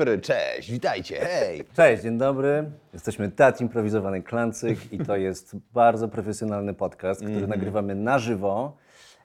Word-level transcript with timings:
dobry, 0.00 0.18
cześć, 0.18 0.70
witajcie, 0.70 1.20
hej. 1.20 1.64
Cześć, 1.76 2.02
dzień 2.02 2.18
dobry. 2.18 2.70
Jesteśmy 2.92 3.30
Teatr 3.30 3.62
Improwizowany 3.62 4.22
Klancyk 4.22 4.92
i 4.92 4.98
to 4.98 5.16
jest 5.16 5.56
bardzo 5.74 6.08
profesjonalny 6.08 6.74
podcast, 6.74 7.20
który 7.20 7.46
nagrywamy 7.46 7.94
na 7.94 8.18
żywo 8.18 8.76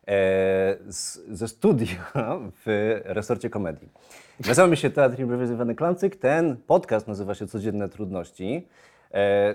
e, 0.08 0.12
z, 0.88 1.20
ze 1.30 1.48
studia 1.48 1.88
w 2.66 3.02
resorcie 3.04 3.50
komedii. 3.50 3.90
Nazywamy 4.48 4.78
się 4.78 4.90
Teatr 4.90 5.20
Improwizowany 5.20 5.76
Klancyk. 5.76 6.16
Ten 6.16 6.58
podcast 6.58 7.08
nazywa 7.08 7.36
się 7.36 7.48
Codzienne 7.48 7.90
Trudności. 7.90 8.68
E, 9.14 9.54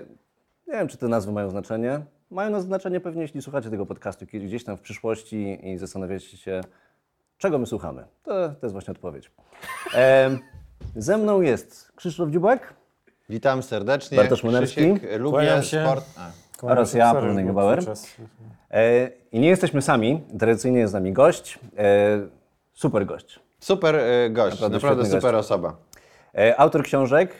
nie 0.67 0.73
wiem, 0.73 0.87
czy 0.87 0.97
te 0.97 1.07
nazwy 1.07 1.31
mają 1.31 1.49
znaczenie. 1.49 1.99
Mają 2.31 2.49
na 2.49 2.59
znaczenie 2.59 2.99
pewnie, 2.99 3.21
jeśli 3.21 3.41
słuchacie 3.41 3.69
tego 3.69 3.85
podcastu 3.85 4.25
gdzieś 4.25 4.63
tam 4.63 4.77
w 4.77 4.81
przyszłości 4.81 5.59
i 5.63 5.77
zastanawiacie 5.77 6.37
się, 6.37 6.61
czego 7.37 7.57
my 7.57 7.65
słuchamy. 7.65 8.05
To, 8.23 8.31
to 8.49 8.59
jest 8.63 8.73
właśnie 8.73 8.91
odpowiedź. 8.91 9.31
E, 9.93 10.37
ze 10.95 11.17
mną 11.17 11.41
jest 11.41 11.91
Krzysztof 11.95 12.29
Dziubak. 12.29 12.73
Witam 13.29 13.63
serdecznie. 13.63 14.17
Bartosz 14.17 14.43
Monerski. 14.43 14.93
Krzysiek, 14.93 15.19
lubię 15.19 15.31
Kłaniam 15.37 15.63
się. 15.63 15.83
sport. 15.85 16.05
A. 16.17 16.31
Oraz 16.65 16.93
ja, 16.93 17.13
Paweł 17.13 17.53
podczas- 17.53 18.15
E, 18.71 19.09
I 19.31 19.39
nie 19.39 19.47
jesteśmy 19.47 19.81
sami. 19.81 20.21
Tradycyjnie 20.39 20.79
jest 20.79 20.91
z 20.91 20.93
nami 20.93 21.13
gość. 21.13 21.59
E, 21.77 22.19
super 22.73 23.05
gość. 23.05 23.39
Super 23.59 23.95
e, 23.95 24.29
gość, 24.29 24.51
Naprawdę 24.55 24.73
naprawdę, 24.75 25.03
świetny 25.05 25.19
super 25.21 25.33
gość. 25.33 25.45
osoba. 25.45 25.75
E, 26.37 26.59
autor 26.59 26.83
książek, 26.83 27.35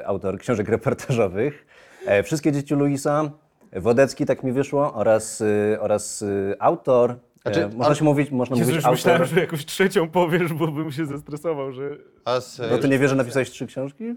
e, 0.00 0.06
autor 0.06 0.38
książek 0.38 0.68
reportażowych. 0.68 1.66
E, 2.06 2.22
Wszystkie 2.22 2.52
dzieci 2.52 2.74
Luisa, 2.74 3.30
Wodecki, 3.72 4.26
tak 4.26 4.42
mi 4.42 4.52
wyszło, 4.52 4.94
oraz, 4.94 5.42
e, 5.74 5.80
oraz 5.80 6.22
e, 6.22 6.26
autor. 6.62 7.16
Znaczy, 7.42 7.64
e, 7.64 7.68
można 7.68 7.92
a- 7.92 7.94
się 7.94 8.04
mówić, 8.04 8.30
można 8.30 8.56
Jezu, 8.56 8.64
mówić 8.66 8.76
już 8.76 8.84
autor. 8.84 8.96
myślałem, 8.96 9.24
że 9.24 9.40
jakąś 9.40 9.66
trzecią 9.66 10.08
powiesz, 10.10 10.52
bo 10.52 10.68
bym 10.68 10.92
się 10.92 11.06
zestresował, 11.06 11.72
że... 11.72 11.82
A 12.28 12.40
z, 12.40 12.58
No 12.70 12.78
ty 12.78 12.88
nie 12.88 12.98
wiesz, 12.98 13.10
że 13.10 13.16
napisałeś 13.16 13.50
trzy 13.50 13.66
książki? 13.66 14.14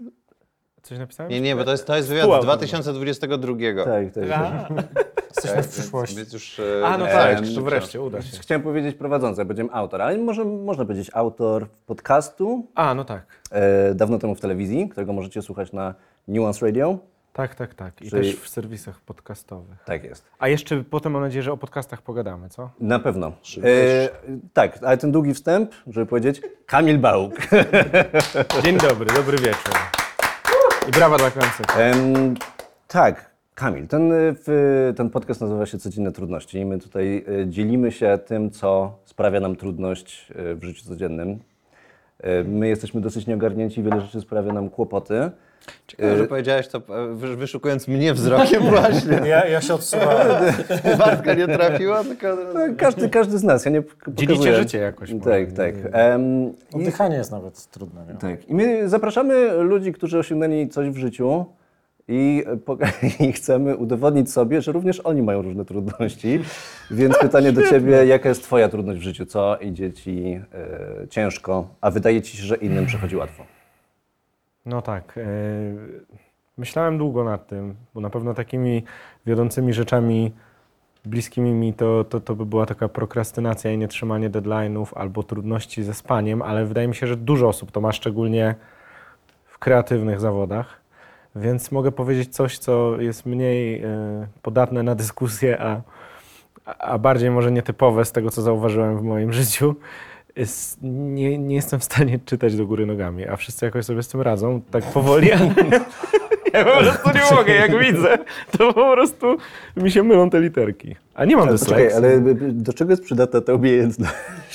Coś 0.82 0.98
napisałem? 0.98 1.32
nie, 1.32 1.40
nie, 1.40 1.56
bo 1.56 1.64
to 1.64 1.70
jest, 1.70 1.86
to 1.86 1.96
jest 1.96 2.08
wywiad 2.08 2.22
z 2.22 2.24
Współautor. 2.24 2.46
2022. 2.46 3.84
Tak, 3.84 4.14
tak. 4.14 4.28
tak. 4.28 4.84
Jesteśmy 5.26 5.50
w 5.50 5.54
Więc- 5.54 5.68
przyszłości. 5.78 6.16
Więc 6.16 6.32
już, 6.32 6.60
e, 6.60 6.86
A, 6.86 6.98
no 6.98 7.08
e, 7.08 7.12
tak, 7.12 7.44
to 7.54 7.62
wreszcie, 7.62 8.00
uda 8.00 8.22
się. 8.22 8.38
Chciałem 8.38 8.62
powiedzieć 8.62 8.96
prowadzący, 8.96 9.44
będziemy 9.44 9.72
autor, 9.72 10.02
ale 10.02 10.18
może, 10.18 10.44
można 10.44 10.84
powiedzieć 10.84 11.10
autor 11.14 11.66
podcastu, 11.86 12.66
A, 12.74 12.94
no 12.94 13.04
tak. 13.04 13.26
e, 13.50 13.94
dawno 13.94 14.18
temu 14.18 14.34
w 14.34 14.40
telewizji, 14.40 14.88
którego 14.88 15.12
możecie 15.12 15.42
słuchać 15.42 15.72
na 15.72 15.94
Nuance 16.28 16.66
Radio. 16.66 16.98
Tak, 17.32 17.54
tak, 17.54 17.74
tak. 17.74 18.02
I 18.02 18.10
Czyli- 18.10 18.32
też 18.32 18.40
w 18.40 18.48
serwisach 18.48 19.00
podcastowych. 19.00 19.78
Tak 19.84 20.04
jest. 20.04 20.24
A 20.38 20.48
jeszcze 20.48 20.84
potem 20.84 21.12
mam 21.12 21.22
nadzieję, 21.22 21.42
że 21.42 21.52
o 21.52 21.56
podcastach 21.56 22.02
pogadamy, 22.02 22.48
co? 22.48 22.70
Na 22.80 22.98
pewno. 22.98 23.32
E, 23.64 24.08
tak, 24.52 24.78
ale 24.82 24.96
ten 24.96 25.12
długi 25.12 25.34
wstęp, 25.34 25.70
żeby 25.86 26.06
powiedzieć, 26.06 26.42
Kamil 26.66 26.98
Bałk. 26.98 27.34
Dzień 28.64 28.78
dobry, 28.78 29.06
dobry 29.14 29.38
wieczór. 29.38 29.74
I 30.88 30.90
brawa 30.90 31.16
dla 31.18 31.30
Klancyka. 31.30 31.74
Em, 31.78 32.34
tak, 32.88 33.30
Kamil, 33.54 33.88
ten, 33.88 34.12
e, 34.12 34.92
ten 34.96 35.10
podcast 35.10 35.40
nazywa 35.40 35.66
się 35.66 35.78
Codzienne 35.78 36.12
Trudności 36.12 36.58
i 36.58 36.64
my 36.64 36.78
tutaj 36.78 37.24
e, 37.42 37.48
dzielimy 37.48 37.92
się 37.92 38.18
tym, 38.26 38.50
co 38.50 38.98
sprawia 39.04 39.40
nam 39.40 39.56
trudność 39.56 40.32
e, 40.34 40.54
w 40.54 40.64
życiu 40.64 40.84
codziennym. 40.84 41.38
My 42.44 42.68
jesteśmy 42.68 43.00
dosyć 43.00 43.26
nieogarnięci, 43.26 43.82
wiele 43.82 44.00
rzeczy 44.00 44.20
sprawia 44.20 44.52
nam 44.52 44.70
kłopoty. 44.70 45.30
Ciekawe, 45.86 46.16
że 46.16 46.26
powiedziałeś 46.26 46.68
to 46.68 46.78
e, 46.78 47.14
wy- 47.14 47.36
wyszukując 47.36 47.88
mnie 47.88 48.14
wzrokiem 48.14 48.62
właśnie. 48.70 49.20
Ja, 49.28 49.46
ja 49.46 49.60
się 49.60 49.74
odsuwałem. 49.74 50.54
Bartka 50.98 51.34
nie 51.34 51.48
trafiła, 51.48 52.04
tylko... 52.04 52.26
No, 52.54 52.60
każdy, 52.76 53.08
każdy 53.08 53.38
z 53.38 53.44
nas, 53.44 53.64
ja 53.64 53.70
nie 53.70 53.82
p- 53.82 53.94
Dzielicie 54.08 54.26
pokazuję. 54.34 54.56
życie 54.62 54.78
jakoś. 54.78 55.10
Tak, 55.24 55.52
tak. 55.52 55.74
I, 56.72 56.76
Oddychanie 56.76 57.16
jest 57.16 57.30
nawet 57.30 57.66
trudne. 57.66 58.04
Nie? 58.08 58.14
tak. 58.14 58.48
I 58.48 58.54
my 58.54 58.88
zapraszamy 58.88 59.52
ludzi, 59.52 59.92
którzy 59.92 60.18
osiągnęli 60.18 60.68
coś 60.68 60.88
w 60.88 60.96
życiu 60.96 61.46
i, 62.08 62.44
e, 63.20 63.24
i 63.28 63.32
chcemy 63.32 63.76
udowodnić 63.76 64.32
sobie, 64.32 64.62
że 64.62 64.72
również 64.72 65.00
oni 65.00 65.22
mają 65.22 65.42
różne 65.42 65.64
trudności. 65.64 66.40
Więc 66.90 67.18
pytanie 67.18 67.52
do 67.52 67.62
Ciebie, 67.68 68.06
jaka 68.06 68.28
jest 68.28 68.42
Twoja 68.42 68.68
trudność 68.68 69.00
w 69.00 69.02
życiu? 69.02 69.26
Co 69.26 69.56
idzie 69.56 69.92
Ci 69.92 70.40
e, 71.02 71.08
ciężko, 71.08 71.68
a 71.80 71.90
wydaje 71.90 72.22
Ci 72.22 72.36
się, 72.36 72.42
że 72.42 72.56
innym 72.56 72.86
przechodzi 72.86 73.16
łatwo? 73.16 73.44
No 74.66 74.82
tak. 74.82 75.18
e, 75.18 75.22
Myślałem 76.58 76.98
długo 76.98 77.24
nad 77.24 77.46
tym, 77.46 77.74
bo 77.94 78.00
na 78.00 78.10
pewno 78.10 78.34
takimi 78.34 78.84
wiodącymi 79.26 79.72
rzeczami 79.72 80.32
bliskimi 81.04 81.52
mi 81.52 81.74
to, 81.74 82.04
to, 82.04 82.20
to 82.20 82.34
by 82.34 82.46
była 82.46 82.66
taka 82.66 82.88
prokrastynacja 82.88 83.72
i 83.72 83.78
nietrzymanie 83.78 84.30
deadline'ów 84.30 84.86
albo 84.94 85.22
trudności 85.22 85.82
ze 85.82 85.94
spaniem, 85.94 86.42
ale 86.42 86.66
wydaje 86.66 86.88
mi 86.88 86.94
się, 86.94 87.06
że 87.06 87.16
dużo 87.16 87.48
osób 87.48 87.70
to 87.70 87.80
ma 87.80 87.92
szczególnie 87.92 88.54
w 89.46 89.58
kreatywnych 89.58 90.20
zawodach. 90.20 90.80
Więc 91.36 91.72
mogę 91.72 91.92
powiedzieć 91.92 92.34
coś, 92.34 92.58
co 92.58 93.00
jest 93.00 93.26
mniej 93.26 93.82
e, 93.82 93.88
podatne 94.42 94.82
na 94.82 94.94
dyskusję, 94.94 95.62
a, 95.62 95.80
a 96.78 96.98
bardziej 96.98 97.30
może 97.30 97.52
nietypowe 97.52 98.04
z 98.04 98.12
tego, 98.12 98.30
co 98.30 98.42
zauważyłem 98.42 98.98
w 98.98 99.02
moim 99.02 99.32
życiu. 99.42 99.74
Jest, 100.36 100.78
nie, 100.82 101.38
nie 101.38 101.54
jestem 101.54 101.80
w 101.80 101.84
stanie 101.84 102.18
czytać 102.24 102.56
do 102.56 102.66
góry 102.66 102.86
nogami, 102.86 103.28
a 103.28 103.36
wszyscy 103.36 103.64
jakoś 103.64 103.84
sobie 103.84 104.02
z 104.02 104.08
tym 104.08 104.20
radzą, 104.20 104.60
tak 104.70 104.84
powoli, 104.84 105.32
ale 105.32 105.46
ja 106.52 106.64
po 106.64 106.70
prostu 106.80 107.10
nie 107.14 107.36
mogę, 107.36 107.54
jak 107.54 107.78
widzę, 107.78 108.18
to 108.58 108.72
po 108.72 108.92
prostu 108.92 109.36
mi 109.76 109.90
się 109.90 110.02
mylą 110.02 110.30
te 110.30 110.40
literki. 110.40 110.96
A 111.14 111.24
nie 111.24 111.36
mam 111.36 111.48
dysleksji. 111.48 111.96
ale 111.96 112.20
do 112.52 112.72
czego 112.72 112.90
jest 112.90 113.02
przydatna 113.04 113.40
ta 113.40 113.54
umiejętność? 113.54 114.12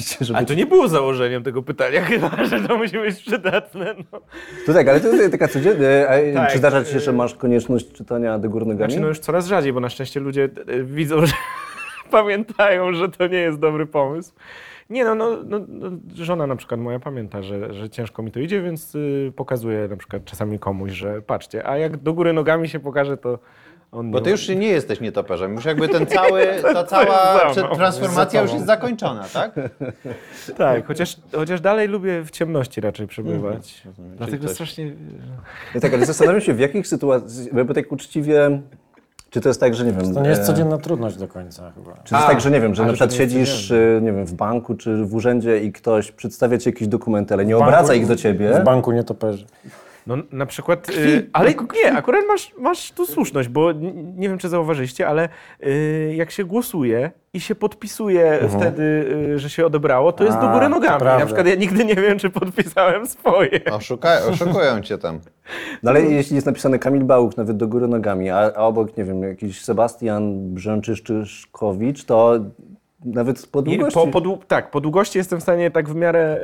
Żeby... 0.21 0.37
Ale 0.37 0.45
to 0.45 0.53
nie 0.53 0.65
było 0.65 0.87
założeniem 0.87 1.43
tego 1.43 1.63
pytania 1.63 2.01
chyba, 2.01 2.31
że 2.49 2.67
to 2.67 2.77
musi 2.77 2.97
być 2.97 3.15
przydatne. 3.23 3.95
No. 4.11 4.21
To 4.65 4.73
tak, 4.73 4.87
ale 4.87 4.99
to 5.01 5.07
jest 5.07 5.31
taka 5.31 5.47
codzienna. 5.47 5.87
a 6.09 6.33
Tak, 6.33 6.51
Czy 6.51 6.57
zdarza 6.57 6.83
Ci 6.83 6.93
się, 6.93 6.99
że 6.99 7.11
y- 7.11 7.13
masz 7.13 7.35
konieczność 7.35 7.91
czytania 7.91 8.39
do 8.39 8.49
góry 8.49 8.65
nogami? 8.65 8.91
Znaczy 8.91 9.01
no 9.01 9.07
już 9.07 9.19
coraz 9.19 9.47
rzadziej, 9.47 9.73
bo 9.73 9.79
na 9.79 9.89
szczęście 9.89 10.19
ludzie 10.19 10.49
e, 10.67 10.83
widzą, 10.83 11.25
że 11.25 11.33
pamiętają, 12.11 12.93
że 12.93 13.09
to 13.09 13.27
nie 13.27 13.37
jest 13.37 13.59
dobry 13.59 13.85
pomysł. 13.85 14.33
Nie 14.89 15.05
no, 15.05 15.15
no, 15.15 15.37
no, 15.45 15.59
no 15.67 15.89
żona 16.15 16.47
na 16.47 16.55
przykład 16.55 16.79
moja 16.79 16.99
pamięta, 16.99 17.41
że, 17.41 17.73
że 17.73 17.89
ciężko 17.89 18.23
mi 18.23 18.31
to 18.31 18.39
idzie, 18.39 18.61
więc 18.61 18.95
y, 18.95 19.33
pokazuje 19.35 19.87
na 19.87 19.97
przykład 19.97 20.25
czasami 20.25 20.59
komuś, 20.59 20.91
że 20.91 21.21
patrzcie, 21.21 21.67
a 21.67 21.77
jak 21.77 21.97
do 21.97 22.13
góry 22.13 22.33
nogami 22.33 22.69
się 22.69 22.79
pokaże, 22.79 23.17
to 23.17 23.39
on 23.91 24.11
Bo 24.11 24.17
nie 24.17 24.23
ty 24.23 24.31
już 24.31 24.47
nie 24.49 24.67
jesteś 24.67 24.99
nietoperzem, 24.99 25.53
już 25.53 25.65
jakby 25.65 25.89
ten 25.97 26.05
cały, 26.05 26.47
ta 26.61 26.83
cała 26.83 27.53
transformacja 27.75 28.41
już 28.41 28.53
jest 28.53 28.65
zakończona, 28.65 29.25
tak? 29.33 29.55
Tak, 30.57 30.87
chociaż, 30.87 31.17
chociaż 31.35 31.61
dalej 31.61 31.87
lubię 31.87 32.23
w 32.23 32.31
ciemności 32.31 32.81
raczej 32.81 33.07
przebywać. 33.07 33.83
Dlatego 34.17 34.43
coś- 34.47 34.53
strasznie... 34.53 34.93
Ja 35.75 35.81
tak, 35.81 35.93
ale 35.93 36.05
zastanawiam 36.05 36.41
się, 36.41 36.53
w 36.53 36.59
jakich 36.59 36.87
sytuacjach, 36.87 37.65
bo 37.65 37.73
tak 37.73 37.91
uczciwie, 37.91 38.61
czy 39.29 39.41
to 39.41 39.49
jest 39.49 39.59
tak, 39.59 39.75
że 39.75 39.85
nie 39.85 39.91
wiem... 39.91 40.13
To 40.13 40.21
nie 40.21 40.29
jest 40.29 40.41
e, 40.41 40.45
codzienna 40.45 40.77
trudność 40.77 41.17
do 41.17 41.27
końca 41.27 41.71
chyba. 41.75 41.91
Czy 42.03 42.09
to 42.09 42.15
jest 42.15 42.27
tak, 42.27 42.41
że 42.41 42.51
nie 42.51 42.61
wiem, 42.61 42.75
że 42.75 42.83
na 42.85 42.89
przykład 42.89 43.09
to 43.09 43.15
siedzisz, 43.15 43.73
nie 44.01 44.11
wiem, 44.13 44.25
w 44.25 44.33
banku 44.33 44.75
czy 44.75 45.05
w 45.05 45.15
urzędzie 45.15 45.59
i 45.59 45.71
ktoś 45.71 46.11
przedstawia 46.11 46.57
ci 46.57 46.69
jakieś 46.69 46.87
dokumenty, 46.87 47.33
ale 47.33 47.45
nie 47.45 47.53
banku- 47.55 47.63
obraca 47.67 47.93
ich 47.93 48.07
do 48.07 48.15
ciebie. 48.15 48.53
W 48.61 48.63
banku 48.63 48.91
nie 48.91 49.03
toperzy. 49.03 49.45
No 50.07 50.17
na 50.31 50.45
przykład, 50.45 50.89
y, 50.89 51.29
ale 51.33 51.53
nie, 51.83 51.93
akurat 51.93 52.21
masz, 52.27 52.53
masz 52.59 52.91
tu 52.91 53.05
słuszność, 53.05 53.49
bo 53.49 53.71
nie 54.15 54.29
wiem, 54.29 54.37
czy 54.37 54.49
zauważyliście, 54.49 55.07
ale 55.07 55.29
y, 55.65 56.13
jak 56.15 56.31
się 56.31 56.45
głosuje 56.45 57.11
i 57.33 57.39
się 57.39 57.55
podpisuje 57.55 58.39
wtedy, 58.49 58.83
y, 59.35 59.39
że 59.39 59.49
się 59.49 59.65
odebrało, 59.65 60.11
to 60.11 60.23
jest 60.23 60.39
do 60.39 60.49
góry 60.49 60.69
nogami. 60.69 61.05
Na 61.05 61.25
przykład 61.25 61.47
ja 61.47 61.55
nigdy 61.55 61.85
nie 61.85 61.95
wiem, 61.95 62.19
czy 62.19 62.29
podpisałem 62.29 63.07
swoje. 63.07 63.65
Oszuka, 63.71 64.17
oszukują 64.29 64.81
cię 64.81 64.97
tam. 64.97 65.19
No 65.83 65.91
ale 65.91 66.01
jeśli 66.01 66.35
jest 66.35 66.47
napisane 66.47 66.79
Kamil 66.79 67.03
Bałuk 67.03 67.37
nawet 67.37 67.57
do 67.57 67.67
góry 67.67 67.87
nogami, 67.87 68.29
a, 68.29 68.37
a 68.37 68.59
obok, 68.59 68.97
nie 68.97 69.03
wiem, 69.03 69.23
jakiś 69.23 69.61
Sebastian 69.61 70.53
Brzęczyszczyszkowicz, 70.53 72.05
to 72.05 72.39
nawet 73.05 73.47
po 73.47 73.61
długości... 73.61 73.99
po, 74.11 74.21
po, 74.21 74.37
tak, 74.47 74.71
po 74.71 74.81
długości 74.81 75.17
jestem 75.17 75.39
w 75.39 75.43
stanie 75.43 75.71
tak 75.71 75.89
w 75.89 75.95
miarę 75.95 76.39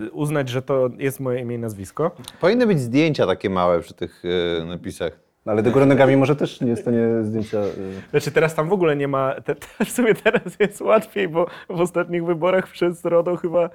y, 0.00 0.04
y, 0.06 0.10
uznać, 0.12 0.48
że 0.48 0.62
to 0.62 0.90
jest 0.98 1.20
moje 1.20 1.40
imię 1.40 1.54
i 1.56 1.58
nazwisko. 1.58 2.10
Powinny 2.40 2.66
być 2.66 2.80
zdjęcia 2.80 3.26
takie 3.26 3.50
małe 3.50 3.80
przy 3.80 3.94
tych 3.94 4.22
e, 4.60 4.64
napisach. 4.64 5.20
Ale 5.46 5.62
do 5.62 5.70
góry 5.70 5.86
nogami 5.86 6.16
może 6.16 6.36
też 6.36 6.60
nie 6.60 6.68
jest 6.68 6.82
w 6.82 6.84
stanie 6.84 7.06
zdjęcia... 7.22 7.58
e, 7.58 7.70
Znaczy 8.10 8.30
teraz 8.30 8.54
tam 8.54 8.68
w 8.68 8.72
ogóle 8.72 8.96
nie 8.96 9.08
ma, 9.08 9.34
te, 9.34 9.54
te, 9.54 9.84
w 9.84 9.90
sumie 9.90 10.14
teraz 10.14 10.42
jest 10.60 10.80
łatwiej, 10.80 11.28
bo 11.28 11.46
w 11.68 11.80
ostatnich 11.80 12.24
wyborach 12.24 12.68
przez 12.68 13.04
RODO 13.04 13.36
chyba 13.36 13.70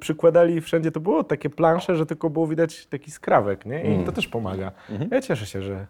przykładali 0.00 0.60
wszędzie, 0.60 0.90
to 0.90 1.00
było 1.00 1.24
takie 1.24 1.50
plansze, 1.50 1.96
że 1.96 2.06
tylko 2.06 2.30
było 2.30 2.46
widać 2.46 2.86
taki 2.86 3.10
skrawek, 3.10 3.66
nie? 3.66 4.00
I 4.02 4.04
to 4.04 4.12
też 4.12 4.28
pomaga. 4.28 4.72
Ja 5.10 5.20
cieszę 5.20 5.46
się, 5.46 5.62
że 5.62 5.86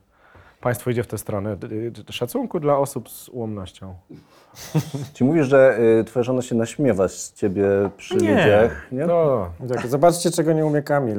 państwo 0.67 0.91
idzie 0.91 1.03
w 1.03 1.07
tę 1.07 1.19
stronę 1.19 1.57
szacunku 2.11 2.61
dla 2.61 2.79
osób 2.79 3.11
z 3.11 3.29
ułomnością. 3.29 3.95
Czy 5.15 5.25
mówisz, 5.25 5.47
że 5.47 5.79
y, 6.01 6.05
twoja 6.05 6.23
żona 6.25 6.43
się 6.43 6.55
naśmiewa 6.55 7.09
z 7.09 7.33
ciebie 7.33 7.65
przy 7.97 8.15
ludziach? 8.15 8.87
Nie? 8.93 9.07
To, 9.07 9.51
Tak, 9.69 9.87
zobaczcie, 9.87 10.31
czego 10.31 10.53
nie 10.53 10.67
umie 10.67 10.83
Kamil. 10.83 11.19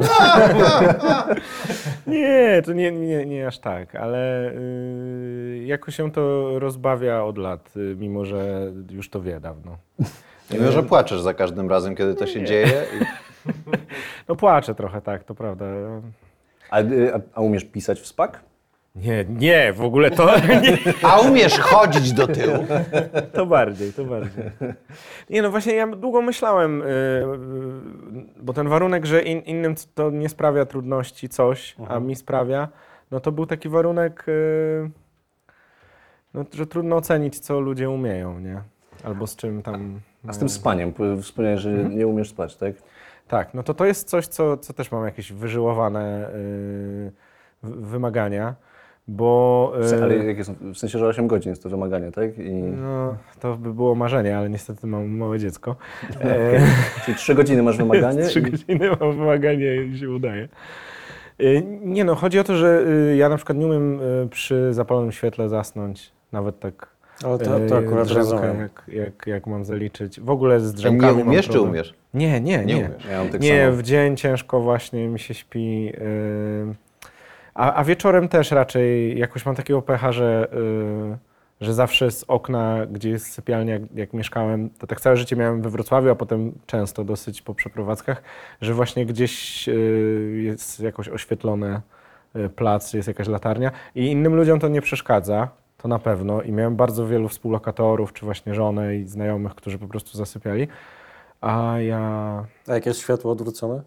nie, 2.07 2.61
to 2.65 2.73
nie, 2.73 2.91
nie, 2.91 3.25
nie 3.25 3.47
aż 3.47 3.59
tak, 3.59 3.95
ale 3.95 4.51
y, 4.51 5.63
jakoś 5.65 5.95
się 5.95 6.11
to 6.11 6.51
rozbawia 6.59 7.23
od 7.23 7.37
lat, 7.37 7.77
y, 7.77 7.95
mimo 7.99 8.25
że 8.25 8.71
już 8.91 9.09
to 9.09 9.21
wie 9.21 9.39
dawno. 9.39 9.77
Nie 10.51 10.59
wiem, 10.59 10.71
że 10.71 10.83
płaczesz 10.83 11.21
za 11.21 11.33
każdym 11.33 11.69
razem, 11.69 11.95
kiedy 11.95 12.15
to 12.15 12.27
się 12.27 12.43
dzieje. 12.43 12.83
I... 13.01 13.05
No 14.29 14.35
płaczę 14.35 14.75
trochę, 14.75 15.01
tak, 15.01 15.23
to 15.23 15.35
prawda. 15.35 15.65
A, 16.69 16.81
y, 16.81 17.13
a, 17.15 17.19
a 17.33 17.41
umiesz 17.41 17.65
pisać 17.65 17.99
w 18.01 18.07
SPAK? 18.07 18.46
Nie, 19.01 19.25
nie, 19.29 19.73
w 19.73 19.81
ogóle 19.81 20.11
to, 20.11 20.39
nie, 20.63 20.77
A 21.03 21.19
umiesz 21.19 21.59
chodzić 21.59 22.13
do 22.13 22.27
tyłu? 22.27 22.65
to 23.33 23.45
bardziej, 23.45 23.93
to 23.93 24.05
bardziej. 24.05 24.43
Nie 25.29 25.41
no 25.41 25.51
właśnie 25.51 25.73
ja 25.73 25.87
długo 25.87 26.21
myślałem, 26.21 26.79
yy, 26.79 26.85
yy, 26.85 28.25
bo 28.41 28.53
ten 28.53 28.69
warunek, 28.69 29.05
że 29.05 29.21
in, 29.21 29.39
innym 29.39 29.75
to 29.95 30.09
nie 30.09 30.29
sprawia 30.29 30.65
trudności 30.65 31.29
coś, 31.29 31.75
a 31.87 31.99
mi 31.99 32.15
sprawia, 32.15 32.67
no 33.11 33.19
to 33.19 33.31
był 33.31 33.45
taki 33.45 33.69
warunek, 33.69 34.23
yy, 34.27 34.89
no, 36.33 36.45
że 36.53 36.67
trudno 36.67 36.95
ocenić, 36.95 37.39
co 37.39 37.59
ludzie 37.59 37.89
umieją, 37.89 38.39
nie? 38.39 38.61
Albo 39.03 39.27
z 39.27 39.35
czym 39.35 39.61
tam... 39.61 39.99
A 40.27 40.33
z 40.33 40.39
tym 40.39 40.49
spaniem, 40.49 40.93
wspomniałeś, 41.21 41.61
że 41.61 41.71
nie 41.71 42.07
umiesz 42.07 42.29
spać, 42.29 42.55
tak? 42.55 42.73
Tak, 43.27 43.53
no 43.53 43.63
to 43.63 43.73
to 43.73 43.85
jest 43.85 44.09
coś, 44.09 44.27
co, 44.27 44.57
co 44.57 44.73
też 44.73 44.91
mam 44.91 45.05
jakieś 45.05 45.33
wyżyłowane 45.33 46.29
wymagania, 47.63 48.55
bo... 49.07 49.73
Yy, 49.91 50.03
Ale 50.03 50.15
jak 50.17 50.37
jest, 50.37 50.51
w 50.51 50.77
sensie, 50.77 50.99
że 50.99 51.07
8 51.07 51.27
godzin 51.27 51.49
jest 51.49 51.63
to 51.63 51.69
wymaganie, 51.69 52.11
tak? 52.11 52.39
I, 52.39 52.51
No, 52.53 53.17
to 53.39 53.55
by 53.55 53.73
było 53.73 53.95
marzenie, 53.95 54.37
ale 54.37 54.49
niestety 54.49 54.87
mam 54.87 55.07
małe 55.09 55.39
dziecko. 55.39 55.75
E, 56.21 56.59
Czyli 57.05 57.17
3 57.17 57.35
godziny 57.35 57.63
masz 57.63 57.77
wymaganie 57.83 58.23
Trzy 58.23 58.39
i, 58.39 58.41
godziny 58.41 58.89
mam 58.99 59.11
wymaganie 59.17 59.75
i 59.83 59.97
się 59.97 60.09
udaje. 60.09 60.47
E, 61.39 61.61
Nie 61.81 62.05
no, 62.05 62.15
chodzi 62.15 62.39
o 62.39 62.43
to, 62.43 62.55
że 62.57 62.83
y, 63.11 63.15
ja 63.15 63.29
na 63.29 63.35
przykład 63.35 63.57
nie 63.57 63.65
umiem 63.67 63.99
y, 64.01 64.27
przy 64.29 64.73
zapalonym 64.73 65.11
świetle 65.11 65.49
zasnąć, 65.49 66.11
nawet 66.31 66.59
tak 66.59 66.87
Ale 67.25 67.37
to, 67.37 67.59
to 67.69 67.77
akurat 67.77 68.11
rozumiem. 68.11 68.59
jak, 68.59 68.83
jak, 68.87 69.27
jak 69.27 69.47
mam 69.47 69.65
zaliczyć. 69.65 70.19
W 70.19 70.29
ogóle 70.29 70.59
z 70.59 70.71
Nie 70.71 70.77
drzemkami 70.77 71.17
mam 71.17 71.27
umiesz 71.27 71.47
czy 71.49 71.61
umiesz? 71.61 71.93
Nie, 72.13 72.41
nie, 72.41 72.57
Nie 72.57 72.75
nie. 72.75 72.85
umiesz. 72.89 73.05
ja 73.11 73.17
mam 73.17 73.29
tak 73.29 73.41
nie, 73.41 73.71
w 73.71 73.83
dzień 73.83 74.17
ciężko 74.17 74.59
właśnie 74.61 75.07
mi 75.07 75.19
się 75.19 75.33
śpi. 75.33 75.85
yy, 75.85 75.93
a, 77.57 77.73
a 77.73 77.83
wieczorem 77.83 78.27
też 78.27 78.51
raczej 78.51 79.19
jakoś 79.19 79.45
mam 79.45 79.55
takiego 79.55 79.81
pecha, 79.81 80.11
że, 80.11 80.47
yy, 81.09 81.17
że 81.61 81.73
zawsze 81.73 82.11
z 82.11 82.25
okna, 82.27 82.85
gdzie 82.91 83.09
jest 83.09 83.33
sypialnia, 83.33 83.73
jak, 83.73 83.81
jak 83.95 84.13
mieszkałem, 84.13 84.69
to 84.69 84.87
tak 84.87 85.01
całe 85.01 85.17
życie 85.17 85.35
miałem 85.35 85.61
we 85.61 85.69
Wrocławiu, 85.69 86.09
a 86.09 86.15
potem 86.15 86.53
często 86.65 87.03
dosyć 87.03 87.41
po 87.41 87.55
przeprowadzkach, 87.55 88.21
że 88.61 88.73
właśnie 88.73 89.05
gdzieś 89.05 89.67
yy, 89.67 90.41
jest 90.43 90.79
jakoś 90.79 91.09
oświetlony 91.09 91.81
yy, 92.35 92.49
plac, 92.49 92.93
jest 92.93 93.07
jakaś 93.07 93.27
latarnia 93.27 93.71
i 93.95 94.05
innym 94.05 94.35
ludziom 94.35 94.59
to 94.59 94.67
nie 94.67 94.81
przeszkadza. 94.81 95.49
To 95.77 95.87
na 95.87 95.99
pewno. 95.99 96.41
I 96.41 96.51
miałem 96.51 96.75
bardzo 96.75 97.07
wielu 97.07 97.29
współlokatorów, 97.29 98.13
czy 98.13 98.25
właśnie 98.25 98.55
żonę 98.55 98.95
i 98.95 99.05
znajomych, 99.05 99.55
którzy 99.55 99.79
po 99.79 99.87
prostu 99.87 100.17
zasypiali. 100.17 100.67
A 101.41 101.75
ja 101.79 102.45
A 102.67 102.73
jak 102.73 102.85
jest 102.85 102.99
światło 102.99 103.31
odwrócone? 103.31 103.81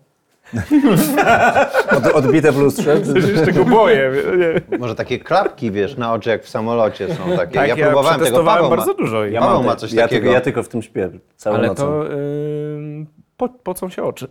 Od, 1.96 2.06
odbite 2.06 2.52
w 2.52 2.58
lustrze? 2.58 3.00
Ja 3.14 3.22
się 3.22 3.28
jeszcze 3.28 3.52
go 3.52 3.64
boję. 3.64 4.12
Nie. 4.38 4.78
Może 4.78 4.94
takie 4.94 5.18
klapki, 5.18 5.70
wiesz, 5.70 5.96
na 5.96 6.12
oczy 6.12 6.30
jak 6.30 6.44
w 6.44 6.48
samolocie 6.48 7.14
są 7.14 7.36
takie. 7.36 7.54
Tak, 7.54 7.68
ja 7.68 7.76
ja 7.76 7.86
próbowałem 7.86 8.20
tego, 8.20 8.44
Paweł 8.44 8.70
bardzo 8.70 8.86
ma, 8.86 8.94
dużo. 8.94 9.24
Ja 9.24 9.40
Paweł 9.40 9.56
mam 9.56 9.66
ma 9.66 9.76
coś 9.76 9.92
ja, 9.92 10.02
takiego. 10.02 10.20
Tylko, 10.20 10.34
ja 10.34 10.40
tylko 10.40 10.62
w 10.62 10.68
tym 10.68 10.82
śpię 10.82 11.10
całą 11.36 11.56
ale 11.56 11.68
nocą. 11.68 11.82
to 11.82 12.04
yy, 12.04 13.06
po, 13.36 13.48
pocą 13.48 13.88
się 13.88 14.02
oczy. 14.02 14.28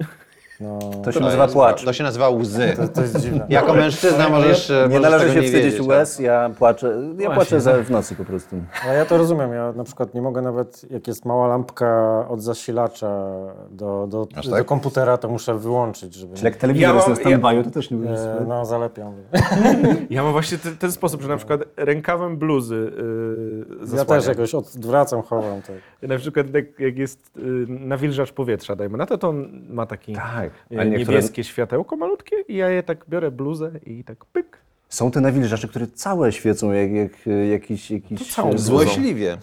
No, 0.60 0.80
To 1.04 1.12
się 1.12 1.20
To 1.20 1.26
nazywa 1.26 1.44
jest- 1.44 1.56
płacz. 1.56 1.86
To 1.86 1.94
się 1.94 2.04
nazywa 2.04 2.30
łzy. 2.30 2.74
to, 2.78 2.88
to 2.88 3.02
jest 3.02 3.20
dziwne. 3.20 3.46
Jako 3.50 3.74
mężczyzna 3.74 4.30
możesz, 4.30 4.70
Nie 4.70 4.76
możesz 4.88 5.02
należy 5.02 5.20
tego 5.26 5.34
się 5.34 5.40
nie 5.42 5.48
wstydzić 5.48 5.72
wiedzieć, 5.74 5.88
łez, 5.88 6.20
ja 6.20 6.50
płaczę, 6.58 6.88
ja 6.88 7.14
Właśnie. 7.16 7.36
płaczę 7.36 7.62
za, 7.62 7.74
w 7.84 7.92
nocy 7.92 8.16
po 8.16 8.26
prostu. 8.26 8.56
Ale 8.86 8.98
ja 8.98 9.06
to 9.06 9.18
rozumiem. 9.18 9.54
Ja 9.54 9.72
na 9.76 9.84
przykład 9.84 10.14
nie 10.14 10.22
mogę 10.22 10.42
nawet, 10.42 10.92
jak 10.92 11.08
jest 11.08 11.26
mała 11.26 11.48
lampka 11.48 12.26
od 12.30 12.42
zasilacza 12.42 13.26
do, 13.72 14.08
do, 14.10 14.28
Aż 14.36 14.48
do 14.48 14.56
tak? 14.56 14.66
komputera, 14.66 15.18
to 15.18 15.30
muszę 15.30 15.58
wyłączyć, 15.60 16.14
żeby... 16.14 16.34
Czyli 16.36 16.46
jak 16.46 16.56
telewizor 16.56 16.90
Ja 16.90 16.96
jest 16.96 17.08
mam- 17.08 17.18
na 17.18 17.38
stand-by'u, 17.38 17.64
to 17.64 17.72
też 17.72 17.92
nie 17.92 17.98
umiesz 17.98 18.20
E, 18.20 18.46
no, 18.48 18.66
zalepiam. 18.66 19.14
Ja 20.10 20.24
mam 20.24 20.32
właśnie 20.32 20.58
ten, 20.58 20.78
ten 20.78 20.92
sposób, 20.92 21.22
że 21.22 21.28
na 21.28 21.38
przykład 21.38 21.62
rękawem 21.78 22.38
bluzy 22.38 22.92
yy, 23.92 23.98
Ja 23.98 24.06
też 24.06 24.28
jakoś 24.28 24.56
odwracam, 24.56 25.22
chowam. 25.22 25.62
Tak. 25.62 26.10
Na 26.10 26.18
przykład 26.18 26.54
jak, 26.54 26.80
jak 26.80 26.98
jest 26.98 27.32
yy, 27.36 27.66
nawilżacz 27.70 28.32
powietrza, 28.32 28.76
dajmy 28.76 28.98
na 28.98 29.06
to, 29.06 29.18
to 29.18 29.30
on 29.30 29.50
ma 29.70 29.86
taki 29.86 30.14
Tak, 30.14 30.49
a 30.72 30.84
niektóre... 30.84 30.98
niebieskie 30.98 31.44
światełko 31.44 31.96
malutkie 31.96 32.36
i 32.48 32.56
ja 32.56 32.70
je 32.70 32.84
tak 32.84 33.06
biorę 33.10 33.32
bluzę 33.32 33.72
i 33.86 34.04
tak 34.04 34.26
pyk. 34.26 34.58
Są 34.90 35.12
te 35.12 35.22
nawilżacze, 35.22 35.68
które 35.68 35.88
całe 35.88 36.32
świecą 36.32 36.72
jak, 36.72 36.92
jak 36.92 37.12
e, 37.28 37.48
jakiś... 37.48 37.92
jakiś 37.92 38.20
To 38.20 38.36
całą 38.36 38.48
e, 38.48 38.52
bluzą. 38.52 38.66
Złośliwie. 38.72 39.38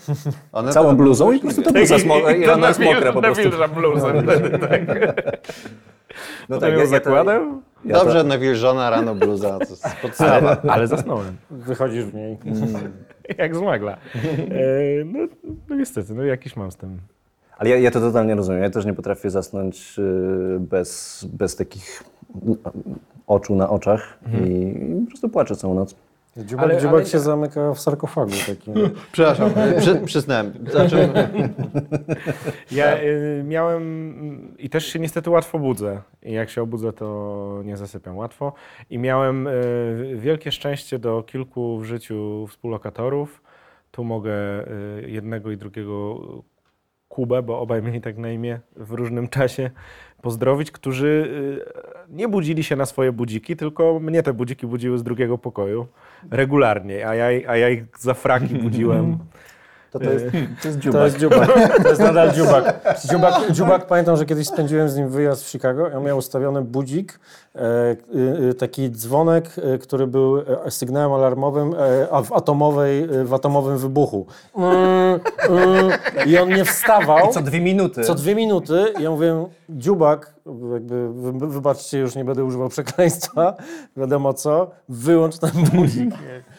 One 0.53 0.73
Całą 0.73 0.97
bluzą 0.97 1.32
i 1.32 1.37
po 1.37 1.43
prostu 1.43 1.62
to 1.62 1.73
bluza 1.73 1.97
smo- 1.97 2.31
i 2.31 2.49
ona 2.49 2.69
jest 2.69 2.81
mokra 2.81 3.12
po 3.12 3.23
prostu. 3.23 3.43
Nawilża 3.44 3.69
bluzę 3.69 4.14
wtedy, 4.23 4.58
tak. 4.58 4.81
No 6.49 6.69
ją 6.69 6.73
ja 6.79 6.85
to- 6.85 6.87
zakładam, 6.87 7.62
ja 7.85 7.94
Dobrze, 7.94 8.23
to- 8.23 8.29
nawilżona 8.29 8.91
rano 8.91 9.14
bluza, 9.14 9.58
to 9.58 9.64
jest 9.70 9.87
podstawa. 10.03 10.56
ale, 10.62 10.73
ale 10.73 10.87
zasnąłem. 10.87 11.37
Wychodzisz 11.50 12.05
w 12.05 12.14
niej. 12.14 12.37
Jak 13.38 13.56
z 13.56 13.61
magla. 13.61 13.93
E, 13.93 15.05
no, 15.05 15.19
no 15.69 15.76
niestety, 15.76 16.14
no 16.14 16.25
jakiś 16.25 16.56
mam 16.56 16.70
z 16.70 16.76
tym. 16.76 16.99
Ale 17.56 17.70
ja, 17.70 17.76
ja 17.76 17.91
to 17.91 18.00
totalnie 18.00 18.35
rozumiem. 18.35 18.62
Ja 18.62 18.70
też 18.70 18.85
nie 18.85 18.94
potrafię 18.94 19.31
zasnąć 19.31 19.99
y, 19.99 20.61
bez, 20.61 21.25
bez 21.32 21.56
takich 21.56 22.03
mm, 22.43 22.56
oczu 23.26 23.56
na 23.56 23.70
oczach 23.70 24.19
i 24.44 24.75
po 25.05 25.06
prostu 25.11 25.29
płaczę 25.29 25.56
całą 25.56 25.75
noc. 25.75 25.94
Dziubak, 26.37 26.64
Ale- 26.64 26.81
dziubak 26.81 26.94
ale- 26.94 27.06
się 27.06 27.19
zamyka 27.19 27.75
w 27.75 27.81
sarkofagu 27.81 28.32
takim. 28.47 28.75
Przepraszam, 29.12 29.50
e, 29.56 29.81
przy, 29.81 29.94
przysnąłem. 30.05 30.53
Znaczy, 30.70 31.08
Ja 32.73 32.99
y, 33.03 33.43
miałem 33.47 33.82
mm, 33.82 34.55
i 34.58 34.70
też 34.70 34.86
się 34.86 34.98
niestety 34.98 35.31
łatwo 35.31 35.58
budzę. 35.58 36.03
I 36.22 36.32
jak 36.32 36.51
się 36.51 36.63
obudzę, 36.63 36.93
to 36.93 37.60
nie 37.65 37.77
zasypiam 37.77 38.17
łatwo. 38.17 38.53
I 38.91 38.98
miałem 38.98 39.46
y, 39.46 40.17
wielkie 40.17 40.53
szczęście 40.53 40.98
do 40.98 41.22
kilku 41.22 41.79
w 41.79 41.84
życiu 41.84 42.46
współlokatorów. 42.51 43.43
Tu 43.91 44.05
mogę 44.05 44.32
y, 45.03 45.10
jednego 45.10 45.51
i 45.51 45.56
drugiego 45.56 46.17
Kubę, 47.17 47.43
bo 47.43 47.61
obaj 47.61 47.82
mieli 47.82 48.01
tak 48.01 48.19
na 48.19 48.31
imię 48.31 48.61
w 48.77 48.93
różnym 48.93 49.29
czasie, 49.29 49.70
pozdrowić, 50.23 50.70
którzy 50.70 51.06
y, 52.08 52.15
nie 52.17 52.29
budzili 52.29 52.65
się 52.65 52.77
na 52.77 52.87
swoje 52.87 53.13
budziki, 53.13 53.56
tylko 53.56 54.01
mnie 54.01 54.23
te 54.23 54.32
budziki 54.32 54.67
budziły 54.67 54.99
z 54.99 55.03
drugiego 55.03 55.39
pokoju 55.39 55.87
regularnie, 56.31 57.08
a 57.08 57.15
ja, 57.15 57.51
a 57.51 57.56
ja 57.56 57.69
ich 57.69 57.85
za 57.99 58.15
fraki 58.15 58.55
budziłem. 58.55 59.19
To, 59.98 60.05
to, 60.05 60.10
jest, 60.10 60.26
to 60.62 60.69
jest 60.69 60.79
To 60.79 60.82
dziubak. 60.82 61.05
jest 61.05 61.19
dziubak. 61.19 61.48
To 61.82 61.88
jest 61.88 62.00
nadal 62.00 62.32
dziubak. 62.36 62.96
dziubak. 63.10 63.53
Dziubak, 63.53 63.86
pamiętam, 63.86 64.17
że 64.17 64.26
kiedyś 64.26 64.46
spędziłem 64.46 64.88
z 64.88 64.96
nim 64.96 65.08
wyjazd 65.08 65.44
w 65.44 65.48
Chicago. 65.48 65.88
Ja 65.88 66.00
miał 66.00 66.19
ustawiony 66.19 66.62
budzik, 66.62 67.20
e, 67.55 67.60
y, 68.15 68.48
y, 68.50 68.55
taki 68.55 68.91
dzwonek, 68.91 69.50
który 69.82 70.06
był 70.06 70.38
e, 70.38 70.70
sygnałem 70.70 71.12
alarmowym 71.12 71.74
e, 71.74 72.08
a 72.10 72.22
w, 72.22 72.32
atomowej, 72.32 73.08
w 73.24 73.34
atomowym 73.34 73.79
wybuchu. 73.79 74.26
Mm, 74.56 75.20
mm, 75.48 75.91
I 76.26 76.38
on 76.38 76.48
nie 76.48 76.65
wstawał. 76.65 77.32
Co 77.32 77.41
dwie 77.41 77.60
minuty. 77.60 78.03
Co 78.03 78.15
dwie 78.15 78.34
minuty 78.34 78.84
ja 79.00 79.10
mówię, 79.10 79.46
dziubak, 79.69 80.34
jakby 80.72 81.08
wy, 81.12 81.48
wybaczcie, 81.48 81.98
już 81.98 82.15
nie 82.15 82.24
będę 82.24 82.44
używał 82.44 82.69
przekleństwa, 82.69 83.55
wiadomo 83.96 84.34
co, 84.34 84.70
wyłącz 84.88 85.38
ten 85.38 85.50
budzik. 85.72 86.15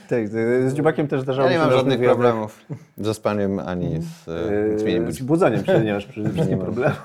Tak, 0.09 0.27
z 0.27 0.73
dziubakiem 0.73 1.07
też 1.07 1.21
zdarzało 1.21 1.47
ja 1.47 1.53
nie 1.53 1.57
się 1.57 1.61
mam 1.61 1.69
na 1.69 1.77
żadnych 1.77 1.99
problemów 1.99 2.65
ze 2.97 3.13
spaniem 3.13 3.59
ani 3.59 3.99
z 4.01 4.27
e, 4.27 4.31
Yy, 4.71 4.79
zmienieniem 4.79 5.11
Z 5.11 5.21
budzeniem 5.21 5.65
się 5.65 5.79
nie 5.79 5.93
masz 5.93 6.05
przy, 6.05 6.23
przy 6.23 6.45
nim 6.45 6.59
problemu. 6.59 6.95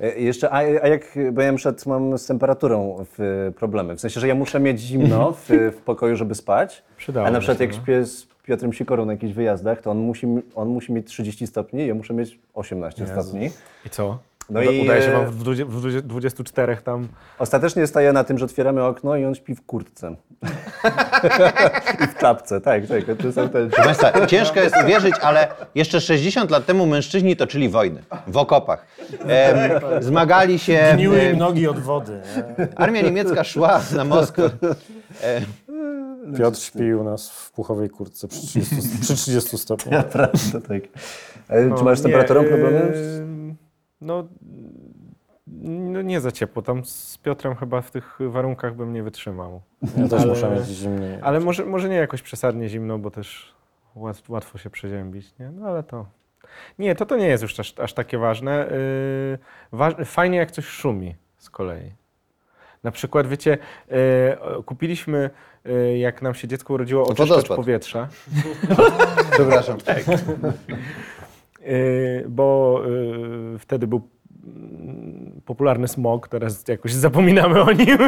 E, 0.00 0.18
Jeszcze, 0.20 0.50
a, 0.50 0.56
a 0.56 0.88
jak, 0.88 1.18
bo 1.32 1.42
ja 1.42 1.52
przykład 1.52 1.86
mam 1.86 2.18
z 2.18 2.26
temperaturą 2.26 3.04
w, 3.18 3.52
problemy. 3.56 3.96
W 3.96 4.00
sensie, 4.00 4.20
że 4.20 4.28
ja 4.28 4.34
muszę 4.34 4.60
mieć 4.60 4.80
zimno 4.80 5.32
w, 5.32 5.48
w 5.76 5.82
pokoju, 5.84 6.16
żeby 6.16 6.34
spać. 6.34 6.82
Przydało 6.96 7.26
a 7.26 7.30
na 7.30 7.38
przykład 7.38 7.58
się, 7.58 7.64
jak 7.64 7.74
no. 7.74 7.82
śpię 7.82 8.06
z 8.06 8.26
Piotrem 8.42 8.72
Sikorą 8.72 9.04
na 9.04 9.12
jakichś 9.12 9.32
wyjazdach, 9.32 9.80
to 9.80 9.90
on 9.90 9.98
musi, 9.98 10.26
on 10.54 10.68
musi 10.68 10.92
mieć 10.92 11.06
30 11.06 11.46
stopni, 11.46 11.86
ja 11.86 11.94
muszę 11.94 12.14
mieć 12.14 12.38
18 12.54 13.02
Jezu. 13.02 13.12
stopni. 13.12 13.50
I 13.86 13.90
co? 13.90 14.18
No 14.52 14.60
Uda- 14.60 14.72
i, 14.72 14.80
Udaje 14.82 15.02
się 15.02 15.12
wam 15.12 15.26
w, 15.26 15.36
dwudzie- 15.42 15.64
w 15.64 15.80
dwudzie- 15.80 16.02
24 16.02 16.76
tam. 16.76 17.08
Ostatecznie 17.38 17.86
staje 17.86 18.12
na 18.12 18.24
tym, 18.24 18.38
że 18.38 18.44
otwieramy 18.44 18.84
okno 18.84 19.16
i 19.16 19.24
on 19.24 19.34
śpi 19.34 19.54
w 19.54 19.66
kurtce. 19.66 20.14
I 22.04 22.06
w 22.06 22.18
czapce, 22.18 22.60
tak, 22.60 22.86
tak. 22.86 23.00
To 23.22 23.32
są 23.32 23.48
te... 23.48 23.66
Proszę 23.66 23.84
Państwa, 23.84 24.26
ciężko 24.26 24.60
jest 24.60 24.76
uwierzyć, 24.84 25.14
ale 25.22 25.48
jeszcze 25.74 26.00
60 26.00 26.50
lat 26.50 26.66
temu 26.66 26.86
mężczyźni 26.86 27.36
toczyli 27.36 27.68
wojny 27.68 28.02
w 28.26 28.36
okopach. 28.36 28.86
Zmagali 30.00 30.58
się. 30.58 30.92
Gniły 30.94 31.24
im 31.24 31.38
nogi 31.38 31.68
od 31.68 31.78
wody. 31.78 32.20
Nie? 32.58 32.68
armia 32.76 33.02
niemiecka 33.02 33.44
szła 33.44 33.80
na 33.96 34.04
Moskwę. 34.04 34.50
Piotr 36.38 36.58
śpi 36.58 36.94
u 36.94 37.04
nas 37.04 37.30
w 37.30 37.50
puchowej 37.52 37.90
kurtce 37.90 38.28
przy 38.28 38.40
30, 38.40 38.74
przy 39.00 39.14
30 39.14 39.58
stopniach. 39.58 39.92
Naprawdę, 40.04 40.60
tak. 40.68 40.82
E, 41.48 41.76
Czy 41.78 41.84
masz 41.84 41.98
z 41.98 42.02
temperaturą 42.02 42.44
problemy? 42.44 42.92
No, 44.02 44.28
no 45.62 46.02
nie 46.02 46.20
za 46.20 46.32
ciepło. 46.32 46.62
Tam 46.62 46.84
z 46.84 47.18
Piotrem 47.18 47.56
chyba 47.56 47.80
w 47.80 47.90
tych 47.90 48.18
warunkach 48.28 48.76
bym 48.76 48.92
nie 48.92 49.02
wytrzymał. 49.02 49.60
Ja 49.96 50.08
też 50.08 50.22
Ale- 50.22 50.26
muszę 50.32 50.50
mieć 50.50 50.64
zimniej. 50.66 51.18
Ale 51.22 51.40
może, 51.40 51.64
może 51.64 51.88
nie 51.88 51.96
jakoś 51.96 52.22
przesadnie 52.22 52.68
zimno, 52.68 52.98
bo 52.98 53.10
też 53.10 53.54
łat, 53.94 54.22
łatwo 54.28 54.58
się 54.58 54.70
przeziębić, 54.70 55.38
nie? 55.38 55.50
No 55.50 55.68
ale 55.68 55.82
to... 55.82 56.06
Nie, 56.78 56.94
to 56.94 57.06
to 57.06 57.16
nie 57.16 57.26
jest 57.26 57.42
już 57.42 57.60
aż, 57.60 57.78
aż 57.78 57.92
takie 57.94 58.18
ważne. 58.18 58.68
Yy, 58.70 59.38
wa 59.72 59.90
fajnie 60.04 60.38
jak 60.38 60.50
coś 60.50 60.64
szumi 60.66 61.14
z 61.38 61.50
kolei. 61.50 61.92
Na 62.82 62.90
przykład, 62.90 63.26
wiecie, 63.26 63.58
yy, 63.90 64.62
kupiliśmy, 64.66 65.30
yy, 65.64 65.98
jak 65.98 66.22
nam 66.22 66.34
się 66.34 66.48
dziecko 66.48 66.74
urodziło, 66.74 67.06
oczyszczacz 67.06 67.48
powietrza. 67.48 68.08
Przepraszam. 69.32 69.78
Yy, 70.08 70.52
bo 72.28 72.80
yy, 73.52 73.58
wtedy 73.58 73.86
był 73.86 74.00
mm, 74.44 75.40
popularny 75.46 75.88
smog, 75.88 76.28
teraz 76.28 76.68
jakoś 76.68 76.92
zapominamy 76.92 77.62
o 77.62 77.72
nim. 77.72 77.98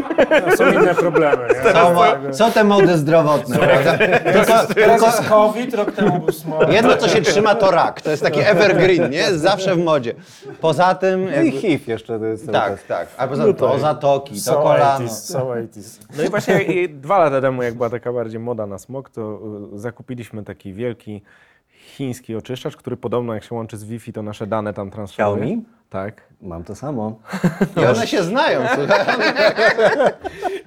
Są 0.57 0.73
inne 0.73 0.95
problemy. 0.95 1.49
Są, 1.73 2.33
są 2.33 2.53
te 2.53 2.65
mody 2.65 2.99
zdrowotne? 2.99 3.57
Tylko, 3.57 3.95
tylko 4.27 4.75
Teraz 4.75 5.03
jest 5.03 5.29
COVID, 5.29 5.75
rok 5.75 5.93
temu 5.93 6.19
był 6.19 6.33
smog. 6.33 6.73
jedno, 6.73 6.97
co 6.97 7.09
się 7.09 7.23
trzyma, 7.23 7.55
to 7.55 7.71
rak. 7.71 8.03
To 8.03 8.11
jest 8.11 8.23
taki 8.23 8.41
evergreen, 8.41 9.11
nie? 9.11 9.19
Jest 9.19 9.41
zawsze 9.41 9.75
w 9.75 9.79
modzie. 9.79 10.15
Poza 10.61 10.95
tym... 10.95 11.25
No 11.25 11.31
i 11.31 11.35
Jakby, 11.35 11.61
HIV 11.61 11.93
jeszcze 11.93 12.19
to 12.19 12.25
jest 12.25 12.53
tak, 12.53 12.83
tak. 12.83 13.09
A 13.17 13.29
poza 13.29 13.45
tym 13.45 13.55
to 13.55 13.79
zatoki, 13.79 14.35
to 14.47 14.63
kolano. 14.63 15.07
80s, 15.07 15.09
so 15.09 15.39
80s. 15.39 15.99
No 16.17 16.23
i 16.25 16.29
właśnie 16.29 16.63
i 16.63 16.89
dwa 16.89 17.19
lata 17.19 17.41
temu, 17.41 17.63
jak 17.63 17.75
była 17.75 17.91
taka 17.91 18.13
bardziej 18.13 18.41
moda 18.41 18.67
na 18.67 18.79
smog, 18.79 19.11
to 19.11 19.41
y, 19.75 19.79
zakupiliśmy 19.79 20.43
taki 20.45 20.73
wielki 20.73 21.23
chiński 21.95 22.37
oczyszczacz, 22.37 22.77
który 22.77 22.97
podobno 22.97 23.35
jak 23.35 23.45
się 23.45 23.55
łączy 23.55 23.77
z 23.77 23.85
Wi-Fi, 23.85 24.13
to 24.13 24.23
nasze 24.23 24.47
dane 24.47 24.75
tam 24.75 24.91
transferuje. 24.91 25.35
Xiaomi? 25.35 25.65
Tak. 25.91 26.29
Mam 26.43 26.65
to 26.65 26.75
samo. 26.75 27.19
I 27.83 27.85
one 27.85 28.07
się 28.07 28.23
znają. 28.23 28.61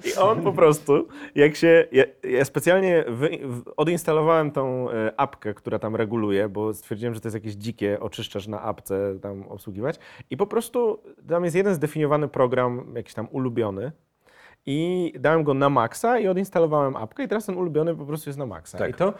I 0.08 0.14
on 0.14 0.42
po 0.42 0.52
prostu, 0.52 1.08
jak 1.34 1.56
się. 1.56 1.86
Ja, 1.92 2.04
ja 2.22 2.44
specjalnie 2.44 3.04
wy, 3.08 3.38
odinstalowałem 3.76 4.50
tą 4.50 4.90
e, 4.90 5.20
apkę, 5.20 5.54
która 5.54 5.78
tam 5.78 5.96
reguluje, 5.96 6.48
bo 6.48 6.74
stwierdziłem, 6.74 7.14
że 7.14 7.20
to 7.20 7.28
jest 7.28 7.34
jakieś 7.34 7.54
dzikie 7.54 8.00
oczyszczacz 8.00 8.46
na 8.46 8.62
apce 8.62 9.18
tam 9.22 9.42
obsługiwać. 9.42 9.98
I 10.30 10.36
po 10.36 10.46
prostu 10.46 11.02
tam 11.28 11.44
jest 11.44 11.56
jeden 11.56 11.74
zdefiniowany 11.74 12.28
program, 12.28 12.92
jakiś 12.96 13.14
tam 13.14 13.28
ulubiony. 13.30 13.92
I 14.66 15.12
dałem 15.18 15.44
go 15.44 15.54
na 15.54 15.70
maksa 15.70 16.18
i 16.18 16.28
odinstalowałem 16.28 16.96
apkę, 16.96 17.24
i 17.24 17.28
teraz 17.28 17.46
ten 17.46 17.56
ulubiony 17.56 17.96
po 17.96 18.06
prostu 18.06 18.28
jest 18.28 18.38
na 18.38 18.46
maksa. 18.46 18.78
Tak. 18.78 18.90
I 18.90 18.94
to 18.94 19.14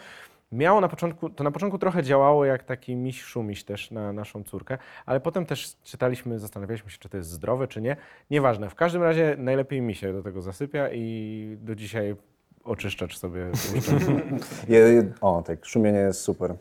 miało 0.53 0.81
na 0.81 0.89
początku, 0.89 1.31
to 1.31 1.45
na 1.45 1.51
początku 1.51 1.79
trochę 1.79 2.03
działało 2.03 2.45
jak 2.45 2.65
taki 2.65 2.97
miś 2.97 3.23
szumiś 3.23 3.65
też 3.65 3.91
na 3.91 4.13
naszą 4.13 4.45
córkę, 4.45 4.79
ale 5.07 5.21
potem 5.21 5.47
też 5.47 5.77
czytaliśmy, 5.85 6.39
zastanawialiśmy 6.39 6.91
się, 6.91 6.99
czy 6.99 7.09
to 7.09 7.17
jest 7.17 7.31
zdrowe, 7.31 7.69
czy 7.69 7.81
nie. 7.81 7.97
Nieważne. 8.31 8.71
W 8.71 8.75
każdym 8.75 9.03
razie 9.03 9.37
najlepiej 9.39 9.81
mi 9.81 9.95
się 9.95 10.13
do 10.13 10.23
tego 10.23 10.43
zasypia 10.43 10.89
i 10.93 11.57
do 11.61 11.75
dzisiaj 11.75 12.17
oczyszczacz 12.65 13.19
sobie 13.19 13.51
o, 15.21 15.43
tak, 15.47 15.67
szumienie 15.67 15.99
jest 15.99 16.21
super. 16.21 16.55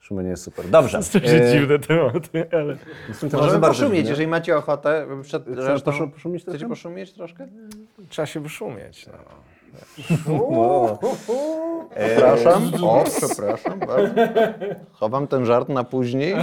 Szumienie 0.00 0.30
jest 0.30 0.42
super. 0.42 0.68
Dobrze. 0.68 1.02
Strasznie 1.02 1.42
E, 1.42 1.52
dziwne 1.52 1.78
tematy, 1.78 2.46
ale... 2.52 2.76
Możemy 3.22 3.58
bardzo 3.58 3.68
poszumieć, 3.68 3.96
dziwne. 3.96 4.10
jeżeli 4.10 4.26
macie 4.26 4.56
ochotę. 4.56 5.06
Przed 5.22 5.42
Chcesz 5.42 5.56
resztą... 5.66 6.10
poszumieć? 6.10 6.42
Chcecie 6.42 6.68
poszumieć 6.68 7.12
troszkę? 7.12 7.46
Trzeba 8.08 8.26
się 8.26 8.40
wyszumieć. 8.40 9.06
No. 9.06 9.12
Przepraszam. 11.96 12.72
O, 12.84 13.04
przepraszam 13.16 13.78
bardzo. 13.78 14.14
Chowam 14.92 15.26
ten 15.26 15.46
żart 15.46 15.68
na 15.68 15.84
później. 15.84 16.34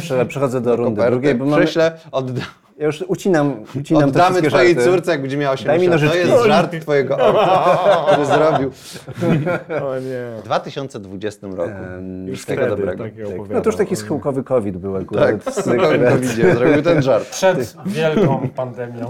prze, 0.00 0.26
przechodzę 0.26 0.60
do 0.60 0.76
rundy 0.76 1.02
drugiej, 1.10 1.34
bo 1.34 1.44
mamy, 1.44 1.62
Prześlę, 1.62 1.98
odda, 2.12 2.42
ja 2.80 2.86
już 2.86 3.04
ucinam, 3.08 3.64
ucinam 3.80 4.02
te 4.02 4.08
oddamy 4.08 4.30
wszystkie 4.30 4.48
twojej 4.48 4.74
żarty. 4.74 4.90
córce, 4.90 5.10
jak 5.10 5.20
będzie 5.20 5.36
miała 5.36 5.52
8 5.54 5.66
Daj 5.66 5.78
mi 5.78 5.88
lat. 5.88 6.00
To 6.00 6.14
jest 6.14 6.44
żart 6.46 6.80
twojego 6.80 7.16
ojca, 7.16 8.06
który 8.12 8.26
zrobił. 8.26 8.70
O 9.86 9.98
nie. 9.98 10.40
W 10.40 10.42
2020 10.44 11.46
roku. 11.46 11.62
Em, 11.62 12.26
Już 12.28 12.36
Wszystkiego 12.38 12.60
wtedy 12.62 12.76
dobrego. 12.76 13.04
takie 13.04 13.24
tak. 13.24 13.50
No 13.50 13.60
to 13.60 13.68
już 13.68 13.76
taki 13.76 13.96
schyłkowy 13.96 14.42
COVID 14.44 14.76
był 14.76 14.96
akurat. 14.96 15.44
Tak, 15.54 16.20
widzie 16.20 16.54
zrobił 16.54 16.82
ten 16.82 17.02
żart. 17.02 17.30
Przed 17.30 17.76
wielką 17.86 18.48
pandemią, 18.56 19.08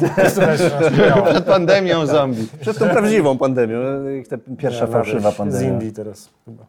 rozwijała. 0.81 1.23
Przed 1.31 1.45
pandemią 1.45 2.07
zombie. 2.07 2.47
Przed 2.61 2.79
tą 2.79 2.89
prawdziwą 2.89 3.39
pandemią, 3.39 4.05
jak 4.17 4.29
ta 4.29 4.37
pierwsza 4.59 4.85
Ja 4.85 4.91
fałszywa 4.91 5.21
nawet 5.21 5.35
Z 5.35 5.39
pandemia. 5.39 5.69
Indii 5.73 5.93
teraz 5.93 6.31
chyba. 6.45 6.67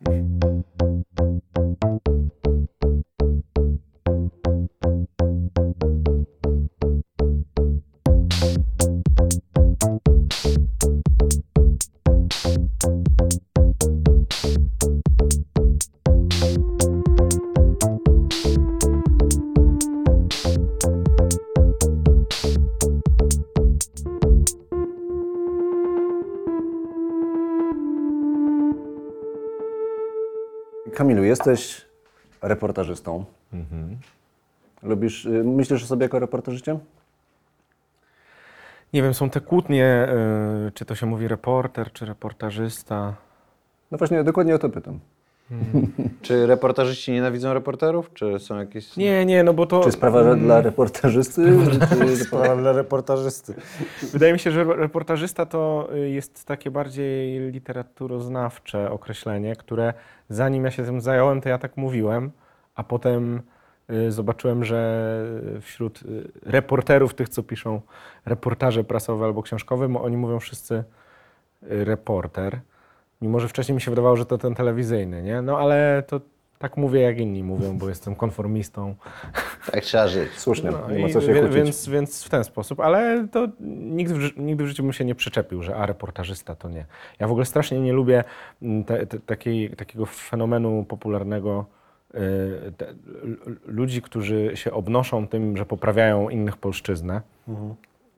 Jesteś 31.32 31.86
reportażystą. 32.42 33.26
Lubisz, 34.84 35.26
y, 35.26 35.44
myślisz 35.44 35.84
o 35.84 35.86
sobie 35.86 36.04
jako 36.04 36.20
reportażycie? 36.20 36.80
Nie 38.94 39.02
wiem, 39.02 39.14
są 39.14 39.30
te 39.30 39.42
kłótnie, 39.42 40.08
y, 40.68 40.72
czy 40.72 40.86
to 40.86 40.96
się 40.96 41.06
mówi 41.06 41.28
reporter, 41.28 41.92
czy 41.92 42.06
reportażysta. 42.06 43.14
No 43.92 43.98
właśnie, 43.98 44.24
dokładnie 44.24 44.56
o 44.56 44.60
to 44.60 44.70
pytam. 44.70 45.00
Czy 46.22 46.48
reportażyści 46.48 47.12
nienawidzą 47.12 47.54
reporterów? 47.54 48.14
Czy 48.14 48.40
są 48.40 48.58
jakieś... 48.60 48.98
Nie, 48.98 49.26
nie, 49.26 49.44
no 49.44 49.54
bo 49.54 49.66
to... 49.66 49.84
Czy 49.84 49.92
sprawa 49.92 50.36
dla 50.36 50.62
reportażysty? 50.62 51.58
czy 52.08 52.18
Sprawa 52.18 52.56
dla 52.56 52.72
reportażysty. 52.72 53.54
Wydaje 54.14 54.34
mi 54.34 54.40
się, 54.40 54.52
że 54.52 54.64
reportażysta 54.64 55.46
to 55.46 55.90
jest 55.94 56.46
takie 56.46 56.72
bardziej 56.72 57.40
literaturoznawcze 57.52 58.92
określenie, 58.92 59.56
które 59.56 59.94
zanim 60.30 60.64
ja 60.66 60.72
się 60.72 60.84
tym 60.84 61.02
zająłem, 61.02 61.42
to 61.42 61.50
ja 61.50 61.58
tak 61.58 61.78
mówiłem, 61.78 62.32
a 62.76 62.84
potem 62.84 63.42
y, 63.90 64.12
zobaczyłem, 64.12 64.66
że 64.66 65.22
wśród 65.62 66.02
y, 66.02 66.32
reporterów, 66.46 67.14
tych 67.14 67.30
co 67.30 67.44
piszą 67.44 67.82
reportaże 68.26 68.84
prasowe 68.84 69.26
albo 69.26 69.44
książkowe, 69.44 69.96
oni 70.02 70.18
mówią 70.18 70.40
wszyscy 70.40 70.76
y, 70.76 70.84
reporter, 71.86 72.60
mimo 73.22 73.40
że 73.40 73.48
wcześniej 73.48 73.76
mi 73.76 73.82
się 73.82 73.92
wydawało, 73.92 74.16
że 74.18 74.26
to 74.26 74.38
ten 74.38 74.56
telewizyjny, 74.56 75.24
nie? 75.24 75.42
No 75.42 75.58
ale 75.60 76.04
to 76.08 76.22
tak 76.60 76.78
mówię 76.78 77.02
jak 77.02 77.18
inni 77.18 77.44
mówią, 77.44 77.78
bo 77.78 77.90
jestem 77.90 78.16
konformistą. 78.16 78.96
Tak 79.72 79.84
trzeba 79.84 80.08
żyć. 80.08 80.32
Słusznie, 80.38 80.72
No 80.72 80.92
nie 80.96 81.00
ma 81.02 81.10
co 81.10 81.22
się 81.22 81.34
wie- 81.34 81.48
więc, 81.50 81.90
więc 81.90 82.24
w 82.24 82.30
ten 82.30 82.44
sposób, 82.44 82.80
ale 82.80 83.28
to 83.32 83.48
nigdy 83.80 84.14
w, 84.14 84.38
nigdy 84.38 84.64
w 84.64 84.68
życiu 84.68 84.84
bym 84.84 84.94
się 84.94 85.06
nie 85.06 85.16
przyczepił, 85.16 85.64
że 85.64 85.76
a 85.76 85.86
reportażysta 85.86 86.56
to 86.56 86.70
nie. 86.70 86.86
Ja 87.20 87.28
w 87.28 87.32
ogóle 87.32 87.46
strasznie 87.46 87.80
nie 87.80 87.94
lubię 87.94 88.24
mm, 88.62 88.84
te, 88.84 89.06
te, 89.06 89.20
takiej, 89.20 89.70
takiego 89.70 90.06
fenomenu 90.06 90.86
popularnego 90.90 91.66
y, 92.16 92.18
te, 92.78 92.94
ludzi, 93.66 94.02
którzy 94.02 94.52
się 94.54 94.72
obnoszą 94.72 95.28
tym, 95.28 95.58
że 95.58 95.66
poprawiają 95.66 96.30
innych 96.30 96.58
polszczyznę. 96.58 97.22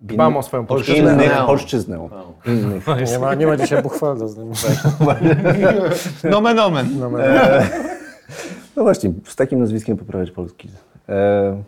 Dbam 0.04 0.32
Inny- 0.34 0.40
o 0.40 0.44
swoją 0.44 0.66
polszczyznę. 0.66 1.14
Innych 1.14 1.32
No. 1.40 1.46
polszczyznę. 1.46 2.10
Innych. 2.46 2.86
Nie 3.12 3.20
ma, 3.20 3.34
nie 3.36 3.48
ma 3.48 3.58
dzisiaj 3.58 3.82
Buchwalda 3.84 4.28
z 4.28 4.38
nami. 4.38 4.52
Nomen 6.32 6.60
omen. 6.60 6.88
No, 7.00 7.10
no. 7.10 7.18
No 8.76 8.84
właśnie, 8.84 9.12
z 9.28 9.36
takim 9.36 9.60
nazwiskiem 9.60 9.98
poprawiać 9.98 10.32
polski. 10.32 10.70
E, 11.10 11.64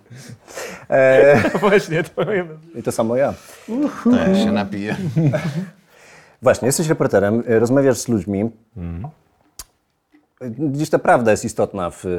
e, 0.89 1.41
Właśnie, 1.59 2.03
to 2.03 2.21
I 2.75 2.83
to 2.83 2.91
samo 2.91 3.15
ja. 3.15 3.33
To 4.03 4.15
ja 4.15 4.43
się 4.43 4.51
napiję. 4.51 4.95
Właśnie, 6.41 6.65
jesteś 6.65 6.87
reporterem, 6.87 7.43
y, 7.49 7.59
rozmawiasz 7.59 7.97
z 7.97 8.07
ludźmi. 8.07 8.49
Gdzieś 10.41 10.89
ta 10.89 10.99
prawda 10.99 11.31
jest 11.31 11.45
istotna 11.45 11.89
w, 11.89 12.05
y, 12.05 12.09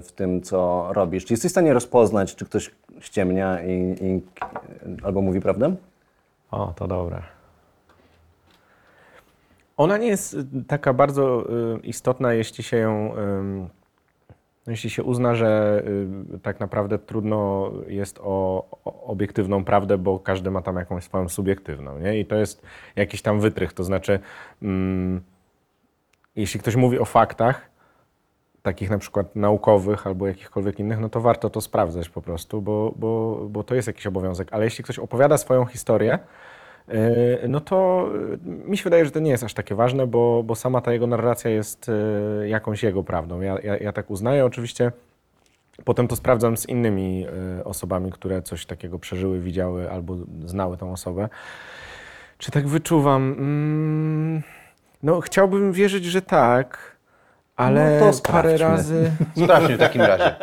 w 0.00 0.12
tym, 0.14 0.42
co 0.42 0.88
robisz. 0.92 1.24
Czy 1.24 1.32
jesteś 1.32 1.50
w 1.50 1.52
stanie 1.52 1.74
rozpoznać, 1.74 2.34
czy 2.34 2.44
ktoś 2.44 2.70
ściemnia 3.00 3.62
i, 3.62 3.96
i, 4.00 4.20
albo 5.02 5.22
mówi 5.22 5.40
prawdę? 5.40 5.74
O, 6.50 6.72
to 6.76 6.86
dobre. 6.88 7.22
Ona 9.76 9.96
nie 9.96 10.06
jest 10.06 10.34
y, 10.34 10.44
taka 10.68 10.92
bardzo 10.92 11.46
y, 11.76 11.78
istotna, 11.80 12.32
jeśli 12.32 12.64
się 12.64 12.76
ją, 12.76 13.12
jeśli 14.66 14.90
się 14.90 15.02
uzna, 15.02 15.34
że 15.34 15.82
tak 16.42 16.60
naprawdę 16.60 16.98
trudno 16.98 17.70
jest 17.86 18.18
o, 18.22 18.66
obiektywną 18.84 19.64
prawdę, 19.64 19.98
bo 19.98 20.18
każdy 20.18 20.50
ma 20.50 20.62
tam 20.62 20.76
jakąś 20.76 21.04
swoją 21.04 21.28
subiektywną, 21.28 21.98
nie? 21.98 22.20
I 22.20 22.26
to 22.26 22.36
jest 22.36 22.62
jakiś 22.96 23.22
tam 23.22 23.40
wytrych, 23.40 23.72
to 23.72 23.84
znaczy, 23.84 24.20
ym, 24.62 25.20
jeśli 26.40 26.60
ktoś 26.60 26.76
mówi 26.76 26.98
o 26.98 27.04
faktach, 27.04 27.70
takich 28.62 28.90
na 28.90 28.98
przykład 28.98 29.36
naukowych 29.36 30.06
albo 30.06 30.26
jakichkolwiek 30.26 30.78
innych, 30.80 30.98
no 30.98 31.08
to 31.08 31.20
warto 31.20 31.50
to 31.50 31.60
sprawdzać 31.60 32.08
po 32.08 32.22
prostu, 32.22 32.62
bo, 32.62 32.94
bo, 32.96 33.40
bo 33.50 33.64
to 33.64 33.74
jest 33.74 33.88
jakiś 33.88 34.06
obowiązek. 34.06 34.48
Ale 34.50 34.64
jeśli 34.64 34.84
ktoś 34.84 34.98
opowiada 34.98 35.38
swoją 35.38 35.64
historię, 35.64 36.18
yy, 36.88 36.96
no 37.48 37.60
to 37.60 38.08
yy, 38.46 38.68
mi 38.70 38.76
się 38.76 38.84
wydaje, 38.84 39.04
że 39.04 39.10
to 39.10 39.20
nie 39.20 39.30
jest 39.30 39.44
aż 39.44 39.54
takie 39.54 39.74
ważne, 39.74 40.06
bo, 40.06 40.42
bo 40.42 40.54
sama 40.54 40.80
ta 40.80 40.92
jego 40.92 41.06
narracja 41.06 41.50
jest 41.50 41.90
yy, 42.40 42.48
jakąś 42.48 42.82
jego 42.82 43.04
prawdą. 43.04 43.40
Ja, 43.40 43.58
ja, 43.62 43.76
ja 43.76 43.92
tak 43.92 44.10
uznaję. 44.10 44.44
Oczywiście 44.44 44.92
Potem 45.84 46.08
to 46.08 46.16
sprawdzam 46.16 46.56
z 46.56 46.68
innymi 46.68 47.26
osobami, 47.64 48.12
które 48.12 48.42
coś 48.42 48.66
takiego 48.66 48.98
przeżyły, 48.98 49.40
widziały 49.40 49.90
albo 49.90 50.16
znały 50.44 50.76
tą 50.76 50.92
osobę. 50.92 51.28
Czy 52.38 52.50
tak 52.50 52.68
wyczuwam? 52.68 53.32
Mm, 53.38 54.42
no, 55.02 55.20
chciałbym 55.20 55.72
wierzyć, 55.72 56.04
że 56.04 56.22
tak, 56.22 56.78
ale 57.56 58.00
No 58.00 58.12
to 58.12 58.32
parę 58.32 58.56
razy. 58.56 59.10
Sprawdźmy 59.44 59.76
w 59.76 59.78
takim 59.78 60.02
razie. 60.02 60.34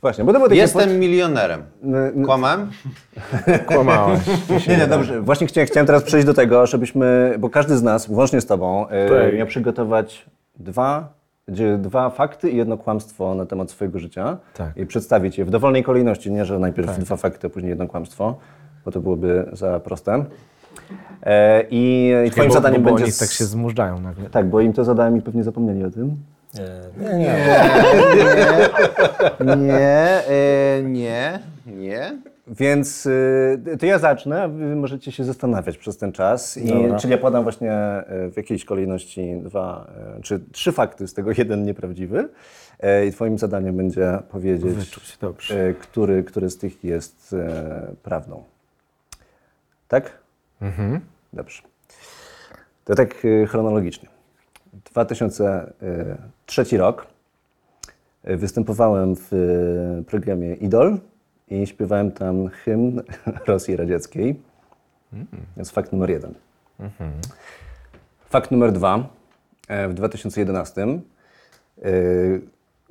Właśnie, 0.00 0.24
bo 0.24 0.32
to 0.32 0.38
było 0.38 0.48
takie... 0.48 0.60
Jestem 0.60 0.98
milionerem. 0.98 1.62
N- 1.82 2.24
Kłamałem? 2.24 2.70
Kłamałeś. 3.66 4.20
Nie, 4.68 4.76
nie, 4.76 4.86
dobrze. 4.86 5.20
Właśnie 5.20 5.46
chciałem, 5.46 5.66
chciałem 5.68 5.86
teraz 5.86 6.02
przejść 6.02 6.26
do 6.26 6.34
tego, 6.34 6.66
żebyśmy, 6.66 7.34
bo 7.38 7.50
każdy 7.50 7.76
z 7.76 7.82
nas, 7.82 8.06
włącznie 8.06 8.40
z 8.40 8.46
tobą, 8.46 8.86
Tak. 9.08 9.34
miał 9.34 9.46
przygotować 9.46 10.26
dwa, 10.58 11.08
dwa 11.78 12.10
fakty 12.10 12.50
i 12.50 12.56
jedno 12.56 12.78
kłamstwo 12.78 13.34
na 13.34 13.46
temat 13.46 13.70
swojego 13.70 13.98
życia 13.98 14.36
Tak. 14.54 14.76
i 14.76 14.86
przedstawić 14.86 15.38
je 15.38 15.44
w 15.44 15.50
dowolnej 15.50 15.84
kolejności, 15.84 16.30
nie, 16.32 16.44
że 16.44 16.58
najpierw 16.58 16.98
dwa 16.98 17.16
fakty, 17.16 17.46
a 17.46 17.50
później 17.50 17.70
jedno 17.70 17.86
kłamstwo, 17.88 18.38
bo 18.84 18.90
to 18.90 19.00
byłoby 19.00 19.48
za 19.52 19.80
proste. 19.80 20.24
E, 21.22 21.64
I, 21.70 22.12
i 22.26 22.30
twoim 22.30 22.48
bo, 22.48 22.54
zadaniem 22.54 22.82
bo, 22.82 22.90
bo 22.90 22.96
będzie... 22.96 23.04
oni 23.04 23.18
tak 23.20 23.30
się 23.30 23.44
zmużdżają 23.44 24.00
nagle. 24.00 24.30
Tak, 24.30 24.46
bo 24.46 24.60
im 24.60 24.72
to 24.72 24.84
zadałem 24.84 25.16
i 25.16 25.22
pewnie 25.22 25.44
zapomnieli 25.44 25.84
o 25.84 25.90
tym. 25.90 26.16
Nie, 27.00 27.08
nie, 27.08 27.18
nie. 27.18 27.58
Nie, 29.56 30.22
e, 30.28 30.82
nie, 30.82 31.38
nie. 31.66 32.18
Więc 32.48 33.06
y, 33.06 33.76
to 33.80 33.86
ja 33.86 33.98
zacznę, 33.98 34.42
a 34.42 34.48
wy 34.48 34.76
możecie 34.76 35.12
się 35.12 35.24
zastanawiać 35.24 35.78
przez 35.78 35.98
ten 35.98 36.12
czas. 36.12 36.56
I, 36.56 36.68
Dobra. 36.68 36.98
czyli 36.98 37.10
ja 37.10 37.18
podam 37.18 37.42
właśnie 37.42 37.72
w 38.08 38.32
jakiejś 38.36 38.64
kolejności 38.64 39.40
dwa, 39.42 39.90
y, 40.18 40.22
czy 40.22 40.40
trzy 40.52 40.72
fakty, 40.72 41.08
z 41.08 41.14
tego 41.14 41.30
jeden 41.38 41.64
nieprawdziwy. 41.64 42.28
Y, 42.84 43.06
I 43.06 43.12
twoim 43.12 43.38
zadaniem 43.38 43.76
będzie 43.76 44.18
powiedzieć, 44.30 44.98
y, 45.50 45.74
który, 45.74 46.24
który 46.24 46.50
z 46.50 46.58
tych 46.58 46.84
jest 46.84 47.32
y, 47.32 47.36
prawdą. 48.02 48.42
Tak? 49.88 50.18
Mhm. 50.60 51.00
Dobrze. 51.32 51.62
To 52.84 52.94
tak 52.94 53.24
y, 53.24 53.46
chronologicznie. 53.46 54.08
2003 54.94 56.78
rok. 56.78 57.06
Y, 58.28 58.36
Występowałem 58.36 59.16
w 59.16 59.32
y, 59.32 60.04
programie 60.06 60.54
Idol 60.54 60.98
i 61.48 61.66
śpiewałem 61.66 62.12
tam 62.12 62.48
hymn 62.48 63.02
Rosji 63.46 63.76
Radzieckiej. 63.76 64.40
To 65.54 65.60
jest 65.60 65.70
fakt 65.70 65.92
numer 65.92 66.10
jeden. 66.10 66.34
Fakt 68.28 68.50
numer 68.50 68.72
dwa. 68.72 69.08
E, 69.68 69.88
W 69.88 69.94
2011 69.94 70.86
y, 71.84 72.40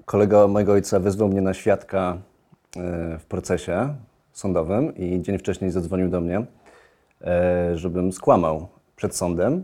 kolega 0.06 0.48
mojego 0.48 0.72
ojca 0.74 1.00
wezwał 1.00 1.28
mnie 1.30 1.42
na 1.42 1.54
świadka 1.54 2.18
y, 2.18 2.80
w 3.20 3.26
procesie 3.26 3.96
sądowym 4.34 4.96
i 4.96 5.22
dzień 5.22 5.38
wcześniej 5.38 5.72
zadzwonił 5.72 6.10
do 6.10 6.22
mnie, 6.22 6.38
e, 6.38 6.46
żebym 7.74 8.12
skłamał 8.12 8.68
przed 8.96 9.16
sądem, 9.16 9.64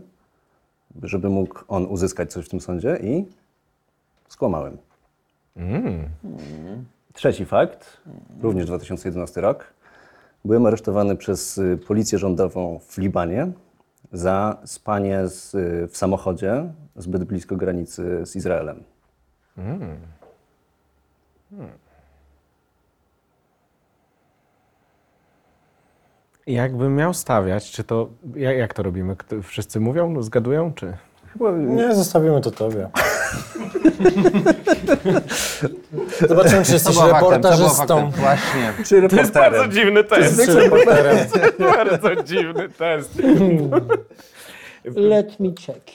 żeby 1.02 1.28
mógł 1.28 1.60
on 1.68 1.86
uzyskać 1.86 2.32
coś 2.32 2.46
w 2.46 2.48
tym 2.48 2.60
sądzie 2.60 2.98
i 3.02 3.24
skłamałem. 4.28 4.78
Trzeci 7.12 7.44
fakt, 7.44 8.00
również 8.40 8.66
2011 8.66 9.40
rok. 9.40 9.72
Byłem 10.44 10.66
aresztowany 10.66 11.16
przez 11.16 11.58
y, 11.58 11.78
policję 11.86 12.18
rządową 12.18 12.80
w 12.88 12.98
Libanie 12.98 13.52
za 14.12 14.56
spanie 14.64 15.28
z, 15.28 15.54
y, 15.54 15.88
w 15.88 15.96
samochodzie 15.96 16.72
zbyt 16.96 17.24
blisko 17.24 17.56
granicy 17.56 18.26
z 18.26 18.36
Izraelem. 18.36 18.84
Jakbym 26.46 26.96
miał 26.96 27.14
stawiać, 27.14 27.70
czy 27.70 27.84
to. 27.84 28.08
Jak, 28.36 28.56
jak 28.56 28.74
to 28.74 28.82
robimy? 28.82 29.16
Wszyscy 29.42 29.80
mówią, 29.80 30.10
no, 30.10 30.22
zgadują, 30.22 30.72
czy. 30.74 30.92
Chyba, 31.32 31.50
Nie, 31.52 31.94
zostawimy 31.94 32.40
to 32.40 32.50
tobie. 32.50 32.88
Zobaczymy, 36.28 36.64
czy 36.64 36.72
jesteś 36.72 36.96
reportażystą. 36.96 37.74
faktem? 37.76 38.10
Właśnie. 38.10 38.72
czy 38.86 39.00
reporterem. 39.00 39.72
dziwny 39.72 40.04
test. 40.04 40.38
Jesteś 40.38 40.54
reporterem. 40.54 41.16
bardzo 41.76 42.22
dziwny 42.22 42.68
test. 42.68 43.22
Let 44.84 45.40
me 45.40 45.48
check. 45.66 45.90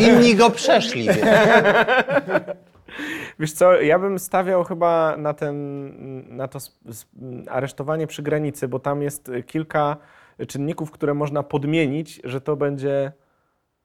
Inni 0.00 0.36
go 0.36 0.50
przeszli, 0.50 1.06
wiesz. 1.06 1.16
Wiesz 3.38 3.52
co, 3.52 3.80
ja 3.80 3.98
bym 3.98 4.18
stawiał 4.18 4.64
chyba 4.64 5.16
na 5.16 5.34
ten, 5.34 6.36
na 6.36 6.48
to 6.48 6.58
aresztowanie 7.48 8.06
przy 8.06 8.22
granicy, 8.22 8.68
bo 8.68 8.78
tam 8.78 9.02
jest 9.02 9.30
kilka 9.46 9.96
czynników, 10.48 10.90
które 10.90 11.14
można 11.14 11.42
podmienić, 11.42 12.20
że 12.24 12.40
to 12.40 12.56
będzie 12.56 13.12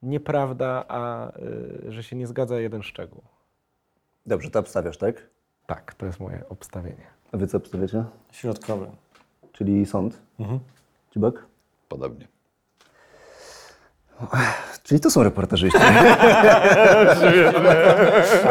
nieprawda, 0.02 0.84
a 0.88 1.30
y, 1.38 1.92
że 1.92 2.02
się 2.02 2.16
nie 2.16 2.26
zgadza 2.26 2.60
jeden 2.60 2.82
szczegół. 2.82 3.22
Dobrze, 4.26 4.50
to 4.50 4.58
obstawiasz, 4.58 4.98
tak? 4.98 5.26
Tak, 5.66 5.94
to 5.94 6.06
jest 6.06 6.20
moje 6.20 6.44
obstawienie. 6.48 7.06
A 7.32 7.36
wy 7.36 7.46
co 7.46 7.56
obstawiacie? 7.56 8.04
Środkowy. 8.32 8.86
Czyli 9.52 9.86
sąd? 9.86 10.22
Mhm. 10.40 10.60
Dziubak? 11.12 11.46
Podobnie. 11.88 12.26
Czyli 14.82 15.00
to 15.00 15.10
są 15.10 15.22
reportażyści. 15.22 15.78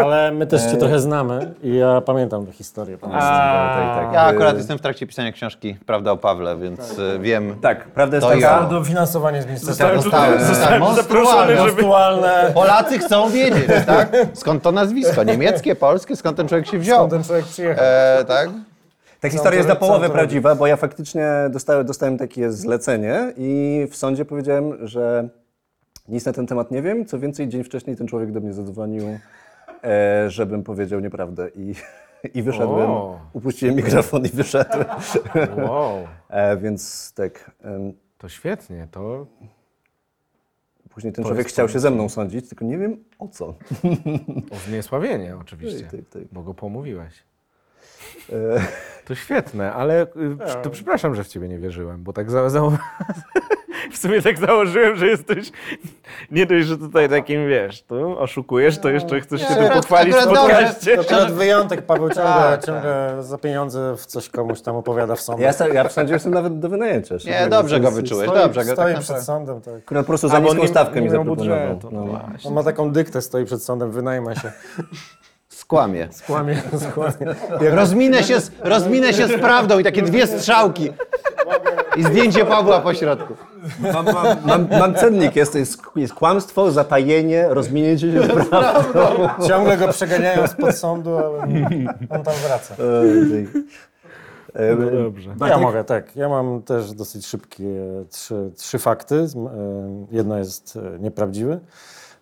Ale 0.03 0.31
my 0.31 0.47
też 0.47 0.61
cię 0.61 0.77
trochę 0.77 0.99
znamy 0.99 1.53
i 1.63 1.75
ja 1.75 2.01
pamiętam 2.01 2.45
tę 2.45 2.51
historię. 2.51 2.97
tak, 2.97 3.11
tak. 3.11 4.13
Ja 4.13 4.21
akurat 4.21 4.57
jestem 4.57 4.77
w 4.77 4.81
trakcie 4.81 5.07
pisania 5.07 5.31
książki 5.31 5.77
Prawda 5.85 6.11
o 6.11 6.17
Pawle, 6.17 6.57
więc 6.57 6.99
y, 6.99 7.19
wiem. 7.19 7.55
Tak, 7.61 7.85
prawda 7.85 8.17
jest 8.17 8.27
taka... 8.27 8.39
ja. 8.39 8.61
Dofinansowanie 8.61 9.41
z 9.41 9.45
ministerstwa. 9.45 9.85
Tak, 9.87 9.95
dostałem. 9.95 10.39
dostałem 10.39 10.81
monstrualne. 10.81 11.55
Monstrualne. 11.55 12.51
Polacy 12.53 12.99
chcą 12.99 13.29
wiedzieć, 13.29 13.67
tak? 13.85 14.09
Skąd 14.33 14.63
to 14.63 14.71
nazwisko? 14.71 15.23
Niemieckie, 15.23 15.75
polskie? 15.75 16.15
Skąd 16.15 16.37
ten 16.37 16.47
człowiek 16.47 16.67
się 16.67 16.79
wziął? 16.79 16.97
Skąd 16.97 17.11
ten 17.11 17.23
człowiek 17.23 17.45
przyjechał? 17.45 17.85
E, 17.85 18.25
tak? 18.27 18.49
Ta 19.19 19.29
historia 19.29 19.57
jest 19.57 19.69
na 19.69 19.75
połowę 19.75 20.09
prawdziwa, 20.09 20.55
bo 20.55 20.67
ja 20.67 20.75
faktycznie 20.75 21.27
dostałem, 21.49 21.85
dostałem 21.85 22.17
takie 22.17 22.51
zlecenie 22.51 23.33
i 23.37 23.87
w 23.91 23.95
sądzie 23.95 24.25
powiedziałem, 24.25 24.87
że 24.87 25.29
nic 26.07 26.25
na 26.25 26.33
ten 26.33 26.47
temat 26.47 26.71
nie 26.71 26.81
wiem. 26.81 27.05
Co 27.05 27.19
więcej, 27.19 27.47
dzień 27.49 27.63
wcześniej 27.63 27.95
ten 27.95 28.07
człowiek 28.07 28.31
do 28.31 28.39
mnie 28.39 28.53
zadzwonił, 28.53 29.03
e, 29.83 30.29
żebym 30.29 30.63
powiedział 30.63 30.99
nieprawdę 30.99 31.49
i, 31.55 31.73
i 32.33 32.43
wyszedłem. 32.43 32.89
O. 32.89 33.19
Upuściłem 33.33 33.75
mikrofon 33.75 34.25
i 34.25 34.29
wyszedłem. 34.29 34.85
Wow, 35.57 35.97
E, 36.29 36.57
więc 36.57 37.13
tak, 37.13 37.51
em, 37.63 37.93
to 38.17 38.29
świetnie, 38.29 38.87
to 38.91 39.27
później 40.89 41.13
ten 41.13 41.23
To 41.23 41.29
człowiek 41.29 41.47
chciał 41.47 41.69
się 41.69 41.79
ze 41.79 41.91
mną 41.91 42.09
sądzić, 42.09 42.49
tylko 42.49 42.65
nie 42.65 42.77
wiem 42.77 43.03
o 43.19 43.27
co. 43.27 43.45
o 44.51 44.55
zniesławienie 44.67 45.37
oczywiście, 45.41 45.81
Tak, 45.81 45.91
tak, 45.91 46.09
tak. 46.09 46.21
bo 46.31 46.43
go 46.43 46.53
pomówiłeś. 46.53 47.23
E, 48.33 48.35
To 49.05 49.15
świetne, 49.15 49.73
ale 49.73 50.03
y, 50.03 50.07
to 50.63 50.69
przepraszam, 50.69 51.15
że 51.15 51.23
w 51.23 51.27
ciebie 51.27 51.47
nie 51.47 51.59
wierzyłem, 51.59 52.03
bo 52.03 52.13
tak 52.13 52.31
za, 52.31 52.49
za, 52.49 52.61
w 53.95 53.97
sumie 54.01 54.21
tak 54.21 54.37
założyłem, 54.39 54.95
że 54.95 55.07
jesteś 55.07 55.51
nie 56.31 56.45
dość, 56.45 56.67
że 56.67 56.77
tutaj 56.77 57.09
takim, 57.09 57.49
wiesz, 57.49 57.83
tu 57.83 58.19
oszukujesz, 58.19 58.77
to 58.77 58.89
jeszcze 58.89 59.19
chcesz 59.21 59.41
się 59.41 59.47
tu 59.55 59.73
pochwalić 59.73 60.15
w 60.15 60.27
podcaście. 60.27 60.95
To 60.95 61.01
akurat 61.01 61.31
wyjątek, 61.43 61.81
Paweł 61.81 62.09
ciągle, 62.09 62.23
Tak, 62.33 62.65
ciągle 62.65 63.15
za 63.19 63.37
pieniądze 63.37 63.95
w 63.97 64.05
coś 64.05 64.29
komuś 64.29 64.61
tam 64.61 64.75
opowiada 64.75 65.15
w 65.15 65.21
sądzie. 65.21 65.43
ja, 65.43 65.67
ja 65.73 65.83
w 65.83 65.91
sądzie 65.91 66.13
jestem 66.13 66.33
nawet 66.33 66.59
do 66.59 66.69
wynajęcia. 66.69 67.15
Nie, 67.25 67.47
dobrze 67.49 67.79
go 67.79 67.91
wyczułeś, 67.91 68.29
Stoi, 68.29 68.39
dobrze 68.39 68.65
go. 68.65 68.73
stoi 68.73 68.93
tak 68.93 69.03
przed 69.03 69.21
sądem, 69.23 69.61
tak. 69.61 69.73
Akurat 69.77 70.05
po 70.05 70.07
prostu 70.07 70.27
za 70.29 70.39
niską 70.39 70.61
nie- 70.61 70.67
stawkę 70.67 71.01
mi 71.01 71.09
zaproponował. 71.09 71.79
no 71.91 72.05
No. 72.05 72.21
On 72.45 72.53
ma 72.53 72.63
taką 72.63 72.91
dyktę, 72.91 73.21
stoi 73.21 73.45
przed 73.45 73.63
sądem, 73.63 73.91
wynajma 73.91 74.35
się. 74.35 74.51
Skłamie. 75.49 76.07
Skłamie, 76.11 76.61
skłamie. 76.89 77.33
Rozminę 77.61 78.23
się, 78.23 78.39
z, 78.39 78.51
rozminę 78.63 79.13
się 79.13 79.27
z 79.27 79.39
prawdą 79.41 79.79
i 79.79 79.83
takie 79.83 80.01
dwie 80.01 80.27
strzałki. 80.27 80.89
I 81.97 82.03
zdjęcie 82.03 82.45
Pawła 82.45 82.79
po 82.79 82.93
środku. 82.93 83.33
Mam, 83.93 84.05
mam, 84.05 84.27
mam, 84.45 84.67
mam 84.79 84.95
cennik, 84.95 85.35
jest, 85.35 85.55
jest, 85.55 85.77
jest 85.95 86.13
kłamstwo, 86.13 86.71
zatajenie, 86.71 87.47
rozminięcie 87.49 88.11
się 88.13 88.21
z 88.23 88.27
prawdą. 88.49 89.29
Ciągle 89.47 89.77
go 89.77 89.87
przeganiają 89.87 90.47
spod 90.47 90.75
sądu, 90.75 91.17
ale 91.17 91.27
on 92.09 92.23
tam 92.23 92.33
wraca. 92.47 92.75
E, 94.55 94.75
No 94.75 95.03
dobrze. 95.03 95.35
Ja 95.49 95.57
mogę, 95.57 95.83
tak. 95.83 96.15
Ja 96.15 96.29
mam 96.29 96.61
też 96.61 96.93
dosyć 96.93 97.25
szybkie 97.27 97.65
trzy, 98.09 98.51
trzy 98.57 98.79
fakty. 98.79 99.15
E, 99.15 99.25
Jedno 100.11 100.37
jest 100.37 100.79
e, 100.95 100.99
nieprawdziwy, 100.99 101.59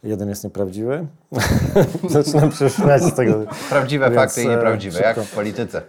jeden 0.03 0.29
jest 0.29 0.43
nieprawdziwy. 0.43 1.07
Zaczynam 2.09 2.51
śmiać 2.51 3.03
z 3.03 3.13
tego. 3.13 3.33
Prawdziwe 3.69 4.05
Więc, 4.05 4.15
fakty 4.15 4.43
i 4.43 4.47
e, 4.47 4.49
nieprawdziwe, 4.49 4.99
jak 4.99 5.15
szybko. 5.15 5.31
w 5.31 5.35
polityce. 5.35 5.81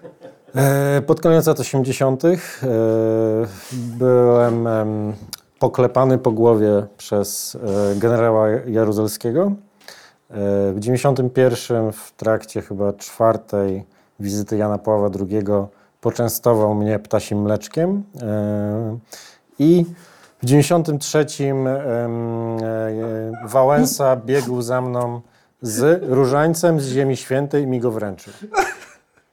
E, 0.56 1.02
Pod 1.06 1.20
koniec 1.20 1.46
lat 1.46 1.60
80. 1.60 2.24
e, 2.24 2.36
byłem 3.72 4.66
em, 4.66 5.12
poklepany 5.64 6.18
po 6.18 6.30
głowie 6.30 6.86
przez 6.96 7.56
e, 7.92 7.96
generała 7.96 8.48
Jaruzelskiego. 8.48 9.52
E, 10.30 10.72
W 10.72 10.76
91 10.78 11.92
w 11.92 12.12
trakcie 12.12 12.62
chyba 12.62 12.92
czwartej 12.92 13.84
wizyty 14.20 14.56
Jana 14.56 14.78
Pawła 14.78 15.10
II 15.20 15.44
poczęstował 16.00 16.74
mnie 16.74 16.98
ptasim 16.98 17.42
mleczkiem. 17.42 18.02
E, 18.22 18.98
I 19.58 19.84
w 20.42 20.46
93 20.46 21.26
em, 21.44 21.66
e, 21.66 21.86
Wałęsa 23.46 24.16
biegł 24.16 24.62
za 24.62 24.80
mną 24.80 25.20
z 25.62 26.02
różańcem 26.02 26.80
z 26.80 26.88
Ziemi 26.88 27.16
Świętej 27.16 27.64
i 27.64 27.66
mi 27.66 27.80
go 27.80 27.90
wręczył. 27.90 28.32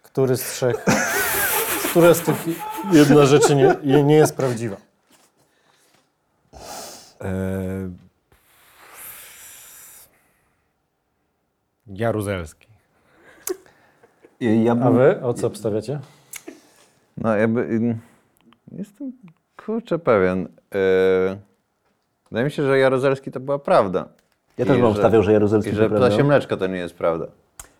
Który 0.04 0.38
z 0.38 0.42
trzech, 0.42 0.86
która 1.90 2.14
z 2.14 2.22
tych 2.22 2.46
jedna 2.92 3.26
rzeczy 3.26 3.56
nie, 3.56 4.04
nie 4.04 4.16
jest 4.16 4.36
prawdziwa? 4.36 4.91
E... 7.22 7.90
Jaruzelski. 11.88 12.68
Ja 14.40 14.72
A 14.72 14.76
bym, 14.76 14.98
wy 14.98 15.22
o 15.24 15.34
co 15.34 15.48
obstawiacie? 15.48 16.00
No 17.18 17.36
jakby... 17.36 17.62
ym, 17.62 18.00
Jestem 18.72 19.12
kurczę 19.66 20.00
pewien. 20.00 20.40
Yy, 20.42 21.38
Wydaje 22.32 22.46
mi 22.46 22.52
się, 22.52 22.64
że 22.64 22.80
Jaruzelski 22.80 23.32
to 23.32 23.40
była 23.40 23.60
prawda. 23.60 24.06
ja 24.58 24.66
też 24.66 24.78
I 24.78 24.82
bym 24.82 24.88
że- 24.90 24.92
obstawiał, 24.92 25.24
że 25.24 25.34
Jaruzelski 25.34 25.70
I 25.70 25.74
to 25.74 25.78
że 25.78 25.90
prawda. 25.90 26.08
ptasie 26.08 26.24
mleczko 26.24 26.58
to 26.58 26.68
nie 26.68 26.78
jest 26.78 26.94
prawda. 26.96 27.26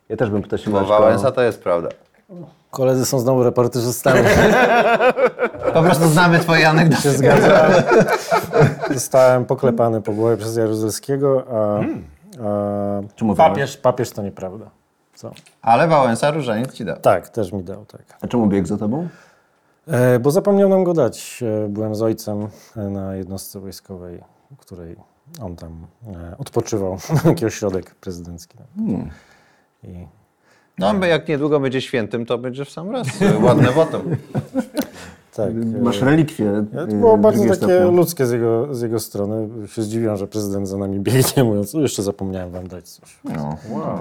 Ja 0.10 0.18
też 0.18 0.30
bym 0.30 0.42
ptasie 0.42 0.72
Bo 0.72 0.78
mleczko... 0.80 1.00
Wałęsa 1.00 1.32
to 1.32 1.42
jest 1.42 1.64
prawda. 1.64 1.90
Koledzy 2.72 3.06
są 3.06 3.20
znowu 3.20 3.44
reporterzystami. 3.44 4.20
Po 5.74 5.84
prostu 5.84 6.08
znamy 6.08 6.40
twoje 6.40 6.70
anegdoty. 6.70 7.02
się 7.02 7.12
zgadzam. 7.12 7.52
Zostałem 8.94 9.46
poklepany 9.46 10.02
po 10.02 10.12
głowie 10.12 10.38
przez 10.38 10.58
Jaruzelskiego, 10.58 11.44
a, 11.52 11.80
a 13.32 13.36
papież, 13.36 13.78
papież 13.78 14.12
to 14.12 14.22
nieprawda. 14.22 14.70
Co? 15.16 15.32
Ale 15.62 15.88
Wałęsa 15.88 16.32
różaniec 16.32 16.74
ci 16.74 16.86
dał. 16.86 16.98
Tak, 16.98 17.30
też 17.30 17.52
mi 17.52 17.64
dał, 17.64 17.86
tak. 17.86 18.02
A 18.22 18.28
czemu 18.28 18.48
biegł 18.48 18.68
za 18.68 18.78
tobą? 18.78 19.08
E, 19.88 20.20
bo 20.20 20.32
zapomniał 20.32 20.70
nam 20.70 20.84
go 20.84 20.94
dać. 20.94 21.44
E, 21.66 21.68
byłem 21.70 21.96
z 21.96 22.02
ojcem 22.02 22.48
e, 22.78 22.82
na 22.82 23.16
jednostce 23.16 23.60
wojskowej, 23.60 24.24
której 24.58 24.96
on 25.42 25.56
tam 25.56 25.88
e, 26.08 26.38
odpoczywał, 26.38 26.98
taki 27.24 27.46
ośrodek 27.46 27.96
prezydencki. 27.96 28.58
I 29.84 30.08
No, 30.82 30.94
bo 30.94 31.06
jak 31.06 31.28
niedługo 31.28 31.60
będzie 31.60 31.82
świętym, 31.82 32.26
to 32.26 32.38
będzie 32.38 32.66
w 32.66 32.70
sam 32.70 32.92
raz 32.92 33.08
ładne 33.46 33.72
wotum. 33.72 34.02
tak. 35.36 35.50
e, 35.50 35.82
Masz 35.82 36.02
relikwie. 36.02 36.66
To 36.74 36.84
y, 36.84 36.88
było 36.88 37.18
bardzo 37.18 37.44
takie 37.44 37.56
stopnia. 37.56 37.86
ludzkie 37.86 38.26
z 38.26 38.32
jego, 38.32 38.76
z 38.76 38.82
jego 38.82 39.00
strony. 39.00 39.68
Się 39.68 39.82
zdziwiłem, 39.82 40.18
że 40.18 40.28
prezydent 40.28 40.68
za 40.68 40.78
nami 40.78 41.00
biegnie, 41.00 41.44
mówiąc, 41.50 41.76
"O, 41.76 41.80
jeszcze 41.80 42.04
zapomniałem 42.04 42.52
wam 42.52 42.68
dać 42.68 42.90
coś. 42.90 43.20
No. 43.24 43.58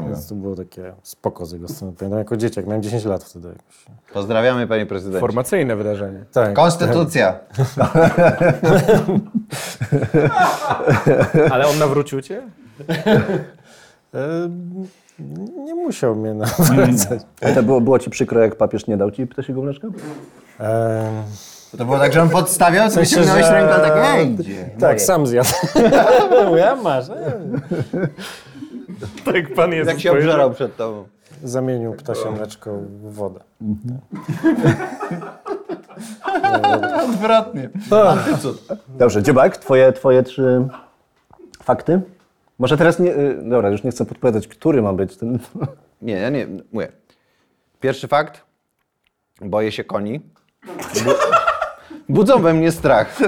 Więc 0.08 0.28
to 0.28 0.34
było 0.34 0.56
takie 0.56 0.92
spoko 1.02 1.46
z 1.46 1.52
jego 1.52 1.68
strony. 1.68 1.92
Pamiętam 1.98 2.18
jako 2.18 2.36
dzieciak, 2.36 2.66
miałem 2.66 2.82
10 2.82 3.04
lat 3.04 3.24
wtedy. 3.24 3.48
Jakoś. 3.48 3.86
Pozdrawiamy, 4.12 4.66
panie 4.66 4.86
prezydencie. 4.86 5.20
Formacyjne 5.20 5.76
wydarzenie. 5.76 6.24
Tak, 6.32 6.52
Konstytucja. 6.52 7.38
Ale 11.50 11.66
on 11.68 11.78
nawrócił 11.78 12.20
cię? 12.22 12.42
Nie 15.64 15.74
musiał 15.74 16.16
mnie 16.16 16.34
nawracać. 16.34 17.22
A 17.42 17.48
to 17.54 17.62
było, 17.62 17.80
było 17.80 17.98
ci 17.98 18.10
przykro, 18.10 18.40
jak 18.40 18.56
papież 18.56 18.86
nie 18.86 18.96
dał 18.96 19.10
ci 19.10 19.26
ptasiego 19.26 19.62
mleczka? 19.62 19.88
To 21.78 21.84
było 21.84 21.98
tak, 21.98 22.12
że 22.12 22.22
on 22.22 22.28
podstawiał, 22.28 22.90
sobie 22.90 23.06
sensie, 23.06 23.16
ciągnąłeś 23.16 23.46
że- 23.46 23.52
ręką, 23.52 23.74
tak 23.74 23.92
ej, 24.14 24.32
idzie. 24.32 24.70
tak, 24.80 25.00
sam 25.00 25.26
zjadł. 25.26 25.48
ja 26.56 26.76
masz. 26.76 27.08
E. 27.08 27.32
Tak, 29.24 29.54
pan 29.54 29.72
jest. 29.72 29.90
Jak 29.90 30.00
się 30.00 30.12
obżerał 30.12 30.50
przed 30.50 30.76
tobą. 30.76 31.04
Zamienił 31.44 31.92
ptasie 31.92 32.30
mleczko 32.30 32.70
w 33.02 33.14
wodę. 33.14 33.40
Odwrotnie. 37.04 37.70
Dobrze, 38.88 39.22
Dziobak, 39.22 39.56
twoje, 39.56 39.92
twoje 39.92 40.22
trzy 40.22 40.68
fakty? 41.62 42.00
Może 42.60 42.76
teraz 42.76 42.98
nie... 42.98 43.16
y, 43.16 43.42
Dobra, 43.42 43.68
już 43.70 43.84
nie 43.84 43.90
chcę 43.90 44.06
podpowiadać, 44.06 44.48
który 44.48 44.82
ma 44.82 44.92
być 44.92 45.16
ten... 45.16 45.38
Nie, 46.02 46.12
ja 46.14 46.30
nie, 46.30 46.46
mówię. 46.72 46.92
Pierwszy 47.80 48.08
fakt. 48.08 48.44
Boję 49.40 49.72
się 49.72 49.84
koni. 49.84 50.20
Bu 51.04 51.10
budzą 52.14 52.42
we 52.42 52.54
mnie 52.54 52.72
strach. 52.72 53.18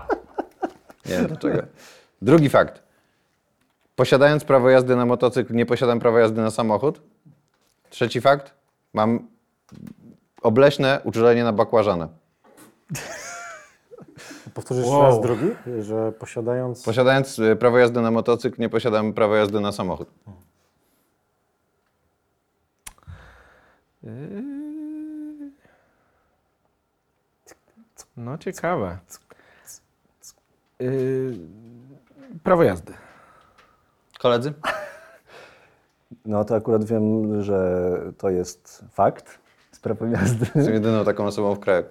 Nie 1.06 1.16
wiem 1.16 1.26
dlaczego. 1.26 1.62
Drugi 2.22 2.48
fakt. 2.48 2.82
Posiadając 3.96 4.44
prawo 4.44 4.70
jazdy 4.70 4.96
na 4.96 5.06
motocykl, 5.06 5.54
nie 5.54 5.66
posiadam 5.66 6.00
prawa 6.00 6.20
jazdy 6.20 6.40
na 6.40 6.50
samochód. 6.50 7.00
Trzeci 7.90 8.20
fakt. 8.20 8.54
Mam 8.92 9.28
obleśne 10.42 11.00
uczulenie 11.04 11.44
na 11.44 11.52
bakłażanę. 11.52 12.08
Powtórzysz 14.54 14.86
Wow. 14.86 15.02
raz 15.02 15.20
drugi, 15.20 15.46
że 15.80 16.12
posiadając... 16.12 16.82
Posiadając 16.82 17.38
y, 17.38 17.56
prawo 17.56 17.78
jazdy 17.78 18.00
na 18.00 18.10
motocykl, 18.10 18.60
nie 18.60 18.68
posiadam 18.68 19.12
prawa 19.12 19.36
jazdy 19.36 19.60
na 19.60 19.72
samochód. 19.72 20.08
No 28.16 28.38
ciekawe. 28.38 28.98
Yy, 30.80 31.38
prawo 32.42 32.62
jazdy. 32.62 32.92
Koledzy? 34.18 34.52
No 36.26 36.44
to 36.44 36.54
akurat 36.54 36.84
wiem, 36.84 37.42
że 37.42 37.90
to 38.18 38.30
jest 38.30 38.84
fakt 38.90 39.38
z 39.84 39.96
prawa 39.96 40.06
jazdy. 40.06 40.46
Jestem 40.54 40.74
jedyną 40.74 41.04
taką 41.04 41.26
osobą 41.26 41.54
w 41.54 41.60
kraju. 41.60 41.84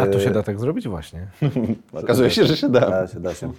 A 0.00 0.06
to 0.06 0.20
się 0.20 0.30
da 0.30 0.42
tak 0.42 0.60
zrobić 0.60 0.88
właśnie. 0.88 1.26
Okazuje 2.02 2.30
się, 2.30 2.44
że 2.44 2.56
się 2.56 2.68
da. 2.68 2.80
Da 2.80 3.06
się, 3.06 3.20
da 3.20 3.34
się. 3.34 3.52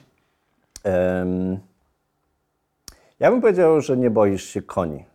Ja 3.19 3.31
bym 3.31 3.41
powiedział, 3.41 3.81
że 3.81 3.97
nie 3.97 4.09
boisz 4.09 4.43
się 4.43 4.61
koni. 4.61 5.05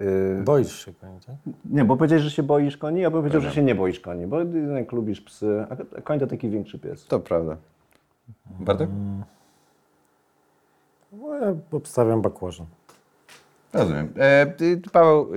Y, 0.00 0.42
Boisz 0.44 0.84
się 0.84 0.92
koni, 0.92 1.20
tak? 1.26 1.36
nie, 1.64 1.84
bo 1.84 1.96
powiedziałeś, 1.96 2.24
że 2.24 2.30
się 2.30 2.42
boisz 2.42 2.76
koni, 2.76 3.00
ja 3.00 3.10
bym 3.10 3.20
powiedział, 3.20 3.40
że 3.40 3.52
się 3.52 3.62
nie 3.62 3.74
boisz 3.74 4.00
koni, 4.00 4.26
bo 4.26 4.40
jednak 4.40 4.92
lubisz 4.92 5.20
psy, 5.20 5.66
a 5.98 6.00
koń 6.00 6.20
to 6.20 6.26
taki 6.26 6.48
większy 6.48 6.78
pies. 6.78 7.06
To 7.06 7.20
prawda. 7.20 7.56
Bartek? 8.60 8.88
No, 11.12 11.34
ja 11.34 11.54
obstawiam 11.72 12.22
bakłażan. 12.22 12.66
Rozumiem. 13.72 14.08
E, 14.18 14.46
Paweł 14.92 15.32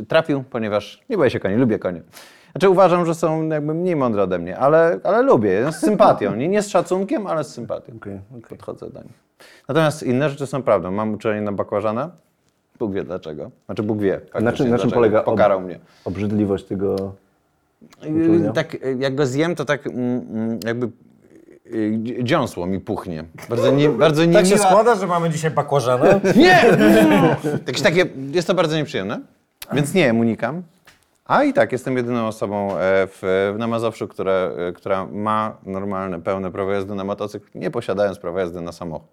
e, 0.00 0.04
trafił, 0.04 0.44
ponieważ 0.50 1.02
nie 1.10 1.16
boję 1.16 1.30
się 1.30 1.40
koni, 1.40 1.56
lubię 1.56 1.78
konie. 1.78 2.02
Znaczy 2.52 2.68
uważam, 2.68 3.06
że 3.06 3.14
są 3.14 3.48
jakby 3.48 3.74
mniej 3.74 3.96
mądre 3.96 4.22
ode 4.22 4.38
mnie, 4.38 4.58
ale, 4.58 5.00
ale 5.04 5.22
lubię, 5.22 5.72
z 5.72 5.76
sympatią. 5.76 6.34
Nie, 6.36 6.48
nie 6.48 6.62
z 6.62 6.68
szacunkiem, 6.68 7.26
ale 7.26 7.44
z 7.44 7.54
sympatią. 7.54 7.96
Okej, 7.96 8.20
okej. 8.30 8.42
Podchodzę 8.48 8.90
do 8.90 9.02
nich. 9.02 9.24
Natomiast 9.68 10.02
inne 10.02 10.30
rzeczy 10.30 10.46
są 10.46 10.62
prawdą. 10.62 10.90
Mam 10.90 11.14
uczulenie 11.14 11.40
na 11.40 11.52
bakłażana. 11.52 12.10
Bóg 12.78 12.92
wie 12.92 13.04
dlaczego. 13.04 13.50
Znaczy 13.66 13.82
Bóg 13.82 13.98
wie. 13.98 14.20
Na 14.40 14.52
czym, 14.52 14.70
na 14.70 14.78
czym 14.78 14.90
polega 14.90 15.18
ob- 15.18 15.24
Pokarał 15.24 15.60
mnie. 15.60 15.78
obrzydliwość 16.04 16.64
tego 16.64 17.12
Yy? 18.02 18.52
Tak, 18.54 18.76
jak 18.98 19.14
go 19.14 19.26
zjem, 19.26 19.54
to 19.54 19.64
tak 19.64 19.86
mm, 19.86 20.26
mm, 20.30 20.58
jakby 20.66 20.88
dziąsło 22.22 22.66
mi 22.66 22.80
puchnie. 22.80 23.24
Bardzo 23.48 23.70
nie, 23.70 23.88
bardzo 23.88 24.20
Tak 24.22 24.30
niemiła... 24.30 24.44
się 24.44 24.58
składa, 24.58 24.94
że 24.94 25.06
mamy 25.06 25.30
dzisiaj 25.30 25.50
bakłażana. 25.50 26.20
Nie! 26.36 26.64
Jakieś 27.66 27.82
takie, 27.82 28.06
jest 28.32 28.46
to 28.48 28.54
bardzo 28.54 28.76
nieprzyjemne, 28.76 29.20
więc 29.72 29.94
nie, 29.94 30.14
unikam. 30.14 30.62
A 31.26 31.44
i 31.44 31.52
tak, 31.52 31.72
jestem 31.72 31.96
jedyną 31.96 32.26
osobą 32.26 32.70
e, 32.72 32.76
w, 33.06 33.54
na 33.58 33.66
Mazowszu, 33.66 34.08
która, 34.08 34.32
e, 34.32 34.72
która 34.72 35.06
ma 35.06 35.56
normalne, 35.66 36.20
pełne 36.22 36.52
prawo 36.52 36.72
jazdy 36.72 36.94
na 36.94 37.04
motocykl, 37.04 37.46
nie 37.54 37.70
posiadając 37.70 38.18
prawa 38.18 38.40
jazdy 38.40 38.60
na 38.60 38.72
samochód. 38.72 39.08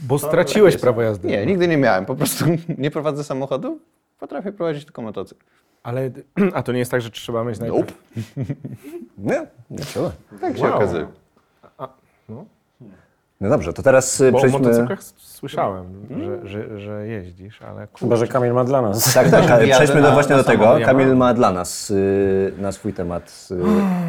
Bo 0.00 0.18
straciłeś 0.18 0.76
prawo 0.76 1.02
jazdy. 1.02 1.28
Nie, 1.28 1.46
nigdy 1.46 1.68
nie 1.68 1.76
miałem. 1.76 2.06
Po 2.06 2.14
prostu 2.14 2.44
nie 2.78 2.90
prowadzę 2.90 3.24
samochodu, 3.24 3.78
potrafię 4.18 4.52
prowadzić 4.52 4.84
tylko 4.84 5.02
motocykl. 5.02 5.44
Ale, 5.82 6.10
a 6.54 6.62
to 6.62 6.72
nie 6.72 6.78
jest 6.78 6.90
tak, 6.90 7.00
że 7.02 7.10
trzeba 7.10 7.44
mieć 7.44 7.58
najpierw... 7.58 7.92
Nie, 9.18 9.46
nie 9.70 9.78
trzeba. 9.78 10.10
Tak 10.40 10.56
się 10.56 10.62
Wow. 10.62 10.76
okazuje. 10.76 11.06
No 13.40 13.48
dobrze, 13.48 13.72
to 13.72 13.82
teraz 13.82 14.20
y, 14.20 14.32
Bo 14.32 14.38
o 14.38 14.40
przejdźmy... 14.40 14.60
motocyklach 14.60 14.98
s- 14.98 15.14
słyszałem, 15.16 16.06
że, 16.20 16.48
że, 16.48 16.80
że 16.80 17.06
jeździsz, 17.06 17.62
ale 17.62 17.88
Chyba, 17.98 18.16
że 18.16 18.26
Kamil 18.26 18.52
ma 18.52 18.64
dla 18.64 18.82
nas. 18.82 19.14
Tak, 19.14 19.30
tak, 19.30 19.44
przejdźmy 19.70 20.02
do, 20.02 20.08
na- 20.08 20.14
właśnie 20.14 20.36
na 20.36 20.42
do 20.42 20.44
tego. 20.48 20.76
Kamil 20.84 21.16
ma 21.16 21.34
dla 21.34 21.52
nas 21.52 21.90
y, 21.90 22.52
na 22.58 22.72
swój 22.72 22.92
temat 22.92 23.48
y, 23.50 23.56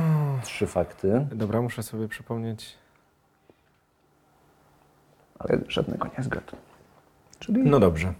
trzy 0.45 0.67
fakty, 0.67 1.27
Dobra, 1.31 1.61
muszę 1.61 1.83
sobie 1.83 2.07
przypomnieć. 2.07 2.77
ale 5.39 5.59
żadnego 5.67 6.07
nie 6.17 6.23
zgadł. 6.23 6.55
No 7.49 7.79
dobrze. 7.79 8.13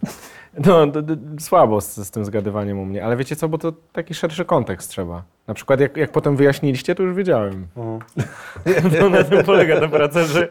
No, 0.66 0.88
d, 0.88 1.02
d, 1.02 1.16
słabo 1.40 1.82
z, 1.82 1.96
z 1.98 2.12
tym 2.12 2.26
zgadywaniem 2.26 2.80
u 2.80 2.86
mnie, 2.86 3.06
ale 3.06 3.18
wiecie 3.18 3.36
co, 3.36 3.50
bo 3.50 3.58
to 3.58 3.74
taki 3.92 4.14
szerszy 4.14 4.46
kontekst 4.46 4.90
trzeba. 4.90 5.24
Na 5.48 5.54
przykład 5.54 5.80
jak, 5.80 5.98
jak 5.98 6.12
potem 6.12 6.36
wyjaśniliście, 6.36 6.96
to 6.96 7.04
już 7.04 7.16
wiedziałem. 7.16 7.68
Mhm. 7.78 8.00
No, 9.02 9.10
na 9.10 9.24
tym 9.24 9.44
polega 9.44 9.80
ta 9.80 9.88
praca, 9.88 10.24
że 10.24 10.48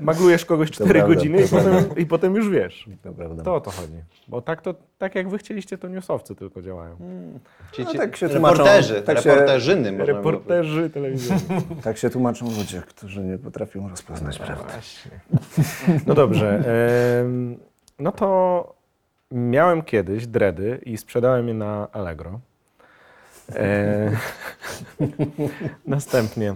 maglujesz 0.00 0.44
kogoś 0.44 0.70
4 0.70 0.90
prawda, 0.90 1.14
godziny 1.14 1.42
i 1.44 1.48
potem, 1.48 1.84
i 1.96 2.06
potem 2.06 2.34
już 2.36 2.48
wiesz. 2.48 2.88
To 3.02 3.12
prawda. 3.12 3.42
To 3.42 3.54
o 3.54 3.60
to 3.60 3.70
chodzi. 3.70 3.92
Bo 4.28 4.40
tak, 4.42 4.62
to, 4.62 4.74
tak 4.98 5.14
jak 5.14 5.28
wy 5.28 5.38
chcieliście, 5.38 5.78
to 5.78 5.88
newsowcy 5.88 6.34
tylko 6.34 6.62
działają. 6.62 6.96
Ci, 7.72 7.84
No 7.84 7.92
tak 7.94 8.16
się 8.16 8.28
tłumaczą- 8.28 8.50
reporterzy, 8.58 9.02
tak 9.02 9.18
się- 9.20 9.30
reporterzyny. 9.30 10.06
Reporterzy 10.06 10.90
telewizyjni. 10.90 11.40
Tak 11.84 11.96
się 11.98 12.10
tłumaczą 12.10 12.46
ludzie, 12.58 12.82
którzy 12.86 13.20
nie 13.20 13.38
potrafią 13.38 13.88
rozpoznać 13.88 14.38
prawdy. 14.38 14.72
Właśnie. 14.72 15.10
No 16.06 16.14
dobrze. 16.14 16.62
em, 17.20 17.56
No 17.98 18.12
to 18.12 18.75
miałem 19.30 19.82
kiedyś 19.82 20.26
dredy 20.26 20.80
i 20.84 20.96
sprzedałem 20.96 21.48
je 21.48 21.54
na 21.54 21.88
Allegro. 21.92 22.40
E, 23.54 24.10
następnie 25.86 26.54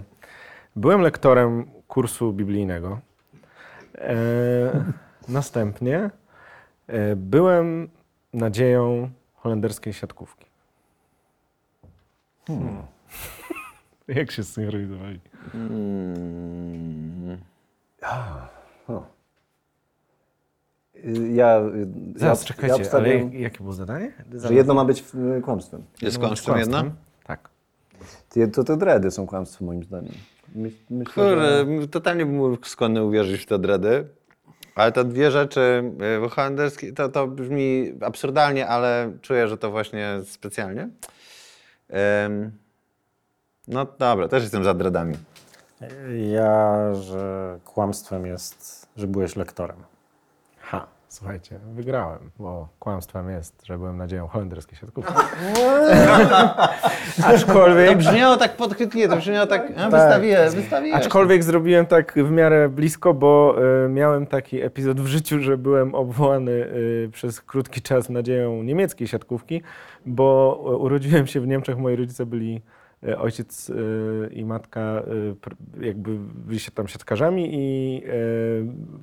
byłem 0.75 1.01
lektorem 1.01 1.71
kursu 1.87 2.33
biblijnego. 2.33 2.99
E, 3.97 4.15
następnie 5.27 6.09
e, 6.87 7.15
byłem 7.15 7.89
nadzieją 8.33 9.09
holenderskiej 9.35 9.93
siatkówki. 9.93 10.45
Jak 14.07 14.31
się 14.31 14.43
zsynchronizowali? 14.43 15.19
Mm. 15.53 17.37
Y, 18.89 19.20
Ja, 21.33 21.59
y, 21.59 21.87
Zaraz, 22.19 22.41
ja, 22.41 22.47
czekajcie, 22.47 22.67
ja 22.67 22.73
ale 22.73 22.83
obstawiam, 22.83 23.17
jak- 23.23 23.33
jakie 23.33 23.57
było 23.57 23.73
zadanie? 23.73 24.11
że 24.33 24.53
jedno 24.53 24.73
ma 24.73 24.85
być 24.85 25.03
y, 25.37 25.41
kłamstwem. 25.41 25.83
Jest 25.91 26.01
Jedno 26.01 26.19
kłamstwem 26.19 26.57
jedna? 26.57 26.83
Tak. 27.23 27.49
To 28.53 28.63
te 28.63 28.77
dredy 28.77 29.11
są 29.11 29.27
kłamstwem 29.27 29.67
moim 29.67 29.83
zdaniem. 29.83 30.13
My, 30.55 30.71
myślę, 30.89 31.13
Kurde, 31.13 31.81
że... 31.81 31.87
totalnie 31.87 32.25
bym 32.25 32.57
skłonny 32.63 33.03
uwierzyć 33.03 33.41
w 33.41 33.45
te 33.45 33.59
dredy. 33.59 34.07
Ale 34.75 34.91
te 34.91 35.05
dwie 35.05 35.31
rzeczy 35.31 35.83
y, 36.25 36.29
holenderskie, 36.29 36.93
to, 36.93 37.09
to 37.09 37.27
brzmi 37.27 37.93
absurdalnie, 38.01 38.67
ale 38.67 39.11
czuję, 39.21 39.47
że 39.47 39.57
to 39.57 39.71
właśnie 39.71 40.19
specjalnie. 40.25 40.89
Ym, 42.25 42.51
no 43.67 43.85
dobra, 43.99 44.27
też 44.27 44.43
jestem 44.43 44.63
za 44.63 44.73
dredami. 44.73 45.15
Ja, 46.33 46.93
że 46.93 47.59
kłamstwem 47.65 48.25
jest, 48.25 48.87
że 48.97 49.07
byłeś 49.07 49.35
lektorem. 49.35 49.77
Ha, 51.11 51.17
słuchajcie, 51.17 51.59
wygrałem, 51.73 52.31
bo 52.39 52.67
kłamstwem 52.79 53.29
jest, 53.29 53.65
że 53.65 53.77
byłem 53.77 53.97
nadzieją 53.97 54.27
holenderskiej 54.27 54.77
siatkówki. 54.77 55.13
To 57.21 57.27
aczkolwiek, 57.27 57.97
brzmiało 57.97 58.37
tak 58.37 58.55
podchwytliwie, 58.57 59.07
to 59.07 59.17
brzmiało 59.17 59.47
tak, 59.47 59.71
a 59.77 59.89
wystawiłem, 59.89 60.51
wystawiłem. 60.51 60.97
aczkolwiek 60.97 61.43
zrobiłem 61.43 61.85
tak 61.85 62.13
w 62.15 62.31
miarę 62.31 62.69
blisko, 62.69 63.13
bo 63.13 63.55
y, 63.85 63.89
miałem 63.89 64.27
taki 64.27 64.61
epizod 64.61 65.01
w 65.01 65.07
życiu, 65.07 65.39
że 65.39 65.57
byłem 65.57 65.95
obwołany 65.95 66.51
y, 66.51 67.09
przez 67.13 67.41
krótki 67.41 67.81
czas 67.81 68.09
nadzieją 68.09 68.63
niemieckiej 68.63 69.07
siatkówki, 69.07 69.61
bo 70.05 70.59
y, 70.73 70.77
urodziłem 70.77 71.27
się 71.27 71.41
w 71.41 71.47
Niemczech, 71.47 71.77
moi 71.77 71.95
rodzice 71.95 72.25
byli 72.25 72.61
ojciec 73.17 73.69
y, 73.69 74.29
i 74.33 74.45
matka 74.45 75.03
pr- 75.41 75.83
jakby 75.83 76.17
byli 76.45 76.59
się 76.59 76.71
tam 76.71 76.87
siatkarzami 76.87 77.49
i 77.51 78.01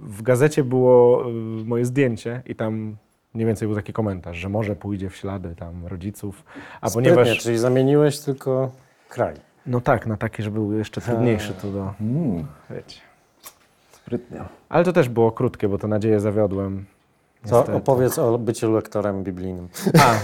w 0.02 0.22
gazecie 0.22 0.64
było 0.64 1.24
moje 1.64 1.84
zdjęcie 1.84 2.42
i 2.46 2.54
tam 2.54 2.96
mniej 3.34 3.46
więcej 3.46 3.68
był 3.68 3.76
taki 3.76 3.92
komentarz, 3.92 4.36
że 4.36 4.48
może 4.48 4.76
pójdzie 4.76 5.10
w 5.10 5.16
ślady 5.16 5.54
tam 5.56 5.86
rodziców, 5.86 6.44
a 6.80 6.88
Sprytnie, 6.88 7.12
ponieważ... 7.12 7.38
czyli 7.38 7.58
zamieniłeś 7.58 8.18
tylko 8.18 8.72
kraj. 9.08 9.34
No 9.66 9.80
tak, 9.80 10.06
na 10.06 10.16
taki, 10.16 10.42
że 10.42 10.50
był 10.50 10.72
jeszcze 10.72 11.00
trudniejszy 11.00 11.54
to 11.54 11.72
do... 11.72 11.94
Mm, 12.00 12.46
Wiecie. 12.70 13.00
sprytnie. 13.90 14.40
Ale 14.68 14.84
to 14.84 14.92
też 14.92 15.08
było 15.08 15.32
krótkie, 15.32 15.68
bo 15.68 15.78
to 15.78 15.88
nadzieję 15.88 16.20
zawiodłem. 16.20 16.84
Niestety. 17.44 17.72
opowiedz 17.74 18.18
o 18.18 18.38
byciu 18.38 18.72
lektorem 18.72 19.24
biblijnym. 19.24 19.68
A, 20.00 20.14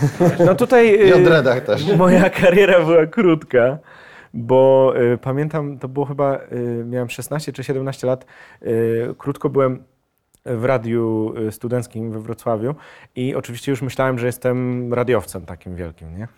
no 0.45 0.55
tutaj 0.55 1.09
I 1.09 1.13
o 1.13 1.17
y, 1.19 1.23
dredach 1.25 1.61
też. 1.65 1.97
moja 1.97 2.31
kariera 2.31 2.81
była 2.85 3.07
krótka, 3.07 3.79
bo 4.35 4.93
y, 5.15 5.19
pamiętam, 5.19 5.79
to 5.79 5.89
było 5.89 6.07
chyba, 6.07 6.39
y, 6.53 6.85
miałem 6.87 7.11
16 7.11 7.53
czy 7.53 7.65
17 7.65 8.07
lat, 8.07 8.27
y, 8.63 9.15
krótko 9.19 9.49
byłem 9.51 9.85
w 10.47 10.65
radiu 10.65 11.35
y, 11.49 11.53
studenckim 11.53 12.11
we 12.13 12.21
Wrocławiu 12.21 12.75
i 13.17 13.35
oczywiście 13.35 13.73
już 13.73 13.83
myślałem, 13.83 14.19
że 14.19 14.27
jestem 14.27 14.95
radiowcem 14.95 15.47
takim 15.47 15.77
wielkim, 15.77 16.19
nie? 16.19 16.29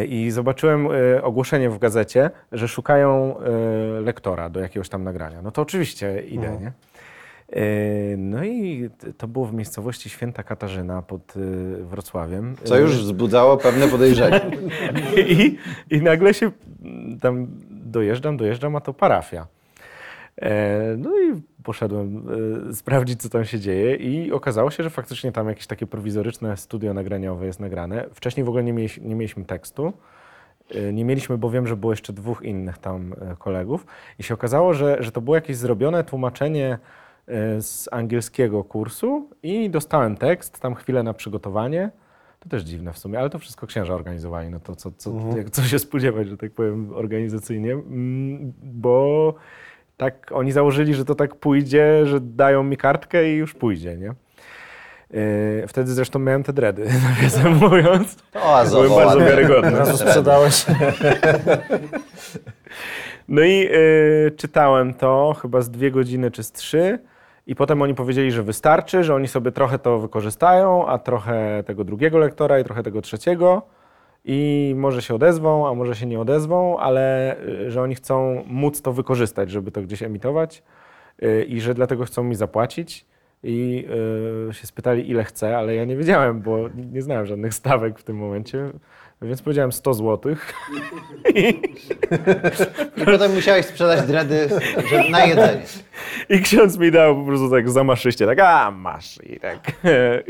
Y, 0.00 0.04
I 0.06 0.30
zobaczyłem 0.30 0.88
ogłoszenie 1.22 1.70
w 1.70 1.78
gazecie, 1.78 2.30
że 2.52 2.68
szukają 2.68 3.34
lektora 4.00 4.48
do 4.48 4.60
jakiegoś 4.60 4.88
tam 4.88 5.04
nagrania. 5.04 5.42
No 5.42 5.50
to 5.50 5.62
oczywiście 5.62 6.22
idę, 6.22 6.56
nie? 6.60 6.72
Y, 7.56 8.14
No 8.18 8.44
i 8.44 8.90
to 9.18 9.28
było 9.28 9.46
w 9.46 9.54
miejscowości 9.54 10.10
Święta 10.10 10.42
Katarzyna 10.42 11.02
pod 11.02 11.36
y, 11.36 11.84
Wrocławiem. 11.84 12.56
Co 12.64 12.78
już 12.78 12.96
wzbudzało 12.96 13.56
pewne 13.56 13.88
podejrzenie. 13.88 14.40
i, 15.28 15.58
I 15.90 16.02
nagle 16.02 16.34
się 16.34 16.50
mm, 16.84 17.18
tam 17.20 17.46
dojeżdżam, 17.70 18.36
dojeżdżam, 18.36 18.76
a 18.76 18.80
to 18.80 18.94
parafia. 18.94 19.46
E, 20.42 20.96
no 20.98 21.10
i 21.20 21.42
poszedłem 21.62 22.22
e, 22.68 22.74
sprawdzić, 22.74 23.22
co 23.22 23.28
tam 23.28 23.44
się 23.44 23.60
dzieje 23.60 23.96
i 23.96 24.32
okazało 24.32 24.70
się, 24.70 24.82
że 24.82 24.90
faktycznie 24.90 25.32
tam 25.32 25.48
jakieś 25.48 25.66
takie 25.66 25.86
prowizoryczne 25.86 26.56
studio 26.56 26.94
nagraniowe 26.94 27.46
jest 27.46 27.60
nagrane. 27.60 28.04
Wcześniej 28.14 28.44
w 28.44 28.48
ogóle 28.48 28.64
nie, 28.64 28.72
mieli, 28.72 28.90
nie 29.00 29.14
mieliśmy 29.14 29.44
tekstu. 29.44 29.92
E, 30.74 30.92
Nie 30.92 31.04
mieliśmy, 31.04 31.38
bo 31.38 31.50
wiem, 31.50 31.66
że 31.66 31.76
było 31.76 31.92
jeszcze 31.92 32.12
dwóch 32.12 32.42
innych 32.42 32.78
tam 32.78 33.12
e, 33.20 33.36
kolegów 33.38 33.86
i 34.18 34.22
się 34.22 34.34
okazało, 34.34 34.74
że, 34.74 34.96
że 35.00 35.12
to 35.12 35.20
było 35.20 35.36
jakieś 35.36 35.56
zrobione 35.56 36.04
tłumaczenie 36.04 36.68
e, 36.72 36.78
z 37.60 37.88
angielskiego 37.92 38.64
kursu 38.64 39.30
i 39.42 39.70
dostałem 39.70 40.16
tekst, 40.16 40.60
tam 40.60 40.74
chwilę 40.74 41.02
na 41.02 41.14
przygotowanie. 41.14 41.90
To 42.40 42.48
też 42.48 42.62
dziwne 42.62 42.92
w 42.92 42.98
sumie, 42.98 43.18
ale 43.18 43.30
to 43.30 43.38
wszystko 43.38 43.66
księża 43.66 43.94
organizowali, 43.94 44.50
no 44.50 44.60
to 44.60 44.76
co, 44.76 44.90
co, 44.96 45.12
jak, 45.36 45.50
co 45.50 45.62
się 45.62 45.78
spodziewać, 45.78 46.28
że 46.28 46.36
tak 46.36 46.52
powiem 46.52 46.92
organizacyjnie, 46.94 47.72
Mm, 47.72 48.52
bo 48.62 49.34
tak 49.96 50.30
oni 50.34 50.52
założyli, 50.52 50.94
że 50.94 51.04
to 51.04 51.14
tak 51.14 51.34
pójdzie, 51.34 52.06
że 52.06 52.20
dają 52.20 52.62
mi 52.62 52.76
kartkę 52.76 53.32
i 53.32 53.36
już 53.36 53.54
pójdzie, 53.54 53.96
nie? 53.96 54.12
Yy, 55.10 55.66
Wtedy 55.68 55.92
zresztą 55.92 56.18
miałem 56.18 56.42
te 56.42 56.52
dredy, 56.52 56.84
nawiasem 57.08 57.54
mówiąc. 57.54 58.16
Oazowo 58.34 58.82
Były 58.82 58.96
bardzo 59.04 59.20
wiarygodne. 59.20 59.70
Razu 59.70 59.96
sprzedałeś. 59.96 60.66
No 63.28 63.42
i 63.42 63.68
y, 63.72 64.32
czytałem 64.36 64.94
to 64.94 65.36
chyba 65.42 65.60
z 65.60 65.70
dwie 65.70 65.90
godziny 65.90 66.30
czy 66.30 66.42
z 66.42 66.52
trzy 66.52 66.98
i 67.48 67.54
potem 67.54 67.82
oni 67.82 67.94
powiedzieli, 67.94 68.32
że 68.32 68.42
wystarczy, 68.42 69.04
że 69.04 69.14
oni 69.14 69.28
sobie 69.28 69.52
trochę 69.52 69.78
to 69.78 69.98
wykorzystają, 69.98 70.86
a 70.86 70.98
trochę 70.98 71.62
tego 71.66 71.84
drugiego 71.84 72.18
lektora 72.18 72.58
i 72.58 72.64
trochę 72.64 72.82
tego 72.82 73.00
trzeciego 73.00 73.62
i 74.24 74.74
może 74.76 75.02
się 75.02 75.14
odezwą, 75.14 75.68
a 75.68 75.74
może 75.74 75.94
się 75.94 76.06
nie 76.06 76.20
odezwą, 76.20 76.78
ale 76.78 77.36
y, 77.66 77.70
że 77.70 77.82
oni 77.82 77.94
chcą 77.94 78.44
móc 78.46 78.82
to 78.82 78.92
wykorzystać, 78.92 79.50
żeby 79.50 79.70
to 79.70 79.82
gdzieś 79.82 80.02
emitować 80.02 80.62
y, 81.22 81.44
i 81.44 81.60
że 81.60 81.74
dlatego 81.74 82.04
chcą 82.04 82.22
mi 82.22 82.34
zapłacić. 82.34 83.06
I 83.42 83.86
y, 84.50 84.54
się 84.54 84.66
spytali, 84.66 85.10
ile 85.10 85.24
chcę, 85.24 85.58
ale 85.58 85.74
ja 85.74 85.84
nie 85.84 85.96
wiedziałem, 85.96 86.40
bo 86.40 86.58
nie 86.92 87.02
znałem 87.02 87.26
żadnych 87.26 87.54
stawek 87.54 87.98
w 87.98 88.04
tym 88.04 88.16
momencie, 88.16 88.70
więc 89.22 89.42
powiedziałem 89.42 89.72
100 89.72 89.94
złotych. 89.94 90.54
I 91.34 93.04
potem 93.04 93.34
musiałeś 93.34 93.66
sprzedać 93.66 94.06
dredy 94.06 94.48
na 95.10 95.24
jedzenie. 95.24 95.62
I 96.28 96.40
ksiądz 96.40 96.78
mi 96.78 96.90
dał 96.90 97.16
po 97.16 97.24
prostu 97.24 97.50
tak 97.50 97.70
zamaszyście, 97.70 98.26
tak 98.26 98.38
a 98.40 98.70
masz 98.70 99.18
i 99.26 99.40
tak. 99.40 99.58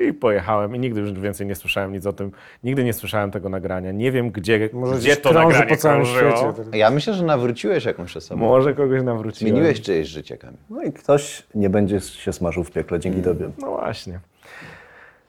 I 0.09 0.13
pojechałem 0.13 0.77
i 0.77 0.79
nigdy 0.79 1.01
już 1.01 1.13
więcej 1.13 1.47
nie 1.47 1.55
słyszałem 1.55 1.93
nic 1.93 2.07
o 2.07 2.13
tym. 2.13 2.33
Nigdy 2.65 2.85
nie 2.85 2.93
słyszałem 2.93 3.31
tego 3.31 3.49
nagrania. 3.49 3.93
Nie 3.93 4.13
wiem 4.13 4.31
gdzie, 4.31 4.71
Może 4.73 4.99
gdzie 4.99 5.17
to 5.17 5.33
nagranie 5.33 5.67
po 5.67 5.77
całym 5.77 6.03
krążyło. 6.05 6.37
świecie. 6.55 6.79
Ja 6.79 6.91
myślę, 6.91 7.15
że 7.15 7.25
nawróciłeś 7.25 7.85
jakąś 7.85 8.17
osobę. 8.17 8.41
Może 8.41 8.75
kogoś 8.75 9.03
nawróciłem. 9.03 9.55
Zmieniłeś 9.55 9.81
czyjeś 9.81 10.09
życie, 10.09 10.37
Kamil. 10.37 10.59
No 10.71 10.83
i 10.83 10.93
ktoś 10.93 11.43
nie 11.55 11.71
będzie 11.71 12.01
się 12.01 12.33
smażył 12.33 12.65
w 12.65 12.71
piekle 12.71 13.01
dzięki 13.01 13.23
tobie. 13.23 13.51
No 13.59 13.71
właśnie. 13.71 14.21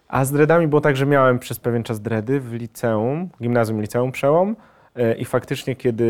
A 0.10 0.26
z 0.26 0.32
dreadami 0.32 0.68
było 0.68 0.82
tak, 0.82 0.96
że 0.96 1.06
miałem 1.06 1.40
przez 1.40 1.60
pewien 1.60 1.84
czas 1.84 2.02
dredy 2.02 2.40
w 2.40 2.54
liceum, 2.54 3.30
gimnazjum, 3.42 3.82
liceum 3.82 4.12
przełom 4.12 4.56
e, 4.96 5.16
i 5.16 5.26
faktycznie 5.26 5.76
kiedy 5.76 6.06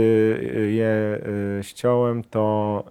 e, 0.56 0.60
je 0.60 1.20
e, 1.60 1.64
ściąłem, 1.64 2.24
to 2.24 2.84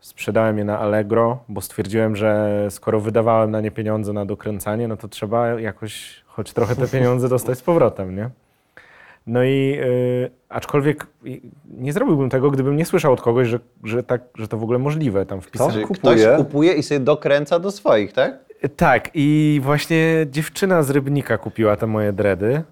sprzedałem 0.00 0.58
je 0.58 0.64
na 0.64 0.78
Allegro, 0.78 1.44
bo 1.48 1.60
stwierdziłem, 1.60 2.16
że 2.16 2.66
skoro 2.70 3.00
wydawałem 3.00 3.50
na 3.50 3.60
nie 3.60 3.70
pieniądze 3.70 4.12
na 4.12 4.24
dokręcanie, 4.26 4.88
no 4.88 4.96
to 4.96 5.08
trzeba 5.08 5.60
jakoś 5.60 6.24
choć 6.26 6.52
trochę 6.52 6.76
te 6.76 6.88
pieniądze 6.88 7.28
dostać 7.28 7.58
z 7.58 7.62
powrotem, 7.62 8.16
nie? 8.16 8.30
No 9.26 9.44
i 9.44 9.78
aczkolwiek 10.52 11.06
y, 11.26 11.40
nie 11.70 11.92
zrobiłbym 11.92 12.30
tego, 12.30 12.50
gdybym 12.50 12.76
nie 12.76 12.84
słyszał 12.84 13.12
od 13.12 13.20
kogoś, 13.20 13.48
że, 13.48 13.58
że, 13.84 14.02
tak, 14.02 14.22
że 14.34 14.48
to 14.48 14.56
w 14.58 14.62
ogóle 14.62 14.78
możliwe 14.78 15.26
tam 15.26 15.40
wpisać. 15.40 15.72
Czyli 15.72 15.84
kupuje. 15.84 16.16
ktoś 16.16 16.36
kupuje 16.36 16.72
i 16.72 16.82
sobie 16.82 17.00
dokręca 17.00 17.58
do 17.58 17.70
swoich, 17.70 18.12
tak? 18.12 18.38
Tak, 18.76 19.10
i 19.14 19.60
właśnie 19.64 20.26
dziewczyna 20.30 20.82
z 20.82 20.90
Rybnika 20.90 21.38
kupiła 21.38 21.76
te 21.76 21.86
moje 21.86 22.12
dredy. 22.12 22.62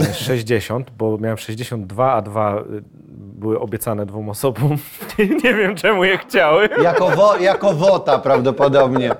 y, 0.00 0.14
60, 0.24 0.90
bo 0.98 1.18
miałem 1.18 1.38
62, 1.38 2.12
a 2.12 2.22
dwa 2.22 2.60
y, 2.60 2.82
były 3.40 3.60
obiecane 3.60 4.06
dwóm 4.06 4.28
osobom. 4.28 4.76
nie 5.44 5.54
wiem, 5.54 5.74
czemu 5.74 6.04
je 6.04 6.18
chciały. 6.18 6.68
Jako, 6.82 7.10
wo, 7.10 7.36
jako 7.36 7.72
wota 7.72 8.18
prawdopodobnie. 8.18 9.10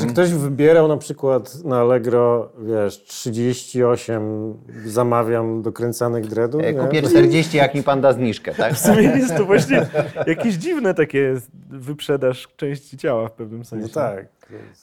Czy 0.00 0.06
ktoś 0.06 0.32
wybierał 0.32 0.88
na 0.88 0.96
przykład 0.96 1.64
na 1.64 1.80
Allegro, 1.80 2.48
wiesz, 2.58 3.02
38 3.04 4.54
zamawiam 4.84 5.62
dokręcanych 5.62 6.26
dreadów? 6.26 6.62
e, 6.64 6.74
kupię 6.74 7.02
40, 7.02 7.31
jak 7.54 7.74
mi 7.74 7.82
pan 7.82 8.00
da 8.00 8.12
zniżkę, 8.12 8.54
tak? 8.54 8.74
W 8.74 8.78
sumie 8.78 9.02
jest 9.02 9.36
to 9.36 9.44
właśnie 9.44 9.86
jakieś 10.26 10.54
dziwne 10.54 10.94
takie 10.94 11.34
wyprzedaż 11.70 12.48
części 12.56 12.96
ciała 12.96 13.28
w 13.28 13.32
pewnym 13.32 13.64
sensie. 13.64 13.86
No 13.86 13.94
tak. 13.94 14.26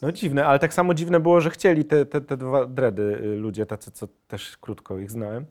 No 0.02 0.12
dziwne, 0.12 0.46
ale 0.46 0.60
tak 0.60 0.74
samo 0.74 0.94
dziwne 0.94 1.20
było, 1.20 1.42
że 1.42 1.50
chcieli 1.50 1.86
te, 1.86 2.06
te, 2.06 2.22
te 2.22 2.38
dwa 2.38 2.66
dredy 2.66 3.02
y, 3.02 3.36
ludzie, 3.36 3.66
tacy, 3.66 3.92
co 3.92 4.08
też 4.28 4.58
krótko 4.58 5.00
ich 5.00 5.12
znałem. 5.12 5.46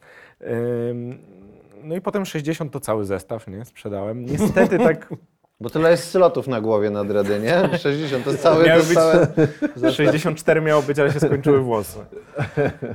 No 1.83 1.97
i 1.97 2.01
potem 2.01 2.27
60 2.27 2.73
to 2.73 2.81
cały 2.81 3.05
zestaw, 3.05 3.49
nie? 3.49 3.65
Sprzedałem. 3.65 4.25
Niestety 4.25 4.79
tak 4.79 5.15
Bo 5.61 5.71
tyle 5.71 5.91
jest 5.91 6.11
slotów 6.11 6.47
na 6.47 6.61
głowie 6.61 6.91
na 6.91 7.05
dredy, 7.05 7.41
nie? 7.41 7.69
60 7.79 8.25
to 8.25 8.31
jest 8.31 8.43
cały... 8.43 8.65
To 8.65 8.77
być- 8.77 8.95
całe... 8.95 9.93
64 9.97 10.61
miało 10.61 10.83
być, 10.83 10.99
ale 10.99 11.13
się 11.13 11.21
skończyły 11.21 11.61
włosy. 11.61 11.99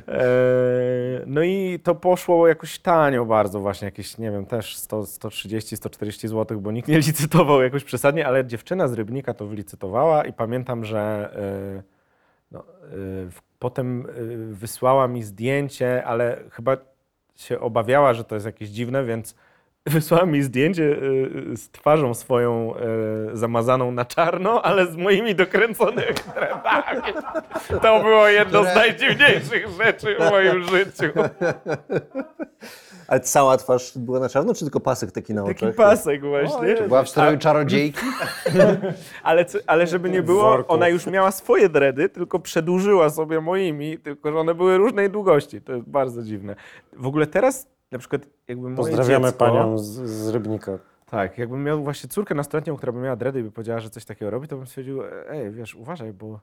E, 0.08 0.24
No 1.26 1.44
i 1.44 1.80
to 1.84 1.96
poszło 1.96 2.48
jakoś 2.48 2.80
tanio 2.80 3.26
bardzo 3.26 3.60
właśnie, 3.60 3.86
jakieś, 3.86 4.18
nie 4.18 4.32
wiem, 4.32 4.46
też 4.46 4.78
100, 4.78 5.06
130, 5.06 5.78
140 5.78 6.28
zł, 6.28 6.62
bo 6.62 6.72
nikt 6.72 6.88
nie 6.88 6.98
licytował 6.98 7.62
jakoś 7.64 7.84
przesadnie, 7.84 8.28
ale 8.28 8.46
dziewczyna 8.46 8.88
z 8.88 8.94
Rybnika 8.94 9.34
to 9.34 9.46
wylicytowała 9.46 10.26
i 10.26 10.34
pamiętam, 10.34 10.86
że 10.86 11.30
e, 11.80 11.84
no, 12.52 12.60
e, 12.60 12.94
potem 13.60 14.08
wysłała 14.52 15.08
mi 15.08 15.24
zdjęcie, 15.24 16.04
ale 16.06 16.38
chyba 16.52 16.78
się 17.36 17.60
obawiała, 17.60 18.14
że 18.14 18.24
to 18.24 18.36
jest 18.36 18.46
jakieś 18.46 18.70
dziwne, 18.70 19.04
więc 19.06 19.36
wysłała 19.86 20.26
mi 20.26 20.42
zdjęcie 20.42 20.84
y, 20.84 21.58
z 21.58 21.70
twarzą 21.70 22.14
swoją 22.14 22.74
y, 23.34 23.38
zamazaną 23.38 23.92
na 23.92 24.06
czarno, 24.06 24.62
ale 24.62 24.88
z 24.88 24.96
moimi 24.96 25.36
dokręconymi 25.36 26.14
dreadami. 26.36 27.14
To 27.82 28.00
było 28.04 28.28
jedno 28.28 28.64
z 28.64 28.76
najdziwniejszych 28.76 29.68
rzeczy 29.84 30.16
w 30.20 30.32
moim 30.32 30.64
życiu. 30.64 31.14
Ale 33.08 33.20
cała 33.20 33.58
twarz 33.58 33.92
była 33.98 34.20
na 34.20 34.30
czarno, 34.30 34.54
czy 34.54 34.66
tylko 34.66 34.80
pasek 34.80 35.12
taki 35.12 35.34
na 35.34 35.44
Taki 35.44 35.66
oczach? 35.66 35.76
pasek 35.76 36.22
właśnie. 36.22 36.76
Była 36.88 37.04
w 37.04 37.10
stroju 37.10 37.38
czarodziejki? 37.38 38.00
Ale, 39.24 39.46
ale 39.68 39.88
żeby 39.88 40.10
nie 40.10 40.22
było, 40.24 40.68
ona 40.68 40.88
już 40.88 41.06
miała 41.08 41.32
swoje 41.32 41.70
dredy, 41.70 42.10
tylko 42.10 42.40
przedłużyła 42.40 43.10
sobie 43.10 43.42
moimi, 43.42 43.98
tylko 43.98 44.32
że 44.32 44.40
one 44.40 44.56
były 44.56 44.78
różnej 44.78 45.10
długości. 45.10 45.62
To 45.62 45.74
jest 45.74 45.90
bardzo 45.90 46.24
dziwne. 46.24 46.56
W 46.94 47.08
ogóle 47.08 47.28
teraz 47.28 47.68
na 47.94 48.00
przykład 48.00 48.22
jakby 48.48 48.64
moje 48.64 48.76
Pozdrawiamy 48.76 49.26
dziecko, 49.26 49.46
panią 49.46 49.78
z, 49.78 49.84
z 50.10 50.30
Rybnika. 50.30 50.72
Tak, 51.10 51.38
jakbym 51.38 51.64
miał 51.64 51.84
właśnie 51.84 52.10
córkę 52.10 52.36
nastoletnią, 52.36 52.78
która 52.78 52.92
by 52.92 53.00
miała 53.00 53.16
dredy 53.16 53.40
i 53.40 53.44
by 53.44 53.52
powiedziała, 53.52 53.80
że 53.80 53.90
coś 53.90 54.06
takiego 54.06 54.32
robi, 54.32 54.48
to 54.48 54.58
bym 54.58 54.68
stwierdził, 54.68 55.02
ej, 55.30 55.52
wiesz, 55.52 55.76
uważaj, 55.76 56.14
bo 56.14 56.40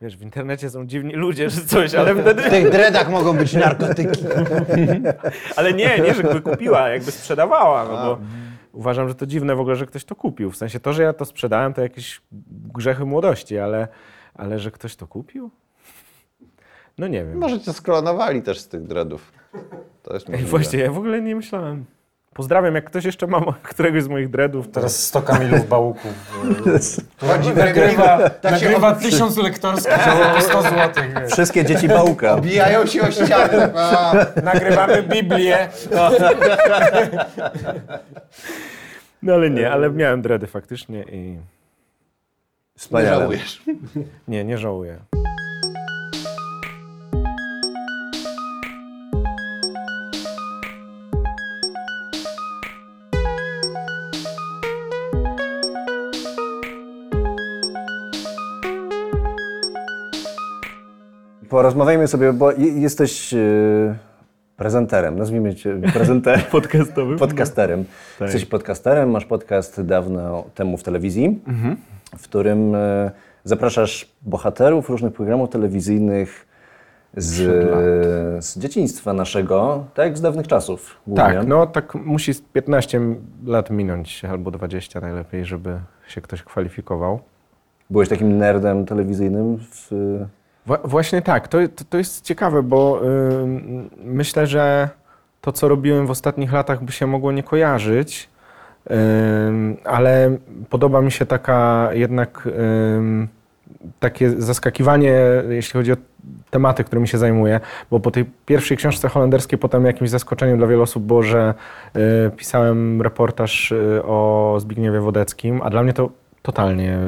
wiesz, 0.00 0.16
w 0.16 0.22
internecie 0.22 0.70
są 0.70 0.86
dziwni 0.86 1.12
ludzie, 1.12 1.50
że 1.50 1.60
coś, 1.60 1.94
ale 1.94 2.14
W 2.14 2.20
wtedy... 2.20 2.42
tych 2.42 2.70
dredach 2.70 3.10
mogą 3.10 3.36
być 3.36 3.52
narkotyki. 3.52 4.24
Ale 5.56 5.72
nie, 5.72 5.98
nie, 5.98 6.14
żeby 6.14 6.40
kupiła, 6.40 6.88
jakby 6.88 7.10
sprzedawała, 7.10 7.84
no 7.84 7.90
bo 7.90 8.18
uważam, 8.72 9.08
że 9.08 9.14
to 9.14 9.26
dziwne 9.26 9.56
w 9.56 9.60
ogóle, 9.60 9.76
że 9.76 9.86
ktoś 9.86 10.04
to 10.04 10.16
kupił. 10.16 10.50
W 10.50 10.56
sensie 10.56 10.80
to, 10.80 10.92
że 10.92 11.02
ja 11.02 11.12
to 11.12 11.24
sprzedałem, 11.24 11.74
to 11.74 11.82
jakieś 11.82 12.22
grzechy 12.74 13.04
młodości, 13.04 13.58
ale, 13.58 13.88
ale 14.34 14.58
że 14.58 14.70
ktoś 14.70 14.96
to 14.96 15.06
kupił? 15.06 15.50
No 16.98 17.06
nie 17.06 17.24
wiem. 17.24 17.38
Może 17.38 17.60
cię 17.60 17.72
sklonowali 17.72 18.42
też 18.42 18.60
z 18.60 18.68
tych 18.68 18.82
dreadów. 18.82 19.32
To 20.02 20.14
jest 20.14 20.30
Ej, 20.30 20.44
właśnie, 20.44 20.78
ja 20.78 20.92
w 20.92 20.98
ogóle 20.98 21.22
nie 21.22 21.36
myślałem. 21.36 21.84
Pozdrawiam, 22.34 22.74
jak 22.74 22.84
ktoś 22.84 23.04
jeszcze 23.04 23.26
ma 23.26 23.40
któregoś 23.62 24.02
z 24.02 24.08
moich 24.08 24.30
dreadów, 24.30 24.66
to... 24.66 24.72
Teraz 24.72 25.02
100 25.02 25.22
Kamilów 25.22 25.68
Bałuków. 25.68 26.12
Nagrywa, 27.56 28.30
tak 28.30 28.52
nagrywa 28.52 28.94
tysiąc 28.94 29.36
lektorskich 29.36 29.92
za 29.92 30.32
po 30.34 30.40
100 30.40 30.62
zł. 30.62 31.04
Wszystkie 31.30 31.64
dzieci 31.64 31.88
Bałuka. 31.88 32.32
Obijają 32.32 32.86
się 32.86 33.02
o 33.02 33.10
ścianę. 33.10 33.72
A. 33.76 34.14
Nagrywamy 34.42 35.02
Biblię. 35.12 35.68
No 39.22 39.34
ale 39.34 39.50
nie, 39.50 39.70
ale 39.70 39.90
miałem 39.90 40.22
dredy 40.22 40.46
faktycznie 40.46 41.02
i 41.02 41.16
Nie 41.16 41.38
Wspaniale. 42.76 43.16
żałujesz. 43.18 43.62
nie, 44.28 44.44
nie 44.44 44.58
żałuję. 44.58 44.98
Porozmawiajmy 61.70 62.08
sobie, 62.08 62.32
bo 62.32 62.52
je- 62.52 62.80
jesteś 62.80 63.34
e, 63.34 63.38
prezenterem, 64.56 65.18
nazwijmy 65.18 65.54
cię 65.54 65.80
prezenterem. 65.94 66.40
Podcastowym? 66.50 67.18
podcasterem. 67.18 67.84
Tak. 68.18 68.26
Jesteś 68.28 68.44
podcasterem, 68.44 69.10
masz 69.10 69.24
podcast 69.24 69.82
dawno 69.82 70.44
temu 70.54 70.76
w 70.76 70.82
telewizji, 70.82 71.40
w 72.18 72.22
którym 72.22 72.74
e, 72.74 73.10
zapraszasz 73.44 74.08
bohaterów 74.22 74.90
różnych 74.90 75.12
programów 75.12 75.50
telewizyjnych 75.50 76.46
z, 77.16 77.34
z 78.44 78.58
dzieciństwa 78.58 79.12
naszego, 79.12 79.84
tak 79.94 80.18
z 80.18 80.20
dawnych 80.20 80.46
czasów. 80.48 80.96
Głównie. 81.06 81.24
Tak, 81.24 81.46
no 81.46 81.66
tak 81.66 81.94
musi 81.94 82.34
z 82.34 82.40
15 82.40 83.00
lat 83.46 83.70
minąć, 83.70 84.24
albo 84.24 84.50
20 84.50 85.00
najlepiej, 85.00 85.44
żeby 85.44 85.78
się 86.08 86.20
ktoś 86.20 86.42
kwalifikował. 86.42 87.20
Byłeś 87.90 88.08
takim 88.08 88.38
nerdem 88.38 88.86
telewizyjnym 88.86 89.58
w, 89.58 89.90
właśnie 90.66 91.22
tak, 91.22 91.48
to, 91.48 91.58
to, 91.90 91.98
jest 91.98 92.24
ciekawe, 92.24 92.62
bo 92.62 93.00
ym, 93.04 93.90
myślę, 94.04 94.46
że 94.46 94.88
to, 95.40 95.52
co 95.52 95.68
robiłem 95.68 96.06
w 96.06 96.10
ostatnich 96.10 96.52
latach, 96.52 96.84
by 96.84 96.92
się 96.92 97.06
mogło 97.06 97.32
nie 97.32 97.42
kojarzyć, 97.42 98.28
ym, 98.90 99.76
ale 99.84 100.36
podoba 100.70 101.00
mi 101.00 101.12
się 101.12 101.26
taka 101.26 101.88
jednak 101.92 102.48
ym, 102.96 103.28
takie 104.00 104.30
zaskakiwanie, 104.30 105.20
jeśli 105.48 105.72
chodzi 105.72 105.92
o 105.92 105.96
tematy, 106.50 106.84
którymi 106.84 107.08
się 107.08 107.18
zajmuję, 107.18 107.60
bo 107.90 108.00
po 108.00 108.10
tej 108.10 108.24
pierwszej 108.46 108.76
książce 108.76 109.08
holenderskiej 109.08 109.58
potem 109.58 109.86
jakimś 109.86 110.10
zaskoczeniem 110.10 110.58
dla 110.58 110.66
wielu 110.66 110.82
osób 110.82 111.04
było, 111.04 111.22
że 111.22 111.54
y, 111.96 112.30
pisałem 112.36 113.02
reportaż 113.02 113.72
y, 113.72 114.02
o 114.04 114.56
Zbigniewie 114.60 115.00
Wodeckim, 115.00 115.60
a 115.62 115.70
dla 115.70 115.82
mnie 115.82 115.92
to 115.92 116.10
totalnie 116.42 116.98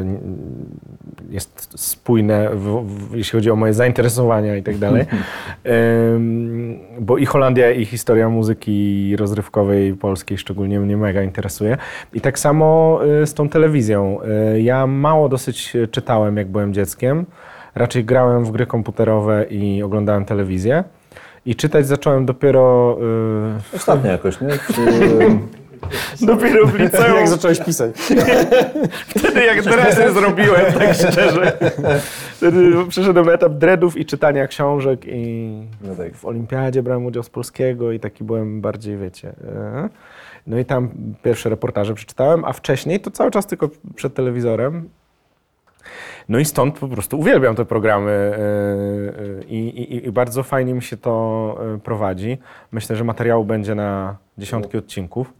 jest 1.30 1.80
spójne, 1.80 2.50
w, 2.54 2.86
w, 2.86 3.16
jeśli 3.16 3.36
chodzi 3.36 3.50
o 3.50 3.56
moje 3.56 3.74
zainteresowania 3.74 4.56
i 4.56 4.62
tak 4.62 4.78
dalej. 4.78 5.06
Bo 7.00 7.18
i 7.18 7.26
Holandia, 7.26 7.70
i 7.70 7.84
historia 7.84 8.28
muzyki 8.28 9.16
rozrywkowej 9.16 9.94
polskiej 9.94 10.38
szczególnie 10.38 10.80
mnie 10.80 10.96
mega 10.96 11.22
interesuje. 11.22 11.76
I 12.12 12.20
tak 12.20 12.38
samo 12.38 13.00
y, 13.22 13.26
z 13.26 13.34
tą 13.34 13.48
telewizją. 13.48 14.18
Y, 14.54 14.62
Ja 14.62 14.86
mało 14.86 15.28
dosyć 15.28 15.72
czytałem, 15.90 16.36
jak 16.36 16.48
byłem 16.48 16.74
dzieckiem. 16.74 17.26
Raczej 17.74 18.04
grałem 18.04 18.44
w 18.44 18.50
gry 18.50 18.66
komputerowe 18.66 19.44
i 19.50 19.82
oglądałem 19.82 20.24
telewizję. 20.24 20.84
I 21.46 21.56
czytać 21.56 21.86
zacząłem 21.86 22.26
dopiero, 22.26 22.98
y, 23.72 23.76
ostatnio 23.76 24.10
jakoś, 24.10 24.40
nie? 24.40 24.48
W, 24.48 24.78
dopiero 26.20 26.66
w 26.66 26.74
liceum. 26.74 27.16
Jak 27.16 27.28
zacząłeś 27.28 27.60
pisać? 27.60 27.96
Wtedy 29.16 29.44
jak 29.44 29.62
dresy 29.62 30.12
zrobiłem, 30.12 30.72
tak 30.72 30.94
szczerze. 30.94 31.58
Wtedy 32.36 32.72
przeszedłem 32.88 33.26
na 33.26 33.32
etap 33.32 33.52
dreadów 33.52 33.96
i 33.96 34.04
czytania 34.04 34.46
książek 34.46 35.00
i 35.06 35.52
no 35.80 35.94
tak. 35.94 36.16
w 36.16 36.24
olimpiadzie 36.24 36.82
brałem 36.82 37.06
udział 37.06 37.22
z 37.22 37.30
polskiego 37.30 37.92
i 37.92 38.00
taki 38.00 38.24
byłem 38.24 38.60
bardziej, 38.60 38.96
wiecie... 38.96 39.28
e. 39.28 39.88
No 40.46 40.58
i 40.58 40.64
tam 40.64 40.90
pierwsze 41.22 41.48
reportaże 41.48 41.94
przeczytałem, 41.94 42.44
a 42.44 42.52
wcześniej 42.52 43.00
to 43.00 43.10
cały 43.10 43.30
czas 43.30 43.46
tylko 43.46 43.68
przed 43.94 44.14
telewizorem. 44.14 44.88
No 46.28 46.38
i 46.38 46.44
stąd 46.44 46.78
po 46.78 46.88
prostu 46.88 47.18
uwielbiam 47.18 47.56
te 47.56 47.64
programy 47.64 48.10
e, 48.10 48.36
e, 49.40 49.44
i, 49.48 49.68
i, 49.68 50.06
i 50.06 50.12
bardzo 50.12 50.42
fajnie 50.42 50.74
mi 50.74 50.82
się 50.82 50.96
to 50.96 51.58
prowadzi. 51.84 52.38
Myślę, 52.72 52.96
że 52.96 53.04
materiału 53.04 53.44
będzie 53.44 53.74
na 53.74 54.16
dziesiątki 54.38 54.78
odcinków. 54.78 55.32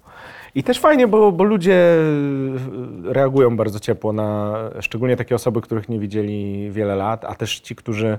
I 0.55 0.63
też 0.63 0.79
fajnie, 0.79 1.09
bo, 1.09 1.33
bo 1.33 1.45
ludzie 1.45 1.75
e, 1.75 3.13
reagują 3.13 3.57
bardzo 3.57 3.81
ciepło 3.81 4.13
na 4.13 4.55
szczególnie 4.81 5.17
takie 5.17 5.35
osoby, 5.35 5.61
których 5.61 5.89
nie 5.89 5.99
widzieli 5.99 6.71
wiele 6.71 6.97
lat, 6.97 7.25
a 7.25 7.35
też 7.35 7.61
ci, 7.61 7.77
którzy 7.77 8.19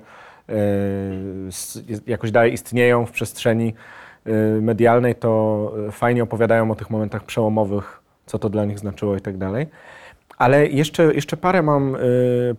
e, 0.49 0.53
jakoś 2.07 2.31
dalej 2.31 2.53
istnieją 2.53 3.05
w 3.05 3.11
przestrzeni, 3.11 3.73
y, 4.27 4.61
medialnej, 4.61 5.15
to 5.15 5.73
fajnie 5.91 6.23
opowiadają 6.23 6.71
o 6.71 6.75
tych 6.75 6.89
momentach 6.89 7.23
przełomowych, 7.23 8.01
co 8.25 8.39
to 8.39 8.49
dla 8.49 8.65
nich 8.65 8.79
znaczyło 8.79 9.15
i 9.15 9.21
tak 9.21 9.37
dalej. 9.37 9.67
Ale 10.37 10.67
jeszcze, 10.67 11.13
jeszcze 11.13 11.37
parę 11.37 11.61
mam 11.61 11.97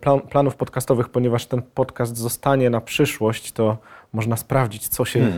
plan, 0.01 0.21
planów 0.21 0.55
podcastowych, 0.55 1.09
ponieważ 1.09 1.45
ten 1.45 1.61
podcast 1.61 2.17
zostanie 2.17 2.69
na 2.69 2.81
przyszłość, 2.81 3.51
to 3.51 3.77
można 4.13 4.37
sprawdzić, 4.37 4.87
co 4.87 5.05
się, 5.05 5.31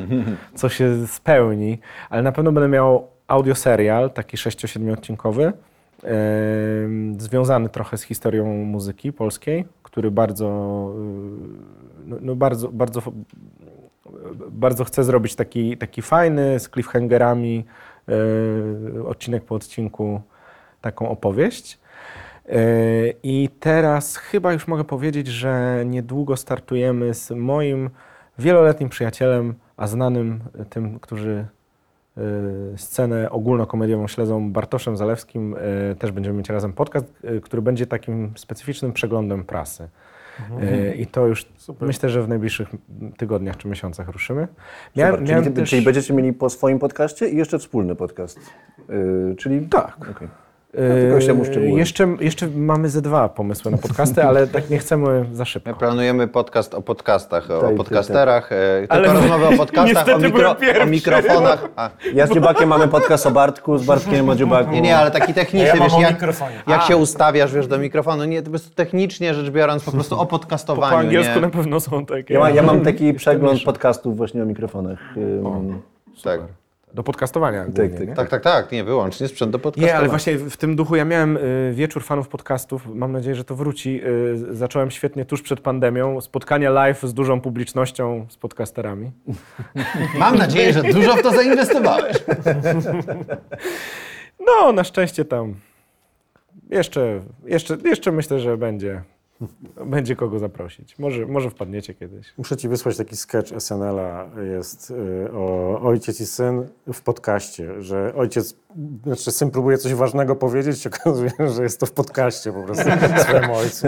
co 0.55 0.69
się 0.69 1.07
spełni. 1.07 1.79
Ale 2.09 2.23
na 2.23 2.31
pewno 2.31 2.51
będę 2.51 2.69
miał 2.69 3.07
audioserial, 3.27 4.11
taki 4.11 4.37
6-7 4.37 4.93
odcinkowy, 4.93 5.43
y, 5.43 6.09
związany 7.17 7.69
trochę 7.69 7.97
z 7.97 8.03
historią 8.03 8.45
muzyki 8.45 9.13
polskiej, 9.13 9.65
który 9.83 10.11
bardzo, 10.11 10.47
y, 12.07 12.19
no, 12.21 12.35
bardzo, 12.35 12.69
bardzo, 12.69 13.01
bardzo 14.49 14.83
chcę 14.83 15.03
zrobić 15.03 15.35
taki, 15.35 15.77
taki 15.77 16.01
fajny, 16.01 16.59
z 16.59 16.69
cliffhangerami, 16.69 17.65
y, 18.95 19.07
odcinek 19.07 19.43
po 19.43 19.55
odcinku, 19.55 20.21
taką 20.81 21.09
opowieść. 21.09 21.79
Yy, 22.47 23.13
I 23.23 23.49
teraz 23.59 24.17
chyba 24.17 24.53
już 24.53 24.67
mogę 24.67 24.83
powiedzieć, 24.83 25.27
że 25.27 25.83
niedługo 25.85 26.37
startujemy 26.37 27.13
z 27.13 27.31
moim 27.31 27.89
wieloletnim 28.39 28.89
przyjacielem, 28.89 29.55
a 29.77 29.87
znanym 29.87 30.39
tym, 30.69 30.99
którzy 30.99 31.29
yy, 31.29 31.56
scenę 32.75 33.29
ogólnokomediową 33.29 34.07
śledzą, 34.07 34.51
Bartoszem 34.51 34.97
Zalewskim. 34.97 35.55
Yy, 35.89 35.95
Też 35.95 36.11
będziemy 36.11 36.37
mieć 36.37 36.49
razem 36.49 36.73
podcast, 36.73 37.05
yy, 37.23 37.41
który 37.41 37.61
będzie 37.61 37.87
takim 37.87 38.33
specyficznym 38.35 38.93
przeglądem 38.93 39.43
prasy. 39.43 39.89
Yy, 40.61 40.95
I 40.95 41.07
to 41.07 41.27
już 41.27 41.45
myślę, 41.81 42.09
że 42.09 42.23
w 42.23 42.29
najbliższych 42.29 42.69
tygodniach 43.17 43.57
czy 43.57 43.67
miesiącach 43.67 44.09
ruszymy. 44.09 44.47
Super, 45.11 45.27
czyli, 45.43 45.65
czyli 45.65 45.81
będziecie 45.81 46.13
mieli 46.13 46.33
po 46.33 46.49
swoim 46.49 46.79
podcaście 46.79 47.29
i 47.29 47.37
jeszcze 47.37 47.59
wspólny 47.59 47.95
podcast. 47.95 48.39
Yy, 48.89 49.35
czyli 49.37 49.67
Tak. 49.67 50.09
Okej. 50.11 50.27
Mówić. 51.59 51.77
jeszcze, 51.77 52.07
jeszcze 52.19 52.47
mamy 52.55 52.89
ze 52.89 53.01
dwa 53.01 53.29
pomysły 53.29 53.71
na 53.71 53.77
podcasty, 53.77 54.23
ale 54.23 54.47
tak 54.47 54.69
nie 54.69 54.77
chcemy 54.77 55.25
za 55.33 55.45
szybko. 55.45 55.69
My 55.69 55.75
planujemy 55.75 56.27
podcast 56.27 56.73
o 56.73 56.81
podcastach, 56.81 57.51
o 57.51 57.71
podcasterach, 57.71 58.51
e, 58.51 58.55
tylko 58.79 58.93
Ale 58.95 59.13
rozmowy 59.13 59.45
o 59.47 59.51
podcastach, 59.57 60.07
o, 60.15 60.19
mikro, 60.19 60.55
o 60.83 60.85
mikrofonach. 60.85 61.67
A, 61.75 61.89
Ja 62.13 62.27
z 62.27 62.31
Dziubakiem 62.33 62.69
mamy 62.69 62.87
podcast 62.87 63.25
o 63.25 63.31
Bartku, 63.31 63.77
z 63.77 63.85
Bartkiem 63.85 64.29
o 64.29 64.35
Dziubaku. 64.35 64.71
nie, 64.71 64.81
nie, 64.81 64.97
ale 64.97 65.11
taki 65.11 65.33
techniczny, 65.33 65.67
Ja 65.67 65.83
wiesz, 65.83 65.93
o 65.93 66.01
jak, 66.01 66.11
mikrofonie. 66.11 66.55
jak 66.67 66.81
się 66.81 66.97
ustawiasz, 66.97 67.53
wiesz, 67.53 67.67
do 67.67 67.77
mikrofonu. 67.77 68.25
Nie, 68.25 68.39
to 68.41 68.45
po 68.45 68.49
prostu 68.49 68.75
technicznie 68.75 69.33
rzecz 69.33 69.49
biorąc, 69.49 69.83
po 69.83 69.91
prostu 69.91 70.15
o 70.15 70.19
Po 70.19 70.25
podcastowaniu. 70.25 70.97
angielsku 70.97 71.35
nie? 71.35 71.41
na 71.41 71.49
pewno 71.49 71.79
są 71.79 72.05
takie. 72.05 72.33
Ja, 72.33 72.49
ja 72.49 72.63
mam 72.63 72.81
taki 72.81 73.13
przegląd 73.13 73.63
podcastów 73.63 74.17
właśnie 74.17 74.43
o 74.43 74.45
mikrofonach. 74.45 74.99
Ym, 75.17 75.81
Tak, 76.23 76.39
Do 76.93 77.03
podcastowania 77.03 77.65
głównie, 77.65 77.89
tak, 77.89 78.07
nie? 78.07 78.15
tak, 78.15 78.29
tak, 78.29 78.43
tak, 78.43 78.71
nie, 78.71 78.83
wyłącznie 78.83 79.27
sprzęt 79.27 79.51
do 79.51 79.59
podcastowania. 79.59 79.93
Nie, 79.93 79.99
ale 79.99 80.09
właśnie 80.09 80.37
w 80.37 80.57
tym 80.57 80.75
duchu 80.75 80.95
ja 80.95 81.05
miałem 81.05 81.37
y, 81.37 81.71
wieczór 81.75 82.03
fanów 82.03 82.27
podcastów. 82.27 82.87
Mam 82.95 83.11
nadzieję, 83.11 83.35
że 83.35 83.43
to 83.43 83.55
wróci. 83.55 84.01
Y, 84.05 84.55
zacząłem 84.55 84.91
świetnie 84.91 85.25
tuż 85.25 85.41
przed 85.41 85.59
pandemią. 85.59 86.21
Spotkania 86.21 86.69
live 86.69 87.01
z 87.03 87.13
dużą 87.13 87.41
publicznością, 87.41 88.25
z 88.29 88.37
podcasterami. 88.37 89.11
Mam 90.19 90.37
nadzieję, 90.37 90.73
że 90.73 90.83
dużo 90.83 91.15
w 91.15 91.21
to 91.21 91.31
zainwestowałeś. 91.31 92.17
No, 94.39 94.71
na 94.71 94.83
szczęście 94.83 95.25
tam 95.25 95.55
jeszcze, 96.69 97.21
jeszcze, 97.45 97.77
jeszcze 97.85 98.11
myślę, 98.11 98.39
że 98.39 98.57
będzie, 98.57 99.01
będzie 99.85 100.15
kogo 100.15 100.39
zaprosić. 100.39 100.99
Może, 100.99 101.25
może 101.25 101.49
wpadniecie 101.49 101.93
kiedyś. 101.93 102.33
Muszę 102.37 102.57
ci 102.57 102.69
wysłać 102.69 102.97
taki 102.97 103.15
sketch 103.17 103.51
SNL-a, 103.59 104.25
jest 104.43 104.91
y, 104.91 105.31
o 105.33 105.79
ojciec 105.81 106.21
i 106.21 106.25
syn 106.25 106.67
w 106.93 107.01
podcaście, 107.01 107.81
że 107.81 108.13
ojciec, 108.15 108.55
znaczy 109.03 109.31
syn 109.31 109.51
próbuje 109.51 109.77
coś 109.77 109.93
ważnego 109.93 110.35
powiedzieć, 110.35 110.81
się 110.81 110.89
okazuje, 111.01 111.31
że 111.55 111.63
jest 111.63 111.79
to 111.79 111.85
w 111.85 111.91
podcaście 111.91 112.53
po 112.53 112.63
prostu 112.63 112.85
swojemu 113.23 113.55
ojcu. 113.55 113.87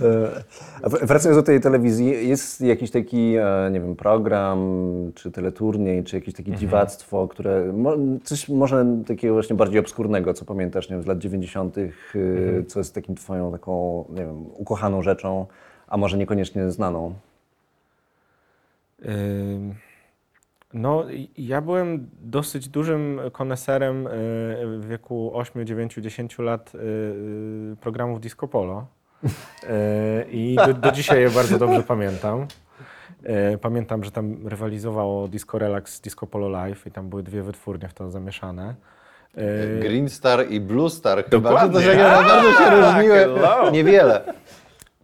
W- 0.00 1.06
Wracając 1.06 1.38
do 1.38 1.42
tej 1.42 1.60
telewizji, 1.60 2.28
jest 2.28 2.60
jakiś 2.60 2.90
taki, 2.90 3.34
e, 3.36 3.70
nie 3.72 3.80
wiem, 3.80 3.96
program, 3.96 4.58
czy 5.14 5.30
teleturniej, 5.30 6.04
czy 6.04 6.16
jakieś 6.16 6.34
takie 6.34 6.52
dziwactwo, 6.52 7.28
które, 7.28 7.72
coś 8.24 8.48
może 8.48 8.86
takiego 9.06 9.34
właśnie 9.34 9.56
bardziej 9.56 9.80
obskurnego, 9.80 10.34
co 10.34 10.44
pamiętasz, 10.44 10.90
nie 10.90 10.96
wiem, 10.96 11.02
z 11.02 11.06
lat 11.06 11.18
90., 11.18 11.78
y, 12.14 12.64
co 12.68 12.80
jest 12.80 12.94
takim 12.94 13.14
twoją 13.14 13.50
taką, 13.62 14.04
nie 14.08 14.24
wiem, 14.24 14.46
ukochaną 14.54 15.02
rzeczą, 15.02 15.46
a 15.86 15.96
może 15.96 16.18
niekoniecznie 16.18 16.70
znaną. 16.70 17.14
No, 20.74 21.04
ja 21.38 21.60
byłem 21.60 22.10
dosyć 22.20 22.68
dużym 22.68 23.20
koneserem 23.32 24.06
y, 24.06 24.10
w 24.78 24.86
wieku 24.88 25.30
8, 25.34 25.66
9, 25.66 25.94
10 25.94 26.38
lat 26.38 26.74
y, 26.74 26.78
y, 26.78 27.76
programów 27.80 28.20
Disco 28.20 28.48
Polo. 28.48 28.86
I 30.30 30.56
do, 30.66 30.74
do 30.74 30.92
dzisiaj 30.92 31.20
je 31.20 31.30
bardzo 31.30 31.58
dobrze 31.58 31.82
pamiętam. 31.82 32.46
Pamiętam, 33.60 34.04
że 34.04 34.10
tam 34.10 34.48
rywalizowało 34.48 35.28
Disco 35.28 35.58
Relax 35.58 35.94
z 35.94 36.00
Disco 36.00 36.26
Polo 36.26 36.48
Live 36.48 36.86
i 36.86 36.90
tam 36.90 37.08
były 37.08 37.22
dwie 37.22 37.42
wytwórnie 37.42 37.88
w 37.88 37.94
to 37.94 38.10
zamieszane. 38.10 38.74
Y, 39.38 39.80
Green 39.80 40.08
Star 40.08 40.50
i 40.50 40.60
Blue 40.60 40.90
Star 40.90 41.24
chyba, 41.24 41.50
że 41.50 41.54
Dokładnie. 41.54 41.80
to 41.80 41.82
się 41.82 41.96
bardzo 41.98 42.52
się 42.52 42.70
różniły. 42.70 43.26
Niewiele. 43.72 44.24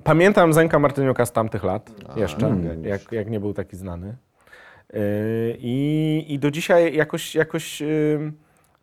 Pamiętam 0.05 0.53
Zenka 0.53 0.79
Martyniuka 0.79 1.27
z 1.27 1.33
tamtych 1.33 1.65
lat 1.65 1.91
jeszcze, 2.17 2.41
geniusz. 2.51 2.87
jak, 2.87 3.13
jak 3.13 3.31
nie 3.31 3.41
był 3.41 3.55
taki 3.55 3.77
znany. 3.77 4.17
Yy, 4.93 5.01
I, 5.59 6.25
I 6.29 6.39
do 6.39 6.51
dzisiaj 6.51 6.97
jakoś, 6.97 7.35
jakoś 7.35 7.81
yy, 7.81 8.33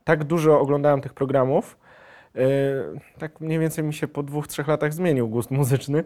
tak 0.04 0.24
dużo 0.24 0.60
oglądałem 0.60 1.02
tych 1.02 1.14
programów, 1.14 1.78
yy, 2.36 2.42
tak 3.20 3.42
mniej 3.42 3.60
więcej 3.60 3.84
mi 3.84 3.94
się 3.94 4.08
po 4.08 4.24
dwóch, 4.24 4.48
trzech 4.48 4.68
latach 4.68 4.94
zmienił 4.94 5.30
gust 5.30 5.52
muzyczny, 5.52 6.04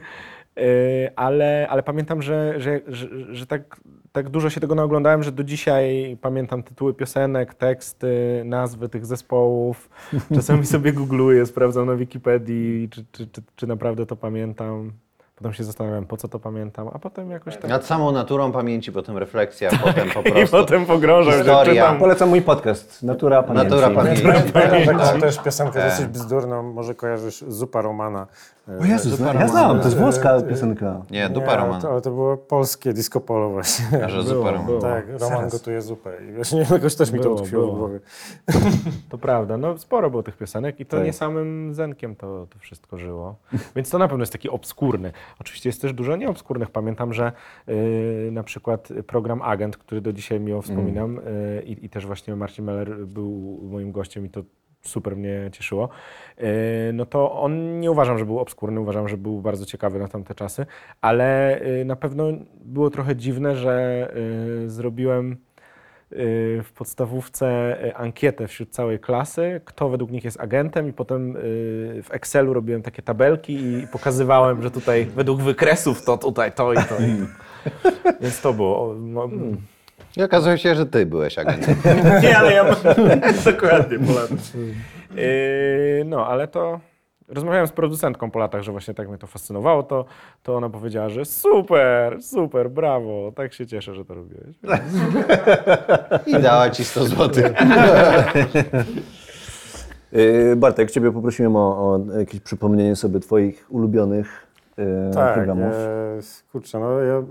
ale, 1.15 1.67
ale 1.69 1.83
pamiętam, 1.83 2.21
że, 2.21 2.53
że, 2.57 2.79
że, 2.87 3.07
że 3.31 3.45
tak, 3.47 3.79
tak 4.11 4.29
dużo 4.29 4.49
się 4.49 4.61
tego 4.61 4.75
naoglądałem, 4.75 5.23
że 5.23 5.31
do 5.31 5.43
dzisiaj 5.43 6.17
pamiętam 6.21 6.63
tytuły 6.63 6.93
piosenek, 6.93 7.53
teksty, 7.53 8.41
nazwy 8.45 8.89
tych 8.89 9.05
zespołów. 9.05 9.89
Czasami 10.35 10.65
sobie 10.65 10.93
googluję, 10.93 11.45
sprawdzam 11.45 11.85
na 11.85 11.95
Wikipedii, 11.95 12.89
czy, 12.89 13.05
czy, 13.11 13.27
czy, 13.27 13.41
czy 13.55 13.67
naprawdę 13.67 14.05
to 14.05 14.15
pamiętam. 14.15 14.91
Potem 15.35 15.53
się 15.53 15.63
zastanawiam, 15.63 16.05
po 16.05 16.17
co 16.17 16.27
to 16.27 16.39
pamiętam, 16.39 16.89
a 16.93 16.99
potem 16.99 17.31
jakoś 17.31 17.57
tak... 17.57 17.69
Nad 17.69 17.85
samą 17.85 18.11
naturą 18.11 18.51
pamięci, 18.51 18.91
potem 18.91 19.17
refleksja, 19.17 19.69
potem 19.83 20.09
po 20.09 20.19
I 20.29 20.31
prostu. 20.31 20.57
potem 20.57 20.85
pogrążam, 20.85 21.33
że 21.33 21.39
Historia. 21.39 21.73
czytam. 21.73 21.99
Polecam 21.99 22.29
mój 22.29 22.41
podcast, 22.41 23.03
Natura 23.03 23.43
Pamięci. 23.43 23.69
Natura 23.69 23.89
pamięci. 23.89 24.23
Pamiętam 24.53 24.99
taką 24.99 25.19
też 25.19 25.39
piosenkę 25.39 25.89
dosyć 25.89 26.07
bzdurną, 26.07 26.63
może 26.63 26.95
kojarzysz 26.95 27.43
Zupa 27.47 27.81
Romana. 27.81 28.27
O 28.81 28.85
Jezus, 28.85 29.19
ja 29.19 29.47
znam, 29.47 29.79
to 29.79 29.85
jest 29.85 29.97
włoska 29.97 30.41
piosenka. 30.41 31.01
Nie, 31.11 31.29
dupa 31.29 31.51
Nie, 31.51 31.55
Roman. 31.57 31.81
to, 31.81 31.91
ale 31.91 32.01
to 32.01 32.11
było 32.11 32.37
polskie 32.37 32.93
disco 32.93 33.21
polo 33.21 33.49
właśnie. 33.49 34.05
A 34.05 34.09
że 34.09 34.23
Było, 34.23 34.23
zupa 34.37 34.51
Roman. 34.51 34.65
było. 34.65 34.81
Tak, 34.81 35.05
Roman 35.07 35.19
Zaraz. 35.29 35.51
gotuje 35.53 35.81
zupę. 35.81 36.11
I 36.29 36.33
właśnie 36.33 36.65
jakoś 36.71 36.95
też 36.95 37.11
mi 37.11 37.19
to 37.19 37.23
Było, 37.23 37.35
utkwiło 37.41 37.71
w 37.75 37.77
głowie. 37.77 37.99
To 39.09 39.17
prawda, 39.17 39.57
no 39.57 39.77
sporo 39.77 40.09
było 40.09 40.23
tych 40.23 40.37
piosenek 40.37 40.79
i 40.79 40.85
to 40.85 40.97
Tak. 40.97 41.05
nie 41.05 41.13
samym 41.13 41.73
Zenkiem 41.73 42.15
to, 42.15 42.47
to 42.49 42.59
wszystko 42.59 42.97
żyło. 42.97 43.35
Więc 43.75 43.89
to 43.89 43.97
na 43.97 44.07
pewno 44.07 44.21
jest 44.21 44.31
taki 44.31 44.49
obskurny. 44.49 45.11
Oczywiście 45.39 45.69
jest 45.69 45.81
też 45.81 45.93
dużo 45.93 46.15
nieobskurnych. 46.15 46.69
Pamiętam, 46.71 47.13
że 47.13 47.31
y, 47.69 48.29
na 48.31 48.43
przykład 48.43 48.89
program 49.07 49.41
Agent, 49.41 49.77
który 49.77 50.01
do 50.01 50.13
dzisiaj 50.13 50.39
miło 50.39 50.61
wspominam 50.61 51.17
y, 51.19 51.63
i, 51.65 51.85
i 51.85 51.89
też 51.89 52.05
właśnie 52.05 52.35
Marcin 52.35 52.65
Meller 52.65 53.05
był 53.07 53.59
moim 53.63 53.91
gościem 53.91 54.25
i 54.25 54.29
to 54.29 54.41
super 54.81 55.17
mnie 55.17 55.49
cieszyło, 55.51 55.89
y, 56.39 56.43
no 56.93 57.05
to 57.05 57.31
on 57.41 57.79
nie 57.79 57.91
uważam, 57.91 58.17
że 58.17 58.25
był 58.25 58.39
obskurny, 58.39 58.79
uważam, 58.79 59.07
że 59.07 59.17
był 59.17 59.41
bardzo 59.41 59.65
ciekawy 59.65 59.99
na 59.99 60.07
tamte 60.07 60.35
czasy, 60.35 60.65
ale 61.01 61.59
y, 61.61 61.85
na 61.85 61.95
pewno 61.95 62.23
było 62.65 62.89
trochę 62.89 63.15
dziwne, 63.15 63.55
że 63.55 64.07
y, 64.65 64.69
zrobiłem 64.69 65.37
w 66.63 66.69
podstawówce 66.75 67.77
ankietę 67.95 68.47
wśród 68.47 68.69
całej 68.69 68.99
klasy, 68.99 69.61
kto 69.65 69.89
według 69.89 70.11
nich 70.11 70.23
jest 70.23 70.39
agentem 70.39 70.87
i 70.87 70.93
potem 70.93 71.33
w 72.03 72.07
Excelu 72.11 72.53
robiłem 72.53 72.81
takie 72.81 73.01
tabelki 73.01 73.53
i 73.53 73.87
pokazywałem, 73.87 74.63
że 74.63 74.71
tutaj 74.71 75.05
według 75.05 75.41
wykresów 75.41 76.05
to 76.05 76.17
tutaj 76.17 76.51
to 76.51 76.73
i 76.73 76.75
to. 76.75 76.81
I 76.81 76.87
to. 76.87 76.99
Więc 78.21 78.41
to 78.41 78.53
było. 78.53 78.95
No, 78.99 79.29
I 80.17 80.23
okazuje 80.23 80.57
się, 80.57 80.75
że 80.75 80.85
ty 80.85 81.05
byłeś 81.05 81.39
agentem. 81.39 81.75
nie, 82.23 82.37
ale 82.37 82.53
ja 82.53 82.65
dokładnie 83.45 83.99
po 83.99 84.13
latach. 84.13 84.37
Yy, 85.15 86.03
no, 86.05 86.27
ale 86.27 86.47
to 86.47 86.79
rozmawiałem 87.27 87.67
z 87.67 87.71
producentką 87.71 88.31
po 88.31 88.39
latach, 88.39 88.61
że 88.61 88.71
właśnie 88.71 88.93
tak 88.93 89.09
mnie 89.09 89.17
to 89.17 89.27
fascynowało, 89.27 89.83
to, 89.83 90.05
to 90.43 90.55
ona 90.55 90.69
powiedziała, 90.69 91.09
że 91.09 91.25
super, 91.25 92.23
super, 92.23 92.69
brawo, 92.69 93.31
tak 93.35 93.53
się 93.53 93.67
cieszę, 93.67 93.95
że 93.95 94.05
to 94.05 94.13
robiłeś. 94.13 94.55
I 96.39 96.41
dała 96.41 96.69
ci 96.69 96.85
100 96.85 97.05
zł. 97.05 97.43
Yy, 100.11 100.55
Bartek, 100.55 100.91
Ciebie 100.91 101.11
poprosiłem 101.11 101.55
o, 101.55 101.59
o 101.59 101.99
jakieś 102.19 102.39
przypomnienie 102.39 102.95
sobie 102.95 103.19
Twoich 103.19 103.65
ulubionych 103.69 104.47
Tak, 105.13 105.33
programów. 105.33 105.73
e, 105.73 106.19
kurczę, 106.51 106.79
no 106.79 106.99
ja, 106.99 107.23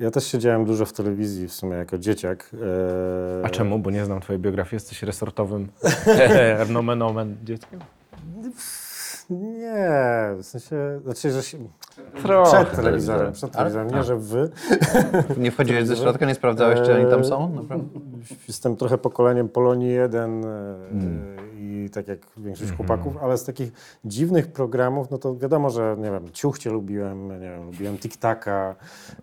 Ja 0.00 0.10
też 0.10 0.24
siedziałem 0.26 0.64
dużo 0.64 0.84
w 0.86 0.92
telewizji 0.92 1.48
w 1.48 1.52
sumie 1.52 1.76
jako 1.76 1.98
dzieciak. 1.98 2.50
E, 3.42 3.44
A 3.46 3.48
czemu? 3.48 3.78
Bo 3.78 3.90
nie 3.90 4.04
znam 4.04 4.20
twojej 4.20 4.42
biografii, 4.42 4.76
jesteś 4.76 5.02
resortowym 5.02 5.68
nomen 6.70 7.02
omen 7.02 7.36
dzieckiem? 7.44 7.80
Nie, 9.30 9.88
w 10.38 10.42
sensie, 10.42 11.00
znaczy, 11.04 11.30
że 11.30 11.42
się, 11.42 11.58
Trochę. 12.22 12.64
przed 12.64 12.76
telewizorem, 12.76 13.32
przed 13.32 13.52
telewizorem, 13.52 13.90
nie, 13.90 14.02
że 14.02 14.16
wy. 14.16 14.50
Nie 15.36 15.50
wchodziłeś 15.50 15.86
ze 15.86 15.96
środka, 15.96 16.26
nie 16.26 16.34
sprawdzałeś, 16.34 16.80
czy 16.80 16.94
oni 16.94 17.10
tam 17.10 17.24
są? 17.24 17.54
Naprawdę? 17.54 17.86
Jestem 18.48 18.76
trochę 18.76 18.98
pokoleniem 18.98 19.48
Polonii 19.48 19.90
1 19.92 20.44
e, 20.44 20.48
Hmm. 20.90 21.36
Tak 21.90 22.08
jak 22.08 22.18
większość 22.36 22.70
Mhm. 22.70 22.76
chłopaków, 22.88 23.16
ale 23.22 23.38
z 23.38 23.44
takich 23.44 23.72
dziwnych 24.04 24.52
programów, 24.52 25.10
no 25.10 25.18
to 25.18 25.36
wiadomo, 25.36 25.70
że 25.70 25.96
nie 25.98 26.10
wiem, 26.10 26.30
Ciuchcie 26.32 26.70
lubiłem, 26.70 27.28
nie 27.40 27.50
wiem, 27.50 27.66
lubiłem 27.66 27.98
Tiktaka, 27.98 28.74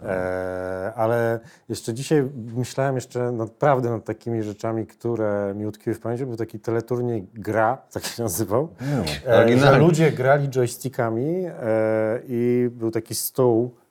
e, 0.03 0.91
ale 0.95 1.39
jeszcze 1.69 1.93
dzisiaj 1.93 2.23
myślałem 2.55 2.95
jeszcze 2.95 3.31
naprawdę 3.31 3.89
nad 3.89 4.05
takimi 4.05 4.43
rzeczami, 4.43 4.87
które 4.87 5.53
mi 5.55 5.65
utkwiły 5.65 5.93
w 5.95 5.99
pamięci. 5.99 6.25
Był 6.25 6.35
taki 6.37 6.59
teleturniej 6.59 7.27
Gra, 7.33 7.77
tak 7.93 8.03
się 8.03 8.23
nazywał, 8.23 8.67
e, 8.81 9.05
że 9.25 9.37
Oryginalnie. 9.43 9.79
ludzie 9.87 10.11
grali 10.11 10.49
joystickami 10.49 11.45
e, 11.45 11.51
i 12.27 12.69
był 12.71 12.91
taki 12.91 13.15
stół 13.15 13.61
mm, 13.63 13.84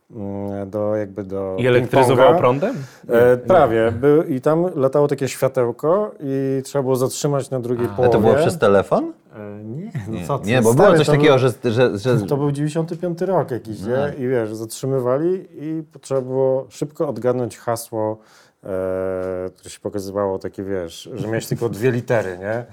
do 0.67 0.97
jakby 0.97 1.25
do 1.25 1.57
I 1.59 1.67
elektryzowało 1.67 2.31
ping-ponga. 2.31 2.39
prądem? 2.39 2.77
E, 3.09 3.37
prawie. 3.37 3.93
Był, 3.93 4.23
I 4.23 4.41
tam 4.41 4.67
latało 4.77 5.09
takie 5.09 5.29
światełko 5.29 6.15
i 6.21 6.63
trzeba 6.65 6.83
było 6.83 6.97
zatrzymać 6.97 7.51
na 7.51 7.61
drugiej 7.61 7.87
A 7.87 7.89
połowie. 7.97 8.13
to 8.13 8.21
było 8.21 8.35
przez 8.35 8.59
telefon? 8.59 9.13
E, 9.37 9.65
nie, 9.65 9.91
no 10.09 10.19
co 10.27 10.39
ty, 10.39 10.49
Nie, 10.49 10.63
bo 10.63 10.73
stary, 10.73 10.89
było 10.89 10.99
coś 10.99 11.07
takiego, 11.07 11.39
był, 11.39 11.39
że, 11.39 11.53
że, 11.65 11.99
że 11.99 12.21
To 12.27 12.37
był 12.37 12.53
95 12.53 13.21
rok 13.21 13.51
jakiś, 13.51 13.81
nie? 13.81 14.25
I 14.25 14.29
wiesz, 14.29 14.55
zatrzymywali 14.55 15.47
i 15.53 15.83
trzeba 16.01 16.21
było 16.21 16.67
szybko 16.69 17.09
odgadnąć 17.09 17.59
hasło, 17.59 18.19
e, 18.67 19.51
które 19.57 19.71
się 19.71 19.81
pokazywało 19.81 20.39
takie, 20.39 20.65
wiesz, 20.65 21.11
że 21.15 21.27
miałeś 21.27 21.47
tylko 21.47 21.69
dwie 21.69 21.91
litery, 21.91 22.39
nie? 22.39 22.65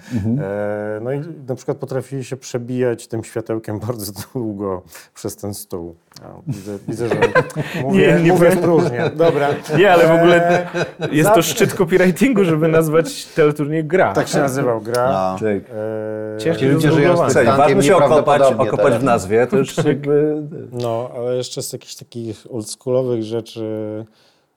E, 0.43 0.99
no 1.01 1.11
i 1.11 1.21
na 1.47 1.55
przykład 1.55 1.77
potrafili 1.77 2.23
się 2.23 2.37
przebijać 2.37 3.07
tym 3.07 3.23
światełkiem 3.23 3.79
bardzo 3.79 4.11
długo 4.33 4.81
przez 5.13 5.35
ten 5.35 5.53
stół. 5.53 5.95
No, 6.21 6.41
widzę, 6.47 6.77
widzę, 6.87 7.09
że 7.09 7.15
mówię, 7.83 8.13
Nie, 8.17 8.23
nie 8.23 8.33
mówię 8.33 8.51
próżnię. 8.51 9.11
Dobra. 9.15 9.49
Nie, 9.77 9.91
ale 9.91 10.07
w 10.07 10.11
ogóle 10.11 10.41
E, 10.41 10.65
jest 11.11 11.33
to 11.33 11.41
szczyt 11.41 11.73
copywritingu, 11.73 12.43
żeby 12.43 12.67
nazwać 12.67 13.25
teleturniej 13.25 13.85
gra. 13.85 14.13
Tak 14.13 14.27
się 14.27 14.37
nazywał, 14.37 14.81
gra. 14.81 15.37
No. 15.41 15.49
E, 15.49 16.37
Ciężki 16.37 16.63
Ci 16.63 16.69
ludzie 16.69 16.91
żyją 16.91 17.29
z 17.29 17.33
ważne 17.33 17.83
się 17.83 17.95
okopać, 17.95 18.41
okopać 18.41 18.83
teraz. 18.85 19.01
w 19.01 19.03
nazwie, 19.03 19.47
to 19.47 19.57
już 19.57 19.77
jakby... 19.77 20.43
No, 20.71 21.11
ale 21.17 21.35
jeszcze 21.35 21.61
z 21.61 21.73
jakichś 21.73 21.95
takich 21.95 22.47
oldschoolowych 22.51 23.23
rzeczy, 23.23 24.05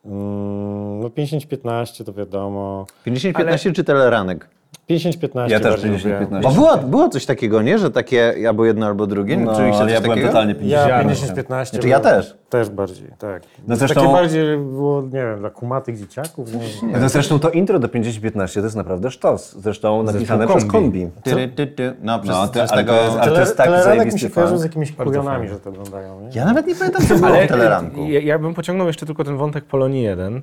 no 0.05 1.09
50-15 1.09 2.05
to 2.05 2.13
wiadomo. 2.13 2.87
50-15 3.07 3.73
czy 3.73 3.85
teleranek? 3.85 4.49
50-15 4.91 5.51
Ja 5.51 5.61
też 5.61 5.71
bardziej 5.71 5.91
lubię. 5.91 6.27
50-15. 6.31 6.43
Bo 6.43 6.51
było, 6.51 6.77
było 6.77 7.09
coś 7.09 7.27
takiego, 7.27 7.63
nie? 7.63 7.79
Że 7.79 7.91
takie 7.91 8.35
albo 8.49 8.65
jedno, 8.65 8.87
albo 8.87 9.07
drugie. 9.07 9.37
No, 9.37 9.57
czuliście 9.57 9.77
ale 9.81 9.85
coś 9.87 9.93
ja 9.93 10.01
byłem 10.01 10.11
takiego? 10.19 10.29
totalnie 10.29 10.55
Ja 10.63 11.01
50. 11.01 11.39
50-15. 11.39 11.65
Znaczy 11.71 11.89
ja 11.89 12.01
też. 12.01 12.37
Też 12.49 12.71
bardziej, 12.71 13.09
tak. 13.19 13.43
No 13.69 13.77
zresztą- 13.77 14.01
Takie 14.01 14.13
bardziej 14.13 14.59
było, 14.59 15.03
nie 15.03 15.11
wiem, 15.11 15.39
dla 15.39 15.51
kumatych 15.51 15.99
dzieciaków. 15.99 16.49
Nie, 16.55 16.89
nie. 16.93 16.99
No 16.99 17.09
zresztą 17.09 17.39
to 17.39 17.51
intro 17.51 17.79
do 17.79 17.89
5015 17.89 18.61
to 18.61 18.67
jest 18.67 18.77
naprawdę 18.77 19.11
sztos. 19.11 19.53
Zresztą 19.59 20.03
napisane 20.03 20.47
przez 20.47 20.65
kombi. 20.65 21.09
Ty, 21.23 21.49
ty, 21.57 21.67
ty. 21.67 21.93
No, 22.03 22.19
przez, 22.19 22.35
No, 22.37 22.49
przez 22.49 22.71
tego... 22.71 22.93
to 22.93 23.05
jest- 23.05 23.17
ale 23.21 23.33
to 23.33 23.41
jest 23.41 23.57
tak 23.57 23.67
Teleranek 23.67 23.91
mi 23.93 23.97
zajebisty 23.97 24.19
się 24.21 24.31
kojarzy 24.31 24.59
z 24.59 24.63
jakimiś 24.63 24.93
fajnie. 24.93 25.49
że 25.49 25.61
to 25.61 25.71
oglądają. 25.71 26.21
Nie? 26.21 26.29
Ja 26.35 26.45
nawet 26.45 26.67
nie 26.67 26.75
pamiętam, 26.75 27.03
co 27.07 27.15
było 27.15 27.27
Ale 27.27 27.45
w 27.47 27.49
teleranku. 27.49 28.01
ja, 28.05 28.21
ja 28.21 28.39
bym 28.39 28.55
pociągnął 28.55 28.87
jeszcze 28.87 29.07
tylko 29.07 29.25
ten 29.25 29.37
wątek 29.37 29.65
Polonii 29.65 30.03
1, 30.03 30.43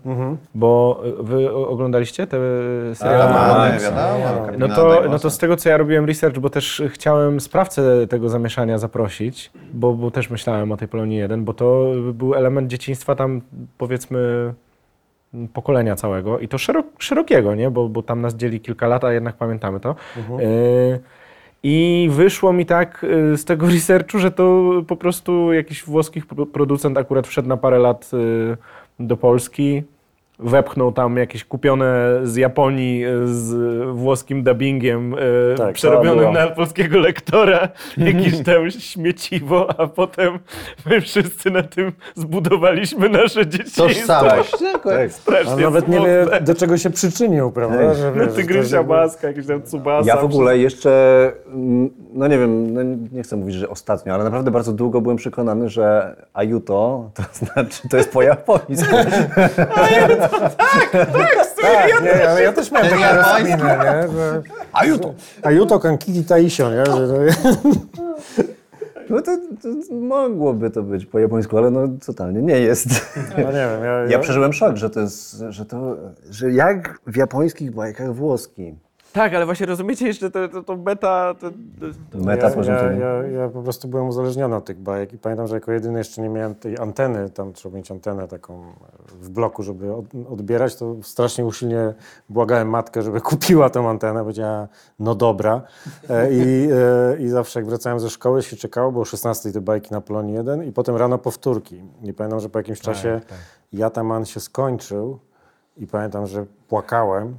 bo 0.56 1.02
wy 1.20 1.52
oglądaliście 1.54 2.28
te 2.28 2.38
seriale? 2.96 3.34
No 4.58 4.68
to, 4.68 5.04
no 5.10 5.20
to 5.20 5.30
z 5.30 5.38
tego, 5.38 5.58
co 5.58 5.70
ja 5.70 5.78
robiłem 5.78 6.06
research, 6.06 6.40
bo 6.40 6.50
też 6.50 6.84
chciałem 6.90 7.40
sprawcę 7.40 8.08
tego 8.08 8.30
zamieszania 8.30 8.78
zaprosić, 8.78 9.52
bo, 9.74 9.94
bo 9.94 10.12
też 10.12 10.30
myślałem 10.30 10.72
o 10.72 10.78
tej 10.78 10.88
Polonii 10.88 11.18
1, 11.18 11.46
bo 11.46 11.54
to 11.54 11.92
był 12.14 12.36
element 12.36 12.68
dzieciństwa 12.68 13.16
tam, 13.16 13.42
powiedzmy, 13.78 14.54
pokolenia 15.54 15.96
całego 15.96 16.40
i 16.40 16.48
to 16.48 16.58
szerok, 16.58 16.86
szerokiego, 17.00 17.56
nie? 17.56 17.72
Bo, 17.72 17.90
bo 17.90 18.04
tam 18.04 18.22
nas 18.22 18.36
dzieli 18.36 18.60
kilka 18.60 18.88
lat, 18.88 19.04
a 19.04 19.14
jednak 19.14 19.36
pamiętamy 19.36 19.80
to. 19.80 19.96
Y, 20.40 21.00
I 21.64 22.08
wyszło 22.12 22.54
mi 22.54 22.66
tak 22.66 23.04
y, 23.04 23.38
z 23.38 23.46
tego 23.46 23.68
researchu, 23.76 24.20
że 24.20 24.32
to 24.32 24.72
po 24.88 24.96
prostu 24.96 25.54
jakiś 25.54 25.84
włoski 25.84 26.22
pro- 26.22 26.46
producent 26.46 26.98
akurat 26.98 27.28
wszedł 27.28 27.50
na 27.50 27.58
parę 27.58 27.80
lat 27.80 28.12
y, 28.14 28.58
do 29.00 29.18
Polski, 29.18 29.84
wepchnął 30.42 30.92
tam 30.92 31.18
jakieś 31.18 31.46
kupione 31.46 32.20
z 32.24 32.36
Japonii 32.36 33.06
y, 33.06 33.28
z 33.28 33.54
włoskim 33.96 34.44
dubbingiem 34.44 35.14
y, 35.14 35.18
Tak, 35.58 35.74
przerobionym 35.74 36.34
na 36.34 36.48
polskiego 36.48 37.00
lektora, 37.00 37.70
jakieś 37.98 38.44
tam 38.44 38.72
śmieciwo, 38.72 39.80
a 39.80 39.88
potem 39.88 40.40
my 40.86 41.02
wszyscy 41.02 41.52
na 41.52 41.64
tym 41.64 41.92
zbudowaliśmy 42.16 43.10
nasze 43.10 43.48
dzieciństwo. 43.48 43.88
Tożsamość. 43.88 44.52
Tak. 44.84 45.12
Strasznie 45.12 45.54
On 45.54 45.62
nawet 45.62 45.88
nie 45.88 46.00
wie, 46.00 46.22
smutne. 46.22 46.42
do 46.42 46.56
czego 46.56 46.78
się 46.78 46.90
przyczynił, 46.90 47.52
prawda? 47.52 47.82
Ej. 47.82 47.96
Że, 47.96 48.12
No, 48.12 48.14
wiesz, 48.14 48.24
że 48.24 48.30
to 48.30 48.36
Tygrysia 48.36 48.84
maska, 48.84 49.28
jakiś 49.28 49.48
tam 49.48 49.64
cubasa. 49.64 50.08
Ja 50.08 50.18
w 50.18 50.26
ogóle 50.26 50.58
jeszcze, 50.58 50.92
mm, 51.48 51.90
no 52.14 52.28
nie 52.28 52.38
wiem, 52.38 52.74
no 52.74 52.82
nie 53.12 53.24
chcę 53.24 53.36
mówić, 53.38 53.56
że 53.56 53.70
ostatnio, 53.70 54.14
ale 54.14 54.24
naprawdę 54.24 54.52
bardzo 54.52 54.74
długo 54.74 55.02
byłem 55.02 55.18
przekonany, 55.18 55.70
że 55.70 56.16
Ajuto 56.34 57.10
to 57.14 57.24
znaczy, 57.46 57.90
to 57.90 57.98
jest 57.98 58.12
po 58.12 58.22
japońsku. 58.22 58.96
Tak, 61.62 62.04
nie, 62.04 62.30
ale 62.30 62.44
ja 62.44 62.54
też 62.54 62.72
miałem 62.72 62.90
Ten 62.90 63.00
takie 63.00 63.16
japoński. 63.16 63.52
rozkminy, 63.52 63.78
nie? 63.78 64.18
Że, 64.18 64.42
Ajuto. 64.74 65.14
Ajuto 65.44 65.80
Kankiti 65.80 66.24
Taisho, 66.24 66.72
nie? 66.72 66.86
Że, 66.86 67.08
że, 67.08 67.16
No 69.10 69.22
to, 69.22 69.38
to 69.62 69.96
mogłoby 69.96 70.70
to 70.70 70.84
być 70.84 71.06
po 71.06 71.20
japońsku, 71.20 71.58
ale 71.58 71.72
no 71.72 71.88
totalnie 72.06 72.42
nie 72.42 72.60
jest. 72.60 72.88
no 73.38 73.44
nie 73.44 73.52
wiem, 73.52 73.84
ja, 73.84 74.06
Ja 74.10 74.20
przeżyłem 74.20 74.54
szok, 74.54 74.78
że 74.78 74.90
to 74.90 75.00
jest, 75.00 75.44
że 75.50 75.66
to, 75.66 75.98
że 76.30 76.52
jak 76.52 77.00
w 77.08 77.16
japońskich 77.18 77.72
bajkach 77.72 78.16
włoski. 78.16 78.76
Tak, 79.14 79.34
ale 79.34 79.46
właśnie 79.46 79.66
rozumiecie 79.66 80.08
jeszcze 80.08 80.32
to, 80.32 80.48
to, 80.48 80.64
to 80.64 80.76
beta... 80.76 81.34
To, 81.34 81.52
to... 82.12 82.18
Meta 82.18 82.50
ja, 82.50 82.56
poziom 82.56 82.76
ja, 82.76 82.92
ja, 82.92 83.28
ja 83.28 83.50
po 83.50 83.62
prostu 83.62 83.88
byłem 83.88 84.08
uzależniony 84.08 84.56
od 84.56 84.66
tych 84.66 84.80
bajek 84.80 85.14
i 85.14 85.18
pamiętam, 85.18 85.48
że 85.48 85.56
jako 85.56 85.72
jedyny 85.72 85.98
jeszcze 85.98 86.22
nie 86.22 86.30
miałem 86.30 86.56
tej 86.56 86.78
anteny, 86.78 87.30
tam 87.30 87.54
trzeba 87.54 87.78
mieć 87.78 87.92
antenę 87.92 88.28
taką 88.28 88.64
w 89.22 89.30
bloku, 89.30 89.64
żeby 89.64 89.94
od, 89.94 90.06
odbierać, 90.30 90.76
to 90.76 90.96
strasznie 91.04 91.46
usilnie 91.46 91.94
błagałem 92.30 92.70
matkę, 92.70 93.02
żeby 93.02 93.22
kupiła 93.32 93.70
tą 93.70 93.90
antenę, 93.90 94.20
powiedziała, 94.20 94.68
no 95.00 95.16
dobra. 95.16 95.62
E, 96.10 96.34
I, 96.34 96.70
e, 96.72 97.18
I 97.20 97.30
zawsze 97.30 97.60
jak 97.60 97.70
wracałem 97.70 98.00
ze 98.00 98.10
szkoły 98.10 98.44
się 98.44 98.56
czekało, 98.56 98.92
bo 98.92 99.02
o 99.02 99.06
16 99.06 99.52
te 99.52 99.62
bajki 99.62 99.94
na 99.94 100.02
Polonii 100.02 100.36
1 100.36 100.64
i 100.64 100.72
potem 100.72 100.96
rano 100.96 101.18
powtórki. 101.18 101.84
I 102.04 102.14
pamiętam, 102.14 102.40
że 102.40 102.50
po 102.50 102.60
jakimś 102.60 102.80
czasie 102.80 103.22
tak. 103.30 103.38
Jataman 103.74 104.26
się 104.26 104.40
skończył 104.40 105.20
i 105.78 105.88
pamiętam, 105.88 106.28
że 106.28 106.46
płakałem, 106.68 107.36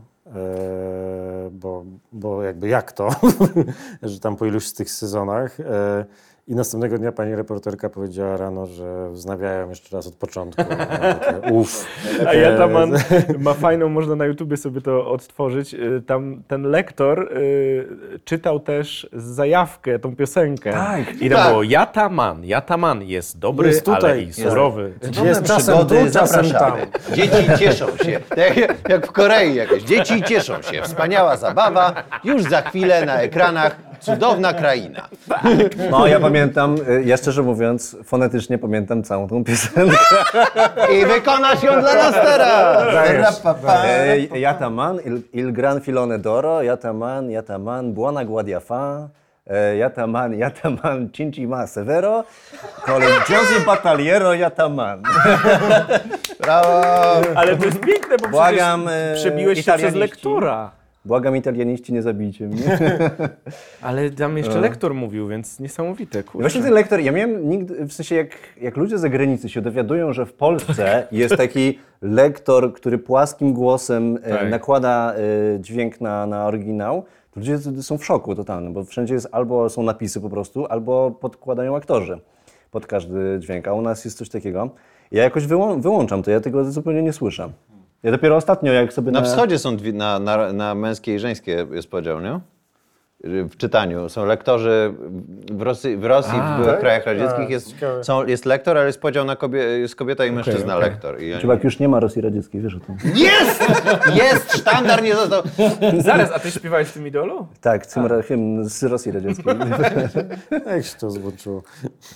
bo, 1.50 1.84
bo 2.12 2.42
jakby 2.42 2.68
jak 2.68 2.92
to, 2.92 3.10
że 4.02 4.20
tam 4.20 4.36
po 4.36 4.46
iluś 4.46 4.66
z 4.66 4.74
tych 4.74 4.90
sezonach. 4.90 5.56
I 6.49 6.55
następnego 6.55 6.99
dnia 6.99 7.12
pani 7.12 7.34
reporterka 7.34 7.88
powiedziała 7.90 8.36
rano, 8.36 8.66
że 8.66 9.11
wznawiają 9.11 9.68
jeszcze 9.68 9.97
raz 9.97 10.07
od 10.07 10.14
początku. 10.14 10.62
Ja 10.70 11.14
takie, 11.14 11.53
Uff. 11.53 11.86
A 12.26 12.34
ja 12.34 12.59
tam 12.59 12.72
mam, 12.72 12.93
ma 13.38 13.55
fajną, 13.55 13.88
można 13.88 14.16
na 14.16 14.24
YouTubie 14.26 14.57
sobie 14.57 14.80
to 14.80 15.11
odtworzyć. 15.11 15.74
Y, 15.74 16.03
Tam 16.07 16.43
ten 16.49 16.62
lektor 16.62 17.32
y, 17.38 17.88
czytał 18.24 18.61
też 18.61 19.09
zajawkę, 19.12 19.99
tą 19.99 20.16
piosenkę. 20.16 20.72
Tak. 20.72 21.01
I 21.20 21.28
tam 21.30 21.38
Tak. 21.38 21.49
było 21.51 21.62
Jataman, 21.62 22.45
Jataman 22.45 23.03
jest 23.03 23.38
dobry, 23.38 23.68
Jest 23.68 23.84
tutaj. 23.84 24.11
ale 24.11 24.22
i 24.22 24.32
surowy. 24.32 24.93
Jest 25.24 25.43
czasem 25.43 25.86
tu, 25.86 25.95
czasem 26.12 26.51
tam. 26.51 26.72
Dzieci 27.14 27.49
cieszą 27.59 27.86
się. 27.97 28.20
Tak 28.28 28.57
jak 28.88 29.07
w 29.07 29.12
Korei 29.12 29.55
jakieś. 29.55 29.82
Dzieci 29.82 30.22
cieszą 30.22 30.62
się. 30.62 30.82
Wspaniała 30.82 31.36
zabawa. 31.36 31.95
Już 32.24 32.43
za 32.43 32.62
chwilę 32.62 33.07
na 33.07 33.20
ekranach 33.20 33.91
cudowna 34.03 34.53
kraina. 34.61 35.09
No 35.90 36.07
ja 36.07 36.20
pamiętam, 36.20 36.76
y, 36.88 37.03
ja 37.05 37.16
szczerze 37.16 37.42
mówiąc, 37.42 37.96
fonetycznie 38.05 38.59
pamiętam 38.59 39.03
całą 39.03 39.28
tą 39.28 39.44
piosenkę. 39.44 39.96
I 40.92 41.07
wykonasz 41.07 41.62
ją 41.62 41.80
dla 41.80 41.94
nas 41.94 42.14
teraz. 42.14 42.92
Dajesz, 42.94 43.22
Rapapa. 43.22 43.84
E, 43.84 44.38
Jataman, 44.38 44.98
il, 45.05 45.22
il 45.32 45.53
gran 45.53 45.80
filone 45.80 46.18
d'oro, 46.18 46.62
Jataman, 46.62 47.30
Jataman, 47.30 47.92
buona 47.92 48.24
guardia 48.24 48.61
fa, 48.61 49.09
Jataman, 49.78 50.34
Jataman, 50.34 51.11
cinci 51.12 51.46
ma 51.46 51.66
severo, 51.66 52.24
colegiosi 52.86 53.61
battaliero 53.66 54.34
Jataman. 54.34 55.03
Brawo. 56.40 56.80
Ale 57.34 57.57
to 57.57 57.64
jest 57.64 57.80
piękne, 57.80 58.16
bo 58.22 58.28
Błagam, 58.28 58.88
e, 58.88 59.14
przebiłeś 59.14 59.64
się 59.64 59.72
przez 59.72 59.94
lektora. 59.94 60.70
Błagam 61.05 61.36
italianiści, 61.36 61.92
nie 61.92 62.03
zabijcie 62.03 62.48
mnie. 62.48 62.78
Ale 63.82 64.11
tam 64.11 64.38
jeszcze 64.38 64.61
lektor 64.61 64.94
mówił, 64.94 65.28
więc 65.28 65.61
niesamowite. 65.61 66.22
Kurczę. 66.22 66.38
Właśnie 66.40 66.62
ten 66.62 66.72
lektor, 66.72 67.00
ja 67.00 67.12
miałem 67.12 67.48
nigdy, 67.50 67.84
w 67.86 67.92
sensie 67.92 68.14
jak, 68.14 68.28
jak 68.61 68.76
ludzie 68.76 68.98
z 68.98 69.00
zagranicy 69.00 69.48
się 69.48 69.61
dowiadują, 69.61 70.12
że 70.12 70.26
w 70.26 70.32
Polsce 70.34 71.07
jest 71.12 71.36
taki 71.36 71.78
lektor, 72.03 72.72
który 72.72 72.98
płaskim 72.98 73.53
głosem 73.53 74.18
e, 74.22 74.30
Tak. 74.30 74.50
nakłada 74.50 75.14
e, 75.14 75.61
dźwięk 75.61 76.00
na, 76.00 76.26
na 76.26 76.46
oryginał, 76.46 77.05
to 77.30 77.40
ludzie 77.40 77.59
są 77.59 77.98
w 77.98 78.05
szoku 78.05 78.34
totalnym, 78.34 78.72
bo 78.72 78.84
wszędzie 78.84 79.14
jest 79.14 79.28
albo 79.32 79.70
są 79.70 79.82
napisy 79.82 80.20
po 80.20 80.30
prostu, 80.30 80.66
albo 80.66 81.11
podkładają 81.11 81.76
aktorzy 81.76 82.18
pod 82.70 82.86
każdy 82.86 83.38
dźwięk, 83.38 83.68
a 83.68 83.72
u 83.72 83.82
nas 83.82 84.05
jest 84.05 84.18
coś 84.18 84.28
takiego. 84.28 84.70
Ja 85.12 85.22
jakoś 85.22 85.44
wyłą- 85.46 85.80
wyłączam 85.80 86.22
to, 86.22 86.30
ja 86.30 86.40
tego 86.40 86.64
zupełnie 86.64 87.03
nie 87.03 87.12
słyszę. 87.12 87.50
Ja 88.03 88.11
dopiero 88.11 88.36
ostatnio, 88.36 88.72
jak 88.72 88.92
sobie 88.92 89.12
Na 89.12 89.22
wschodzie 89.22 89.59
są 89.59 89.76
dwie, 89.76 89.92
na, 89.92 90.18
na, 90.18 90.53
na 90.53 90.74
męskie 90.74 91.14
i 91.14 91.18
żeńskie 91.18 91.66
jest 91.72 91.90
podział, 91.90 92.20
nie? 92.20 92.40
W 93.24 93.57
czytaniu. 93.57 94.09
Są 94.09 94.26
lektorzy 94.26 94.94
w 95.53 95.62
Rosji, 95.62 95.96
w, 95.96 96.05
Rosji, 96.05 96.32
w 96.32 96.62
byłych 96.62 96.78
krajach 96.78 97.07
radzieckich 97.07 97.50
jest, 97.50 97.70
ciekawe. 97.70 98.05
są, 98.05 98.26
jest 98.26 98.46
lektor, 98.46 98.78
ale 98.78 98.86
jest 98.86 99.00
podział 99.00 99.24
na 99.24 99.36
kobie, 99.36 99.59
jest 99.59 99.96
kobieta 99.96 100.26
i 100.26 100.32
mężczyzna 100.32 100.76
okej. 100.76 100.90
lektor. 100.90 101.22
I 101.22 101.32
oni... 101.32 101.42
Czubak 101.42 101.64
już 101.64 101.78
nie 101.78 101.88
ma 101.88 102.00
Rosji 102.00 102.22
Radzieckiej, 102.22 102.61
wiesz 102.61 102.74
o 102.74 102.80
tym. 102.80 102.96
Jest! 103.14 103.64
Jest! 104.14 104.57
Sztandar 104.57 105.03
nie 105.03 105.14
został. 105.14 105.42
Zaraz, 105.98 106.32
a 106.32 106.38
ty 106.38 106.50
śpiewałeś 106.50 106.88
w 106.88 106.92
tym 106.92 107.07
idolu? 107.07 107.46
Tak, 107.61 107.86
cymra, 107.86 108.22
hymn 108.22 108.64
z 108.64 108.82
Rosji 108.82 109.12
Radzieckiej. 109.12 109.55
Jak 110.66 110.84
się 110.84 110.98
to 110.98 111.11
złączyło? 111.11 111.62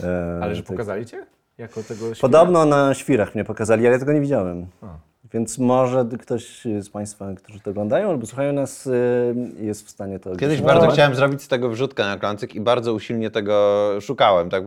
E, 0.02 0.38
Ale 0.42 0.54
że 0.54 0.62
tak. 0.62 0.68
pokazali 0.68 1.06
cię? 1.06 1.26
Jako 1.58 1.82
tego? 1.82 2.04
Podobno 2.20 2.64
na 2.64 2.94
świrach 2.94 3.34
mnie 3.34 3.44
pokazali, 3.44 3.86
ale 3.86 3.92
ja 3.92 3.98
tego 3.98 4.12
nie 4.12 4.20
widziałem. 4.20 4.66
Więc 5.32 5.58
może 5.58 6.06
ktoś 6.20 6.64
z 6.80 6.88
Państwa, 6.88 7.34
którzy 7.34 7.60
to 7.60 7.70
oglądają 7.70 8.10
albo 8.10 8.26
słuchają 8.26 8.52
nas, 8.52 8.86
y, 8.86 9.34
jest 9.60 9.86
w 9.86 9.90
stanie 9.90 10.18
to 10.18 10.36
Kiedyś 10.36 10.62
bardzo 10.62 10.88
chciałem 10.88 11.14
zrobić 11.14 11.42
z 11.42 11.48
tego 11.48 11.68
wrzutkę 11.68 12.04
na 12.04 12.18
klancyk 12.18 12.54
i 12.54 12.60
bardzo 12.60 12.94
usilnie 12.94 13.30
tego 13.30 13.88
szukałem. 14.00 14.50
Tak? 14.50 14.64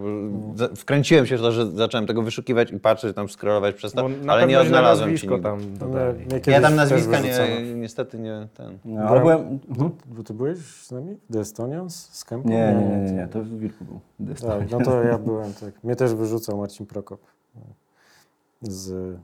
Wkręciłem 0.75 1.25
się 1.25 1.37
w 1.37 1.41
to, 1.41 1.51
że 1.51 1.71
zacząłem 1.71 2.07
tego 2.07 2.21
wyszukiwać 2.21 2.71
i 2.71 2.79
patrzeć, 2.79 3.15
tam 3.15 3.29
scrollować 3.29 3.75
przez 3.75 3.93
to, 3.93 4.09
ale 4.27 4.47
nie 4.47 4.59
odnalazłem 4.59 5.17
ci 5.17 5.27
nazwisko 5.27 5.35
nigdy. 5.35 5.49
tam 5.49 5.59
Nie, 5.59 5.77
dodali. 5.77 6.25
nie 6.47 6.53
Ja 6.53 6.61
tam 6.61 6.75
nazwiska 6.75 7.19
nie, 7.19 7.61
niestety 7.75 8.19
nie 8.19 8.47
ten. 8.53 8.77
No, 8.85 9.01
ale 9.01 9.19
byłem... 9.19 9.59
Bo 10.05 10.23
ty 10.23 10.33
byłeś 10.33 10.57
z 10.57 10.91
nami? 10.91 11.17
The 11.33 11.39
Estonians? 11.39 12.09
Z 12.11 12.25
Kempem? 12.25 12.51
Nie, 12.51 12.73
nie, 12.73 12.97
nie, 12.97 13.11
nie, 13.11 13.11
nie, 13.11 13.27
to 13.27 13.41
w 13.41 13.59
Wilku 13.59 13.85
był. 13.85 13.99
Tak, 14.47 14.71
no 14.71 14.79
to 14.79 15.03
ja 15.03 15.17
byłem, 15.29 15.53
tak. 15.53 15.83
Mnie 15.83 15.95
też 15.95 16.13
wyrzucał 16.13 16.57
Marcin 16.57 16.85
Prokop. 16.85 17.21
Z, 18.61 19.17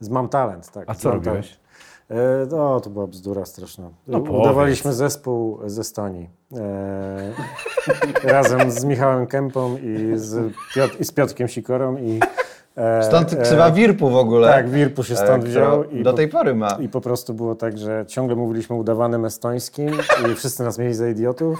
z 0.00 0.08
Mam 0.08 0.28
Talent, 0.28 0.70
tak. 0.70 0.84
A 0.90 0.94
co 0.94 1.10
robiłeś? 1.10 1.48
Talent. 1.48 1.68
E, 2.10 2.56
no, 2.56 2.80
to 2.80 2.90
była 2.90 3.06
bzdura 3.06 3.44
straszna. 3.44 3.90
No 4.06 4.18
Udawaliśmy 4.18 4.92
zespół 4.92 5.58
z 5.66 5.78
Estonii. 5.78 6.28
E, 6.56 7.32
razem 8.32 8.70
z 8.70 8.84
Michałem 8.84 9.26
Kępą 9.26 9.76
i 9.76 10.12
z, 10.16 10.52
Piot- 10.76 11.00
i 11.00 11.04
z 11.04 11.12
Piotrkiem 11.12 11.48
Sikorą. 11.48 11.96
I, 11.96 12.20
e, 12.76 13.02
Stąd 13.02 13.32
e, 13.32 13.36
ksywa 13.36 13.70
Wirpu 13.70 14.10
w 14.10 14.16
ogóle. 14.16 14.48
Tak, 14.48 14.70
Wirpu 14.70 15.04
się 15.04 15.16
stąd 15.16 15.44
wziął. 15.44 15.84
I 15.84 16.02
do 16.02 16.10
po- 16.10 16.16
tej 16.16 16.28
pory 16.28 16.54
ma. 16.54 16.68
i 16.80 16.88
po 16.88 17.00
prostu 17.00 17.34
było 17.34 17.54
tak, 17.54 17.78
że 17.78 18.04
ciągle 18.08 18.36
mówiliśmy 18.36 18.76
udawanym 18.76 19.24
estońskim 19.24 19.90
i 20.32 20.34
wszyscy 20.34 20.62
nas 20.62 20.78
mieli 20.78 20.94
za 20.94 21.08
idiotów. 21.08 21.58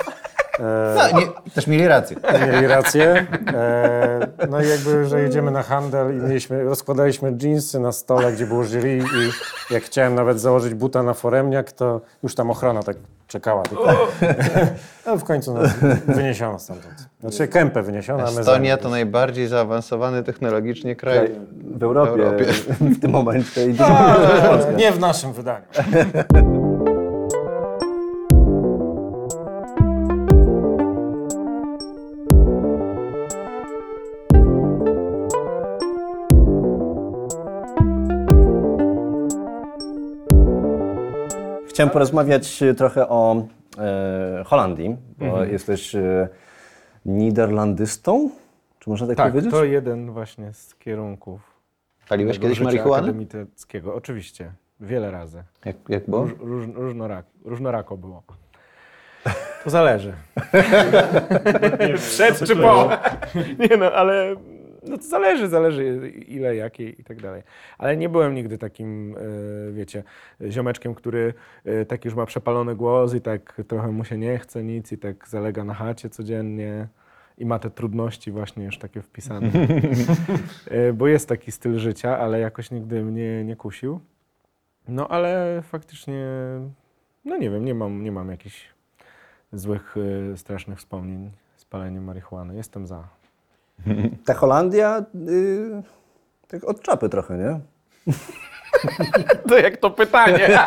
E, 0.60 0.94
No, 1.12 1.20
nie, 1.20 1.26
też 1.54 1.66
mieli 1.66 1.88
rację. 1.88 2.16
mieli 2.52 2.66
rację. 2.66 3.26
E, 3.54 4.26
no 4.50 4.62
i 4.62 4.68
jakby, 4.68 5.04
że 5.06 5.20
jedziemy 5.20 5.50
na 5.50 5.62
handel 5.62 6.18
i 6.18 6.20
mieliśmy, 6.22 6.64
rozkładaliśmy 6.64 7.36
jeansy 7.42 7.80
na 7.80 7.92
stole, 7.92 8.32
gdzie 8.32 8.46
było 8.46 8.64
jury 8.64 8.98
i 8.98 9.02
jak 9.74 9.82
chciałem 9.82 10.14
nawet 10.14 10.40
założyć 10.40 10.74
buta 10.74 11.02
na 11.02 11.14
foremniak, 11.14 11.72
to 11.72 12.00
już 12.22 12.34
tam 12.34 12.50
ochrona 12.50 12.82
tak 12.82 12.96
czekała. 13.26 13.62
Tylko. 13.62 13.86
No 15.06 15.16
w 15.16 15.24
końcu 15.24 15.54
nas 15.54 15.70
wyniesiono 16.06 16.58
stamtąd. 16.58 16.94
Znaczy 17.20 17.48
kępę 17.48 17.82
wyniesiono, 17.82 18.24
Estonia 18.28 18.76
to 18.76 18.88
najbardziej 18.88 19.46
zaawansowany 19.48 20.22
technologicznie 20.22 20.96
kraj. 20.96 21.30
W 21.76 21.82
Europie, 21.82 22.12
W 22.16 22.20
Europie. 22.20 22.44
w 22.80 23.00
tym 23.00 23.10
momencie. 23.10 23.60
Ale 23.78 24.74
Nie 24.76 24.92
w 24.92 25.00
naszym 25.00 25.32
wydaniu. 25.32 25.64
Chciałem 41.78 41.90
porozmawiać 41.90 42.62
e, 42.62 42.74
trochę 42.74 43.08
o 43.08 43.46
e, 43.78 44.44
Holandii, 44.46 44.96
bo 45.18 45.44
jesteś 45.44 45.94
e, 45.94 46.28
niderlandystą, 47.06 48.30
czy 48.78 48.90
można 48.90 49.06
tak, 49.06 49.16
Tak, 49.16 49.32
powiedzieć? 49.32 49.50
to 49.50 49.64
jeden 49.64 50.10
właśnie 50.10 50.52
z 50.52 50.74
kierunków. 50.74 51.40
Paliłeś 52.08 52.38
kiedyś 52.38 52.60
marihuanę? 52.60 53.08
akademickiego. 53.08 53.94
Oczywiście, 53.94 54.52
wiele 54.80 55.10
razy. 55.10 55.44
Jak, 55.64 55.76
jak 55.88 56.10
było? 56.10 56.22
Róż, 56.22 56.32
róż, 56.40 56.66
różnorak, 56.74 57.26
różnorako 57.44 57.96
było. 57.96 58.22
To 59.64 59.70
zależy. 59.70 60.12
Przed 61.96 62.38
czy 62.38 62.56
po? 62.56 62.90
Nie 63.70 63.76
no, 63.76 63.92
ale 63.92 64.36
no 64.88 64.98
to 64.98 65.04
zależy, 65.04 65.48
zależy 65.48 66.10
ile, 66.10 66.56
jakiej 66.56 67.00
i 67.00 67.04
tak 67.04 67.22
dalej. 67.22 67.42
Ale 67.78 67.96
nie 67.96 68.08
byłem 68.08 68.34
nigdy 68.34 68.58
takim, 68.58 69.16
e, 69.16 69.72
wiecie, 69.72 70.02
ziomeczkiem, 70.48 70.94
który 70.94 71.34
e, 71.64 71.84
tak 71.84 72.04
już 72.04 72.14
ma 72.14 72.26
przepalony 72.26 72.76
głos 72.76 73.14
i 73.14 73.20
tak 73.20 73.62
trochę 73.68 73.92
mu 73.92 74.04
się 74.04 74.18
nie 74.18 74.38
chce 74.38 74.64
nic 74.64 74.92
i 74.92 74.98
tak 74.98 75.28
zalega 75.28 75.64
na 75.64 75.74
chacie 75.74 76.10
codziennie. 76.10 76.88
I 77.38 77.46
ma 77.46 77.58
te 77.58 77.70
trudności 77.70 78.30
właśnie 78.30 78.64
już 78.64 78.78
takie 78.78 79.02
wpisane. 79.02 79.50
E, 80.70 80.92
Bo 80.92 81.08
jest 81.08 81.28
taki 81.28 81.52
styl 81.52 81.78
życia, 81.78 82.18
ale 82.18 82.40
jakoś 82.40 82.70
nigdy 82.70 83.02
mnie 83.04 83.44
nie 83.44 83.56
kusił. 83.56 84.00
No 84.88 85.08
ale 85.08 85.62
faktycznie, 85.62 86.26
no 87.24 87.36
nie 87.36 87.50
wiem, 87.50 87.64
nie 87.64 87.74
mam, 87.74 88.02
nie 88.04 88.12
mam 88.12 88.30
jakichś 88.30 88.68
złych, 89.52 89.96
strasznych 90.36 90.78
wspomnień 90.78 91.30
z 91.56 91.64
paleniem 91.64 92.04
marihuany. 92.04 92.56
Jestem 92.56 92.86
za. 92.86 93.17
Ta 94.26 94.34
Holandia 94.34 95.04
y, 95.28 95.82
tak 96.48 96.64
od 96.64 96.82
czapy 96.82 97.08
trochę, 97.08 97.36
nie? 97.36 97.60
To 99.48 99.58
jak 99.58 99.76
to 99.76 99.90
pytanie? 99.90 100.58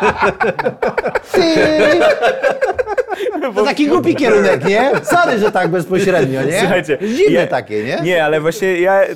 To 3.54 3.64
taki 3.64 3.86
głupi 3.86 4.14
kierunek, 4.14 4.64
nie? 4.64 4.90
Sorry, 5.02 5.38
że 5.38 5.52
tak 5.52 5.68
bezpośrednio, 5.68 6.42
nie? 6.42 6.60
Słuchajcie, 6.60 6.98
Dziwne 7.16 7.40
ja- 7.40 7.46
takie, 7.46 7.84
nie? 7.84 7.98
Nie, 8.02 8.24
ale 8.24 8.40
właśnie 8.40 8.80
ja, 8.80 9.04
y, 9.04 9.08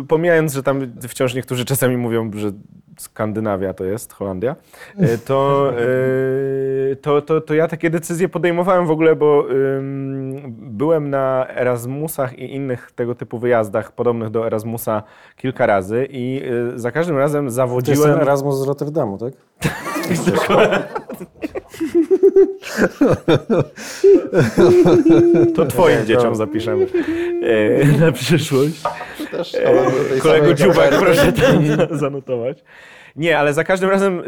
y, 0.00 0.04
pomijając, 0.08 0.52
że 0.54 0.62
tam 0.62 0.92
wciąż 1.08 1.34
niektórzy 1.34 1.64
czasami 1.64 1.96
mówią, 1.96 2.30
że 2.34 2.52
Skandynawia 2.98 3.74
to 3.74 3.84
jest, 3.84 4.12
Holandia, 4.12 4.56
y, 5.00 5.18
to, 5.18 5.72
to, 7.02 7.22
to, 7.22 7.40
to 7.40 7.54
ja 7.54 7.68
takie 7.68 7.90
decyzje 7.90 8.28
podejmowałem 8.28 8.86
w 8.86 8.90
ogóle, 8.90 9.16
bo 9.16 9.46
byłem 10.48 11.10
na 11.10 11.46
Erasmusach 11.48 12.38
i 12.38 12.54
innych 12.54 12.92
tego 12.94 13.14
typu 13.14 13.38
wyjazdach 13.38 13.92
podobnych 13.92 14.30
do 14.30 14.46
Erasmusa 14.46 15.02
kilka 15.36 15.66
razy 15.66 16.06
i 16.10 16.42
za 16.74 16.92
każdym 16.92 17.18
razem 17.18 17.40
To 17.40 17.44
jest 17.46 17.56
ten 17.56 17.68
zawodziłem... 17.68 18.20
Erasmus 18.20 18.58
z 18.58 18.66
Rotterdamu, 18.66 19.18
tak? 19.18 19.32
To 25.54 25.66
twoim 25.66 26.06
dzieciom 26.06 26.36
zapiszemy 26.36 26.86
e, 27.42 27.84
na 27.84 28.12
przyszłość. 28.12 28.82
Tej 30.10 30.20
Kolego 30.20 30.54
Dziubak, 30.54 30.98
proszę 30.98 31.32
to 31.32 31.42
zanotować. 32.04 32.58
Nie, 33.16 33.38
ale 33.38 33.54
za 33.54 33.64
każdym 33.64 33.90
razem 33.90 34.20
y, 34.20 34.22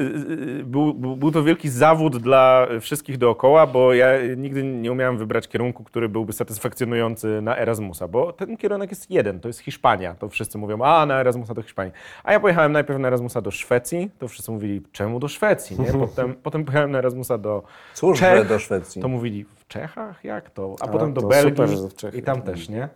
y, 0.60 0.64
był, 0.64 0.94
był 0.94 1.16
był 1.16 1.30
to 1.32 1.42
wielki 1.42 1.68
zawód 1.68 2.16
dla 2.16 2.66
wszystkich 2.80 3.18
dookoła, 3.18 3.66
bo 3.66 3.94
ja 3.94 4.06
nigdy 4.36 4.62
nie 4.62 4.92
umiałem 4.92 5.18
wybrać 5.18 5.48
kierunku, 5.48 5.84
który 5.84 6.08
byłby 6.08 6.32
satysfakcjonujący 6.32 7.40
na 7.42 7.58
Erasmusa, 7.58 8.08
bo 8.08 8.32
ten 8.32 8.56
kierunek 8.56 8.90
jest 8.90 9.10
jeden, 9.10 9.40
to 9.40 9.48
jest 9.48 9.60
Hiszpania. 9.60 10.14
To 10.14 10.28
wszyscy 10.28 10.58
mówią, 10.58 10.82
a 10.82 11.06
na 11.06 11.20
Erasmusa 11.20 11.54
do 11.54 11.62
Hiszpanii. 11.62 11.92
A 12.24 12.32
ja 12.32 12.40
pojechałem 12.40 12.72
najpierw 12.72 12.98
na 12.98 13.08
Erasmusa 13.08 13.40
do 13.40 13.50
Szwecji, 13.50 14.10
to 14.18 14.28
wszyscy 14.28 14.52
mówili, 14.52 14.82
czemu 14.92 15.20
do 15.20 15.28
Szwecji, 15.28 15.80
nie? 15.80 15.92
Potem, 15.92 16.34
potem 16.42 16.64
pojechałem 16.64 16.90
na 16.90 16.98
Erasmusa 16.98 17.38
do 17.38 17.62
Cóż, 17.94 18.18
Czech, 18.18 18.48
do 18.48 18.58
Szwecji. 18.58 19.02
to 19.02 19.08
mówili 19.08 19.44
w 19.56 19.66
Czechach? 19.68 20.24
Jak 20.24 20.50
to? 20.50 20.76
A, 20.80 20.84
A, 20.84 20.88
potem 20.88 21.12
do 21.12 21.22
Belgii 21.22 21.76
i 22.12 22.22
tam 22.22 22.42
też, 22.42 22.68
nie? 22.68 22.88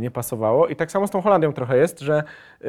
Nie 0.00 0.10
pasowało. 0.10 0.68
I 0.68 0.76
tak 0.76 0.90
samo 0.90 1.06
z 1.06 1.10
tą 1.10 1.22
Holandią 1.22 1.52
trochę 1.52 1.76
jest, 1.76 2.00
że 2.00 2.22
y, 2.64 2.66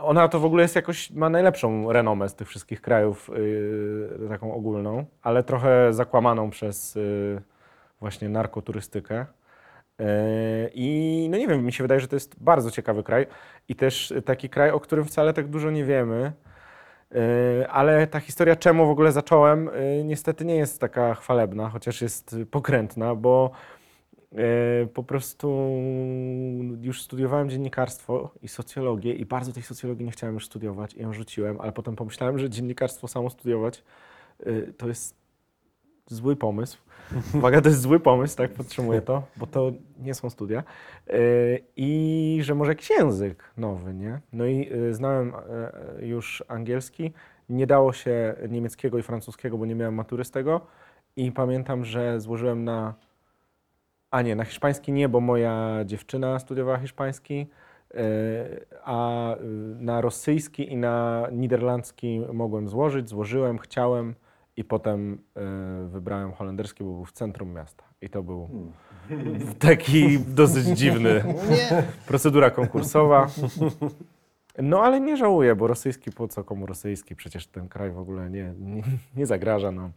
ona 0.00 0.28
to 0.28 0.40
w 0.40 0.44
ogóle 0.44 0.62
jest 0.62 0.76
jakoś, 0.76 1.10
ma 1.10 1.30
najlepszą 1.30 1.92
renomę 1.92 2.28
z 2.28 2.34
tych 2.34 2.48
wszystkich 2.48 2.80
krajów, 2.80 3.30
y, 4.24 4.28
taką 4.28 4.54
ogólną, 4.54 5.04
ale 5.22 5.42
trochę 5.42 5.92
zakłamaną 5.92 6.50
przez 6.50 6.96
y, 6.96 7.42
właśnie 8.00 8.28
narkoturystykę. 8.28 9.26
I 10.74 11.28
no 11.30 11.38
nie 11.38 11.48
wiem, 11.48 11.64
mi 11.64 11.72
się 11.72 11.84
wydaje, 11.84 12.00
że 12.00 12.08
to 12.08 12.16
jest 12.16 12.42
bardzo 12.42 12.70
ciekawy 12.70 13.02
kraj 13.02 13.26
i 13.68 13.74
też 13.74 14.14
taki 14.24 14.48
kraj, 14.48 14.70
o 14.70 14.80
którym 14.80 15.04
wcale 15.04 15.32
tak 15.32 15.48
dużo 15.48 15.70
nie 15.70 15.84
wiemy. 15.84 16.32
Ale 17.68 18.06
ta 18.06 18.20
historia, 18.20 18.56
czemu 18.56 18.86
w 18.86 18.90
ogóle 18.90 19.12
zacząłem, 19.12 19.70
niestety 20.04 20.44
nie 20.44 20.56
jest 20.56 20.80
taka 20.80 21.14
chwalebna, 21.14 21.68
chociaż 21.68 22.02
jest 22.02 22.36
pokrętna, 22.50 23.14
bo 23.14 23.50
po 24.94 25.02
prostu 25.02 25.68
już 26.80 27.02
studiowałem 27.02 27.50
dziennikarstwo 27.50 28.34
i 28.42 28.48
socjologię 28.48 29.14
i 29.14 29.26
bardzo 29.26 29.52
tej 29.52 29.62
socjologii 29.62 30.04
nie 30.04 30.10
chciałem 30.10 30.34
już 30.34 30.46
studiować 30.46 30.94
i 30.94 31.02
ją 31.02 31.12
rzuciłem, 31.12 31.60
ale 31.60 31.72
potem 31.72 31.96
pomyślałem, 31.96 32.38
że 32.38 32.50
dziennikarstwo 32.50 33.08
samo 33.08 33.30
studiować 33.30 33.82
e, 34.40 34.62
to 34.62 34.88
jest 34.88 35.16
zły 36.06 36.36
pomysł. 36.36 36.78
Uwaga, 37.34 37.60
to 37.60 37.68
jest 37.68 37.80
zły 37.80 38.00
pomysł, 38.00 38.36
tak 38.36 38.52
podtrzymuję 38.52 39.02
to, 39.02 39.22
bo 39.36 39.46
to 39.46 39.72
nie 39.98 40.14
są 40.14 40.30
studia. 40.30 40.64
E, 41.08 41.18
I 41.76 42.38
że 42.42 42.54
może 42.54 42.70
jakiś 42.70 42.90
język 42.90 43.44
nowy, 43.56 43.94
nie? 43.94 44.20
No 44.32 44.46
i 44.46 44.70
e, 44.72 44.94
znałem 44.94 45.32
e, 45.34 46.06
już 46.06 46.44
angielski. 46.48 47.12
Nie 47.48 47.66
dało 47.66 47.92
się 47.92 48.34
niemieckiego 48.48 48.98
i 48.98 49.02
francuskiego, 49.02 49.58
bo 49.58 49.66
nie 49.66 49.74
miałem 49.74 49.94
matury 49.94 50.24
z 50.24 50.30
tego. 50.30 50.60
I 51.16 51.32
pamiętam, 51.32 51.84
że 51.84 52.20
złożyłem 52.20 52.64
na. 52.64 52.94
A 54.14 54.22
nie, 54.22 54.36
na 54.36 54.44
hiszpański 54.44 54.92
nie, 54.92 55.08
bo 55.08 55.20
moja 55.20 55.84
dziewczyna 55.84 56.38
studiowała 56.38 56.78
hiszpański. 56.78 57.46
e, 57.94 57.98
A 58.84 59.30
e, 59.34 59.38
na 59.78 60.00
rosyjski 60.00 60.72
i 60.72 60.76
na 60.76 61.26
niderlandzki 61.32 62.20
mogłem 62.32 62.68
złożyć. 62.68 63.08
Złożyłem, 63.08 63.58
chciałem 63.58 64.14
i 64.56 64.64
potem 64.64 65.18
e, 65.36 65.88
wybrałem 65.88 66.32
holenderski, 66.32 66.84
bo 66.84 66.92
był 66.92 67.04
w 67.04 67.12
centrum 67.12 67.52
miasta. 67.52 67.84
I 68.02 68.08
to 68.10 68.22
był 68.22 68.48
taki 69.58 70.18
dosyć 70.18 70.66
dziwny. 70.66 71.24
Procedura 72.06 72.50
konkursowa. 72.50 73.26
No 74.58 74.80
ale 74.80 75.00
nie 75.00 75.16
żałuję, 75.16 75.54
bo 75.54 75.66
rosyjski 75.66 76.12
po 76.12 76.28
co 76.28 76.44
komu 76.44 76.66
rosyjski? 76.66 77.16
Przecież 77.16 77.46
ten 77.46 77.68
kraj 77.68 77.90
w 77.90 77.98
ogóle 77.98 78.30
nie, 78.30 78.54
nie, 78.58 78.82
nie 79.16 79.26
zagraża 79.26 79.70
nam. 79.72 79.92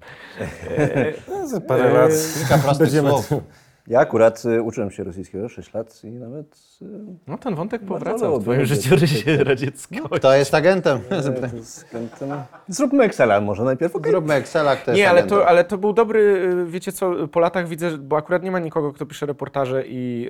No, 1.28 1.48
za 1.48 1.62
parę 1.62 1.94
lat 1.94 2.12
Kilka 2.40 2.58
prostych 2.58 2.86
będziemy... 2.86 3.10
słów. 3.10 3.44
Ja 3.88 4.00
akurat 4.00 4.46
y, 4.46 4.62
uczyłem 4.62 4.92
się 4.92 5.04
rosyjskiego 5.04 5.50
6 5.50 5.74
lat 5.74 6.04
i 6.04 6.08
nawet... 6.12 6.60
Y, 6.82 6.86
No 7.28 7.38
ten 7.38 7.56
wątek 7.56 7.82
powraca 7.82 8.30
w 8.30 8.42
twoim 8.42 8.66
życiorysie 8.66 9.44
radzieckim. 9.44 10.04
Kto 10.12 10.36
jest 10.36 10.54
agentem? 10.56 10.98
y, 10.98 11.60
względem... 11.60 12.42
Zróbmy 12.68 13.04
Excela 13.04 13.42
może 13.42 13.64
najpierw, 13.64 13.96
okej? 13.96 14.12
Zróbmy 14.12 14.34
Excela, 14.34 14.76
kto 14.76 14.92
jest 14.92 14.98
Nie, 15.00 15.10
ale 15.10 15.20
agentem. 15.20 15.38
to, 15.40 15.48
ale 15.48 15.64
to 15.64 15.78
był 15.78 15.94
dobry, 15.94 16.20
y, 16.20 16.66
wiecie 16.66 16.92
co, 16.92 17.28
po 17.28 17.40
latach 17.40 17.68
widzę, 17.68 17.90
że- 17.90 17.98
bo 17.98 18.18
akurat 18.18 18.44
nie 18.44 18.52
ma 18.52 18.60
nikogo, 18.60 18.94
kto 18.94 19.06
pisze 19.06 19.26
reportaże 19.26 19.84
i 19.88 20.30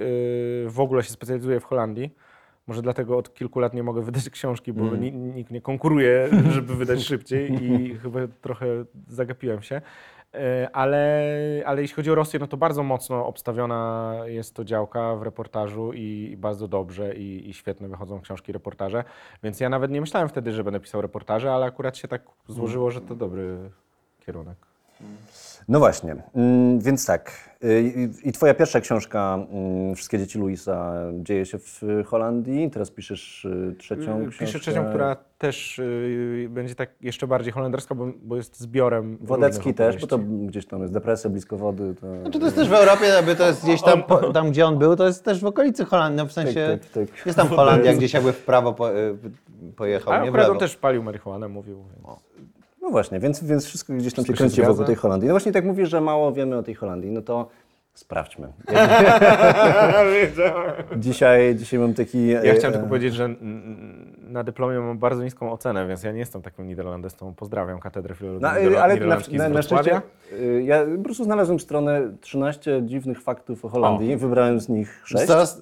w 0.68 0.80
ogóle 0.80 1.03
się 1.03 1.10
specjalizuje 1.12 1.60
w 1.60 1.64
Holandii. 1.64 2.16
Może 2.68 2.82
dlatego 2.82 3.18
od 3.18 3.34
kilku 3.34 3.60
lat 3.60 3.74
nie 3.74 3.84
mogę 3.84 4.01
wydać 4.01 4.30
książki, 4.30 4.74
bo 4.74 4.95
ni, 4.95 5.12
nikt 5.12 5.51
nie 5.51 5.62
konkuruje, 5.62 6.30
żeby 6.51 6.76
wydać 6.76 7.03
szybciej 7.03 7.64
i 7.64 7.95
chyba 7.95 8.20
trochę 8.41 8.66
zagapiłem 9.08 9.62
się. 9.62 9.82
E, 10.34 10.69
Ale, 10.73 11.23
ale 11.65 11.82
jeśli 11.82 11.95
chodzi 11.95 12.11
o 12.11 12.15
Rosję, 12.15 12.39
no 12.39 12.47
to 12.47 12.57
bardzo 12.57 12.84
mocno 12.84 13.25
obstawiona 13.25 14.13
jest 14.25 14.53
to 14.55 14.63
działka 14.63 15.15
w 15.15 15.21
reportażu 15.21 15.93
i, 15.93 16.36
bardzo 16.38 16.67
dobrze 16.67 17.15
i, 17.15 17.49
i 17.49 17.53
świetne 17.53 17.88
wychodzą 17.88 18.21
książki, 18.21 18.51
reportaże. 18.51 19.03
Więc 19.43 19.59
ja 19.59 19.69
nawet 19.69 19.91
nie 19.91 20.01
myślałem 20.01 20.30
wtedy, 20.30 20.51
że 20.51 20.63
będę 20.63 20.80
pisał 20.80 21.01
reportaże, 21.01 21.53
ale 21.53 21.65
akurat 21.65 21.97
się 21.97 22.07
tak 22.07 22.21
złożyło, 22.47 22.91
że 22.91 23.01
to 23.01 23.15
dobry 23.15 23.57
kierunek. 24.25 24.57
No 25.68 25.80
właśnie, 25.80 26.15
mm, 26.36 26.80
więc 26.80 27.05
tak. 27.05 27.49
y, 27.63 28.09
I, 28.24 28.32
twoja 28.32 28.53
pierwsza 28.53 28.82
książka, 28.82 29.39
mm, 29.51 29.95
Wszystkie 29.95 30.20
dzieci 30.20 30.39
Luisa, 30.39 30.93
dzieje 31.13 31.45
się 31.45 31.57
w 31.59 31.82
Holandii. 32.05 32.70
Teraz 32.72 32.91
piszesz 32.91 33.45
y, 33.45 33.76
trzecią 33.80 34.01
książkę. 34.01 34.45
Piszę 34.45 34.59
trzecią, 34.59 34.86
która 34.86 35.15
też 35.38 35.80
y, 35.80 36.47
będzie 36.49 36.76
tak 36.76 36.89
jeszcze 37.01 37.28
bardziej 37.28 37.53
holenderska, 37.53 37.95
bo, 37.95 38.07
bo 38.22 38.36
jest 38.36 38.59
zbiorem. 38.59 39.18
Wodecki 39.22 39.74
też, 39.74 39.97
bo 39.97 40.07
to 40.07 40.20
gdzieś 40.20 40.65
tam 40.65 40.82
jest 40.82 40.93
depresja 40.93 41.30
blisko 41.30 41.57
wody. 41.57 41.95
To... 42.01 42.22
Znaczy 42.22 42.39
to 42.39 42.45
jest 42.45 42.57
też 42.57 42.70
w 42.70 42.74
Europie, 42.74 43.18
aby 43.18 43.36
to 43.36 43.47
jest 43.47 43.63
gdzieś 43.63 43.82
tam, 43.82 44.03
po, 44.09 44.34
tam 44.34 44.51
gdzie 44.51 44.65
on 44.65 44.78
był, 44.78 44.95
to 44.95 45.07
jest 45.07 45.24
też 45.24 45.39
w 45.41 45.45
okolicy 45.45 45.86
Holandii, 45.86 46.18
no 46.18 46.26
w 46.26 46.32
sensie 46.32 46.80
Tak, 46.82 46.89
tak, 46.89 47.07
tak. 47.15 47.26
jest 47.26 47.38
tam 47.38 47.47
Holandia, 47.47 47.93
gdzieś 47.97 48.13
jakby 48.13 48.34
w 48.34 48.45
prawo 48.45 48.74
po, 48.74 48.97
y, 48.97 49.18
pojechał, 49.76 50.13
A 50.13 50.24
nie 50.24 50.32
w 50.32 50.36
lewo. 50.36 50.55
też 50.55 50.76
palił 50.76 51.03
marihuanę, 51.03 51.47
mówił. 51.47 51.84
Więc. 51.84 52.20
No 52.88 52.91
właśnie, 52.91 53.19
więc, 53.19 53.43
więc 53.43 53.65
wszystko 53.65 53.93
gdzieś 53.93 54.13
tam 54.13 54.23
Wszystko 54.23 54.43
się 54.43 54.49
się 54.49 54.55
kręci 54.55 54.71
wokół 54.71 54.85
tej 54.85 54.95
Holandii. 54.95 55.27
No 55.27 55.33
właśnie 55.33 55.51
tak 55.51 55.65
mówisz, 55.65 55.89
że 55.89 56.01
mało 56.01 56.31
wiemy 56.31 56.57
o 56.57 56.63
tej 56.63 56.75
Holandii, 56.75 57.11
no 57.11 57.21
to 57.21 57.49
sprawdźmy. 57.93 58.47
dzisiaj, 60.97 61.55
dzisiaj 61.55 61.79
mam 61.79 61.93
taki... 61.93 62.27
Ja 62.27 62.41
e, 62.41 62.55
chciałem 62.55 62.69
e, 62.69 62.71
tylko 62.71 62.88
powiedzieć, 62.88 63.13
że 63.13 63.29
na 64.30 64.43
dyplomie 64.43 64.80
mam 64.80 64.97
bardzo 64.97 65.23
niską 65.23 65.51
ocenę, 65.51 65.88
więc 65.88 66.03
ja 66.03 66.11
nie 66.11 66.19
jestem 66.19 66.41
takim 66.41 66.67
niderlandystą. 66.67 67.34
Pozdrawiam 67.34 67.80
katedrę 67.80 68.15
filologii 68.15 68.41
No, 68.43 68.49
niderla- 68.49 68.75
e, 68.78 68.84
ale 68.84 68.95
na, 68.95 69.17
na, 69.32 69.49
na 69.49 69.61
szczęście 69.61 70.01
e, 70.39 70.61
ja 70.63 70.80
po 70.97 71.03
prostu 71.03 71.23
znalazłem 71.23 71.59
stronę 71.59 72.01
13 72.21 72.82
dziwnych 72.86 73.21
faktów 73.21 73.65
o 73.65 73.69
Holandii, 73.69 74.17
wybrałem 74.17 74.59
z 74.59 74.69
nich 74.69 75.01
6. 75.05 75.25
Zaraz 75.28 75.61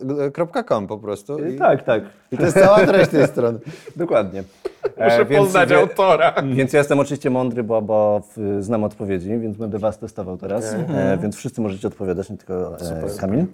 y, 0.57 0.63
.com 0.67 0.87
po 0.87 0.97
prostu. 0.97 1.45
I, 1.47 1.55
Tak, 1.57 1.83
tak, 1.83 2.03
I 2.31 2.37
to 2.37 2.43
jest 2.43 2.57
cała 2.59 2.85
treść 2.85 3.11
tej 3.11 3.27
strony. 3.27 3.59
dokładnie. 3.95 4.43
E, 4.97 5.05
Muszę 5.05 5.25
więc- 5.25 5.45
poznać 5.45 5.69
wie- 5.69 5.77
autora. 5.79 6.33
Więc 6.53 6.73
ja 6.73 6.79
jestem 6.79 6.99
oczywiście 6.99 7.29
mądry, 7.29 7.63
bo, 7.63 7.81
bo 7.81 8.21
w, 8.35 8.57
znam 8.63 8.83
odpowiedzi, 8.83 9.39
więc 9.39 9.57
będę 9.57 9.79
was 9.79 9.99
testował 9.99 10.37
teraz. 10.37 10.73
E, 10.73 11.17
więc 11.21 11.35
wszyscy 11.35 11.61
możecie 11.61 11.87
odpowiadać, 11.87 12.29
nie 12.29 12.37
tylko 12.37 12.77
e, 12.77 13.17
Kamil. 13.19 13.45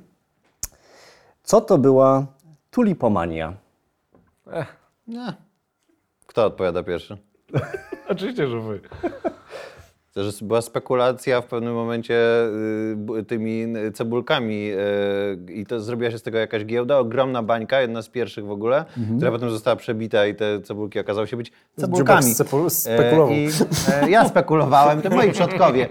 Co 1.44 1.62
to 1.62 1.78
była 1.78 2.26
tulipomania? 2.72 3.54
Nie. 5.08 5.34
Kto 6.26 6.46
odpowiada 6.46 6.84
pierwszy? 6.84 7.18
Oczywiście, 8.10 8.48
że 8.48 8.60
wy. 8.60 8.82
To, 10.14 10.24
że 10.24 10.32
była 10.42 10.62
spekulacja 10.62 11.42
w 11.42 11.46
pewnym 11.46 11.74
momencie 11.74 12.16
y, 13.20 13.24
tymi 13.24 13.68
cebulkami 13.94 14.72
y, 15.48 15.54
i 15.54 15.66
to 15.66 15.80
zrobiła 15.80 16.12
się 16.12 16.18
z 16.18 16.24
tego 16.24 16.38
jakaś 16.38 16.66
giełda, 16.66 16.98
ogromna 16.98 17.44
bańka, 17.44 17.82
jedna 17.82 18.02
z 18.02 18.10
pierwszych 18.10 18.46
w 18.46 18.52
ogóle, 18.52 18.86
która 19.18 19.32
potem 19.32 19.50
została 19.50 19.76
przebita 19.76 20.26
i 20.28 20.36
te 20.36 20.62
cebulki 20.62 21.00
okazały 21.00 21.28
się 21.28 21.38
być 21.38 21.52
cebulkami. 21.80 22.22
Dziubak 22.22 22.48
speku- 22.48 22.66
E, 22.66 22.70
spekulował. 22.70 23.30
I, 23.36 23.50
e, 24.04 24.10
ja 24.10 24.28
spekulowałem, 24.28 25.02
to 25.02 25.10
moi 25.10 25.32
przodkowie 25.32 25.88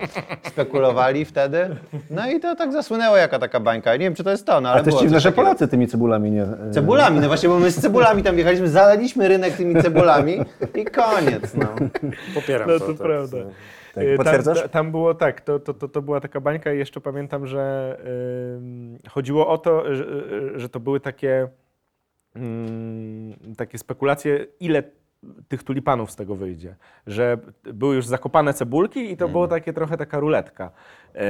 spekulowali 0.49 1.25
wtedy. 1.25 1.77
No 2.11 2.31
i 2.31 2.41
to 2.41 2.57
tak 2.57 2.73
zasłynęło 2.73 3.17
jaka 3.17 3.39
taka 3.39 3.61
bańka. 3.61 3.93
Nie 3.93 3.99
wiem, 3.99 4.15
czy 4.15 4.25
to 4.25 4.31
jest 4.31 4.47
to, 4.47 4.61
no 4.61 4.69
ale 4.69 4.75
Ale 4.77 4.85
też 4.85 4.93
było 4.93 5.03
dziwne, 5.03 5.21
że. 5.21 5.33
Polacy 5.33 5.69
tymi 5.69 5.89
cebulami 5.89 6.31
nie... 6.31 6.43
e, 6.43 6.71
Cebulami, 6.73 7.21
no 7.21 7.27
właśnie, 7.29 7.49
bo 7.49 7.59
my 7.59 7.71
z 7.71 7.81
cebulami 7.81 8.23
tam 8.23 8.39
jechaliśmy, 8.39 8.69
zalaliśmy 8.69 9.29
rynek 9.29 9.55
tymi 9.57 9.83
cebulami 9.83 10.41
i 10.75 10.85
koniec, 10.85 11.55
no. 11.55 11.67
Popieram 12.35 12.71
No 12.71 12.79
to. 12.79 12.87
to 12.87 12.95
prawda. 12.95 13.37
Tak, 13.95 14.05
Y, 14.05 14.17
potwierdzasz? 14.17 14.61
Tam, 14.61 14.69
tam 14.69 14.91
było 14.91 15.15
tak, 15.15 15.41
to, 15.41 15.59
to, 15.59 15.75
to, 15.75 15.89
to 15.89 16.03
była 16.03 16.21
taka 16.21 16.41
bańka 16.41 16.73
i 16.73 16.79
jeszcze 16.79 17.01
pamiętam, 17.01 17.47
że 17.47 17.97
ym, 18.57 18.99
chodziło 19.09 19.49
o 19.49 19.59
to, 19.59 19.95
że, 19.95 20.05
że 20.59 20.69
to 20.69 20.81
były 20.81 21.01
takie, 21.01 21.49
ym, 22.37 23.55
takie 23.57 23.79
spekulacje, 23.79 24.47
ile 24.61 24.83
tych 25.49 25.63
tulipanów 25.63 26.11
z 26.11 26.17
tego 26.17 26.35
wyjdzie. 26.35 26.77
Że 27.07 27.39
były 27.63 27.95
już 27.95 28.07
zakopane 28.07 28.55
cebulki 28.55 29.13
i 29.13 29.17
to 29.17 29.29
było 29.29 29.49
takie 29.49 29.73
trochę 29.73 29.97
taka 29.97 30.21
ruletka. 30.21 30.71
Yy, 31.15 31.21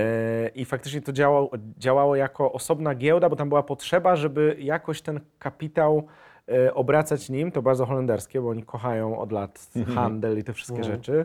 I 0.54 0.64
faktycznie 0.64 1.02
to 1.02 1.12
działało, 1.12 1.50
działało 1.78 2.16
jako 2.16 2.52
osobna 2.52 2.94
giełda, 2.94 3.28
bo 3.28 3.36
tam 3.36 3.48
była 3.48 3.62
potrzeba, 3.62 4.16
żeby 4.16 4.56
jakoś 4.58 5.02
ten 5.02 5.20
kapitał 5.38 6.06
e, 6.48 6.74
obracać 6.74 7.30
nim, 7.30 7.52
to 7.52 7.62
bardzo 7.62 7.86
holenderskie, 7.86 8.40
bo 8.40 8.48
oni 8.48 8.62
kochają 8.62 9.18
od 9.18 9.32
lat 9.32 9.68
handel 9.94 10.38
i 10.38 10.44
te 10.44 10.52
wszystkie 10.52 10.84
rzeczy. 10.84 11.24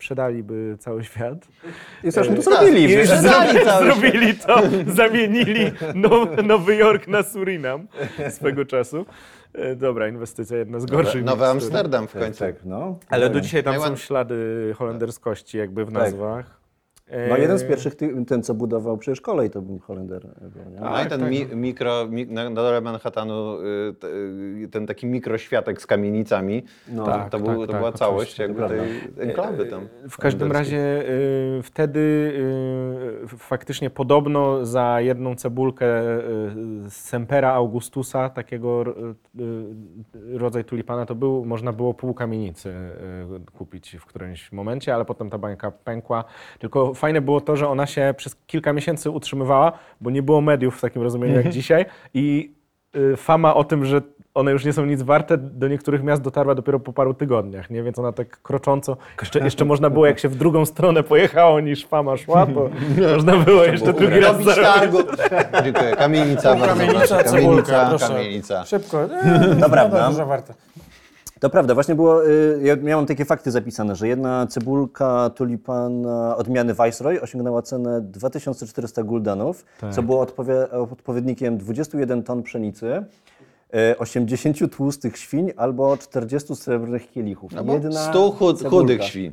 Sprzedaliby 0.00 0.76
cały 0.78 1.04
świat. 1.04 1.48
I 2.04 2.10
zresztą 2.10 2.34
to 2.34 2.40
I 2.40 2.42
zrobili. 2.44 2.92
już? 2.92 3.08
Sprzedali 3.08 3.64
cały 3.64 3.84
zrobili 3.84 4.34
to, 4.34 4.62
zamienili 4.86 5.72
Now, 5.94 6.28
Nowy 6.44 6.76
Jork 6.76 7.08
na 7.08 7.22
Surinam 7.22 7.86
swego 8.30 8.64
czasu. 8.64 9.06
E, 9.54 9.76
Dobra, 9.76 10.08
inwestycja 10.08 10.56
jedna 10.56 10.80
z 10.80 10.86
gorszych. 10.86 11.24
Nowy 11.24 11.42
niż 11.44 11.50
Amsterdam 11.50 12.08
w 12.08 12.12
Tak, 12.12 12.22
końcu. 12.22 12.38
tak, 12.38 12.54
no. 12.64 12.98
Ale 13.08 13.30
do 13.30 13.40
dzisiaj 13.40 13.62
tam 13.64 13.80
są 13.80 13.96
ślady 13.96 14.72
holenderskości 14.78 15.58
jakby 15.58 15.84
w 15.84 15.92
Tak. 15.92 16.02
nazwach. 16.02 16.55
E, 17.10 17.28
No 17.28 17.36
jeden 17.36 17.58
z 17.58 17.64
pierwszych, 17.64 17.94
ten 18.26 18.42
co 18.42 18.54
budował 18.54 18.98
przecież 18.98 19.20
kolej, 19.20 19.50
to 19.50 19.62
był 19.62 19.78
Holender. 19.78 20.22
Był, 20.40 20.70
nie? 20.72 20.80
No 20.80 21.02
i 21.04 21.06
ten 21.06 21.30
mi, 21.30 21.46
mikro, 21.46 22.06
mi, 22.08 22.26
na, 22.26 22.44
na 22.50 22.62
dole 22.62 22.80
Manhattanu, 22.80 23.58
y, 23.60 23.64
y, 24.64 24.68
ten 24.68 24.86
taki 24.86 25.06
mikroświatek 25.06 25.82
z 25.82 25.86
kamienicami, 25.86 26.62
No. 26.88 27.04
to, 27.04 27.10
Tak, 27.10 27.30
to, 27.30 27.38
był, 27.38 27.46
tak, 27.46 27.56
to 27.56 27.66
tak, 27.66 27.76
była 27.80 27.92
całość 27.92 28.38
jakby 28.38 28.68
tej 28.68 28.80
enklawy 29.28 29.66
tam. 29.66 29.88
W 30.10 30.16
każdym 30.18 30.52
razie 30.52 30.78
y, 31.58 31.62
wtedy 31.62 32.00
y, 33.34 33.38
faktycznie 33.38 33.90
podobno 33.90 34.64
za 34.64 35.00
jedną 35.00 35.34
cebulkę 35.34 35.86
y, 35.86 36.20
z 36.90 36.92
Sempera 36.94 37.52
Augustusa, 37.52 38.28
takiego 38.30 38.84
rodzaj 40.32 40.64
tulipana, 40.64 41.06
to 41.06 41.14
był, 41.14 41.44
można 41.44 41.72
było 41.72 41.94
pół 41.94 42.14
kamienicy 42.14 42.68
y, 42.68 43.52
kupić 43.58 43.96
w 44.00 44.06
którymś 44.06 44.52
momencie, 44.52 44.94
ale 44.94 45.04
potem 45.04 45.30
ta 45.30 45.38
bańka 45.38 45.70
pękła. 45.70 46.24
Tylko 46.58 46.94
fajne 46.96 47.20
było 47.20 47.40
to, 47.40 47.56
że 47.56 47.68
ona 47.68 47.86
się 47.86 48.14
przez 48.16 48.36
kilka 48.46 48.72
miesięcy 48.72 49.10
utrzymywała, 49.10 49.72
bo 50.00 50.10
nie 50.10 50.22
było 50.22 50.40
mediów 50.40 50.78
w 50.78 50.80
takim 50.80 51.02
rozumieniu 51.02 51.34
jak 51.36 51.48
dzisiaj 51.48 51.84
i 52.14 52.54
y, 52.96 53.16
fama 53.16 53.54
o 53.54 53.64
tym, 53.64 53.84
że 53.84 54.00
one 54.34 54.52
już 54.52 54.64
nie 54.64 54.72
są 54.72 54.86
nic 54.86 55.02
warte, 55.02 55.38
do 55.38 55.68
niektórych 55.68 56.02
miast 56.02 56.22
dotarła 56.22 56.54
dopiero 56.54 56.80
po 56.80 56.92
paru 56.92 57.14
tygodniach, 57.14 57.70
nie? 57.70 57.82
Więc 57.82 57.98
ona 57.98 58.12
tak 58.12 58.42
krocząco, 58.42 58.96
jeszcze, 59.20 59.38
jeszcze 59.38 59.64
można 59.64 59.90
było, 59.90 60.06
jak 60.06 60.18
się 60.18 60.28
w 60.28 60.36
drugą 60.36 60.66
stronę 60.66 61.02
pojechało 61.02 61.60
niż 61.60 61.86
fama 61.86 62.16
szła, 62.16 62.46
to 62.54 62.70
można 63.14 63.36
było 63.36 63.64
jeszcze 63.64 63.92
drugi 63.92 64.20
raz 64.20 64.32
Robić 64.32 64.46
zarobić. 64.46 65.00
Dziękuję. 65.64 65.96
Kamienica, 65.96 66.54
bardzo 66.56 66.66
Kamienica, 66.66 67.06
proszę. 67.18 67.24
Kamienica, 67.24 67.86
proszę. 67.88 68.08
kamienica. 68.08 68.64
Szybko. 68.64 69.02
Eee, 69.02 69.60
To 69.60 69.70
prawda. 69.70 70.08
Dużo 70.10 70.26
warte. 70.26 70.54
To 71.40 71.50
prawda, 71.50 71.74
właśnie 71.74 71.94
było, 71.94 72.26
y, 72.26 72.60
ja 72.62 72.76
miałem 72.76 73.06
takie 73.06 73.24
fakty 73.24 73.50
zapisane, 73.50 73.96
że 73.96 74.08
jedna 74.08 74.46
cebulka 74.46 75.30
tulipana 75.34 76.36
odmiany 76.36 76.74
Viceroy 76.74 77.20
osiągnęła 77.20 77.62
cenę 77.62 78.00
2400 78.00 79.02
guldenów, 79.02 79.64
co 79.90 80.02
było 80.02 80.20
odpowie, 80.20 80.70
odpowiednikiem 80.70 81.58
21 81.58 82.22
ton 82.22 82.42
pszenicy, 82.42 83.04
80 83.98 84.76
tłustych 84.76 85.18
świń 85.18 85.52
albo 85.56 85.96
40 85.96 86.56
srebrnych 86.56 87.10
kielichów. 87.10 87.52
No 87.52 87.74
Jedna 87.74 88.00
stu 88.00 88.32
chud, 88.32 88.58
cebulka. 88.58 88.76
chudych 88.76 89.04
świn. 89.04 89.32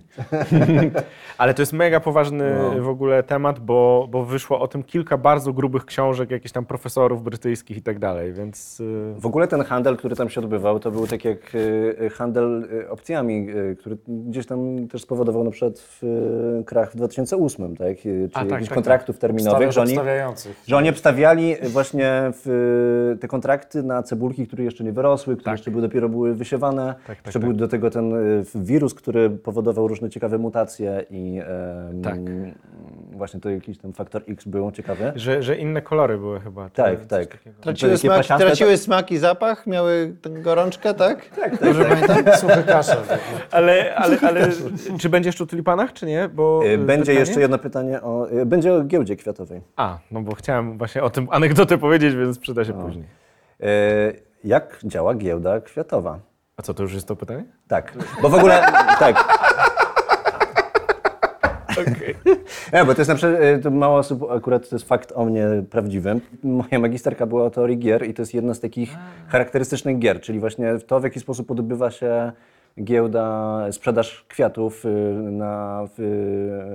Ale 1.37 1.53
to 1.53 1.61
jest 1.61 1.73
mega 1.73 1.99
poważny 1.99 2.55
w 2.81 2.87
ogóle 2.87 3.23
temat, 3.23 3.59
bo, 3.59 4.07
bo 4.11 4.25
wyszło 4.25 4.59
o 4.59 4.67
tym 4.67 4.83
kilka 4.83 5.17
bardzo 5.17 5.53
grubych 5.53 5.85
książek, 5.85 6.31
jakichś 6.31 6.51
tam 6.51 6.65
profesorów 6.65 7.23
brytyjskich 7.23 7.77
i 7.77 7.81
tak 7.81 7.99
dalej, 7.99 8.33
więc... 8.33 8.79
y, 8.79 9.13
W 9.17 9.25
ogóle 9.25 9.47
ten 9.47 9.63
handel, 9.63 9.97
który 9.97 10.15
tam 10.15 10.29
się 10.29 10.41
odbywał, 10.41 10.79
to 10.79 10.91
był 10.91 11.07
tak 11.07 11.25
jak 11.25 11.55
y, 11.55 12.09
handel 12.13 12.63
y, 12.71 12.89
opcjami, 12.89 13.47
który 13.79 13.97
gdzieś 14.07 14.45
tam 14.45 14.87
też 14.87 15.01
spowodował 15.01 15.43
na 15.43 15.51
przykład 15.51 15.79
w, 15.79 16.03
krach 16.65 16.91
w 16.91 16.95
2008, 16.95 17.75
tak? 17.77 17.97
Czy 18.01 18.29
A, 18.33 18.39
tak, 18.39 18.49
jakichś 18.49 18.69
tak, 18.69 18.75
kontraktów 18.75 19.19
terminowych, 19.19 19.71
że 19.71 19.81
oni, 19.81 19.97
że 20.67 20.77
oni 20.77 20.89
obstawiali 20.89 21.55
właśnie 21.63 22.31
w, 22.45 23.17
te 23.21 23.27
kontrakty 23.27 23.83
na 23.83 24.03
cebulki, 24.33 24.47
które 24.47 24.63
jeszcze 24.63 24.83
nie 24.83 24.91
wyrosły, 24.91 25.37
które 25.37 25.51
jeszcze 25.53 25.71
były, 25.71 25.81
dopiero 25.81 26.09
były 26.09 26.35
wysiewane. 26.35 26.95
Tak, 27.07 27.17
tak, 27.17 27.25
jeszcze 27.25 27.39
tak. 27.39 27.49
był 27.49 27.53
do 27.57 27.67
tego 27.67 27.89
ten 27.89 28.13
y, 28.13 28.43
wirus, 28.55 28.93
który 28.93 29.29
powodował 29.29 29.87
różne 29.87 30.09
ciekawe 30.09 30.37
mutacje 30.37 31.05
i 31.09 31.41
Tak. 32.03 32.19
właśnie 33.11 33.39
to 33.39 33.49
jakiś 33.49 33.77
tam 33.77 33.93
faktor 33.93 34.21
X 34.27 34.45
był 34.45 34.71
ciekawy. 34.71 35.11
Że, 35.15 35.43
że 35.43 35.55
inne 35.57 35.81
kolory 35.81 36.17
były 36.17 36.39
chyba. 36.39 36.69
Tak, 36.69 37.05
tak. 37.05 37.27
takiego. 37.27 37.55
Traciły 37.61 37.97
smak, 37.97 38.17
pasiaste, 38.17 38.45
traciły 38.45 38.77
smak 38.77 39.11
i 39.11 39.17
zapach? 39.17 39.67
Miały 39.67 40.15
gorączkę, 40.43 40.93
tak? 40.93 41.29
Dobrze 41.61 41.85
pamiętam? 41.85 42.17
Suchy 42.41 42.63
kaszel. 42.63 42.97
Ale, 43.51 43.95
ale, 43.95 44.17
ale 44.21 44.47
czy 45.01 45.09
będzie 45.09 45.27
jeszcze 45.29 45.43
o 45.43 45.47
tulipanach, 45.47 45.93
czy 45.93 46.05
nie? 46.05 46.29
Bo, 46.33 46.61
Y, 46.65 46.67
y, 46.69 46.77
Będzie 46.77 47.01
pytanie? 47.01 47.19
jeszcze 47.19 47.41
jedno 47.41 47.57
pytanie 47.57 48.01
o, 48.01 48.27
będzie 48.45 48.73
o 48.73 48.83
giełdzie 48.83 49.15
kwiatowej. 49.15 49.61
A, 49.75 49.97
no 50.11 50.21
bo 50.21 50.35
chciałem 50.35 50.77
właśnie 50.77 51.03
o 51.03 51.09
tym 51.09 51.27
anegdotę 51.31 51.77
powiedzieć, 51.77 52.15
więc 52.15 52.39
przyda 52.39 52.65
się 52.65 52.73
później. 52.73 53.05
E, 53.63 53.67
Jak 54.43 54.79
działa 54.83 55.15
giełda 55.15 55.61
kwiatowa? 55.61 56.19
A 56.57 56.61
co, 56.61 56.73
to 56.73 56.83
już 56.83 56.93
jest 56.93 57.07
to 57.07 57.15
pytanie? 57.15 57.43
Tak, 57.67 57.93
bo 58.21 58.29
w 58.29 58.33
ogóle 58.35 58.61
tak. 58.99 59.15
Nie, 62.73 62.85
bo 62.85 62.93
to 62.95 63.01
jest 63.01 63.09
na 63.09 63.15
przykład, 63.15 63.41
e, 63.41 63.59
to 63.59 63.71
mało 63.71 63.97
osób, 63.97 64.31
akurat 64.31 64.69
to 64.69 64.75
jest 64.75 64.87
fakt 64.87 65.11
o 65.15 65.25
mnie 65.25 65.47
prawdziwy. 65.69 66.19
Moja 66.43 66.79
magisterka 66.79 67.25
była 67.25 67.43
o 67.45 67.49
teorii 67.49 67.77
gier 67.79 68.05
i 68.09 68.13
to 68.13 68.21
jest 68.21 68.33
jedna 68.33 68.53
z 68.53 68.59
takich 68.59 68.95
charakterystycznych 69.27 69.99
gier, 69.99 70.21
czyli 70.21 70.39
właśnie 70.39 70.79
to, 70.87 70.99
w 70.99 71.03
jaki 71.03 71.19
sposób 71.19 71.51
odbywa 71.51 71.91
się 71.91 72.31
giełda, 72.83 73.57
sprzedaż 73.71 74.25
kwiatów 74.29 74.85
y, 74.85 74.89
na, 75.31 75.83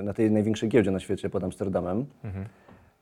na 0.02 0.12
tej 0.14 0.30
największej 0.30 0.68
giełdzie 0.68 0.90
na 0.90 1.00
świecie 1.00 1.30
pod 1.30 1.44
Amsterdamem. 1.44 2.06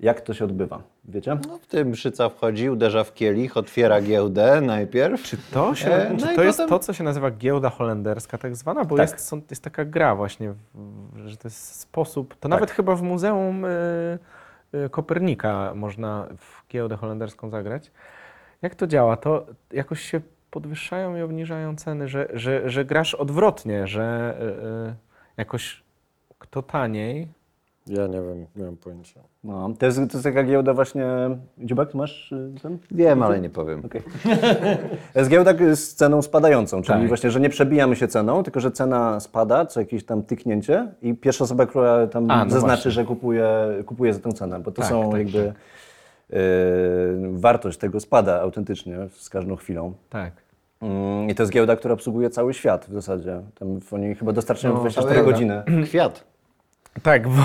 Jak 0.01 0.21
to 0.21 0.35
się 0.35 0.45
odbywa? 0.45 0.83
Wiecie? 1.05 1.39
No, 1.49 1.59
w 1.59 1.67
tym 1.67 1.95
szyca 1.95 2.29
wchodzi, 2.29 2.71
uderza 2.71 3.05
w 3.05 3.15
kielich, 3.15 3.57
otwiera 3.57 4.01
giełdę 4.01 4.61
najpierw. 4.61 5.23
Czy 5.23 5.37
to, 5.53 5.75
się, 5.75 5.93
E, 5.95 6.13
no 6.13 6.19
czy 6.27 6.33
i 6.33 6.37
to 6.37 6.43
jest 6.43 6.59
potem- 6.59 6.69
to, 6.69 6.79
co 6.79 6.93
się 6.93 7.05
nazywa 7.05 7.31
giełda 7.31 7.71
holenderska 7.71 8.39
tak 8.39 8.57
zwana? 8.57 8.85
Bo 8.85 8.97
Tak. 8.97 9.11
jest, 9.13 9.27
są, 9.27 9.41
jest 9.51 9.65
taka 9.65 9.85
gra 9.85 10.15
właśnie, 10.15 10.55
że 11.27 11.37
to 11.37 11.49
jest 11.49 11.81
sposób, 11.81 12.35
to 12.41 12.49
nawet 12.49 12.71
chyba 12.71 12.95
w 12.97 13.03
Muzeum 13.03 13.65
y, 13.65 13.69
y, 14.75 14.91
Kopernika 14.91 15.73
można 15.75 16.27
w 16.39 16.69
giełdę 16.69 16.97
holenderską 16.97 17.51
zagrać. 17.51 17.91
Jak 18.63 18.75
to 18.75 18.87
działa? 18.87 19.17
To 19.17 19.47
jakoś 19.73 20.01
się 20.03 20.21
podwyższają 20.51 21.17
i 21.17 21.23
obniżają 21.23 21.77
ceny, 21.77 22.09
że, 22.09 22.29
że, 22.35 22.71
że 22.71 22.85
grasz 22.85 23.15
odwrotnie, 23.15 23.87
że 23.87 24.37
y, 24.41 24.45
y, 24.91 24.95
jakoś 25.37 25.83
kto 26.39 26.63
taniej, 26.63 27.29
Ja 27.87 28.07
nie 28.07 28.23
wiem, 28.23 28.47
nie 28.57 28.65
mam 28.65 28.77
pojęcia. 28.77 29.21
No, 29.45 29.71
to, 29.79 29.87
jest, 29.87 29.97
to 29.99 30.03
jest 30.03 30.23
taka 30.25 30.45
giełda 30.45 30.75
właśnie... 30.75 31.07
Dziubak, 31.59 31.91
ty 31.91 31.97
masz 31.97 32.33
y, 32.33 32.53
ten? 32.63 32.79
Wiem, 32.91 33.23
ale 33.23 33.41
nie 33.41 33.51
powiem. 33.51 33.83
Okej. 33.85 34.03
To 35.13 35.19
jest 35.19 35.31
giełda 35.31 35.53
z 35.75 35.95
ceną 35.95 36.23
spadającą, 36.23 36.83
czyli 36.83 36.99
Tak. 36.99 37.09
właśnie, 37.09 37.31
że 37.31 37.41
nie 37.41 37.49
przebijamy 37.51 37.97
się 37.97 38.09
ceną, 38.09 38.43
tylko 38.43 38.61
że 38.61 38.71
cena 38.71 39.21
spada, 39.21 39.67
co 39.67 39.81
jakieś 39.81 40.05
tam 40.05 40.23
tyknięcie 40.23 40.89
i 41.03 41.15
pierwsza 41.15 41.45
osoba, 41.45 41.67
która 41.67 42.07
tam 42.07 42.31
A, 42.31 42.45
no 42.45 42.51
zaznaczy, 42.51 42.67
właśnie. 42.83 42.91
że 42.91 43.05
kupuje, 43.05 43.49
kupuje 43.87 44.15
za 44.15 44.21
tę 44.21 44.33
cenę, 44.33 44.59
bo 44.61 44.71
to 44.71 44.83
Tak, 44.83 44.91
są 44.91 45.11
tak, 45.11 45.19
jakby... 45.21 45.39
y, 45.39 45.53
wartość 47.33 47.79
tego 47.79 48.01
spada 48.01 48.41
autentycznie 48.41 48.97
z 49.13 49.31
każdą 49.31 49.57
chwilą. 49.57 49.93
tak. 50.11 50.33
Mm, 50.83 51.31
I 51.31 51.35
to 51.35 51.43
jest 51.43 51.53
giełda, 51.53 51.77
która 51.77 51.95
obsługuje 51.95 52.31
cały 52.31 52.55
świat 52.55 52.87
w 52.89 52.93
zasadzie. 52.93 53.41
Tam 53.59 53.81
oni 53.93 54.15
chyba 54.15 54.33
dostarczają 54.33 54.75
No, 54.75 54.81
24 54.81 55.15
całego. 55.15 55.33
godziny. 55.33 55.63
Kwiat. 55.85 56.25
Tak, 57.03 57.29
bo... 57.29 57.43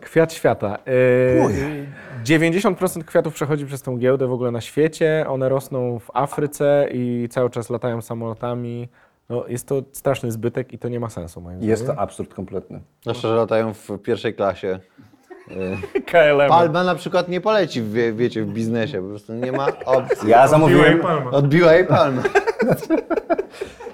Kwiat 0.00 0.32
świata. 0.32 0.78
Yy, 0.86 1.86
90% 2.24 3.04
kwiatów 3.04 3.34
przechodzi 3.34 3.66
przez 3.66 3.82
tą 3.82 3.98
giełdę 3.98 4.26
w 4.26 4.32
ogóle 4.32 4.50
na 4.50 4.60
świecie. 4.60 5.24
One 5.28 5.48
rosną 5.48 5.98
w 5.98 6.10
Afryce 6.14 6.88
i 6.92 7.28
cały 7.30 7.50
czas 7.50 7.70
latają 7.70 8.02
samolotami. 8.02 8.88
No, 9.28 9.44
jest 9.48 9.68
to 9.68 9.82
straszny 9.92 10.32
zbytek 10.32 10.72
i 10.72 10.78
to 10.78 10.88
nie 10.88 11.00
ma 11.00 11.10
sensu, 11.10 11.40
moim 11.40 11.62
Jest 11.62 11.82
to 11.82 11.84
zdaniem. 11.84 12.02
absurd 12.02 12.34
kompletny. 12.34 12.80
Zwłaszcza, 13.02 13.28
że 13.28 13.34
latają 13.34 13.74
w 13.74 13.88
pierwszej 14.02 14.34
klasie. 14.34 14.78
KLM. 16.12 16.48
Palma 16.48 16.84
na 16.84 16.94
przykład 16.94 17.28
nie 17.28 17.40
poleci, 17.40 17.82
w, 17.82 17.92
wie, 17.92 18.12
wiecie, 18.12 18.42
w 18.42 18.52
biznesie. 18.52 19.02
Po 19.02 19.08
prostu 19.08 19.32
nie 19.34 19.52
ma 19.52 19.66
opcji. 19.84 20.28
Ja 20.28 20.48
zamówiłem, 20.48 21.00
Odbiła 21.32 21.72
jej 21.72 21.86
palmę. 21.86 22.22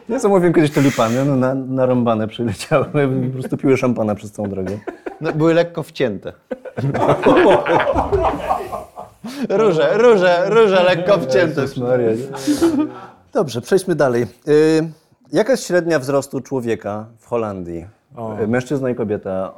ja 0.08 0.18
zamówiłem 0.18 0.52
kiedyś 0.54 0.70
tulipany, 0.70 1.24
no, 1.24 1.36
na, 1.36 1.54
narąbane 1.54 2.28
przyleciały, 2.28 2.84
po 3.26 3.32
prostu 3.32 3.56
piły 3.56 3.76
szampana 3.76 4.14
przez 4.14 4.32
całą 4.32 4.48
drogę. 4.48 4.78
No, 5.20 5.32
były 5.32 5.54
lekko 5.54 5.82
wcięte. 5.82 6.32
Róże, 9.48 9.98
róże, 9.98 10.42
róże 10.48 10.82
lekko 10.82 11.18
wcięte. 11.18 11.64
Dobrze, 13.32 13.60
przejdźmy 13.60 13.94
dalej. 13.94 14.26
Y, 14.48 14.92
jaka 15.32 15.52
jest 15.52 15.66
średnia 15.66 15.98
wzrostu 15.98 16.40
człowieka 16.40 17.06
w 17.18 17.26
Holandii? 17.26 17.86
Y, 18.42 18.48
Mężczyzna 18.48 18.90
i 18.90 18.94
kobieta 18.94 19.52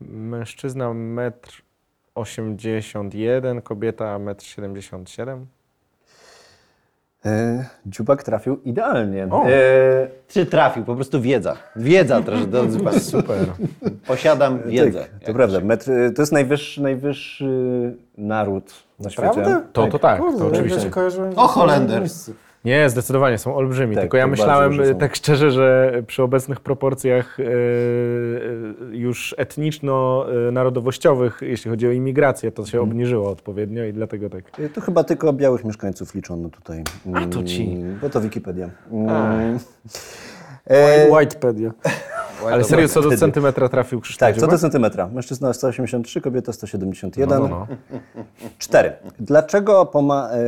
mężczyzna 0.00 0.88
1,81 0.88 3.46
m, 3.46 3.62
kobieta 3.62 4.18
1,77 4.18 5.30
m. 5.30 5.46
E, 7.26 7.64
dziubak 7.86 8.22
trafił 8.22 8.60
idealnie. 8.64 9.28
O. 9.30 9.46
E, 9.46 9.50
Czy 10.28 10.46
trafił? 10.46 10.84
Po 10.84 10.94
prostu 10.94 11.20
wiedza. 11.20 11.56
Wiedza 11.76 12.22
też, 12.22 12.46
drodzy 12.46 12.80
Państwo. 12.80 13.10
Super. 13.20 13.38
Posiadam 14.06 14.58
wiedzę. 14.66 15.00
tak, 15.00 15.10
to 15.26 15.34
prawda. 15.34 15.60
Metr, 15.60 15.90
to 16.14 16.22
jest 16.22 16.32
najwyższy, 16.32 16.82
najwyższy 16.82 17.96
naród 18.18 18.72
na 19.00 19.10
świecie. 19.10 19.30
Prawda? 19.32 19.62
To, 19.72 19.86
to 19.86 19.98
tak, 19.98 20.20
Kurde, 20.20 20.38
to 20.38 20.46
oczywiście. 20.46 20.90
O, 21.36 21.46
Holender. 21.46 22.02
Nie, 22.64 22.90
zdecydowanie 22.90 23.38
są 23.38 23.56
olbrzymi. 23.56 23.94
Tak, 23.94 24.02
Tylko 24.02 24.16
ja 24.16 24.26
myślałem 24.26 24.72
tak 24.98 25.16
szczerze, 25.16 25.50
że 25.50 25.92
przy 26.06 26.22
obecnych 26.22 26.60
proporcjach 26.60 27.40
e, 27.40 27.44
e, 27.44 27.48
już 28.96 29.34
etniczno-narodowościowych, 29.38 31.38
jeśli 31.42 31.70
chodzi 31.70 31.88
o 31.88 31.90
imigrację, 31.90 32.52
to 32.52 32.62
Mhm. 32.62 32.72
się 32.72 32.80
obniżyło 32.80 33.30
odpowiednio 33.30 33.84
i 33.84 33.92
dlatego 33.92 34.30
tak. 34.30 34.58
Y, 34.58 34.68
To 34.68 34.80
chyba 34.80 35.04
tylko 35.04 35.32
białych 35.32 35.64
mieszkańców 35.64 36.14
liczono 36.14 36.48
tutaj. 36.48 36.82
A, 37.14 37.26
to 37.26 37.44
ci. 37.44 37.70
Mm, 37.72 37.98
Bo 38.02 38.10
to 38.10 38.20
Wikipedia. 38.20 38.70
Mm. 38.92 39.08
A. 39.08 39.38
E, 40.68 41.10
Whitepedia. 41.10 41.70
Ale 42.46 42.64
serio, 42.64 42.88
co 42.88 43.00
do 43.00 43.08
wtedy. 43.08 43.20
centymetra 43.20 43.68
trafił 43.68 44.00
Krzysztof 44.00 44.28
tak, 44.28 44.36
co 44.36 44.46
do 44.46 44.58
centymetra? 44.58 45.08
Mężczyzna 45.08 45.52
183, 45.52 46.20
kobieta 46.20 46.52
171. 46.52 47.40
No, 47.42 47.48
no, 47.48 47.66
no. 47.68 48.00
Cztery. 48.58 48.92
Dlaczego 49.20 49.86
poma, 49.86 50.30
e, 50.30 50.38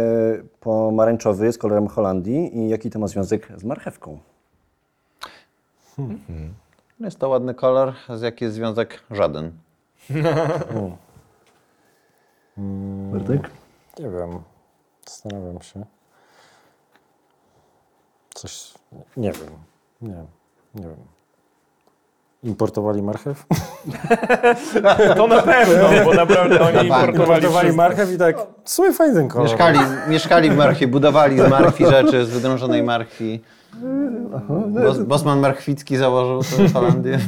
pomarańczowy 0.60 1.46
jest 1.46 1.58
kolorem 1.58 1.88
Holandii 1.88 2.58
i 2.58 2.68
jaki 2.68 2.90
to 2.90 2.98
ma 2.98 3.06
związek 3.06 3.48
z 3.56 3.64
marchewką? 3.64 4.18
Jest 7.00 7.18
to 7.18 7.28
ładny 7.28 7.54
kolor, 7.54 7.92
z 8.14 8.22
jaki 8.22 8.44
jest 8.44 8.56
związek? 8.56 9.02
Żaden. 9.10 9.52
Bartek? 13.12 13.50
Nie 13.98 14.10
wiem. 14.10 14.42
Zastanawiam 15.06 15.62
się. 15.62 15.84
Coś. 18.34 18.74
Nie 19.16 19.32
wiem. 19.32 19.69
Nie, 20.02 20.24
nie 20.74 20.82
wiem. 20.82 20.96
Importowali 22.42 23.02
marchew? 23.02 23.46
To 25.16 25.26
na 25.26 25.42
pewno, 25.42 26.04
bo 26.04 26.14
naprawdę 26.14 26.60
oni 26.60 26.86
importowali 26.88 27.16
Importowali 27.16 27.72
marchew 27.72 28.12
i 28.12 28.18
tak. 28.18 28.36
Sumie 28.64 28.92
fajny 28.92 29.14
ten 29.14 29.28
kolor. 29.28 29.48
Mieszkali, 29.48 29.78
mieszkali 30.08 30.50
w 30.50 30.56
marchwi, 30.56 30.86
budowali 30.86 31.38
z 31.38 31.50
marchwi 31.50 31.86
rzeczy, 31.86 32.24
z 32.24 32.30
wydrążonej 32.30 32.82
marchwi. 32.82 33.40
Bos, 34.68 34.98
Bosman 34.98 35.40
Marchwicki 35.40 35.96
założył 35.96 36.56
tę 36.58 36.68
Holandię. 36.68 37.18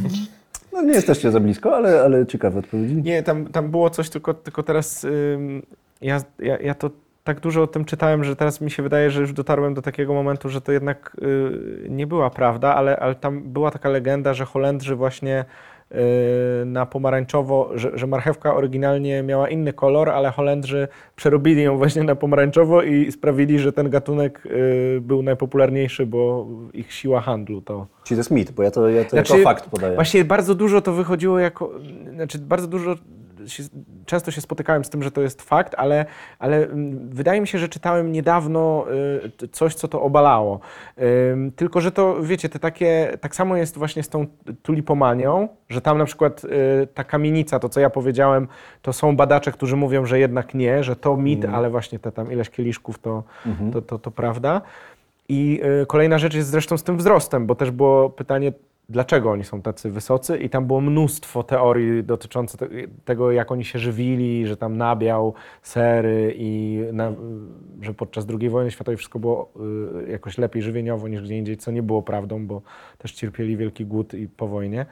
No 0.73 0.83
nie 0.83 0.93
jesteście 0.93 1.31
za 1.31 1.41
blisko, 1.41 1.77
ale, 1.77 2.03
ale 2.03 2.27
ciekawe 2.27 2.59
odpowiedzi. 2.59 2.95
Nie, 2.95 3.23
tam, 3.23 3.47
tam 3.47 3.71
było 3.71 3.91
coś, 3.91 4.11
tylko, 4.11 4.35
tylko 4.35 4.63
teraz 4.63 5.05
ym, 5.05 5.63
ja, 6.01 6.21
ja, 6.39 6.59
ja 6.59 6.75
to 6.75 6.91
tak 7.25 7.41
dużo 7.41 7.63
o 7.63 7.67
tym 7.67 7.85
czytałem, 7.85 8.25
że 8.25 8.37
teraz 8.37 8.61
mi 8.61 8.71
się 8.71 8.83
wydaje, 8.83 9.11
że 9.11 9.21
już 9.21 9.33
dotarłem 9.33 9.75
do 9.75 9.83
takiego 9.83 10.15
momentu, 10.15 10.49
że 10.49 10.61
to 10.61 10.73
jednak 10.73 11.17
y, 11.23 11.87
nie 11.89 12.07
była 12.07 12.31
prawda, 12.31 12.75
ale, 12.75 12.97
ale 12.97 13.15
tam 13.15 13.43
była 13.43 13.71
taka 13.71 13.89
legenda, 13.89 14.35
że 14.35 14.45
Holendrzy 14.45 14.97
właśnie 14.97 15.45
y, 15.93 15.95
na 16.67 16.87
pomarańczowo, 16.87 17.71
że, 17.75 17.91
że 17.95 18.07
marchewka 18.07 18.55
oryginalnie 18.55 19.23
miała 19.23 19.49
inny 19.49 19.73
kolor, 19.73 20.11
ale 20.11 20.31
Holendrzy 20.31 20.89
przerobili 21.17 21.63
ją 21.63 21.77
właśnie 21.77 22.03
na 22.03 22.15
pomarańczowo 22.15 22.83
i 22.83 23.13
sprawili, 23.13 23.59
że 23.59 23.73
ten 23.73 23.91
gatunek 23.91 24.47
y, 24.47 25.01
był 25.01 25.23
najpopularniejszy, 25.23 26.07
bo 26.07 26.47
ich 26.73 26.93
siła 26.93 27.21
handlu 27.21 27.61
to... 27.61 27.87
Czyli 28.05 28.17
to 28.17 28.21
jest 28.21 28.31
mit, 28.31 28.51
bo 28.51 28.63
ja 28.63 28.71
to, 28.71 28.89
ja 28.89 29.05
to 29.05 29.11
Znaczy, 29.11 29.33
jako 29.33 29.45
fakt 29.45 29.71
podaję. 29.71 29.95
Właśnie 29.95 30.25
bardzo 30.25 30.55
dużo 30.55 30.81
to 30.81 30.93
wychodziło 30.93 31.39
jako, 31.39 31.71
znaczy 32.15 32.39
bardzo 32.39 32.67
dużo, 32.67 32.95
się, 33.47 33.63
często 34.07 34.31
się 34.31 34.41
spotykałem 34.41 34.85
z 34.85 34.91
tym, 34.91 35.03
że 35.03 35.11
to 35.11 35.21
jest 35.21 35.43
fakt, 35.43 35.75
ale, 35.79 36.07
ale 36.39 36.57
mm, 36.57 37.09
wydaje 37.11 37.41
mi 37.41 37.47
się, 37.47 37.59
że 37.59 37.69
czytałem 37.69 38.13
niedawno 38.13 38.87
y, 39.43 39.49
coś, 39.49 39.75
co 39.75 39.89
to 39.89 40.03
obalało. 40.03 40.61
Tylko, 41.57 41.81
że 41.81 41.93
to, 41.93 42.23
wiecie, 42.23 42.49
te 42.49 42.59
takie, 42.59 43.19
tak 43.21 43.35
samo 43.35 43.57
jest 43.57 43.79
właśnie 43.79 44.03
z 44.03 44.09
tą 44.09 44.27
tulipomanią, 44.63 45.49
że 45.69 45.81
tam 45.81 45.99
na 45.99 46.05
przykład 46.05 46.45
y, 46.45 46.49
ta 46.95 47.05
kamienica, 47.05 47.59
to 47.59 47.69
co 47.69 47.81
ja 47.81 47.91
powiedziałem, 47.91 48.49
to 48.83 48.93
są 48.93 49.17
badacze, 49.17 49.53
którzy 49.53 49.77
mówią, 49.77 50.07
że 50.07 50.19
jednak 50.19 50.55
nie, 50.55 50.85
że 50.85 50.97
to 50.97 51.17
mit, 51.17 51.45
ale 51.45 51.71
właśnie 51.71 51.99
te 51.99 52.13
tam 52.13 52.33
ileś 52.33 52.51
kieliszków 52.51 52.99
to, 52.99 53.23
to, 53.73 53.83
to, 53.83 53.99
to 53.99 54.11
prawda. 54.11 54.63
I 55.29 55.61
y, 55.83 55.87
kolejna 55.87 56.19
rzecz 56.19 56.35
jest 56.35 56.49
zresztą 56.49 56.79
z 56.79 56.83
tym 56.83 56.97
wzrostem, 56.97 57.47
bo 57.47 57.55
też 57.55 57.71
było 57.71 58.11
pytanie, 58.11 58.53
dlaczego 58.89 59.31
oni 59.31 59.45
są 59.45 59.63
tacy 59.63 59.91
wysocy 59.91 60.39
i 60.39 60.51
tam 60.51 60.67
było 60.67 60.81
mnóstwo 60.81 61.43
teorii 61.43 62.05
dotyczących 62.05 62.61
te, 62.61 62.69
tego, 63.05 63.33
jak 63.33 63.53
oni 63.53 63.65
się 63.65 63.79
żywili, 63.79 64.47
że 64.47 64.57
tam 64.57 64.77
nabiał, 64.77 65.35
sery 65.63 66.35
i 66.37 66.81
na, 66.93 67.13
że 67.81 67.95
podczas 67.95 68.27
II 68.41 68.51
wojny 68.51 68.71
światowej 68.71 68.97
wszystko 68.97 69.19
było 69.19 69.53
y, 70.07 70.11
jakoś 70.11 70.39
lepiej 70.39 70.63
żywieniowo 70.63 71.09
niż 71.09 71.23
gdzie 71.23 71.39
indziej, 71.39 71.57
co 71.57 71.71
nie 71.71 71.83
było 71.83 72.03
prawdą, 72.03 72.47
bo 72.47 72.63
też 72.99 73.13
cierpieli 73.13 73.57
wielki 73.57 73.87
głód 73.87 74.15
i 74.15 74.29
po 74.29 74.49
wojnie. 74.49 74.87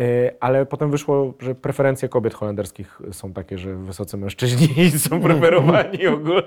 Y, 0.00 0.30
Ale 0.40 0.66
potem 0.66 0.90
wyszło, 0.90 1.34
że 1.40 1.54
preferencje 1.54 2.08
kobiet 2.08 2.34
holenderskich 2.34 3.00
są 3.12 3.32
takie, 3.32 3.58
że 3.58 3.74
wysocy 3.74 4.16
mężczyźni 4.16 4.90
są 5.08 5.20
preferowani 5.20 5.98
w 6.08 6.14
ogóle. 6.14 6.42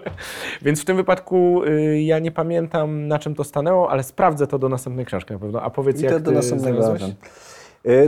Więc 0.62 0.82
w 0.82 0.86
tym 0.86 0.98
wypadku 0.98 1.64
y, 1.64 2.02
ja 2.02 2.20
nie 2.20 2.32
pamiętam, 2.32 3.08
na 3.08 3.20
czym 3.20 3.36
to 3.36 3.44
stanęło, 3.44 3.92
ale 3.92 4.04
sprawdzę 4.04 4.48
to 4.48 4.60
do 4.60 4.70
następnej 4.70 5.06
książki 5.06 5.34
na 5.34 5.40
pewno. 5.40 5.62
A 5.62 5.70
powiedz, 5.70 6.02
I 6.02 6.04
jak 6.04 6.14
to 6.14 6.20
do 6.20 6.30
ty 6.30 6.36
następnego. 6.36 6.96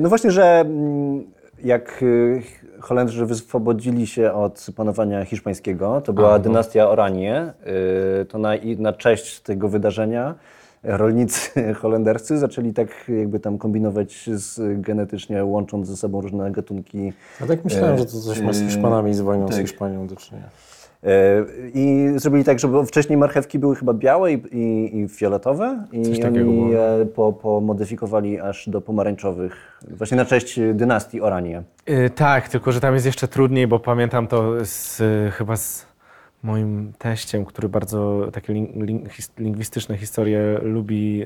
No 0.01 0.09
właśnie, 0.09 0.31
że 0.31 0.59
mm, 0.59 1.23
jak 1.63 2.03
y, 2.03 2.41
Holendrzy 2.79 3.25
wyswobodzili 3.25 4.07
się 4.07 4.33
od 4.33 4.67
panowania 4.75 5.25
hiszpańskiego, 5.25 6.01
to 6.01 6.13
była 6.13 6.39
dynastia 6.39 6.89
Oranie, 6.89 7.53
y, 8.21 8.25
to 8.25 8.37
na, 8.37 8.51
na 8.77 8.93
cześć 8.93 9.39
tego 9.39 9.69
wydarzenia 9.69 10.35
rolnicy 10.83 11.63
holenderscy 11.81 12.37
zaczęli 12.37 12.73
tak 12.73 13.11
jakby 13.19 13.39
tam 13.39 13.57
kombinować 13.57 14.29
z, 14.33 14.81
genetycznie, 14.81 15.45
łącząc 15.45 15.87
ze 15.87 15.97
sobą 15.97 16.21
różne 16.21 16.51
gatunki 16.51 17.13
Ja 17.41 17.47
tak 17.47 17.65
myślałem, 17.65 17.97
że 17.97 18.05
to 18.05 18.11
coś 18.21 18.41
ma 18.41 18.53
z 18.53 18.61
Hiszpanami, 18.61 19.13
z 19.13 19.21
wojną 19.21 19.47
z 19.47 19.51
tak. 19.51 19.61
Hiszpanią 19.61 20.07
do 20.07 20.15
czynienia. 20.15 20.49
E, 21.03 21.45
I 21.73 22.13
zrobili 22.15 22.43
tak, 22.43 22.59
że 22.59 22.67
bo 22.67 22.83
wcześniej 22.83 23.17
marchewki 23.17 23.59
były 23.59 23.75
chyba 23.75 23.93
białe 23.93 24.33
i, 24.33 24.41
i, 24.51 24.97
i 24.97 25.09
fioletowe 25.09 25.83
i 25.91 26.23
oni 26.23 26.39
było. 26.39 26.69
je 26.69 27.05
po, 27.15 27.33
pomodyfikowali 27.33 28.39
aż 28.39 28.69
do 28.69 28.81
pomarańczowych, 28.81 29.79
właśnie 29.89 30.17
na 30.17 30.25
cześć 30.25 30.59
dynastii 30.73 31.21
Oranie. 31.21 31.63
Y, 31.89 32.09
tak, 32.09 32.49
tylko 32.49 32.71
że 32.71 32.79
tam 32.79 32.93
jest 32.93 33.05
jeszcze 33.05 33.27
trudniej, 33.27 33.67
bo 33.67 33.79
pamiętam 33.79 34.27
to 34.27 34.65
z, 34.65 35.01
chyba 35.33 35.55
z 35.57 35.88
moim 36.43 36.93
teściem, 36.97 37.45
który 37.45 37.69
bardzo 37.69 38.27
takie 38.33 38.53
ling, 38.53 38.75
ling, 38.75 39.11
his, 39.11 39.31
lingwistyczne 39.37 39.97
historie 39.97 40.59
lubi 40.61 41.23
y, 41.23 41.25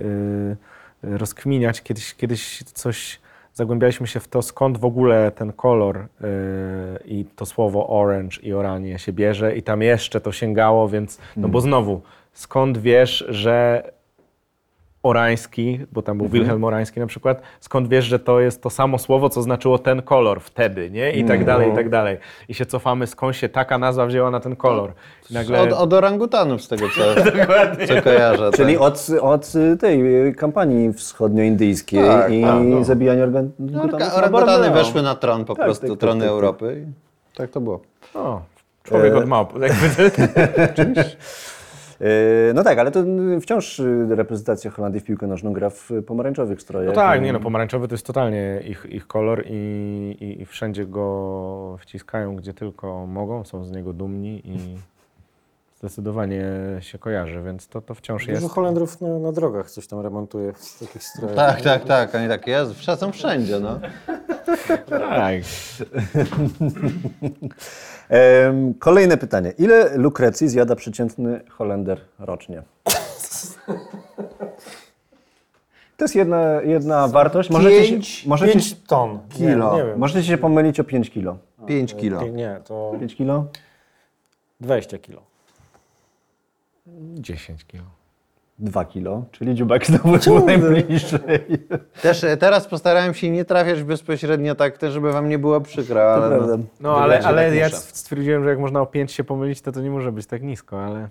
y, 1.03 1.17
rozkminiać. 1.17 1.81
Kiedyś, 1.81 2.15
kiedyś 2.15 2.63
coś 2.63 3.19
zagłębialiśmy 3.53 4.07
się 4.07 4.19
w 4.19 4.27
to, 4.27 4.41
skąd 4.41 4.77
w 4.77 4.85
ogóle 4.85 5.31
ten 5.31 5.53
kolor 5.53 5.97
y, 5.97 6.07
i 7.05 7.25
to 7.35 7.45
słowo 7.45 7.87
orange 7.87 8.41
i 8.41 8.53
oranie 8.53 8.99
się 8.99 9.13
bierze 9.13 9.55
i 9.55 9.63
tam 9.63 9.81
jeszcze 9.81 10.21
to 10.21 10.31
sięgało, 10.31 10.89
więc, 10.89 11.19
no 11.37 11.47
bo 11.47 11.61
znowu, 11.61 12.01
skąd 12.33 12.77
wiesz, 12.77 13.25
że 13.29 13.83
Orański, 15.03 15.79
bo 15.91 16.01
tam 16.01 16.17
był 16.17 16.27
Wilhelm 16.27 16.63
Orański 16.63 16.99
na 16.99 17.07
przykład, 17.07 17.41
skąd 17.59 17.89
wiesz, 17.89 18.05
że 18.05 18.19
to 18.19 18.39
jest 18.39 18.61
to 18.61 18.69
samo 18.69 18.97
słowo, 18.97 19.29
co 19.29 19.41
znaczyło 19.41 19.79
ten 19.79 20.01
kolor 20.01 20.41
wtedy, 20.41 20.89
nie? 20.91 21.11
I 21.11 21.23
tak 21.25 21.45
dalej, 21.45 21.71
i 21.71 21.75
tak 21.75 21.89
dalej. 21.89 22.17
I 22.49 22.53
się 22.53 22.65
cofamy, 22.65 23.07
skąd 23.07 23.35
się 23.35 23.49
taka 23.49 23.77
nazwa 23.77 24.05
wzięła 24.05 24.31
na 24.31 24.39
ten 24.39 24.55
kolor. 24.55 24.93
I 25.31 25.33
nagle... 25.33 25.61
Od, 25.61 25.73
od 25.73 25.93
orangutanów 25.93 26.61
z 26.61 26.67
tego, 26.67 26.85
co, 26.89 27.01
co 27.87 28.01
kojarzę. 28.01 28.51
Czyli 28.51 28.73
tak. 28.73 28.81
od, 28.81 29.07
od 29.21 29.51
tej 29.79 30.27
y, 30.27 30.33
kampanii 30.33 30.93
wschodnioindyjskiej 30.93 32.03
Tak, 32.07 32.31
i 32.31 32.41
tak, 32.41 32.63
no. 32.63 32.83
zabijania 32.83 33.25
No, 33.27 33.81
orangutanów. 33.81 33.99
na 33.99 34.13
orangutany 34.15 34.71
weszły 34.71 35.01
na 35.01 35.15
tron 35.15 35.45
po 35.45 35.55
Tak, 35.55 35.65
prostu, 35.65 35.81
tak, 35.81 35.91
tak, 35.91 35.99
trony 35.99 36.21
tak. 36.21 36.29
Europy. 36.29 36.85
I 37.33 37.37
tak 37.37 37.49
to 37.49 37.61
było. 37.61 37.81
O, 38.13 38.41
człowiek 38.83 39.13
E, 39.13 39.17
od 39.17 39.27
małp. 39.27 39.53
Jakby, 39.61 39.85
Y, 40.81 41.15
No 42.53 42.63
tak, 42.63 42.79
ale 42.79 42.91
to 42.91 42.99
y, 42.99 43.41
wciąż 43.41 43.79
y, 43.79 44.07
reprezentacja 44.09 44.71
Holandii 44.71 45.01
w 45.01 45.03
piłkę 45.03 45.27
nożną 45.27 45.53
gra 45.53 45.69
w 45.69 45.89
pomarańczowych 46.05 46.61
strojach. 46.61 46.95
no 46.95 46.95
tak, 46.95 47.21
nie 47.21 47.33
no, 47.33 47.39
pomarańczowy 47.39 47.87
to 47.87 47.93
jest 47.93 48.05
totalnie 48.05 48.61
ich, 48.67 48.85
ich 48.89 49.07
kolor 49.07 49.43
i, 49.47 50.15
i, 50.19 50.41
i 50.41 50.45
wszędzie 50.45 50.85
go 50.85 51.77
wciskają, 51.79 52.35
gdzie 52.35 52.53
tylko 52.53 53.05
mogą, 53.07 53.43
są 53.43 53.65
z 53.65 53.71
niego 53.71 53.93
dumni 53.93 54.41
i 54.45 54.77
zdecydowanie 55.83 56.43
się 56.79 56.99
kojarzy, 56.99 57.41
więc 57.45 57.67
to, 57.67 57.81
to 57.81 57.95
wciąż 57.95 58.27
jest. 58.27 58.41
Dużo 58.41 58.53
Holendrów 58.53 59.01
na, 59.01 59.19
na 59.19 59.31
drogach 59.31 59.71
coś 59.71 59.87
tam 59.87 59.99
remontuje 59.99 60.53
w 60.53 60.79
takich 60.79 61.03
strojach. 61.03 61.35
Tak, 61.35 61.61
tak, 61.61 61.85
tak. 61.85 62.15
Oni 62.15 62.27
tak, 62.27 62.47
jest, 62.47 62.71
są 62.99 63.11
wszędzie, 63.11 63.59
no. 63.59 63.79
Tak. 64.89 65.35
Kolejne 68.79 69.17
pytanie. 69.17 69.53
Ile 69.57 69.97
lukrecji 69.97 70.49
zjada 70.49 70.75
przeciętny 70.75 71.41
Holender 71.49 72.01
rocznie? 72.19 72.63
To 75.97 76.03
jest 76.05 76.15
jedna, 76.15 76.61
jedna 76.61 77.07
wartość. 77.07 77.49
Możecie 77.49 77.85
się, 77.85 77.93
Pięć- 77.93 78.27
możecie, 78.27 78.53
Pięć 78.53 78.81
ton. 78.81 79.19
Kilo. 79.29 79.71
Nie, 79.71 79.77
nie 79.81 79.87
wiem. 79.87 79.99
możecie 79.99 80.27
się 80.27 80.37
pomylić 80.37 80.79
o 80.79 80.83
5 80.83 81.09
kilo. 81.09 81.37
5 81.67 81.95
kilo. 81.95 82.27
Nie, 82.27 82.59
to 82.65 82.93
5 82.99 83.15
kilo? 83.15 83.45
20 84.61 84.97
kilo. 84.97 85.32
10 86.87 87.65
kilo. 87.65 87.83
2 88.59 88.85
kilo, 88.85 89.25
czyli 89.31 89.55
dziubak 89.55 89.85
znowu 89.85 90.17
był 90.17 90.45
najbliżej. 90.45 91.19
Też 92.01 92.23
e, 92.23 92.37
teraz 92.37 92.67
postarałem 92.67 93.13
się 93.13 93.29
nie 93.29 93.45
trafiać 93.45 93.83
bezpośrednio 93.83 94.55
tak, 94.55 94.77
też 94.77 94.93
żeby 94.93 95.11
wam 95.11 95.29
nie 95.29 95.39
było 95.39 95.61
przykro, 95.61 96.13
ale 96.13 96.37
no, 96.37 96.57
No 96.79 96.97
ale, 96.97 97.19
ale 97.19 97.55
ja 97.55 97.69
stwierdziłem, 97.69 98.43
że 98.43 98.49
jak 98.49 98.59
można 98.59 98.81
o 98.81 98.85
5 98.85 99.11
się 99.11 99.23
pomylić, 99.23 99.61
to 99.61 99.71
to 99.71 99.81
nie 99.81 99.89
może 99.89 100.11
być 100.11 100.25
tak 100.25 100.43
nisko, 100.43 100.85
ale 100.85 101.09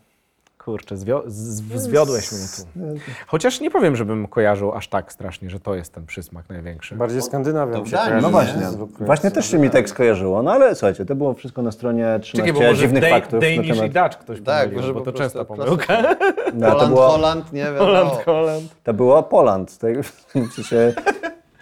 Kurczę, 0.64 0.94
zwio- 0.96 1.22
z- 1.26 1.62
zwiodłeś 1.82 2.32
mnie 2.32 2.40
tu. 2.56 3.00
Chociaż 3.26 3.60
nie 3.60 3.70
powiem, 3.70 3.96
żebym 3.96 4.28
kojarzył 4.28 4.72
aż 4.72 4.88
tak 4.88 5.12
strasznie, 5.12 5.50
że 5.50 5.60
to 5.60 5.74
jest 5.74 5.92
ten 5.92 6.06
przysmak 6.06 6.48
największy. 6.48 6.94
Bardziej 6.94 7.22
Skandynawia 7.22 7.80
mi 7.80 7.88
się 7.88 7.96
kojarzy, 7.96 8.14
No 8.22 8.28
Nie, 8.28 8.32
właśnie, 8.32 8.62
właśnie 9.00 9.30
też 9.30 9.50
się 9.50 9.58
mi 9.58 9.70
tak 9.70 9.88
skojarzyło, 9.88 10.42
no 10.42 10.52
ale 10.52 10.74
słuchajcie, 10.74 11.04
to 11.04 11.14
było 11.14 11.34
wszystko 11.34 11.62
na 11.62 11.72
stronie 11.72 12.18
13 12.22 12.74
dziwnych 12.74 13.04
faktów 13.08 13.32
na 13.32 13.40
Danish 13.40 13.76
i 13.76 13.90
temat... 13.90 14.10
Dutch 14.10 14.18
ktoś 14.24 14.42
Tak, 14.42 14.58
pomylił, 14.62 14.80
może 14.80 14.94
bo 14.94 15.00
to 15.00 15.12
częsta 15.12 15.44
pomyłka. 15.44 16.02
No, 16.54 16.66
to, 16.66 16.72
Holand, 16.72 16.88
było, 16.94 17.08
Holand, 17.08 17.52
nie 17.52 17.62
wiadomo. 17.64 17.84
Holland, 17.84 18.24
Holland. 18.24 18.64
to 18.84 18.94
było 18.94 19.22
Poland, 19.22 19.78
tak? 19.78 20.02
W 20.04 20.26
sensie, 20.54 20.92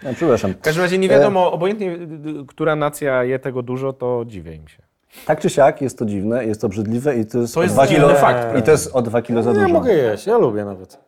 no, 0.03 0.09
przepraszam. 0.15 0.53
W 0.53 0.61
każdym 0.61 0.83
razie 0.83 0.97
nie 0.97 1.09
wiadomo, 1.09 1.51
obojętnie 1.51 1.91
y, 1.91 1.93
y, 2.41 2.45
która 2.47 2.75
nacja 2.75 3.23
je 3.23 3.39
tego 3.39 3.61
dużo, 3.61 3.93
to 3.93 4.23
dziwię 4.27 4.55
im 4.55 4.67
się. 4.67 4.81
Tak 5.25 5.39
czy 5.39 5.49
siak, 5.49 5.81
jest 5.81 5.97
to 5.97 6.05
dziwne, 6.05 6.45
jest 6.45 6.61
to 6.61 6.67
obrzydliwe 6.67 7.15
i 7.15 7.25
to 7.25 7.37
jest, 7.37 7.53
To 7.53 7.63
jest 7.63 7.75
kilo, 7.87 8.15
fakt. 8.15 8.57
I 8.59 8.63
to 8.63 8.71
jest 8.71 8.95
o 8.95 9.01
2 9.01 9.21
kilo 9.21 9.43
za 9.43 9.49
Ja 9.49 9.55
dużo. 9.55 9.67
mogę 9.73 9.93
jeść, 9.93 10.27
ja 10.27 10.37
lubię 10.37 10.65
nawet. 10.65 10.99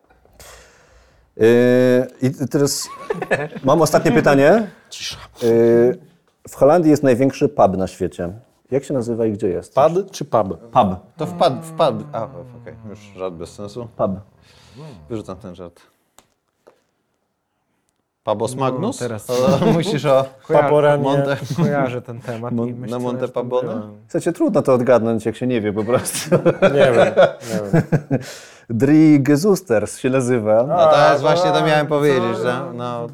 Yy, 1.36 1.46
I 2.22 2.48
teraz 2.50 2.88
mam 3.64 3.82
ostatnie 3.82 4.12
pytanie. 4.12 4.70
Cisza. 4.90 5.16
w 6.48 6.54
Holandii 6.54 6.90
jest 6.90 7.02
największy 7.02 7.48
pub 7.48 7.76
na 7.76 7.86
świecie. 7.86 8.32
Jak 8.70 8.84
się 8.84 8.94
nazywa 8.94 9.26
i 9.26 9.32
gdzie 9.32 9.48
jest? 9.48 9.74
Pad 9.74 9.92
czy 10.10 10.24
pub? 10.24 10.58
Pub. 10.58 10.96
To 11.16 11.26
wpadł, 11.26 11.62
wpadł. 11.62 12.04
A, 12.12 12.24
okej, 12.24 12.74
już 12.88 12.98
żart 12.98 13.34
bez 13.34 13.50
sensu. 13.52 13.88
Pub. 13.96 14.10
Wyrzucam 15.08 15.36
ten 15.36 15.54
żart. 15.54 15.80
Pabos 18.24 18.54
Magnus? 18.56 18.98
teraz- 18.98 19.30
O, 19.30 19.66
musisz 19.72 20.04
o... 20.04 20.24
Paporanie. 20.52 21.02
Monte. 21.02 21.36
Kojarzę 21.56 22.02
ten 22.02 22.20
temat. 22.20 22.54
Mon- 22.54 22.68
i 22.68 22.74
myślę, 22.74 22.98
na 22.98 23.02
Monte 23.04 23.28
Pabona? 23.28 23.62
byłem. 23.72 23.82
Słuchajcie, 24.08 24.32
trudno 24.32 24.62
to 24.62 24.74
odgadnąć, 24.74 25.26
jak 25.26 25.36
się 25.36 25.46
nie 25.46 25.60
wie 25.60 25.72
po 25.72 25.84
prostu. 25.84 26.36
Nie 26.62 26.92
wiem, 26.92 27.14
nie 27.50 27.60
wiem. 27.72 27.82
Drie 28.70 29.18
Gesusters 29.20 29.98
się 29.98 30.10
nazywa. 30.10 30.62
No 30.68 30.76
to 30.92 31.10
jest 31.10 31.22
właśnie 31.22 31.50
to 31.50 31.66
miałem 31.66 31.86
powiedzieć, 31.86 32.36
że 32.42 32.60
no, 32.74 33.06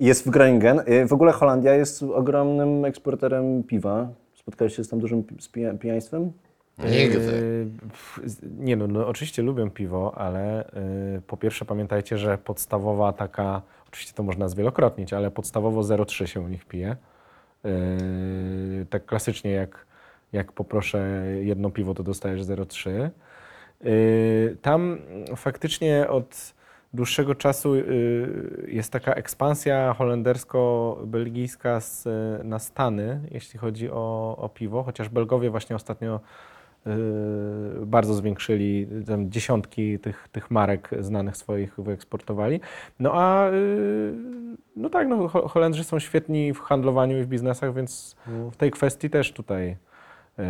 Jest 0.00 0.26
w 0.26 0.30
Groningen. 0.30 0.82
Yy, 0.86 1.06
W 1.06 1.12
ogóle 1.12 1.32
Holandia 1.32 1.74
jest 1.74 2.02
ogromnym 2.02 2.84
eksporterem 2.84 3.62
piwa. 3.64 4.08
Spotkałeś 4.34 4.76
się 4.76 4.84
z 4.84 4.88
tam 4.88 4.98
dużym 5.00 5.22
pi- 5.24 5.42
z 5.42 5.48
pija- 5.52 5.78
pijaństwem? 5.78 6.32
nigdy. 6.78 7.18
Yy, 7.18 8.30
Nie 8.58 8.76
no, 8.76 8.86
no, 8.86 9.06
oczywiście 9.06 9.42
lubię 9.42 9.70
piwo, 9.70 10.12
ale 10.16 10.70
yy, 11.14 11.20
po 11.26 11.36
pierwsze 11.36 11.64
pamiętajcie, 11.64 12.18
że 12.18 12.38
podstawowa 12.38 13.12
taka, 13.12 13.62
oczywiście 13.88 14.12
to 14.14 14.22
można 14.22 14.48
zwielokrotnić, 14.48 15.12
ale 15.12 15.30
podstawowo 15.30 15.80
0,3 15.80 16.26
się 16.26 16.40
u 16.40 16.48
nich 16.48 16.64
pije. 16.64 16.96
Yy, 17.64 18.86
tak 18.90 19.06
klasycznie 19.06 19.50
jak, 19.50 19.86
jak 20.32 20.52
poproszę 20.52 21.24
jedno 21.40 21.70
piwo, 21.70 21.94
to 21.94 22.02
dostajesz 22.02 22.42
0,3. 22.42 23.10
Yy, 23.84 24.56
Tam 24.62 24.98
faktycznie 25.36 26.08
od 26.08 26.54
dłuższego 26.94 27.34
czasu 27.34 27.74
yy, 27.76 28.66
jest 28.68 28.92
taka 28.92 29.14
ekspansja 29.14 29.94
holendersko-belgijska 29.98 31.80
na 32.44 32.58
Stany, 32.58 33.20
jeśli 33.30 33.58
chodzi 33.58 33.90
o, 33.90 34.36
o 34.38 34.48
piwo, 34.48 34.82
chociaż 34.82 35.08
Belgowie 35.08 35.50
właśnie 35.50 35.76
ostatnio 35.76 36.20
bardzo 37.86 38.14
zwiększyli, 38.14 38.88
tam 39.06 39.30
dziesiątki 39.30 39.98
tych, 39.98 40.28
tych 40.32 40.50
marek 40.50 40.90
znanych 41.00 41.36
swoich 41.36 41.74
wyeksportowali. 41.80 42.60
No 43.00 43.10
a 43.14 43.50
yy, 43.50 44.14
no 44.76 44.90
tak, 44.90 45.08
no, 45.08 45.28
Ho- 45.28 45.48
Holendrzy 45.48 45.84
są 45.84 45.98
świetni 45.98 46.54
w 46.54 46.60
handlowaniu 46.60 47.18
i 47.18 47.22
w 47.22 47.26
biznesach, 47.26 47.74
więc 47.74 48.16
w 48.52 48.56
tej 48.56 48.70
kwestii 48.70 49.10
też 49.10 49.32
tutaj 49.32 49.76
yy, 50.38 50.44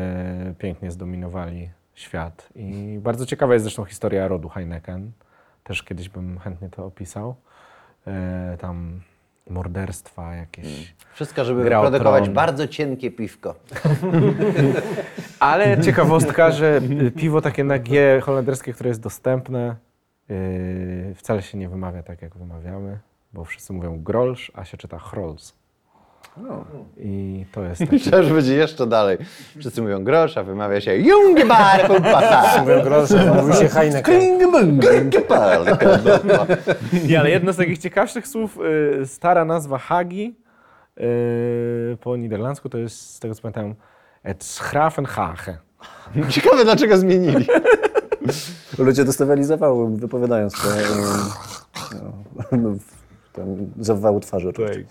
pięknie 0.59 0.91
zdominowali 0.91 1.71
świat. 1.95 2.49
I 2.57 2.99
bardzo 3.03 3.27
ciekawa 3.27 3.53
jest 3.53 3.63
zresztą 3.65 3.85
historia 3.85 4.29
rodu 4.29 4.49
Heineken. 4.49 5.13
Też 5.65 5.83
kiedyś 5.83 6.09
bym 6.09 6.39
chętnie 6.39 6.69
to 6.69 6.85
opisał. 6.87 7.35
Tam 8.59 9.01
morderstwa 9.51 10.35
jakieś. 10.35 10.95
Wszystko, 11.15 11.45
żeby 11.45 11.65
Grał 11.65 11.83
wyprodukować 11.83 12.23
Tron. 12.25 12.35
bardzo 12.35 12.69
cienkie 12.69 13.11
piwko. 13.11 13.55
Ale 15.41 15.81
ciekawostka, 15.81 16.51
że 16.51 16.81
y, 17.07 17.11
piwo 17.11 17.41
takie 17.41 17.65
na 17.65 17.79
G 17.79 18.21
holenderskie, 18.21 18.73
które 18.73 18.89
jest 18.89 19.01
dostępne, 19.01 19.77
yy, 20.29 21.15
wcale 21.15 21.43
się 21.43 21.59
nie 21.59 21.69
wymawia 21.69 22.03
tak, 22.03 22.23
jak 22.23 22.37
wymawiamy, 22.37 22.99
bo 23.33 23.45
wszyscy 23.45 23.73
mówią 23.73 24.03
grolsch, 24.03 24.51
a 24.55 24.65
się 24.65 24.77
czyta 24.77 24.99
chrols. 24.99 25.58
I 26.99 27.45
to 27.53 27.63
jest 27.63 27.79
taki... 27.81 27.93
Myślałem, 27.93 28.27
że 28.29 28.35
będzie 28.35 28.55
jeszcze 28.55 28.87
dalej. 28.87 29.19
Wszyscy 29.59 29.83
mówią 29.83 30.05
grosz, 30.05 30.37
a 30.37 30.43
wymawia 30.43 30.81
się 30.81 30.97
Jungebar 30.97 31.91
Mówią 32.61 32.83
grosze, 32.83 33.35
mówi 33.43 33.55
się 33.55 33.69
Heineken. 33.69 34.21
Nie, 37.09 37.21
ale 37.21 37.31
jedno 37.31 37.53
z 37.53 37.57
takich 37.57 37.79
ciekawszych 37.79 38.29
słów, 38.29 38.59
y, 39.03 39.07
stara 39.07 39.45
nazwa 39.45 39.79
Hagi 39.79 40.35
y, 41.01 41.97
po 42.01 42.17
niderlandzku 42.17 42.69
to 42.69 42.79
jest, 42.79 43.15
z 43.15 43.21
tego 43.21 43.35
co 43.35 43.43
pamiętam, 43.43 43.75
et 44.25 44.45
Schravenhage. 44.45 45.59
Ciekawe, 46.29 46.65
dlaczego 46.65 46.99
zmienili. 46.99 47.47
Ludzie 48.79 49.05
dostawali 49.05 49.45
zawału, 49.45 49.97
wypowiadając 49.97 50.63
to. 50.63 50.69
yy, 50.81 50.87
No, 51.95 52.13
no, 52.59 52.71
tam 53.33 53.45
zawału 53.81 54.21
twarzy 54.21 54.49
oczywiście. 54.49 54.85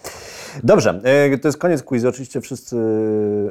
Dobrze, 0.64 1.02
e, 1.04 1.38
to 1.38 1.48
jest 1.48 1.58
koniec 1.58 1.84
quizu. 1.84 2.10
Oczywiście 2.10 2.42
wszyscy... 2.42 2.76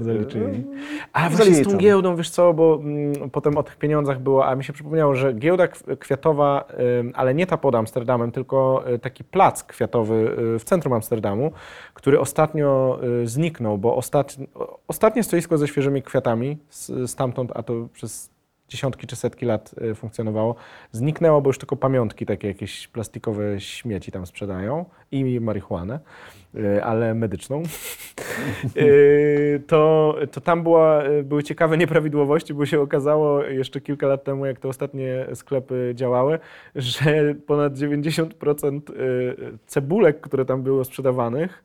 Zaliczyli. 0.01 0.65
A 1.13 1.31
właśnie 1.31 1.55
z 1.55 1.69
tą 1.69 1.77
giełdą, 1.77 2.17
wiesz 2.17 2.31
co, 2.31 2.55
bo 2.55 2.81
mm, 2.83 3.31
potem 3.31 3.59
o 3.59 3.63
tych 3.63 3.77
pieniądzach 3.77 4.21
było, 4.21 4.47
a 4.47 4.55
mi 4.55 4.65
się 4.65 4.73
przypomniało, 4.73 5.15
że 5.15 5.33
giełda 5.33 5.65
kw- 5.69 5.99
kwiatowa, 5.99 6.65
ale 7.15 7.35
nie 7.35 7.47
ta 7.47 7.57
pod 7.57 7.75
Amsterdamem, 7.75 8.33
tylko 8.33 8.85
y, 8.95 8.99
taki 8.99 9.25
plac 9.25 9.65
kwiatowy 9.65 10.37
w 10.59 10.65
centrum 10.65 10.93
Amsterdamu, 10.93 11.53
który 11.95 12.21
ostatnio 12.21 13.01
zniknął, 13.25 13.79
bo 13.79 14.01
ostatnie 14.89 15.23
stoisko 15.23 15.59
ze 15.59 15.69
świeżymi 15.69 16.03
kwiatami 16.03 16.59
stamtąd, 17.07 17.51
a 17.55 17.63
to 17.63 17.89
przez 17.93 18.36
dziesiątki 18.69 19.07
czy 19.07 19.17
setki 19.17 19.47
lat 19.47 19.75
y, 19.83 19.95
funkcjonowało, 19.95 20.55
zniknęło, 20.93 21.41
bo 21.41 21.49
już 21.49 21.59
tylko 21.59 21.77
pamiątki, 21.77 22.27
takie 22.27 22.49
jakieś 22.49 22.89
plastikowe 22.89 23.61
śmieci 23.61 24.13
tam 24.13 24.27
sprzedają 24.27 24.85
i 25.11 25.41
marihuanę, 25.41 26.01
y, 26.55 26.85
ale 26.85 27.15
medyczną. 27.15 27.63
Y, 28.77 29.63
to, 29.67 30.15
to 30.33 30.41
tam 30.41 30.63
była, 30.63 31.03
były 31.25 31.43
ciekawe 31.43 31.79
nieprawidłowości, 31.79 32.55
bo 32.55 32.67
się 32.67 32.81
okazało 32.81 33.43
jeszcze 33.45 33.81
kilka 33.81 34.07
lat 34.07 34.25
temu, 34.25 34.47
jak 34.47 34.61
te 34.61 34.69
ostatnie 34.69 35.27
sklepy 35.35 35.93
działały, 35.95 36.39
że 36.75 37.35
ponad 37.47 37.75
90% 37.75 38.91
y, 38.91 39.59
cebulek, 39.67 40.21
które 40.21 40.45
tam 40.45 40.63
było 40.63 40.85
sprzedawanych, 40.85 41.65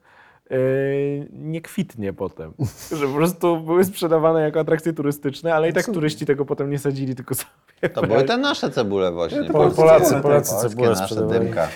nie 1.32 1.60
kwitnie 1.60 2.12
potem. 2.12 2.52
Że 3.00 3.06
po 3.06 3.12
prostu 3.14 3.60
były 3.60 3.84
sprzedawane 3.84 4.40
jako 4.42 4.60
atrakcje 4.60 4.92
turystyczne, 4.92 5.54
ale 5.54 5.68
i 5.68 5.72
tak 5.72 5.86
turyści 5.86 6.26
tego 6.26 6.44
potem 6.44 6.70
nie 6.70 6.78
sadzili, 6.78 7.14
tylko 7.14 7.34
sobie 7.34 7.88
To 7.94 8.02
były 8.06 8.24
te 8.24 8.36
nasze 8.48 8.70
cebule 8.70 9.12
właśnie. 9.12 9.44
Pol- 9.44 9.74
Polacy, 9.74 10.14
Polacy 10.20 10.50
Polskie 10.50 10.68
cebulę 10.68 10.88
nasze 10.88 11.04
sprzedawali. 11.04 11.40
dymka. 11.40 11.68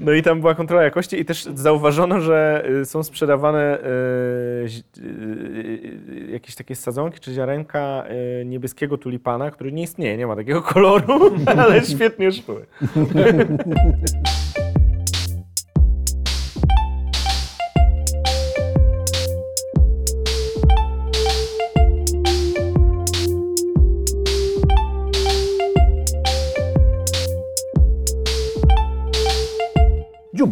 No 0.00 0.12
i 0.12 0.22
tam 0.22 0.40
była 0.40 0.54
kontrola 0.54 0.82
jakości 0.82 1.20
i 1.20 1.24
też 1.24 1.44
zauważono, 1.54 2.20
że 2.20 2.64
y, 2.80 2.84
są 2.86 3.02
sprzedawane 3.02 3.78
y, 3.78 3.82
y, 5.02 6.28
jakieś 6.32 6.54
takie 6.54 6.74
sadzonki 6.76 7.20
czy 7.20 7.32
ziarenka 7.32 8.04
niebieskiego 8.44 8.98
tulipana, 8.98 9.50
który 9.50 9.72
nie 9.72 9.82
istnieje, 9.82 10.16
nie 10.16 10.26
ma 10.26 10.36
takiego 10.36 10.62
koloru, 10.72 11.30
ale 11.46 11.84
świetnie 11.84 12.32
szły. 12.32 12.66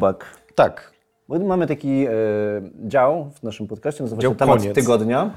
Dziubak. 0.01 0.25
Tak. 0.55 0.93
Bo 1.29 1.39
mamy 1.39 1.67
taki 1.67 2.07
e, 2.07 2.11
dział 2.89 3.31
w 3.35 3.43
naszym 3.43 3.67
podcaście, 3.67 4.03
nazywa 4.03 4.23
Dział 4.23 4.33
się 4.33 4.39
temat 4.39 4.59
koniec. 4.59 4.75
tygodnia. 4.75 5.31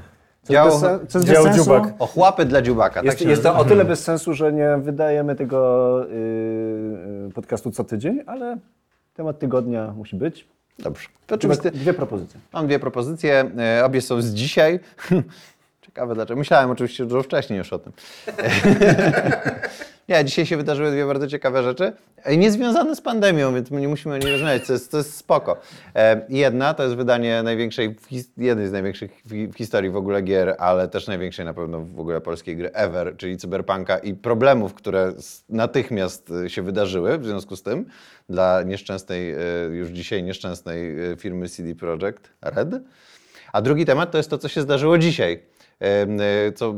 Co 0.43 0.53
Dział- 0.53 0.65
jest 0.67 0.81
bez, 0.81 1.07
co 1.07 1.19
dział 1.19 1.43
sensu? 1.43 1.63
dziubak. 1.63 1.93
Ochłapy 1.99 2.45
dla 2.45 2.61
dziubaka. 2.61 3.01
Jest, 3.03 3.19
tak 3.19 3.27
jest 3.27 3.43
to 3.43 3.55
o 3.57 3.65
tyle 3.65 3.85
bez 3.85 4.03
sensu, 4.03 4.33
że 4.33 4.53
nie 4.53 4.77
wydajemy 4.77 5.35
tego 5.35 5.99
y, 6.05 6.07
y, 7.27 7.33
podcastu 7.33 7.71
co 7.71 7.83
tydzień, 7.83 8.19
ale 8.25 8.57
temat 9.13 9.39
tygodnia 9.39 9.93
musi 9.97 10.15
być. 10.15 10.47
Dobrze. 10.79 11.07
To 11.27 11.35
oczywiście 11.35 11.71
dwie 11.71 11.93
propozycje. 11.93 12.39
mam 12.53 12.65
dwie 12.67 12.79
propozycje. 12.79 13.51
E, 13.79 13.85
Obie 13.85 14.01
są 14.01 14.21
z 14.21 14.33
dzisiaj. 14.33 14.79
Ciekawe 15.93 16.15
dlaczego. 16.15 16.37
Myślałem 16.37 16.71
oczywiście 16.71 17.05
dużo 17.05 17.23
wcześniej 17.23 17.57
już 17.57 17.73
o 17.73 17.79
tym. 17.79 17.93
Nie, 20.09 20.25
dzisiaj 20.25 20.45
się 20.45 20.57
wydarzyły 20.57 20.91
dwie 20.91 21.05
bardzo 21.05 21.27
ciekawe 21.27 21.63
rzeczy, 21.63 21.93
niezwiązane 22.37 22.95
z 22.95 23.01
pandemią, 23.01 23.53
więc 23.53 23.71
my 23.71 23.81
nie 23.81 23.87
musimy 23.87 24.15
o 24.15 24.17
nich 24.17 24.29
rozmawiać, 24.29 24.67
to 24.67 24.73
jest, 24.73 24.91
to 24.91 24.97
jest 24.97 25.17
spoko. 25.17 25.61
E, 25.95 26.25
Jedna 26.29 26.73
to 26.73 26.83
jest 26.83 26.95
wydanie 26.95 27.43
największej, 27.43 27.95
jednej 28.37 28.67
z 28.67 28.71
największych 28.71 29.11
w 29.25 29.57
historii 29.57 29.89
w 29.89 29.95
ogóle 29.95 30.21
gier, 30.21 30.55
ale 30.59 30.87
też 30.87 31.07
największej 31.07 31.45
na 31.45 31.53
pewno 31.53 31.81
w 31.81 31.99
ogóle 31.99 32.21
polskiej 32.21 32.57
gry 32.57 32.71
ever, 32.71 33.17
czyli 33.17 33.37
Cyberpunka 33.37 33.97
i 33.97 34.13
problemów, 34.13 34.73
które 34.73 35.13
natychmiast 35.49 36.31
e, 36.45 36.49
się 36.49 36.61
wydarzyły 36.61 37.17
w 37.17 37.25
związku 37.25 37.55
z 37.55 37.63
tym 37.63 37.85
dla 38.29 38.63
nieszczęsnej, 38.63 39.33
e, 39.33 39.37
już 39.71 39.89
dzisiaj 39.89 40.23
nieszczęsnej 40.23 40.95
firmy 41.17 41.49
CD 41.49 41.75
Projekt 41.75 42.29
Red. 42.41 42.69
A 43.53 43.61
drugi 43.61 43.85
temat 43.85 44.11
to 44.11 44.17
jest 44.17 44.29
to, 44.29 44.37
co 44.37 44.47
się 44.47 44.61
zdarzyło 44.61 44.97
dzisiaj. 44.97 45.52
E, 45.81 46.51
Co 46.51 46.73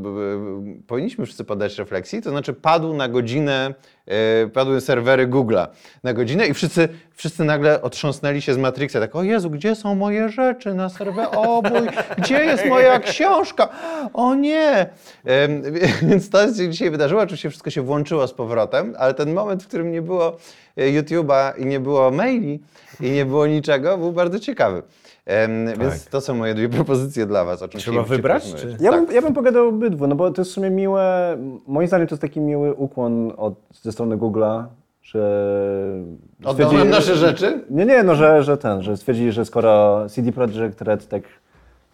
powinniśmy 0.87 1.25
wszyscy 1.25 1.43
poddać 1.43 1.77
refleksji, 1.77 2.21
to 2.21 2.29
znaczy 2.29 2.53
padł 2.53 2.93
na 2.93 3.07
godzinę, 3.07 3.73
e, 4.07 4.47
padły 4.47 4.81
serwery 4.81 5.27
Google'a 5.27 5.67
na 6.03 6.13
godzinę 6.13 6.47
i 6.47 6.53
wszyscy, 6.53 6.89
wszyscy 7.15 7.43
nagle 7.43 7.81
otrząsnęli 7.81 8.41
się 8.41 8.53
z 8.53 8.57
Matrixa, 8.57 8.99
tak 8.99 9.15
o 9.15 9.23
Jezu, 9.23 9.49
gdzie 9.49 9.75
są 9.75 9.95
moje 9.95 10.29
rzeczy 10.29 10.73
na 10.73 10.89
serwerze, 10.89 11.31
o 11.31 11.61
mój, 11.61 11.87
gdzie 12.17 12.45
jest 12.45 12.65
moja 12.65 12.99
książka, 12.99 13.69
o 14.13 14.35
nie. 14.35 14.89
Więc 16.09 16.29
to 16.29 16.53
się 16.53 16.69
dzisiaj 16.69 16.89
wydarzyło, 16.89 17.21
oczywiście 17.21 17.49
wszystko 17.49 17.69
się 17.69 17.81
włączyło 17.81 18.27
z 18.27 18.33
powrotem, 18.33 18.95
ale 18.97 19.13
ten 19.13 19.33
moment, 19.33 19.63
w 19.63 19.67
którym 19.67 19.91
nie 19.91 20.01
było 20.01 20.37
e, 20.77 20.81
YouTube'a 20.81 21.53
i 21.57 21.65
nie 21.65 21.79
było 21.79 22.11
maili 22.11 22.59
i 23.01 23.11
nie 23.11 23.25
było 23.25 23.47
niczego, 23.47 23.97
był 23.97 24.11
bardzo 24.11 24.39
ciekawy. 24.39 24.83
Em, 25.25 25.65
Więc 25.79 26.05
to 26.05 26.21
są 26.21 26.35
moje 26.35 26.53
dwie 26.53 26.69
propozycje 26.79 27.25
dla 27.25 27.43
Was. 27.45 27.61
O 27.61 27.67
czym 27.67 27.79
Trzeba 27.79 28.03
wybrać, 28.03 28.53
czy- 28.53 28.77
Ja, 28.79 28.91
Tak. 28.91 29.05
bym, 29.05 29.15
ja 29.15 29.21
bym 29.21 29.33
pogadał 29.33 29.67
obydwu, 29.67 30.07
no 30.07 30.15
bo 30.15 30.31
to 30.31 30.41
jest 30.41 30.51
w 30.51 30.53
sumie 30.53 30.69
miłe, 30.69 31.37
moim 31.67 31.87
zdaniem 31.87 32.07
to 32.07 32.13
jest 32.15 32.21
taki 32.21 32.39
miły 32.41 32.73
ukłon 32.73 33.31
od, 33.37 33.53
ze 33.81 33.91
strony 33.91 34.17
Google'a, 34.17 34.63
że... 35.03 35.21
Oddał 36.45 36.85
nasze 36.85 37.15
rzeczy? 37.15 37.63
Nie, 37.69 37.85
nie, 37.85 38.03
no 38.03 38.15
że, 38.15 38.43
że 38.43 38.57
ten, 38.57 38.81
że 38.83 38.97
stwierdzili, 38.97 39.31
że 39.31 39.45
skoro 39.45 40.05
CD 40.09 40.31
Projekt 40.31 40.81
Red 40.81 41.07
tak 41.07 41.23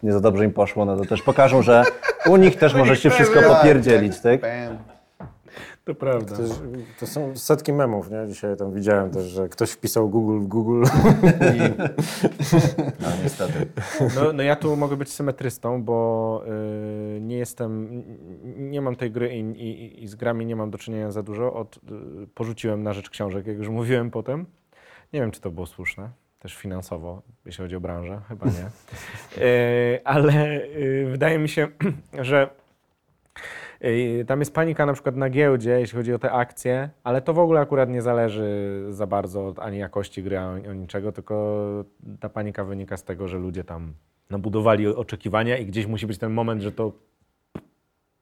nie 0.04 0.14
za 0.14 0.20
dobrze 0.20 0.46
im 0.46 0.54
poszło, 0.54 0.86
no 0.86 0.98
to 0.98 1.06
też 1.06 1.22
pokażą, 1.22 1.62
że 1.62 1.84
u 2.30 2.38
nich 2.38 2.56
też 2.56 2.74
może 2.76 2.96
się 2.96 3.10
wszystko 3.10 3.40
popierdzielić, 3.42 4.20
tak? 4.20 4.42
To 5.86 5.96
prawda. 5.96 6.36
To, 6.36 6.42
jest- 6.42 6.64
to 7.00 7.08
są 7.08 7.36
setki 7.36 7.74
memów, 7.74 8.12
nie? 8.12 8.28
Dzisiaj 8.28 8.58
tam 8.58 8.74
widziałem 8.74 9.12
też, 9.12 9.26
że 9.26 9.50
ktoś 9.50 9.72
wpisał 9.72 10.10
Google 10.10 10.40
w 10.40 10.48
Google. 10.48 10.84
No 13.02 13.08
niestety. 13.24 13.68
No, 14.16 14.34
no 14.34 14.44
ja 14.44 14.56
tu 14.56 14.76
mogę 14.76 14.98
być 14.98 15.10
symetrystą, 15.12 15.84
bo 15.84 16.44
y, 17.18 17.22
nie 17.22 17.38
jestem, 17.38 18.04
nie 18.58 18.82
mam 18.82 18.96
tej 18.96 19.12
gry 19.12 19.36
i, 19.36 19.40
i, 19.40 20.04
i 20.04 20.08
z 20.08 20.16
grami 20.16 20.46
nie 20.46 20.56
mam 20.56 20.72
do 20.72 20.78
czynienia 20.78 21.12
za 21.12 21.24
dużo. 21.24 21.54
Od, 21.54 21.78
y, 21.78 21.80
porzuciłem 22.36 22.84
na 22.84 22.94
rzecz 22.94 23.10
książek, 23.10 23.48
jak 23.48 23.58
już 23.58 23.70
mówiłem 23.70 24.12
potem. 24.12 24.46
Nie 25.14 25.20
wiem, 25.20 25.32
czy 25.32 25.42
to 25.42 25.52
było 25.52 25.66
słuszne, 25.66 26.10
też 26.40 26.56
finansowo, 26.56 27.22
jeśli 27.46 27.62
chodzi 27.64 27.76
o 27.76 27.80
branżę, 27.80 28.22
chyba 28.28 28.46
nie. 28.46 28.52
Y, 29.46 30.00
ale 30.04 30.62
y, 30.64 31.08
wydaje 31.12 31.40
mi 31.40 31.50
się, 31.50 31.68
że 32.22 32.50
tam 34.28 34.40
jest 34.40 34.54
panika 34.54 34.86
na 34.86 34.94
przykład 34.94 35.16
na 35.16 35.30
giełdzie, 35.30 35.80
jeśli 35.80 35.98
chodzi 35.98 36.14
o 36.14 36.20
te 36.20 36.32
akcje, 36.32 36.90
ale 37.04 37.22
to 37.22 37.34
w 37.34 37.40
ogóle 37.40 37.60
akurat 37.60 37.90
nie 37.90 38.02
zależy 38.02 38.86
za 38.90 39.08
bardzo 39.08 39.48
od 39.48 39.60
ani 39.60 39.78
jakości 39.78 40.24
gry, 40.24 40.38
ani 40.38 40.68
o 40.68 40.74
niczego, 40.74 41.12
tylko 41.12 41.64
ta 42.20 42.30
panika 42.30 42.64
wynika 42.64 42.98
z 42.98 43.04
tego, 43.04 43.28
że 43.28 43.38
ludzie 43.38 43.64
tam 43.64 43.94
nabudowali 44.30 44.88
oczekiwania 44.88 45.58
i 45.58 45.66
gdzieś 45.66 45.88
musi 45.88 46.08
być 46.08 46.18
ten 46.18 46.32
moment, 46.32 46.62
że 46.62 46.72
to 46.72 46.92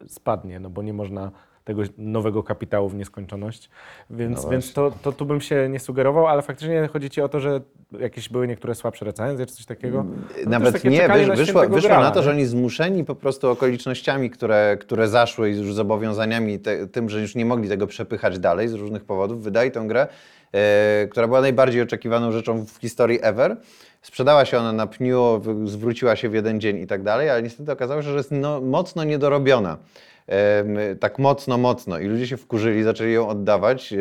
spadnie, 0.08 0.60
no 0.60 0.70
bo 0.70 0.82
nie 0.82 0.94
można 0.94 1.32
tego 1.70 1.84
nowego 1.98 2.44
kapitału 2.44 2.90
w 2.90 2.96
nieskończoność. 2.96 3.70
Więc, 4.10 4.44
No 4.44 4.50
więc 4.50 4.74
to, 4.74 4.92
to 5.02 5.12
tu 5.12 5.26
bym 5.26 5.42
się 5.42 5.70
nie 5.70 5.80
sugerował, 5.80 6.28
ale 6.28 6.42
faktycznie 6.42 6.90
chodzi 6.94 7.10
ci 7.10 7.22
o 7.22 7.30
to, 7.30 7.40
że 7.40 7.62
jakieś 8.00 8.30
były 8.30 8.48
niektóre 8.48 8.76
słabsze 8.76 9.06
recenzje 9.06 9.46
czy 9.46 9.56
coś 9.56 9.66
takiego. 9.66 10.06
No 10.46 10.50
Nawet 10.50 10.84
nie, 10.84 11.08
wysz, 11.08 11.28
na 11.28 11.36
wyszło, 11.36 11.46
świętego 11.46 11.76
wyszło 11.76 12.00
na 12.00 12.12
to, 12.12 12.24
że 12.24 12.32
oni 12.32 12.46
zmuszeni 12.46 13.06
po 13.06 13.16
prostu 13.16 13.50
okolicznościami, 13.50 14.30
które, 14.30 14.78
które 14.82 15.08
zaszły 15.08 15.52
i 15.52 15.58
już 15.58 15.74
zobowiązaniami, 15.74 16.60
te, 16.60 16.88
tym, 16.88 17.10
że 17.10 17.22
już 17.22 17.36
nie 17.36 17.46
mogli 17.46 17.70
tego 17.70 17.88
przepychać 17.88 18.40
dalej 18.40 18.68
z 18.68 18.74
różnych 18.74 19.04
powodów, 19.06 19.44
wydali 19.44 19.72
tę 19.72 19.84
grę, 19.88 20.08
e, 20.54 21.08
która 21.08 21.28
była 21.28 21.42
najbardziej 21.42 21.82
oczekiwaną 21.82 22.32
rzeczą 22.32 22.66
w 22.66 22.78
historii 22.78 23.20
ever. 23.22 23.58
Sprzedała 24.02 24.46
się 24.46 24.58
ona 24.58 24.74
na 24.74 24.88
pniu, 24.88 25.42
zwróciła 25.66 26.16
się 26.16 26.30
w 26.30 26.34
jeden 26.34 26.60
dzień 26.60 26.78
i 26.78 26.88
tak 26.88 27.04
dalej, 27.04 27.30
ale 27.30 27.44
niestety 27.44 27.72
okazało 27.72 28.02
się, 28.02 28.10
że 28.10 28.18
jest 28.18 28.32
no, 28.32 28.62
mocno 28.62 29.04
niedorobiona. 29.04 29.78
Tak 31.00 31.20
mocno, 31.20 31.58
mocno. 31.58 32.00
I 32.00 32.08
ludzie 32.08 32.28
się 32.28 32.38
wkurzyli, 32.38 32.84
zaczęli 32.84 33.14
ją 33.14 33.28
oddawać 33.28 33.94
e, 33.94 33.98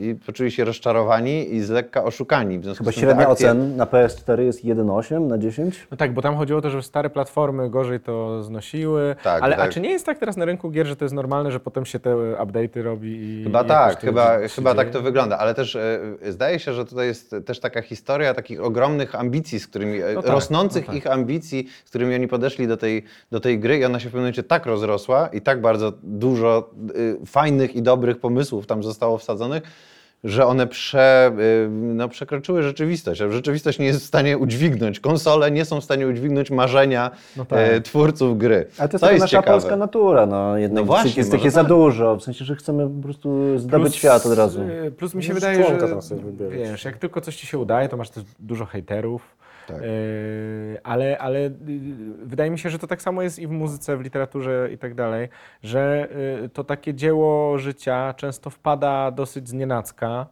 i 0.00 0.14
poczuli 0.26 0.50
się 0.50 0.64
rozczarowani 0.64 1.54
i 1.54 1.60
z 1.60 1.70
lekka 1.70 2.04
oszukani. 2.04 2.58
W 2.58 2.62
Chyba 2.62 2.74
z 2.74 2.76
tym 2.76 2.86
te 2.86 2.92
średnia 2.92 3.26
akcje- 3.26 3.30
ocen 3.32 3.76
na 3.76 3.86
PS4 3.86 4.40
jest 4.40 4.64
1,8 4.64 5.26
na 5.26 5.38
10. 5.38 5.86
No 5.90 5.96
tak, 5.96 6.14
bo 6.14 6.22
tam 6.22 6.36
chodziło 6.36 6.58
o 6.58 6.62
to, 6.62 6.70
że 6.70 6.82
stare 6.82 7.10
platformy 7.10 7.70
gorzej 7.70 8.00
to 8.00 8.42
znosiły. 8.42 9.16
Tak, 9.22 9.42
ale 9.42 9.56
tak. 9.56 9.68
a 9.68 9.72
czy 9.72 9.80
nie 9.80 9.90
jest 9.90 10.06
tak 10.06 10.18
teraz 10.18 10.36
na 10.36 10.44
rynku 10.44 10.70
gier, 10.70 10.86
że 10.86 10.96
to 10.96 11.04
jest 11.04 11.14
normalne, 11.14 11.52
że 11.52 11.60
potem 11.60 11.86
się 11.86 12.00
te 12.00 12.10
update'y 12.14 12.82
robi 12.82 13.18
i. 13.22 13.44
Chyba 13.44 13.62
i 13.62 13.66
tak, 13.66 14.00
chyba, 14.00 14.42
się 14.42 14.54
chyba 14.54 14.74
tak 14.74 14.90
to 14.90 15.02
wygląda, 15.02 15.38
ale 15.38 15.54
też 15.54 15.76
e, 15.76 16.00
zdaje 16.28 16.58
się, 16.58 16.72
że 16.72 16.84
tutaj 16.84 17.06
jest 17.06 17.34
też 17.46 17.60
taka 17.60 17.82
historia 17.82 18.34
takich 18.34 18.62
ogromnych 18.62 19.14
ambicji, 19.14 19.60
z 19.60 19.66
którymi, 19.66 20.02
e, 20.02 20.14
No 20.14 20.22
tak, 20.22 20.30
rosnących 20.30 20.86
no 20.86 20.92
tak. 20.92 20.96
ich 20.96 21.06
ambicji, 21.06 21.68
z 21.84 21.88
którymi 21.88 22.14
oni 22.14 22.28
podeszli 22.28 22.68
do 22.68 22.76
tej, 22.76 23.04
do 23.30 23.40
tej 23.40 23.58
gry 23.58 23.78
i 23.78 23.84
ona 23.84 24.00
się 24.00 24.08
w 24.08 24.12
pewnym 24.12 24.22
momencie 24.22 24.42
tak 24.42 24.66
rozrosła 24.66 25.28
i 25.28 25.40
tak 25.40 25.60
bardzo 25.60 25.69
dużo 26.02 26.70
y, 27.22 27.26
fajnych 27.26 27.76
i 27.76 27.82
dobrych 27.82 28.18
pomysłów 28.20 28.66
tam 28.66 28.82
zostało 28.82 29.18
wsadzonych, 29.18 29.62
że 30.24 30.46
one 30.46 30.66
prze, 30.66 31.32
y, 31.66 31.68
no, 31.70 32.08
przekroczyły 32.08 32.62
rzeczywistość. 32.62 33.20
A 33.20 33.30
rzeczywistość 33.30 33.78
nie 33.78 33.86
jest 33.86 34.00
w 34.00 34.04
stanie 34.06 34.38
udźwignąć, 34.38 35.00
konsole 35.00 35.50
nie 35.50 35.64
są 35.64 35.80
w 35.80 35.84
stanie 35.84 36.06
udźwignąć 36.08 36.50
marzenia 36.50 37.10
No 37.36 37.44
tak. 37.44 37.58
e, 37.58 37.80
twórców 37.80 38.38
gry. 38.38 38.66
Ale 38.78 38.88
to 38.88 38.94
jest 38.94 39.00
taka 39.00 39.12
jest 39.12 39.22
nasza 39.22 39.36
ciekawe. 39.36 39.52
polska 39.58 39.76
natura, 39.76 40.26
no 40.26 40.58
jednak 40.58 40.80
No 40.82 40.86
właśnie, 40.86 41.06
jest, 41.08 41.16
jest 41.18 41.30
może 41.30 41.38
takie 41.38 41.50
za 41.50 41.60
tak. 41.60 41.68
dużo, 41.68 42.16
w 42.16 42.22
sensie, 42.22 42.44
że 42.44 42.56
chcemy 42.56 42.88
po 42.90 43.02
prostu 43.02 43.58
zdobyć 43.58 43.96
świat 43.96 44.26
od 44.26 44.32
razu. 44.38 44.60
y, 44.86 44.90
Plus 44.90 45.14
mi 45.14 45.22
się 45.22 45.28
Już 45.32 45.40
wydaje, 45.40 45.64
że 45.64 45.78
wiesz, 46.50 46.84
jak 46.84 46.96
tylko 46.98 47.20
coś 47.20 47.36
ci 47.36 47.46
się 47.46 47.58
udaje, 47.58 47.88
to 47.88 47.96
masz 47.96 48.10
też 48.10 48.24
dużo 48.38 48.66
hejterów. 48.66 49.22
Tak. 49.72 49.82
Y, 49.82 50.78
ale, 50.82 51.18
ale 51.18 51.38
y, 51.46 51.52
wydaje 52.22 52.50
mi 52.50 52.58
się, 52.58 52.70
że 52.70 52.78
to 52.78 52.86
tak 52.86 53.02
samo 53.02 53.22
jest 53.22 53.38
i 53.38 53.46
w 53.46 53.50
muzyce, 53.50 53.96
w 53.96 54.00
literaturze 54.00 54.68
i 54.72 54.78
tak 54.78 54.94
dalej, 54.94 55.28
że 55.62 56.08
y, 56.44 56.48
to 56.48 56.64
takie 56.64 56.94
dzieło 56.94 57.58
życia 57.58 58.14
często 58.14 58.50
wpada 58.50 59.10
dosyć 59.10 59.48
znienacka, 59.48 60.26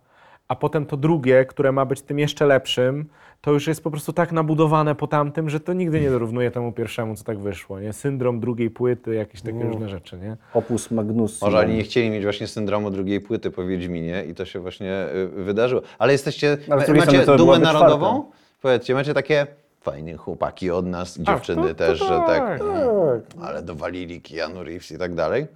a 0.48 0.56
potem 0.56 0.86
to 0.86 0.96
drugie, 0.96 1.44
które 1.44 1.72
ma 1.72 1.84
być 1.84 2.02
tym 2.02 2.18
jeszcze 2.18 2.46
lepszym, 2.46 3.08
to 3.40 3.52
już 3.52 3.66
jest 3.66 3.82
po 3.82 3.90
prostu 3.90 4.12
tak 4.12 4.32
nabudowane 4.32 4.94
po 4.94 5.06
tamtym, 5.06 5.50
że 5.50 5.60
to 5.60 5.72
nigdy 5.72 6.00
nie 6.00 6.10
dorównuje 6.10 6.50
temu 6.50 6.72
pierwszemu, 6.72 7.14
co 7.14 7.24
tak 7.24 7.38
wyszło. 7.38 7.80
Nie? 7.80 7.92
Syndrom 7.92 8.40
drugiej 8.40 8.70
płyty, 8.70 9.14
jakieś 9.14 9.42
takie 9.42 9.62
różne 9.62 9.88
rzeczy. 9.88 10.18
Nie? 10.18 10.36
Opus 10.54 10.90
Magnus. 10.90 11.42
Może 11.42 11.58
oni 11.58 11.74
nie 11.74 11.82
chcieli 11.82 12.10
mieć 12.10 12.22
właśnie 12.22 12.46
syndromu 12.46 12.90
drugiej 12.90 13.20
płyty 13.20 13.50
po 13.50 13.64
Wiedźminie 13.64 14.24
i 14.30 14.34
to 14.34 14.44
się 14.44 14.60
właśnie 14.60 15.06
y, 15.14 15.28
wydarzyło. 15.28 15.82
Ale 15.98 16.12
jesteście, 16.12 16.56
Ale 16.70 16.94
macie 16.94 17.36
dumę 17.36 17.58
narodową? 17.58 18.24
Powiedzcie, 18.62 18.94
macie 18.94 19.14
takie 19.14 19.46
fajne 19.80 20.14
chłopaki 20.16 20.70
od 20.70 20.86
nas, 20.86 21.18
dziewczyny 21.18 21.62
to- 21.62 21.68
to 21.68 21.74
też, 21.74 21.98
że 21.98 22.08
tak, 22.08 22.26
tak. 22.26 22.58
Tak. 22.58 23.44
ale 23.44 23.62
dowalili 23.62 24.22
Keanu 24.22 24.64
Reeves 24.64 24.90
i 24.92 24.98
tak 24.98 25.14
dalej. 25.14 25.46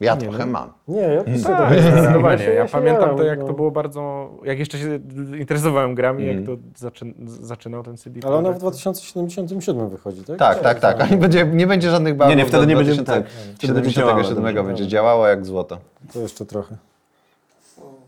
Ja 0.00 0.14
Nie, 0.14 0.20
trochę 0.20 0.38
no. 0.46 0.52
mam. 0.52 0.72
Nie, 0.88 1.00
ja 1.00 1.24
też 1.24 1.42
sobie 1.42 1.56
Tak, 1.56 1.68
tak 1.70 1.82
zdecydowanie. 1.82 2.44
Ja 2.44 2.66
pamiętam 2.66 3.16
to, 3.16 3.22
jak 3.22 3.38
no. 3.38 3.46
to 3.46 3.52
było 3.52 3.70
bardzo... 3.70 4.30
Jak 4.44 4.58
jeszcze 4.58 4.78
się 4.78 4.98
interesowałem 5.38 5.94
grami, 5.94 6.26
jak 6.26 6.36
to 6.46 6.52
zaczyn 6.76 7.14
zaczynał 7.26 7.82
ten 7.82 7.96
CD. 7.96 8.20
Ale 8.26 8.36
ona 8.36 8.40
w 8.40 8.58
Projekt. 8.58 8.60
2077 8.60 9.88
wychodzi, 9.88 10.24
tak? 10.24 10.38
Tak, 10.38 10.60
tak, 10.60 10.80
tak. 10.80 11.10
Nie 11.10 11.16
będzie, 11.16 11.46
nie 11.46 11.66
będzie 11.66 11.90
żadnych 11.90 12.16
bawów. 12.16 12.30
Nie, 12.30 12.36
nie, 12.42 12.48
wtedy 12.48 12.66
nie 12.66 12.76
będzie- 12.76 12.96
tak. 12.96 13.04
2077 13.04 13.56
Wtedy 13.58 13.74
będzie 13.74 13.90
działało, 13.96 14.22
dobrze. 14.22 14.62
będzie 14.64 14.86
działało 14.86 15.26
jak 15.26 15.46
złoto. 15.46 15.78
To 16.12 16.20
jeszcze 16.20 16.46
trochę. 16.46 16.76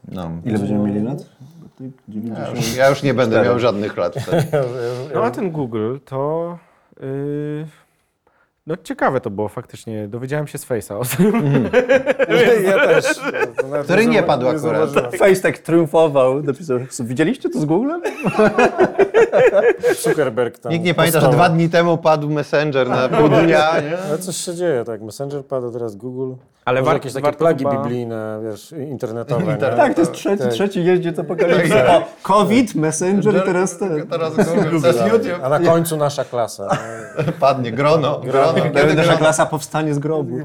No. 0.08 0.30
Ile 0.44 0.58
będziemy 0.58 0.88
mieli 0.88 1.02
lat? 1.06 1.18
Ja 2.08 2.50
już, 2.50 2.76
ja 2.76 2.88
już 2.88 3.02
nie 3.02 3.14
będę 3.14 3.42
miał 3.42 3.58
żadnych 3.58 3.96
lat 3.96 4.16
wtedy. 4.16 4.46
No 5.14 5.24
a 5.24 5.30
ten 5.30 5.50
Google 5.50 5.96
to... 6.04 6.58
Yy... 7.00 7.66
No 8.70 8.76
ciekawe 8.84 9.20
to 9.20 9.30
było 9.30 9.48
faktycznie. 9.48 10.08
Dowiedziałem 10.08 10.46
się 10.46 10.58
z 10.58 10.66
Face'a 10.66 10.94
o 11.00 11.04
tym. 11.16 11.32
Ja 12.66 12.74
też. 12.86 13.04
To 13.56 13.82
Który 13.84 14.06
nie 14.06 14.22
padł 14.22 14.42
akurat. 14.48 14.62
zauważyłem. 14.62 15.12
Face 15.12 15.40
tak 15.42 15.58
triumfował, 15.58 16.42
napisał, 16.42 16.78
widzieliście 17.00 17.50
to 17.50 17.60
z 17.60 17.64
Googlem? 17.64 18.02
Zuckerberg 20.04 20.58
tam. 20.58 20.72
Nikt 20.72 20.84
nie 20.84 20.94
pamięta, 20.94 21.20
że 21.20 21.26
postował. 21.26 21.46
dwa 21.48 21.56
dni 21.56 21.68
temu 21.70 21.98
padł 21.98 22.30
Messenger 22.30 22.88
na 22.88 23.08
pół 23.08 23.28
dnia. 23.28 23.44
Nie? 23.80 23.98
Ale 24.08 24.18
coś 24.18 24.36
się 24.36 24.54
dzieje, 24.54 24.84
tak. 24.84 25.02
Messenger 25.02 25.44
pada 25.44 25.70
teraz 25.70 25.96
Google. 25.96 26.34
Ale 26.64 26.80
Może 26.80 26.86
war- 26.86 26.94
jakieś 26.96 27.12
takie 27.12 27.32
plagi 27.32 27.64
chyba- 27.64 27.76
biblijne, 27.82 28.40
wiesz, 28.44 28.72
internetowe. 28.72 29.46
nie? 29.46 29.56
Tak, 29.56 29.94
to 29.94 30.00
jest 30.00 30.12
trzeci, 30.12 30.42
Tak. 30.42 30.52
trzeci 30.52 30.84
jeździec 30.84 31.18
apokalipsy. 31.18 31.88
O, 31.88 32.02
COVID, 32.22 32.74
Messenger 32.74 33.36
i 33.36 33.40
teraz 33.40 33.78
ten. 33.78 34.06
Teraz 34.06 34.34
Google, 34.36 34.80
teraz 34.82 34.96
YouTube. 35.12 35.40
A 35.44 35.48
na 35.48 35.58
końcu 35.60 35.96
nasza 35.96 36.24
klasa. 36.24 36.68
nie? 37.26 37.32
Padnie 37.32 37.72
grono, 37.72 38.20
grono, 38.20 38.59
kiedy 38.62 38.94
Nasza 38.94 39.16
klasa 39.16 39.46
powstanie 39.46 39.94
z 39.94 39.98
grobu. 39.98 40.38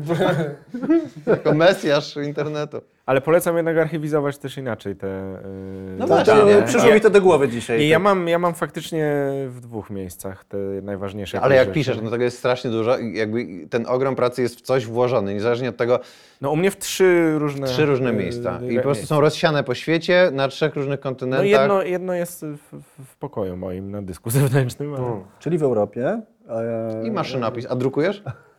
jako 1.28 1.54
mesjasz 1.54 2.16
internetu. 2.18 2.82
Ale 3.06 3.22
polecam 3.22 3.56
jednak 3.56 3.78
archiwizować 3.78 4.38
też 4.38 4.58
inaczej 4.58 4.96
te. 4.96 5.08
yy, 5.08 5.96
No 5.98 6.08
właśnie? 6.08 6.34
Przyszło 6.66 6.94
mi 6.94 7.02
to 7.02 7.10
do 7.10 7.22
głowy 7.22 7.48
dzisiaj. 7.50 7.82
I 7.82 7.88
ja 7.90 8.00
mam, 8.00 8.28
ja 8.28 8.40
mam 8.40 8.54
faktycznie 8.54 9.14
w 9.48 9.60
dwóch 9.62 9.90
miejscach 9.90 10.46
te 10.46 10.58
najważniejsze. 10.84 11.42
Ale 11.42 11.56
jak 11.56 11.64
rzeczy. 11.68 11.74
piszesz, 11.74 11.98
no 12.02 12.10
tego 12.12 12.24
jest 12.24 12.38
strasznie 12.38 12.72
dużo 12.72 12.98
i 12.98 13.14
jakby 13.18 13.46
ten 13.70 13.86
ogrom 13.88 14.16
pracy 14.16 14.42
jest 14.42 14.56
w 14.60 14.62
coś 14.62 14.86
włożony, 14.86 15.34
niezależnie 15.34 15.70
od 15.70 15.78
tego, 15.78 16.00
No 16.42 16.52
u 16.52 16.56
mnie 16.56 16.72
w 16.72 16.78
trzy 16.78 17.36
różne. 17.40 17.68
trzy 17.68 17.86
różne 17.86 18.10
yy, 18.10 18.16
miejsca. 18.18 18.60
I 18.70 18.76
po 18.76 18.82
prostu 18.82 19.06
są 19.06 19.22
rozsiane 19.22 19.64
po 19.64 19.76
świecie 19.76 20.30
na 20.34 20.48
trzech 20.48 20.76
różnych 20.76 21.00
No 21.00 21.04
kontynentach. 21.04 21.48
jedno, 21.48 21.82
jedno 21.84 22.14
jest 22.14 22.46
w, 22.46 22.58
w- 22.58 23.06
w 23.06 23.16
pokoju 23.18 23.58
moim 23.58 23.92
na 23.92 24.02
dysku 24.02 24.30
zewnętrznym. 24.30 24.94
Ale... 24.94 25.06
Czyli 25.40 25.58
w 25.58 25.64
Europie. 25.64 26.22
E, 26.50 27.08
I 27.08 27.12
maszynopis. 27.12 27.66
A 27.70 27.76
drukujesz? 27.76 28.24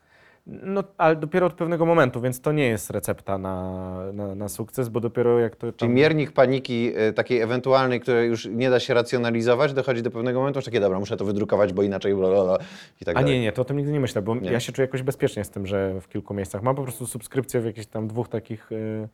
No, 0.47 0.85
ale 0.99 1.17
dopiero 1.17 1.47
od 1.47 1.55
pewnego 1.55 1.87
momentu, 1.87 2.21
więc 2.21 2.41
to 2.41 2.53
nie 2.53 2.69
jest 2.69 2.91
recepta 2.91 3.39
na, 3.39 3.97
na, 4.13 4.35
na 4.35 4.49
sukces, 4.49 4.89
bo 4.89 5.01
dopiero 5.01 5.39
jak 5.39 5.57
to. 5.57 5.67
Czyli 5.67 5.77
Tam... 5.77 5.95
miernik 5.95 6.33
paniki 6.33 6.93
y, 6.99 7.13
takiej 7.13 7.41
ewentualnej, 7.41 8.01
której 8.01 8.29
już 8.29 8.47
nie 8.47 8.71
da 8.71 8.81
się 8.81 8.95
racjonalizować, 8.95 9.73
dochodzi 9.73 10.03
do 10.03 10.11
pewnego 10.11 10.39
momentu, 10.39 10.61
że 10.61 10.65
takie, 10.65 10.81
dobra, 10.81 10.99
muszę 10.99 11.17
to 11.17 11.25
wydrukować, 11.25 11.73
bo 11.73 11.83
inaczej 11.83 12.15
bla, 12.15 12.29
bla, 12.29 12.45
bla, 12.45 12.59
i 13.01 13.05
tak 13.05 13.17
A 13.17 13.21
dalej. 13.21 13.35
nie, 13.35 13.43
nie, 13.43 13.53
to 13.53 13.63
o 13.63 13.65
tym 13.65 13.77
nigdy 13.77 13.93
nie 13.93 14.01
myślę, 14.01 14.23
bo 14.23 14.35
Nie. 14.35 14.53
ja 14.53 14.61
się 14.61 14.73
czuję 14.73 14.87
jakoś 14.87 15.03
bezpiecznie 15.03 15.45
z 15.45 15.51
tym, 15.51 15.67
że 15.67 16.01
w 16.01 16.09
kilku 16.09 16.35
miejscach 16.35 16.63
mam 16.63 16.77
po 16.77 16.83
prostu 16.83 17.07
subskrypcję 17.07 17.61
w 17.61 17.65
jakichś 17.65 17.87
tam 17.87 18.09
dwóch 18.09 18.29
takich. 18.29 18.67
Yy... 18.71 19.09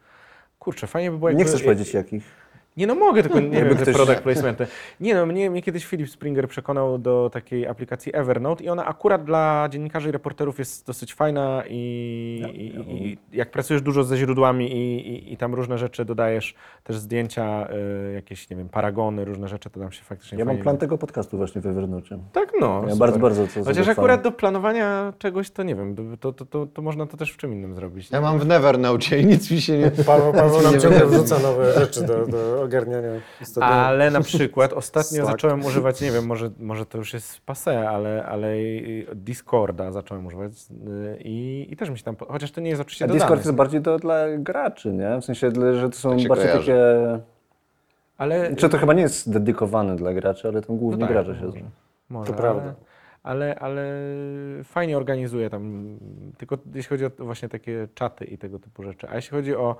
Kurczę, 0.58 0.86
fajnie 0.86 1.10
by 1.10 1.18
było 1.18 1.28
jakby... 1.28 1.44
Nie 1.44 1.48
chcesz 1.48 1.62
powiedzieć 1.62 1.94
jakich. 1.94 2.24
Nie 2.76 2.86
no 2.86 2.94
mogę, 2.94 3.22
tylko 3.22 3.40
nie 3.56 3.64
wiem, 3.64 3.76
te 3.76 3.82
ktoś- 3.82 3.94
product 3.94 4.20
placementy. 4.20 4.66
Nie 5.00 5.14
no, 5.14 5.26
mnie, 5.26 5.50
mnie 5.50 5.62
kiedyś 5.62 5.86
Philip 5.86 6.10
Springer 6.10 6.48
przekonał 6.48 6.98
do 6.98 7.30
takiej 7.32 7.66
aplikacji 7.66 8.16
Evernote 8.16 8.64
i 8.64 8.68
ona 8.68 8.86
akurat 8.86 9.24
dla 9.24 9.68
dziennikarzy 9.70 10.08
i 10.08 10.12
reporterów 10.12 10.58
jest 10.58 10.86
dosyć 10.86 11.14
fajna 11.14 11.62
i, 11.68 11.74
i, 12.54 12.92
i 12.92 13.18
jak 13.32 13.50
pracujesz 13.50 13.82
dużo 13.82 14.04
ze 14.04 14.16
źródłami 14.16 14.72
i, 14.72 15.08
i, 15.08 15.32
i 15.32 15.36
tam 15.36 15.54
różne 15.54 15.78
rzeczy 15.78 16.04
dodajesz, 16.04 16.54
też 16.84 16.98
zdjęcia, 16.98 17.68
y, 18.10 18.12
jakieś, 18.12 18.50
nie 18.50 18.56
wiem, 18.56 18.68
paragony, 18.68 19.24
różne 19.24 19.48
rzeczy, 19.48 19.70
to 19.70 19.80
tam 19.80 19.92
się 19.92 20.02
faktycznie 20.02 20.38
Ja 20.38 20.44
mam 20.44 20.58
plan 20.58 20.78
tego 20.78 20.98
podcastu 20.98 21.36
właśnie 21.36 21.60
w 21.60 21.66
Evernote. 21.66 22.18
Tak 22.32 22.52
no, 22.60 22.74
Ja 22.74 22.80
super. 22.80 22.98
bardzo, 22.98 23.18
bardzo 23.18 23.46
to 23.46 23.64
Chociaż 23.64 23.88
akurat 23.88 24.22
do 24.22 24.32
planowania 24.32 25.12
czegoś, 25.18 25.50
to 25.50 25.62
nie 25.62 25.74
wiem, 25.74 25.96
to, 26.20 26.32
to, 26.32 26.44
to, 26.44 26.66
to 26.66 26.82
można 26.82 27.06
to 27.06 27.16
też 27.16 27.32
w 27.32 27.36
czym 27.36 27.52
innym 27.52 27.74
zrobić. 27.74 28.10
Ja 28.10 28.20
mam 28.20 28.38
w 28.38 28.46
Nevernote 28.46 29.18
i 29.18 29.26
nic 29.26 29.50
mi 29.50 29.60
się 29.60 29.78
nie... 29.78 29.90
Paweł, 29.90 30.32
Paweł 30.32 30.62
nam 30.62 30.80
ciągle 30.80 31.06
wrzuca 31.06 31.38
nowe 31.38 31.72
rzeczy 31.72 32.06
do, 32.06 32.26
do 32.26 32.61
ogarniania. 32.62 33.08
Ostatnio- 33.42 33.64
Ale 33.74 34.10
na 34.10 34.20
przykład 34.20 34.72
ostatnio 34.82 35.26
zacząłem 35.26 35.64
używać, 35.64 36.00
nie 36.00 36.10
wiem, 36.10 36.26
może, 36.26 36.50
może 36.58 36.86
to 36.86 36.98
już 36.98 37.14
jest 37.14 37.40
passé, 37.46 37.70
ale, 37.70 38.24
ale 38.26 38.54
Discorda 39.14 39.92
zacząłem 39.92 40.26
używać 40.26 40.52
y, 40.52 41.18
i, 41.24 41.66
i 41.70 41.76
też 41.76 41.90
mi 41.90 41.98
się 41.98 42.04
tam, 42.04 42.16
chociaż 42.28 42.52
to 42.52 42.60
nie 42.60 42.70
jest 42.70 42.82
oczywiście 42.82 43.04
A 43.04 43.08
dodane. 43.08 43.20
Discord 43.20 43.40
jest 43.44 43.56
bardziej 43.56 43.80
do, 43.80 43.98
dla 43.98 44.24
graczy, 44.38 44.92
nie? 44.92 45.20
W 45.20 45.24
sensie, 45.24 45.50
że 45.80 45.90
to 45.90 45.96
są 45.96 46.10
Tak 46.10 46.20
się 46.20 46.28
bardziej 46.28 46.46
kojarzy. 46.48 46.66
takie... 46.72 47.20
ale 48.18 48.56
Czy 48.56 48.68
to 48.68 48.78
chyba 48.78 48.92
nie 48.92 49.02
jest 49.02 49.32
dedykowane 49.32 49.96
dla 49.96 50.14
graczy, 50.14 50.48
ale 50.48 50.62
tam 50.62 50.76
głównie 50.76 51.00
No 51.00 51.06
tak, 51.06 51.12
gracze 51.14 51.28
może. 51.32 51.40
siedzą. 51.40 51.70
może, 52.08 52.32
To 52.32 52.38
prawda. 52.38 52.74
Ale, 53.22 53.58
ale 53.58 53.84
fajnie 54.64 54.96
organizuje 54.96 55.50
tam, 55.50 55.84
tylko 56.38 56.58
jeśli 56.74 56.88
chodzi 56.88 57.04
o 57.04 57.10
właśnie 57.18 57.48
takie 57.48 57.88
czaty 57.94 58.24
i 58.24 58.38
tego 58.38 58.58
typu 58.58 58.82
rzeczy. 58.82 59.08
A 59.10 59.16
jeśli 59.16 59.30
chodzi 59.30 59.54
o 59.56 59.76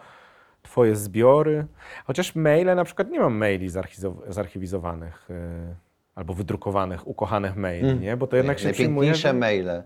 twoje 0.62 0.96
zbiory, 0.96 1.66
chociaż 2.04 2.34
maile, 2.34 2.74
na 2.76 2.84
przykład 2.84 3.10
nie 3.10 3.20
mam 3.20 3.34
maili 3.34 3.68
zarchiwizowanych 4.28 5.30
y, 5.30 5.34
albo 6.14 6.34
wydrukowanych, 6.34 7.08
ukochanych 7.08 7.56
maili, 7.56 7.94
nie? 7.94 8.16
Bo 8.16 8.26
to 8.26 8.36
jednak 8.36 8.58
się 8.58 8.72
przyjmuje... 8.72 9.10
Najpiękniejsze 9.10 9.32
maile. 9.32 9.82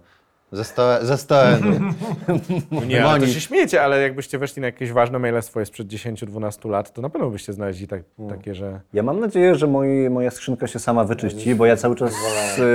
Ze 0.52 0.64
100, 0.64 1.06
ze 1.06 1.16
100 1.18 1.42
euro. 1.42 1.70
Nie, 2.88 3.04
ale 3.04 3.20
to 3.20 3.26
się 3.26 3.40
śmiecie, 3.40 3.82
ale 3.82 4.02
jakbyście 4.02 4.38
weszli 4.38 4.60
na 4.60 4.66
jakieś 4.66 4.92
ważne 4.92 5.18
maile 5.18 5.42
swoje 5.42 5.66
sprzed 5.66 5.88
10-12 5.88 6.70
lat, 6.70 6.92
to 6.92 7.02
na 7.02 7.10
pewno 7.10 7.30
byście 7.30 7.52
znaleźli 7.52 7.88
tak, 7.88 8.02
takie, 8.28 8.54
że... 8.54 8.80
Ja 8.92 9.02
mam 9.02 9.20
nadzieję, 9.20 9.54
że 9.54 9.66
moi, 9.66 10.10
moja 10.10 10.30
skrzynka 10.30 10.66
się 10.66 10.78
sama 10.78 11.04
wyczyści, 11.04 11.54
bo 11.54 11.66
ja 11.66 11.76
cały 11.76 11.96
czas, 11.96 12.14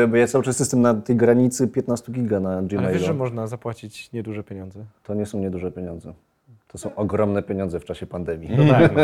bo 0.08 0.18
ja 0.18 0.28
cały 0.28 0.44
czas 0.44 0.60
jestem 0.60 0.82
na 0.82 0.94
tej 0.94 1.16
granicy 1.16 1.68
15 1.68 2.12
giga 2.12 2.40
na 2.40 2.50
Ale 2.50 2.68
Gmailu. 2.68 2.94
wiesz, 2.94 3.02
że 3.02 3.14
można 3.14 3.48
zapłacić 3.48 4.12
nieduże 4.12 4.44
pieniądze? 4.44 4.86
To 5.04 5.14
nie 5.14 5.26
są 5.26 5.40
nieduże 5.40 5.72
pieniądze. 5.72 6.14
To 6.72 6.78
są 6.78 6.96
ogromne 6.96 7.44
pieniądze 7.44 7.80
w 7.80 7.86
czasie 7.86 8.06
pandemii. 8.08 8.50
No 8.58 8.74
tak. 8.74 8.94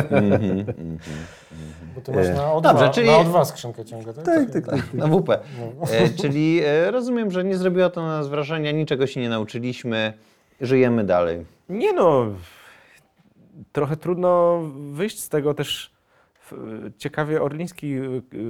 Bo 1.95 2.01
ty 2.01 2.11
masz 2.11 2.27
na 2.27 2.53
O2, 2.53 2.61
Dobrze, 2.61 2.89
czyli- 2.89 3.07
na 3.07 3.17
O2 3.17 3.45
skrzynkę 3.45 3.85
ciągle, 3.85 4.13
tak? 4.13 4.25
Tak, 4.25 4.51
tak, 4.51 4.65
tak. 4.65 4.93
Na 4.93 5.07
WP. 5.07 5.29
E, 5.91 6.09
czyli 6.09 6.61
e, 6.65 6.91
rozumiem, 6.91 7.31
że 7.31 7.43
nie 7.43 7.57
zrobiło 7.57 7.89
to 7.89 8.01
na 8.01 8.07
nas 8.07 8.27
wrażenia, 8.27 8.71
niczego 8.71 9.07
się 9.07 9.21
nie 9.21 9.29
nauczyliśmy, 9.29 10.13
żyjemy 10.61 11.03
dalej. 11.03 11.45
Nie 11.69 11.93
no, 11.93 12.25
trochę 13.71 13.97
trudno 13.97 14.61
wyjść 14.91 15.19
z 15.19 15.29
tego 15.29 15.53
też. 15.53 15.97
Ciekawie 16.97 17.41
Orliński 17.41 17.95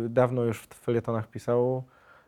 dawno 0.10 0.44
już 0.44 0.60
w 0.62 0.74
felietonach 0.76 1.28
pisał, 1.30 1.84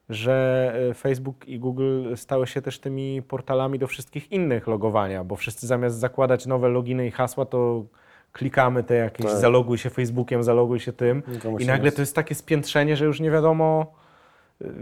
że 0.09 0.73
y, 0.91 0.93
Facebook 0.93 1.47
i 1.47 1.59
Google 1.59 2.15
stały 2.15 2.47
się 2.47 2.61
też 2.61 2.79
tymi 2.79 3.21
portalami 3.21 3.79
do 3.79 3.87
wszystkich 3.87 4.31
innych 4.31 4.67
logowania, 4.67 5.23
bo 5.23 5.35
wszyscy 5.35 5.67
zamiast 5.67 5.97
zakładać 5.99 6.45
nowe 6.45 6.69
loginy 6.69 7.07
i 7.07 7.11
hasła, 7.11 7.45
to 7.45 7.83
klikamy 8.31 8.83
te 8.83 8.95
jakieś 8.95 9.25
Tak. 9.25 9.35
zaloguj 9.35 9.77
się 9.77 9.89
Facebookiem, 9.89 10.43
zaloguj 10.43 10.79
się 10.79 10.93
tym 10.93 11.23
Nikomu 11.27 11.59
i 11.59 11.65
nagle 11.65 11.91
to 11.91 12.01
jest 12.01 12.15
takie 12.15 12.35
spiętrzenie, 12.35 12.95
że 12.95 13.05
już 13.05 13.19
nie 13.19 13.31
wiadomo 13.31 13.93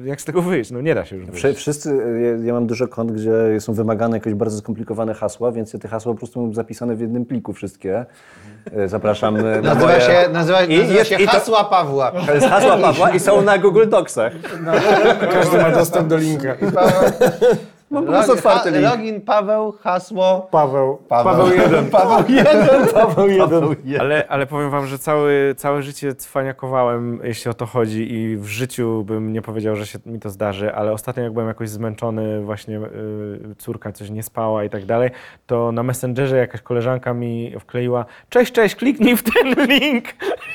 jak 0.05 0.21
z 0.21 0.25
tego 0.25 0.41
wyjść. 0.41 0.71
No 0.71 0.81
nie 0.81 0.95
da 0.95 1.05
się 1.05 1.15
już 1.15 1.25
wyjść. 1.25 1.39
Wszy- 1.39 1.53
Wszyscy, 1.53 1.89
e, 1.91 2.21
ja, 2.21 2.45
ja 2.45 2.53
mam 2.53 2.67
dużo 2.67 2.87
kont, 2.87 3.11
gdzie 3.11 3.31
są 3.59 3.73
wymagane 3.73 4.17
jakieś 4.17 4.33
bardzo 4.33 4.57
skomplikowane 4.57 5.13
hasła, 5.13 5.51
więc 5.51 5.73
ja 5.73 5.79
te 5.79 5.87
hasła 5.87 6.13
po 6.13 6.17
prostu 6.17 6.41
mam 6.41 6.53
zapisane 6.53 6.95
w 6.95 6.99
jednym 7.01 7.25
pliku 7.25 7.53
wszystkie. 7.53 8.05
E, 8.73 8.87
Zapraszam 8.87 9.35
e, 9.35 9.41
na 9.41 9.61
Nazywa 9.61 9.87
moje... 9.87 10.01
się, 10.01 10.29
nazywa, 10.31 10.63
I 10.63 10.79
nazywa 10.79 11.03
się 11.03 11.15
i 11.15 11.25
to- 11.25 11.31
hasła 11.31 11.63
Pawła. 11.63 12.11
To 12.11 12.33
jest 12.33 12.47
hasła 12.47 12.77
Pawła 12.77 13.09
i 13.09 13.19
są 13.19 13.41
na 13.41 13.57
Google 13.57 13.89
Docsach. 13.89 14.33
Każdy 15.33 15.57
ma 15.57 15.71
dostęp 15.71 16.07
do 16.07 16.17
linka. 16.17 16.55
Mam 17.91 18.05
po 18.05 18.11
prostu 18.11 18.33
otwarty 18.33 18.71
link. 18.71 18.83
Login 18.83 19.21
Paweł, 19.21 19.71
hasło 19.71 20.47
Paweł. 20.51 20.97
Paweł. 21.09 21.47
jeden. 21.55 21.89
Paweł 21.97 22.23
jeden. 22.29 22.87
Paweł 22.93 23.27
jeden. 23.27 23.75
Ale, 23.99 24.27
ale 24.27 24.45
powiem 24.45 24.69
wam, 24.69 24.85
że 24.87 24.99
cały, 24.99 25.55
całe 25.57 25.81
życie 25.81 26.15
cwaniakowałem, 26.15 27.19
jeśli 27.23 27.51
o 27.51 27.53
to 27.53 27.65
chodzi 27.65 28.13
i 28.13 28.37
w 28.37 28.45
życiu 28.45 29.03
bym 29.03 29.33
nie 29.33 29.41
powiedział, 29.41 29.75
że 29.75 29.85
się 29.85 29.99
mi 30.05 30.19
to 30.19 30.29
zdarzy, 30.29 30.73
ale 30.75 30.91
ostatnio 30.91 31.23
jak 31.23 31.33
byłem 31.33 31.47
jakoś 31.47 31.69
zmęczony, 31.69 32.41
właśnie 32.41 32.77
y, 32.77 33.55
córka 33.57 33.91
coś 33.91 34.09
nie 34.09 34.23
spała 34.23 34.63
i 34.63 34.69
tak 34.69 34.85
dalej, 34.85 35.09
to 35.45 35.71
na 35.71 35.83
Messengerze 35.83 36.37
jakaś 36.37 36.61
koleżanka 36.61 37.13
mi 37.13 37.53
wkleiła 37.59 38.05
cześć, 38.29 38.51
cześć, 38.51 38.75
kliknij 38.75 39.17
w 39.17 39.23
ten 39.23 39.53
link, 39.69 40.05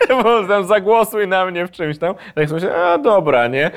bo 0.09 0.44
tam 0.48 0.64
zagłosuj 0.64 1.28
na 1.28 1.46
mnie 1.46 1.66
w 1.66 1.70
czymś 1.70 1.98
tam. 1.98 2.14
Tak 2.34 2.48
sobie 2.48 2.60
myślę, 2.60 2.76
a 2.76 2.98
dobra, 2.98 3.48
nie? 3.48 3.70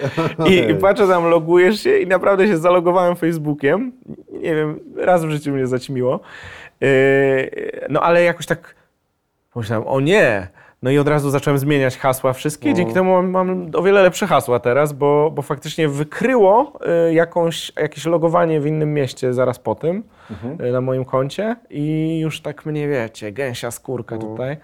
I, 0.46 0.72
I 0.72 0.76
patrzę 0.76 1.08
tam, 1.08 1.30
logujesz 1.30 1.80
się 1.84 1.98
i 1.98 2.08
naprawdę 2.08 2.48
się 2.48 2.58
zalogowałem 2.58 3.16
Facebookiem. 3.46 3.92
Nie 4.32 4.56
wiem, 4.56 4.80
raz 4.96 5.26
w 5.26 5.30
życiu 5.30 5.52
mnie 5.52 5.68
zaćmiło. 5.68 6.20
Yy, 6.82 6.90
no 7.90 8.02
ale 8.02 8.24
jakoś 8.24 8.46
tak 8.46 8.76
Pomyślałem, 9.56 9.88
o 9.88 10.00
nie! 10.00 10.48
No 10.84 10.92
i 10.92 10.98
od 10.98 11.08
razu 11.08 11.30
zacząłem 11.30 11.58
zmieniać 11.60 11.98
hasła 11.98 12.34
wszystkie. 12.34 12.74
Dzięki 12.74 12.94
temu 12.94 13.12
mam, 13.12 13.30
mam 13.30 13.72
o 13.74 13.84
wiele 13.84 14.04
lepsze 14.04 14.28
hasła 14.28 14.60
teraz, 14.60 14.94
bo, 14.94 15.32
bo 15.32 15.42
faktycznie 15.42 15.88
wykryło 15.88 16.80
y, 17.10 17.14
jakąś, 17.14 17.72
jakieś 17.76 18.06
logowanie 18.06 18.62
w 18.62 18.68
innym 18.68 18.94
mieście 18.94 19.34
zaraz 19.34 19.60
po 19.60 19.76
tym 19.76 20.04
y, 20.62 20.72
na 20.72 20.82
moim 20.82 21.06
koncie 21.06 21.56
i 21.70 22.20
już 22.20 22.42
tak 22.42 22.66
mnie 22.66 22.88
wiecie, 22.88 23.32
gęsia 23.32 23.72
skórka 23.72 24.18
tutaj. 24.18 24.58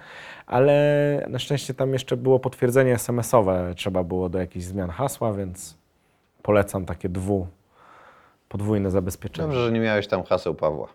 Ale 0.45 1.25
na 1.29 1.39
szczęście 1.39 1.73
tam 1.73 1.93
jeszcze 1.93 2.17
było 2.17 2.39
potwierdzenie 2.39 2.93
SMS-owe, 2.93 3.73
trzeba 3.75 4.03
było 4.03 4.29
do 4.29 4.39
jakichś 4.39 4.65
zmian 4.65 4.89
hasła, 4.89 5.33
więc 5.33 5.77
polecam 6.41 6.85
takie 6.85 7.09
dwu, 7.09 7.47
podwójne 8.51 8.91
zabezpieczenie. 8.91 9.47
Dobrze, 9.47 9.65
że 9.65 9.71
nie 9.71 9.79
miałeś 9.79 10.07
tam 10.07 10.23
haseł 10.23 10.55
Pawła. 10.55 10.87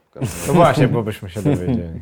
No 0.49 0.53
właśnie, 0.53 0.89
bo 0.89 1.03
byśmy 1.03 1.31
się 1.31 1.43
dowiedzieli. 1.43 2.01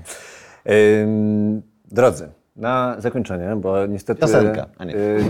Ym, 1.03 1.63
Drodzy, 1.85 2.29
na 2.57 2.97
zakończenie, 2.99 3.57
bo 3.57 3.87
niestety... 3.87 4.21
Piosenka, 4.21 4.67
a 4.79 4.85
nie. 4.85 4.95
y, 4.97 5.25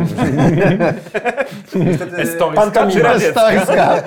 Estońska 2.16 2.60
Pantomima. 2.62 2.92
czy 2.92 3.02
radziecka? 3.02 3.40
Stońska. 3.40 4.02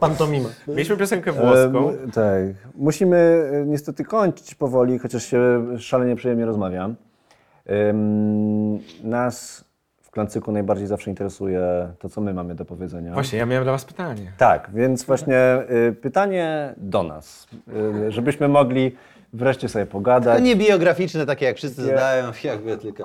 Pantomima. 0.00 0.48
Mieliśmy 0.68 0.96
piosenkę 0.96 1.32
włoską. 1.32 1.92
Tak. 2.14 2.72
Musimy 2.74 3.50
e, 3.52 3.66
niestety 3.66 4.04
kończyć 4.04 4.54
powoli, 4.54 4.98
chociaż 4.98 5.24
się 5.24 5.66
szalenie 5.78 6.16
przyjemnie 6.16 6.46
rozmawiam. 6.46 6.96
Nas 9.02 9.65
Klancyku 10.16 10.52
najbardziej 10.52 10.86
zawsze 10.86 11.10
interesuje 11.10 11.60
to, 11.98 12.08
co 12.08 12.20
my 12.20 12.34
mamy 12.34 12.54
do 12.54 12.64
powiedzenia. 12.64 13.12
Właśnie, 13.12 13.38
ja 13.38 13.46
miałem 13.46 13.64
dla 13.64 13.72
was 13.72 13.84
pytanie. 13.84 14.32
Tak, 14.38 14.70
więc 14.74 15.04
właśnie 15.04 15.58
y, 15.88 15.92
pytanie 15.92 16.74
do 16.76 17.02
nas, 17.02 17.48
y, 18.06 18.12
żebyśmy 18.12 18.48
mogli 18.48 18.96
wreszcie 19.32 19.68
sobie 19.68 19.86
To 19.86 19.92
pogadać. 19.92 20.42
nie 20.42 20.56
biograficzne, 20.56 21.26
takie 21.26 21.46
jak 21.46 21.56
wszyscy 21.56 21.80
Nie. 21.80 21.86
zdają, 21.86 22.32
jakby 22.44 22.78
tylko... 22.78 23.04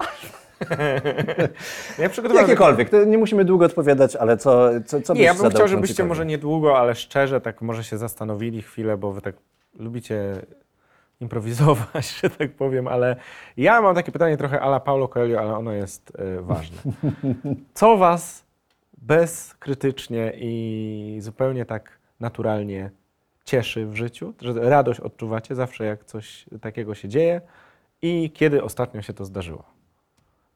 Ja 1.99 2.09
przygotowałem 2.09 2.49
Jakiekolwiek, 2.49 2.89
to 2.89 3.03
nie 3.03 3.17
musimy 3.17 3.45
długo 3.45 3.65
odpowiadać, 3.65 4.15
ale 4.15 4.37
co, 4.37 4.69
co, 4.85 5.01
co 5.01 5.13
Nie, 5.13 5.19
byś 5.19 5.25
ja 5.25 5.33
bym 5.33 5.51
chciał, 5.51 5.67
żebyście 5.67 6.03
może 6.03 6.25
niedługo, 6.25 6.79
ale 6.79 6.95
szczerze, 6.95 7.41
tak 7.41 7.61
może 7.61 7.83
się 7.83 7.97
zastanowili 7.97 8.61
chwilę, 8.61 8.97
bo 8.97 9.11
wy 9.11 9.21
tak 9.21 9.35
lubicie 9.79 10.35
improwizować, 11.21 12.11
że 12.21 12.29
tak 12.29 12.51
powiem, 12.51 12.87
ale 12.87 13.15
ja 13.57 13.81
mam 13.81 13.95
takie 13.95 14.11
pytanie 14.11 14.37
trochę 14.37 14.61
ala 14.61 14.79
Paulo 14.79 15.07
Coelho, 15.07 15.39
ale 15.39 15.55
ono 15.55 15.71
jest 15.71 16.13
e, 16.15 16.41
ważne. 16.41 16.77
Co 17.73 17.97
was 17.97 18.45
bezkrytycznie 18.97 20.33
i 20.35 21.17
zupełnie 21.21 21.65
tak 21.65 21.99
naturalnie 22.19 22.91
cieszy 23.45 23.85
w 23.85 23.95
życiu, 23.95 24.33
że 24.41 24.53
radość 24.53 24.99
odczuwacie 24.99 25.55
zawsze, 25.55 25.85
jak 25.85 26.05
coś 26.05 26.45
takiego 26.61 26.95
się 26.95 27.07
dzieje 27.09 27.41
i 28.01 28.31
kiedy 28.31 28.63
ostatnio 28.63 29.01
się 29.01 29.13
to 29.13 29.25
zdarzyło? 29.25 29.63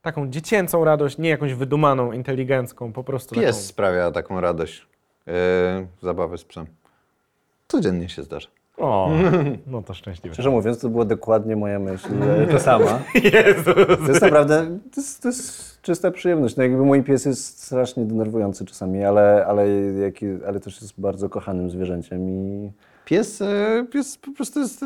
Taką 0.01 0.29
dziecięcą 0.29 0.85
radość, 0.85 1.17
nie 1.17 1.29
jakąś 1.29 1.53
wydumaną, 1.53 2.11
inteligencką, 2.11 2.93
po 2.93 3.03
prostu 3.03 3.35
Pies 3.35 3.55
taką... 3.55 3.67
sprawia 3.67 4.11
taką 4.11 4.41
radość. 4.41 4.87
Yy, 5.27 5.33
zabawy 6.01 6.37
z 6.37 6.45
psem. 6.45 6.65
Codziennie 7.67 8.09
się 8.09 8.23
zdarza. 8.23 8.47
O, 8.77 9.11
no 9.67 9.81
to 9.81 9.93
szczęśliwe. 9.93 10.33
Szczerze 10.33 10.49
mówiąc, 10.49 10.79
to 10.79 10.89
była 10.89 11.05
dokładnie 11.05 11.55
moja 11.55 11.79
myśl, 11.79 12.07
ta 12.51 12.59
sama. 12.59 12.85
To 14.05 14.07
jest 14.07 14.21
naprawdę, 14.21 14.79
to 14.95 15.01
jest, 15.01 15.21
to 15.21 15.27
jest 15.27 15.81
czysta 15.81 16.11
przyjemność. 16.11 16.55
No 16.55 16.63
jakby 16.63 16.85
mój 16.85 17.03
pies 17.03 17.25
jest 17.25 17.63
strasznie 17.63 18.05
denerwujący 18.05 18.65
czasami, 18.65 19.03
ale, 19.03 19.45
ale, 19.47 19.69
jaki, 20.01 20.25
ale 20.47 20.59
też 20.59 20.81
jest 20.81 21.01
bardzo 21.01 21.29
kochanym 21.29 21.69
zwierzęciem 21.69 22.29
i 22.29 22.71
Pies, 23.05 23.41
e, 23.41 23.85
pies 23.91 24.17
po 24.17 24.31
prostu 24.31 24.59
jest 24.59 24.83
e, 24.83 24.85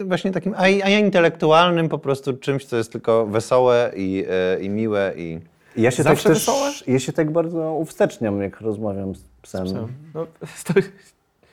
e, 0.00 0.04
właśnie 0.04 0.30
takim, 0.30 0.54
a, 0.56 0.68
ja 0.68 0.98
intelektualnym 0.98 1.88
po 1.88 1.98
prostu 1.98 2.36
czymś, 2.36 2.64
co 2.64 2.76
jest 2.76 2.92
tylko 2.92 3.26
wesołe 3.26 3.92
i, 3.96 4.24
i 4.60 4.70
miłe 4.70 5.12
i... 5.16 5.40
ja 5.76 5.90
się 5.90 6.02
Zawsze 6.02 6.24
tak 6.24 6.34
też, 6.34 6.46
wesołe? 6.46 6.70
ja 6.86 6.98
się 6.98 7.12
tak 7.12 7.32
bardzo 7.32 7.72
uwsteczniam, 7.72 8.42
jak 8.42 8.60
rozmawiam 8.60 9.14
z 9.14 9.24
psem. 9.42 9.66
No, 10.14 10.26
to, 10.66 10.74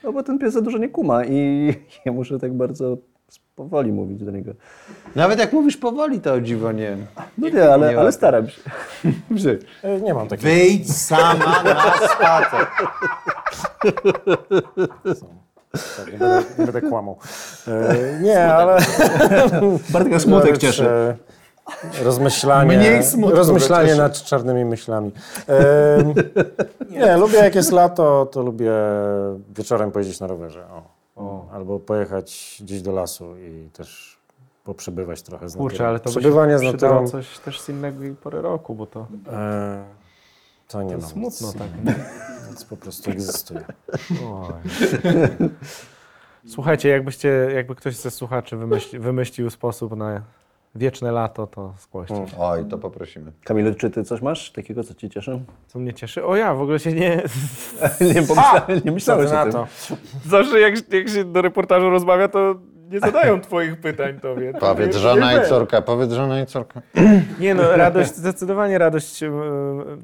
No 0.06 0.14
bo 0.14 0.23
ten 0.23 0.40
pies 0.40 0.53
za 0.53 0.61
dużo 0.61 0.77
nie 0.77 0.90
kuma 0.90 1.26
i 1.26 1.73
ja 2.06 2.11
muszę 2.11 2.40
tak 2.40 2.53
bardzo 2.53 2.98
powoli 3.56 3.91
mówić 3.91 4.23
do 4.23 4.32
niego. 4.32 4.52
Nawet 5.15 5.40
jak 5.40 5.53
mówisz 5.53 5.77
powoli, 5.77 6.19
to 6.19 6.34
o 6.34 6.41
dziwo 6.41 6.72
nie... 6.72 6.98
No 7.38 7.49
nie, 7.49 7.69
ale, 7.73 7.91
nie 7.91 7.99
ale 7.99 8.11
staram 8.11 8.48
się. 8.49 8.61
E, 9.84 10.02
Nie 10.02 10.14
mam 10.14 10.27
takiego. 10.27 10.49
Wyjdź 10.49 10.95
sama 10.98 11.64
na 11.64 11.94
spacer. 12.07 12.68
Tak, 15.98 16.11
nie, 16.14 16.18
będę, 16.19 16.44
nie 16.60 16.65
będę 16.65 16.82
kłamał. 16.82 17.18
E, 17.68 18.19
nie, 18.22 18.53
ale... 18.53 18.77
Bartek 19.94 20.22
smutek 20.22 20.57
cieszy. 20.57 21.15
Rozmyślanie, 22.03 23.01
rozmyślanie 23.21 23.95
nad 23.95 24.23
czarnymi 24.23 24.65
myślami. 24.65 25.11
E, 25.49 26.13
nie, 26.89 27.17
lubię 27.17 27.37
jak 27.37 27.55
jest 27.55 27.71
lato, 27.71 28.25
to 28.25 28.41
lubię 28.41 28.71
wieczorem 29.55 29.91
pojeździć 29.91 30.19
na 30.19 30.27
rowerze. 30.27 30.65
O. 31.15 31.49
Albo 31.51 31.79
pojechać 31.79 32.57
gdzieś 32.61 32.81
do 32.81 32.91
lasu 32.91 33.37
i 33.37 33.69
też 33.73 34.19
poprzebywać 34.63 35.21
trochę 35.21 35.49
z 35.49 35.55
kurczę, 35.55 35.73
naturą. 35.73 35.89
ale 35.89 35.99
to 35.99 36.03
by 36.09 36.13
się 36.13 36.19
Przebywanie 36.19 36.59
z 36.59 36.61
naturą, 36.61 37.07
coś 37.07 37.39
też 37.39 37.61
z 37.61 37.69
innego 37.69 38.03
i 38.03 38.11
pory 38.11 38.41
roku, 38.41 38.75
bo 38.75 38.85
to, 38.85 39.07
e, 39.31 39.83
to 40.67 40.83
nie 40.83 40.95
to 40.95 40.97
mam 40.97 41.09
smutno 41.09 41.47
nic, 41.47 41.57
tak. 41.57 41.67
Nic 42.49 42.63
po 42.63 42.77
prostu 42.77 43.11
egzystuje. 43.11 43.65
Słuchajcie, 46.47 46.89
jakbyście, 46.89 47.29
jakby 47.55 47.75
ktoś 47.75 47.95
ze 47.95 48.11
słuchaczy 48.11 48.57
wymyśli, 48.57 48.99
wymyślił 48.99 49.49
sposób 49.49 49.95
na 49.95 50.21
wieczne 50.76 51.11
lato, 51.11 51.47
to 51.47 51.73
zgłoście. 51.80 52.15
Mm. 52.15 52.27
Oj, 52.38 52.65
to 52.65 52.77
poprosimy. 52.77 53.31
Kamilu, 53.43 53.76
czy 53.76 53.89
ty 53.89 54.03
coś 54.03 54.22
masz 54.22 54.52
takiego, 54.52 54.84
co 54.84 54.93
cię 54.93 55.10
cieszy? 55.10 55.39
Co 55.68 55.80
mnie 55.80 55.93
cieszy? 55.93 56.26
O 56.26 56.35
ja, 56.35 56.53
w 56.53 56.61
ogóle 56.61 56.80
się 56.80 56.93
nie... 56.93 57.23
nie, 58.15 58.22
pomyślałem, 58.22 58.81
nie 58.85 58.91
myślałeś 58.91 59.31
o 59.31 59.34
na 59.34 59.43
tym. 59.43 59.52
to? 59.52 59.68
Zawsze 60.26 60.60
jak, 60.60 60.93
jak 60.93 61.10
się 61.10 61.26
do 61.26 61.41
reportażu 61.41 61.89
rozmawia, 61.89 62.27
to 62.27 62.56
nie 62.91 62.99
zadają 62.99 63.41
twoich 63.41 63.78
pytań 63.82 64.20
tobie. 64.20 64.53
To 64.53 64.60
Powiedz 64.74 64.94
nie- 64.95 64.99
żona 65.02 65.34
nie 65.34 65.40
i 65.40 65.45
córka, 65.49 65.82
powiedz 65.82 66.12
żona 66.12 66.41
i 66.41 66.45
córka. 66.45 66.82
Nie 67.40 67.56
no, 67.56 67.78
radość, 67.78 68.16
zdecydowanie 68.16 68.78
radość. 68.78 69.22
yy, 69.22 69.30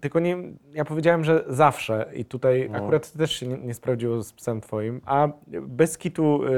Tylko 0.01 0.19
nie, 0.19 0.37
ja 0.73 0.85
powiedziałem, 0.85 1.23
że 1.23 1.43
zawsze 1.47 2.05
i 2.15 2.25
tutaj 2.25 2.69
No. 2.71 2.77
akurat 2.77 3.11
też 3.11 3.31
się 3.31 3.47
nie, 3.47 3.57
nie 3.57 3.73
sprawdziło 3.73 4.23
z 4.23 4.33
psem 4.33 4.61
twoim, 4.61 5.01
a 5.05 5.27
bez 5.61 5.97
kitu 5.97 6.43
yy, 6.43 6.49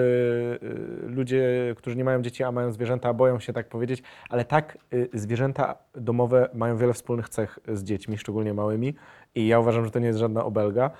yy, 0.61 1.09
ludzie, 1.15 1.75
którzy 1.77 1.95
nie 1.95 2.03
mają 2.03 2.21
dzieci, 2.21 2.43
a 2.43 2.51
mają 2.51 2.71
zwierzęta, 2.71 3.13
boją 3.13 3.39
się 3.39 3.53
tak 3.53 3.67
powiedzieć, 3.69 4.03
ale 4.29 4.45
tak, 4.45 4.77
yy, 4.91 5.09
zwierzęta 5.13 5.75
domowe 5.95 6.49
mają 6.53 6.77
wiele 6.77 6.93
wspólnych 6.93 7.29
cech 7.29 7.59
z 7.73 7.83
dziećmi, 7.83 8.17
szczególnie 8.17 8.53
małymi 8.53 8.95
i 9.35 9.47
ja 9.47 9.59
uważam, 9.59 9.85
że 9.85 9.91
to 9.91 9.99
nie 9.99 10.07
jest 10.07 10.19
żadna 10.19 10.45
obelga 10.45 10.91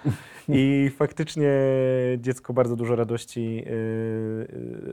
i 0.49 0.89
faktycznie 0.99 1.51
dziecko 2.18 2.53
bardzo 2.53 2.76
dużo 2.76 2.95
radości 2.95 3.55
yy, 3.55 3.64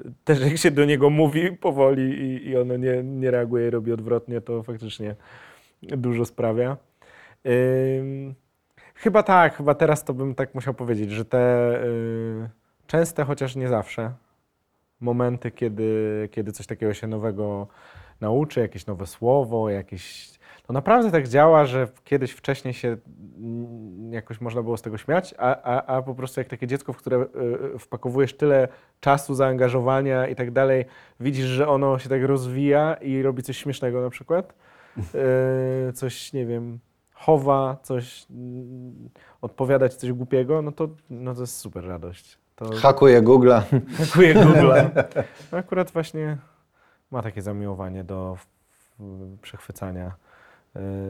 yy, 0.05 0.13
też 0.25 0.41
jak 0.41 0.59
się 0.59 0.71
do 0.71 0.85
niego 0.85 1.11
mówi 1.11 1.53
powoli 1.53 2.03
i, 2.03 2.49
i 2.49 2.57
ono 2.57 2.77
nie, 2.77 3.03
nie 3.03 3.31
reaguje 3.31 3.69
i 3.69 3.71
robi 3.71 3.93
odwrotnie, 3.93 4.41
to 4.41 4.63
faktycznie 4.63 5.15
dużo 5.83 6.25
sprawia. 6.25 6.77
Ym, 7.47 8.35
chyba 8.95 9.23
tak, 9.23 9.57
chyba 9.57 9.75
teraz 9.75 10.05
to 10.05 10.15
bym 10.15 10.35
tak 10.35 10.55
musiał 10.55 10.75
powiedzieć, 10.75 11.11
że 11.11 11.25
te 11.25 11.75
y, 11.85 12.49
częste, 12.87 13.25
chociaż 13.25 13.57
nie 13.57 13.69
zawsze, 13.69 14.13
momenty, 15.01 15.51
kiedy, 15.51 16.29
kiedy 16.33 16.53
coś 16.53 16.67
takiego 16.67 16.95
się 16.95 17.07
nowego 17.07 17.67
nauczy, 18.21 18.61
jakieś 18.61 18.87
nowe 18.87 19.07
słowo, 19.07 19.71
jakieś... 19.71 20.31
To 20.71 20.75
naprawdę 20.75 21.11
tak 21.11 21.29
działa, 21.29 21.65
że 21.67 21.89
kiedyś 22.05 22.33
wcześniej 22.33 22.75
się 22.75 22.97
jakoś 24.11 24.41
można 24.41 24.63
było 24.63 24.77
z 24.77 24.83
tego 24.83 24.99
śmiać, 24.99 25.35
a, 25.39 25.63
a, 25.63 25.97
a 25.97 26.03
po 26.03 26.15
prostu 26.15 26.41
jak 26.41 26.49
takie 26.49 26.67
dziecko, 26.67 26.93
w 26.93 26.97
które 26.97 27.27
y, 27.75 27.79
wpakowujesz 27.79 28.37
tyle 28.37 28.69
czasu, 29.01 29.35
zaangażowania 29.35 30.29
i 30.29 30.35
tak 30.35 30.51
dalej, 30.51 30.85
widzisz, 31.21 31.47
że 31.47 31.69
ono 31.69 31.99
się 31.99 32.09
tak 32.09 32.25
rozwija 32.25 32.95
i 32.95 33.23
robi 33.23 33.43
coś 33.43 33.57
śmiesznego 33.57 34.01
na 34.01 34.11
przykład, 34.11 34.55
y, 35.89 35.93
coś, 35.93 36.33
nie 36.33 36.47
wiem, 36.47 36.79
chowa, 37.13 37.77
coś, 37.83 38.27
odpowiadać 39.41 39.95
coś 39.95 40.13
głupiego, 40.13 40.63
no 40.63 40.73
to, 40.73 40.89
no 41.11 41.35
to 41.35 41.41
jest 41.41 41.57
super 41.57 41.85
radość. 41.85 42.39
To 42.57 42.71
Hakuje 42.77 43.23
Google'a. 43.23 43.63
dziękuję 43.99 44.35
Google. 44.35 44.73
Akurat 45.59 45.91
właśnie 45.91 46.37
ma 47.11 47.23
takie 47.23 47.43
zamiłowanie 47.43 48.05
do 48.05 48.37
przechwycania 49.43 50.07
y, 50.07 50.31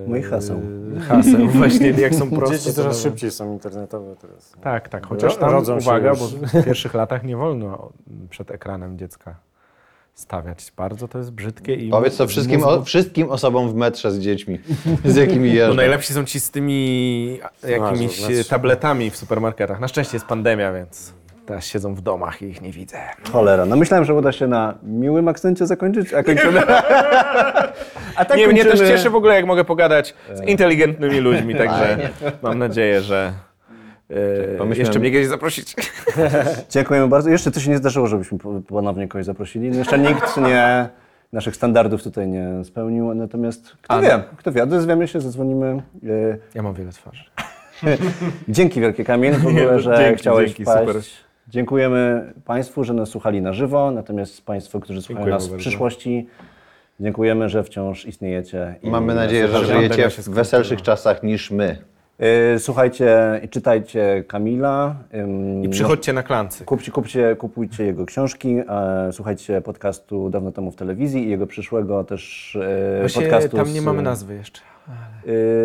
Moich 0.07 0.31
haseł. 0.31 0.61
Haseł, 1.09 1.49
właśnie 1.59 1.91
jak 1.91 2.15
są 2.15 2.31
proste. 2.31 2.57
Dzieci 2.57 2.69
to 2.69 2.73
coraz 2.75 2.97
nawet- 2.97 3.03
szybciej 3.03 3.31
są 3.31 3.53
internetowe 3.53 4.17
teraz. 4.17 4.53
Tak, 4.61 4.89
tak, 4.89 5.07
chociaż 5.07 5.37
tam, 5.37 5.51
Rodzą 5.51 5.81
się 5.81 5.87
uwaga, 5.87 6.15
bo 6.15 6.27
w 6.27 6.65
pierwszych 6.65 6.95
latach 6.95 7.25
nie 7.25 7.37
wolno 7.37 7.93
przed 8.31 8.51
ekranem 8.51 8.99
dziecka 8.99 9.35
stawiać. 10.15 10.73
Bardzo 10.77 11.09
to 11.09 11.19
jest 11.19 11.31
brzydkie 11.31 11.75
i... 11.75 11.91
Powiedz 11.91 12.17
to 12.17 12.27
wszystkim, 12.27 12.61
mózgu- 12.61 12.79
o, 12.81 12.83
wszystkim 12.85 13.31
osobom 13.31 13.71
w 13.71 13.75
metrze 13.75 14.13
z 14.13 14.19
dziećmi, 14.19 14.59
z 15.05 15.17
jakimi 15.17 15.49
Bo 15.49 15.55
jeżdżą. 15.55 15.75
najlepsi 15.75 16.13
są 16.15 16.25
ci 16.25 16.41
z 16.41 16.51
tymi 16.51 17.39
jakimiś 17.69 18.17
to 18.21 18.27
znaczy- 18.27 18.45
tabletami 18.45 19.11
w 19.11 19.17
supermarketach. 19.17 19.81
Na 19.81 19.89
szczęście 19.89 20.17
jest 20.17 20.27
pandemia, 20.27 20.73
więc 20.73 21.13
teraz 21.51 21.67
siedzą 21.67 21.95
w 21.95 22.01
domach 22.01 22.43
i 22.43 22.45
ich 22.45 22.63
nie 22.63 22.73
widzę. 22.73 22.99
Cholera, 23.33 23.67
no 23.67 23.77
myślałem, 23.77 24.05
że 24.05 24.15
uda 24.15 24.33
się 24.33 24.47
na 24.47 24.75
miłym 24.83 25.29
akcencie 25.29 25.67
zakończyć, 25.67 26.15
a 26.15 26.23
kończymy... 26.23 26.63
a 28.17 28.25
tak 28.25 28.39
nie, 28.39 28.49
mnie 28.49 28.65
też 28.65 28.79
cieszy 28.81 29.11
w 29.11 29.15
ogóle, 29.15 29.35
jak 29.35 29.47
mogę 29.47 29.65
pogadać 29.65 30.15
z 30.35 30.41
inteligentnymi 30.49 31.21
ludźmi, 31.21 31.55
także 31.55 31.99
mam 32.43 32.59
nadzieję, 32.59 33.01
że 33.01 33.33
e, 34.11 34.15
Pomyślałem- 34.59 34.79
jeszcze 34.79 34.99
mnie 34.99 35.11
kiedyś 35.11 35.27
zaprosić. 35.29 35.75
Dziękujemy 36.71 37.09
bardzo. 37.09 37.31
Jeszcze 37.31 37.51
to 37.51 37.61
się 37.61 37.71
nie 37.71 37.79
zdarzyło, 37.79 38.07
żebyśmy 38.07 38.39
po- 38.39 38.61
ponownie 38.69 39.09
kogoś 39.09 39.25
zaprosili. 39.27 39.71
No 39.71 39.77
jeszcze 39.79 39.99
nikt 39.99 40.37
nie, 40.37 40.89
naszych 41.33 41.57
standardów 41.57 42.03
tutaj 42.03 42.29
nie 42.29 42.65
spełnił, 42.65 43.15
natomiast 43.15 43.77
kto 43.83 43.95
A, 43.95 44.01
wie, 44.01 44.09
no. 44.19 44.23
kto 44.37 44.53
wie, 44.53 44.63
odezwiemy 44.63 45.09
się, 45.09 45.21
zadzwonimy. 45.21 45.83
E, 46.05 46.37
Ja 46.55 46.63
mam 46.63 46.75
wiele 46.75 46.93
twarzy. 46.93 47.25
Dzięki 48.49 48.81
wielkie 48.81 49.05
Kamil 49.05 49.33
w 49.35 49.47
ogóle, 49.47 49.65
Nie, 49.73 49.81
że 49.81 49.97
dzięki, 49.99 50.19
chciałeś 50.21 50.47
dzięki, 50.47 50.63
wpaść. 50.63 50.87
super. 50.87 51.30
Dziękujemy 51.51 52.33
Państwu, 52.45 52.85
że 52.85 52.95
nas 52.95 53.09
słuchali 53.09 53.43
na 53.43 53.53
żywo, 53.53 53.91
natomiast 53.91 54.47
Państwu, 54.47 54.81
którzy 54.81 55.03
słuchają 55.03 55.19
Dziękujemy 55.19 55.37
nas 55.37 55.47
w 55.47 55.51
bardzo. 55.51 55.61
przyszłości, 55.61 56.27
dziękujemy, 57.01 57.49
że 57.49 57.63
wciąż 57.65 58.07
istniejecie. 58.07 58.75
i 58.83 58.91
Mamy 58.91 59.15
nadzieję, 59.15 59.49
że 59.49 59.65
żyjecie 59.65 60.11
w 60.11 60.29
weselszych 60.29 60.83
czasach 60.83 61.23
niż 61.23 61.51
my. 61.51 61.79
Y, 62.55 62.59
Słuchajcie 62.59 63.41
i 63.45 63.49
czytajcie 63.49 64.25
Kamila. 64.29 64.95
ym, 65.15 65.65
I 65.65 65.69
przychodźcie 65.69 66.13
na 66.13 66.23
klancy. 66.23 66.65
Kupcie, 66.65 66.91
kupcie, 66.93 67.37
kupujcie 67.37 67.85
jego 67.85 68.07
książki, 68.07 68.57
e, 68.69 69.09
słuchajcie 69.13 69.61
podcastu 69.61 70.31
dawno 70.31 70.53
temu 70.53 70.71
w 70.71 70.77
telewizji 70.77 71.25
i 71.25 71.31
jego 71.31 71.47
przyszłego 71.47 72.05
też 72.05 72.57
e, 72.97 73.01
Właśnie 73.01 73.23
podcastu. 73.23 73.57
tam 73.57 73.73
nie 73.75 73.81
z- 73.81 73.85
mamy 73.85 74.03
nazwy 74.03 74.35
jeszcze. 74.35 74.61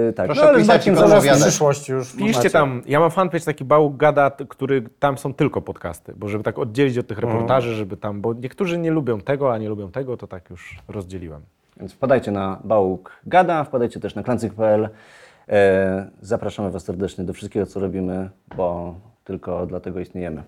E, 0.09 0.13
tak, 0.13 0.25
Proszę 0.25 0.41
no, 0.41 0.47
ale 0.47 0.57
pisać 0.57 0.87
i 0.87 0.91
w 0.91 1.41
przyszłości 1.41 1.91
już 1.91 2.13
Piszcie 2.13 2.49
tam, 2.49 2.81
ja 2.85 2.99
mam 2.99 3.11
fanpage 3.11 3.45
taki 3.45 3.65
Bałuk 3.65 3.97
Gada, 3.97 4.31
który 4.49 4.83
tam 4.99 5.17
są 5.17 5.33
tylko 5.33 5.61
podcasty, 5.61 6.13
bo 6.17 6.27
żeby 6.27 6.43
tak 6.43 6.59
oddzielić 6.59 6.97
od 6.97 7.07
tych 7.07 7.19
reportaży, 7.19 7.75
żeby 7.75 7.97
tam, 7.97 8.21
bo 8.21 8.33
niektórzy 8.33 8.77
nie 8.77 8.91
lubią 8.91 9.21
tego, 9.21 9.53
a 9.53 9.57
nie 9.57 9.69
lubią 9.69 9.91
tego, 9.91 10.17
to 10.17 10.27
tak 10.27 10.49
już 10.49 10.79
rozdzieliłem. 10.87 11.41
Więc 11.79 11.93
wpadajcie 11.93 12.31
na 12.31 12.59
Bałuk 12.63 13.11
Gada, 13.25 13.63
wpadajcie 13.63 13.99
też 13.99 14.15
na 14.15 14.23
klancyk.pl. 14.23 14.89
E, 15.49 16.09
zapraszamy 16.21 16.71
Was 16.71 16.83
serdecznie 16.83 17.23
do 17.23 17.33
wszystkiego, 17.33 17.65
co 17.65 17.79
robimy, 17.79 18.29
bo 18.57 18.95
tylko 19.25 19.65
dlatego 19.65 19.99
istniejemy. 19.99 20.43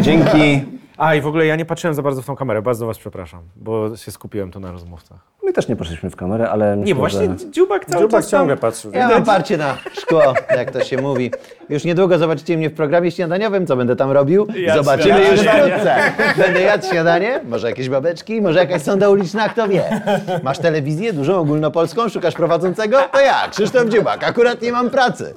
Dzięki. 0.00 0.64
A 0.98 1.14
i 1.14 1.20
w 1.20 1.26
ogóle 1.26 1.46
ja 1.46 1.56
nie 1.56 1.64
patrzyłem 1.64 1.94
za 1.94 2.02
bardzo 2.02 2.22
w 2.22 2.26
tą 2.26 2.36
kamerę, 2.36 2.62
bardzo 2.62 2.86
was 2.86 2.98
przepraszam, 2.98 3.40
bo 3.56 3.96
się 3.96 4.10
skupiłem 4.10 4.50
tu 4.50 4.60
na 4.60 4.72
rozmówcach. 4.72 5.18
My 5.44 5.52
też 5.52 5.68
nie 5.68 5.76
poszliśmy 5.76 6.10
w 6.10 6.16
kamerę, 6.16 6.50
ale 6.50 6.76
myślę, 6.76 6.86
Nie, 6.86 6.94
właśnie 6.94 7.20
że... 7.38 7.50
dziubak 7.50 7.84
cały 7.86 8.02
Dziubak 8.04 8.22
czas 8.22 8.30
ciągle 8.30 8.56
patrzył. 8.56 8.92
Ja 8.92 9.08
mam 9.08 9.24
parcie 9.24 9.56
na 9.56 9.76
szkło, 9.92 10.34
jak 10.56 10.70
to 10.70 10.84
się 10.84 10.96
mówi. 11.02 11.30
Już 11.68 11.84
niedługo 11.84 12.18
zobaczycie 12.18 12.56
mnie 12.56 12.70
w 12.70 12.74
programie 12.74 13.10
śniadaniowym, 13.10 13.66
co 13.66 13.76
będę 13.76 13.96
tam 13.96 14.10
robił. 14.10 14.46
Zobaczymy 14.74 15.24
już 15.30 15.40
śniadanie. 15.40 15.72
wkrótce. 15.72 15.96
Będę 16.36 16.60
jadł 16.60 16.86
śniadanie, 16.86 17.40
może 17.48 17.68
jakieś 17.68 17.88
babeczki, 17.88 18.40
może 18.42 18.58
jakaś 18.58 18.82
sonda 18.82 19.08
uliczna, 19.10 19.48
kto 19.48 19.68
wie. 19.68 20.02
Masz 20.42 20.58
telewizję 20.58 21.12
dużą, 21.12 21.34
ogólnopolską, 21.36 22.08
szukasz 22.08 22.34
prowadzącego? 22.34 22.98
To 23.12 23.20
ja, 23.20 23.48
Krzysztof 23.50 23.88
Dziubak, 23.88 24.24
akurat 24.24 24.62
nie 24.62 24.72
mam 24.72 24.90
pracy. 24.90 25.34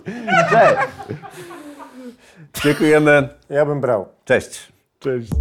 Cześć. 0.49 0.75
Dziękujemy. 2.63 3.29
Ja 3.49 3.65
bym 3.65 3.81
brał. 3.81 4.07
Cześć. 4.25 4.71
Cześć. 4.99 5.31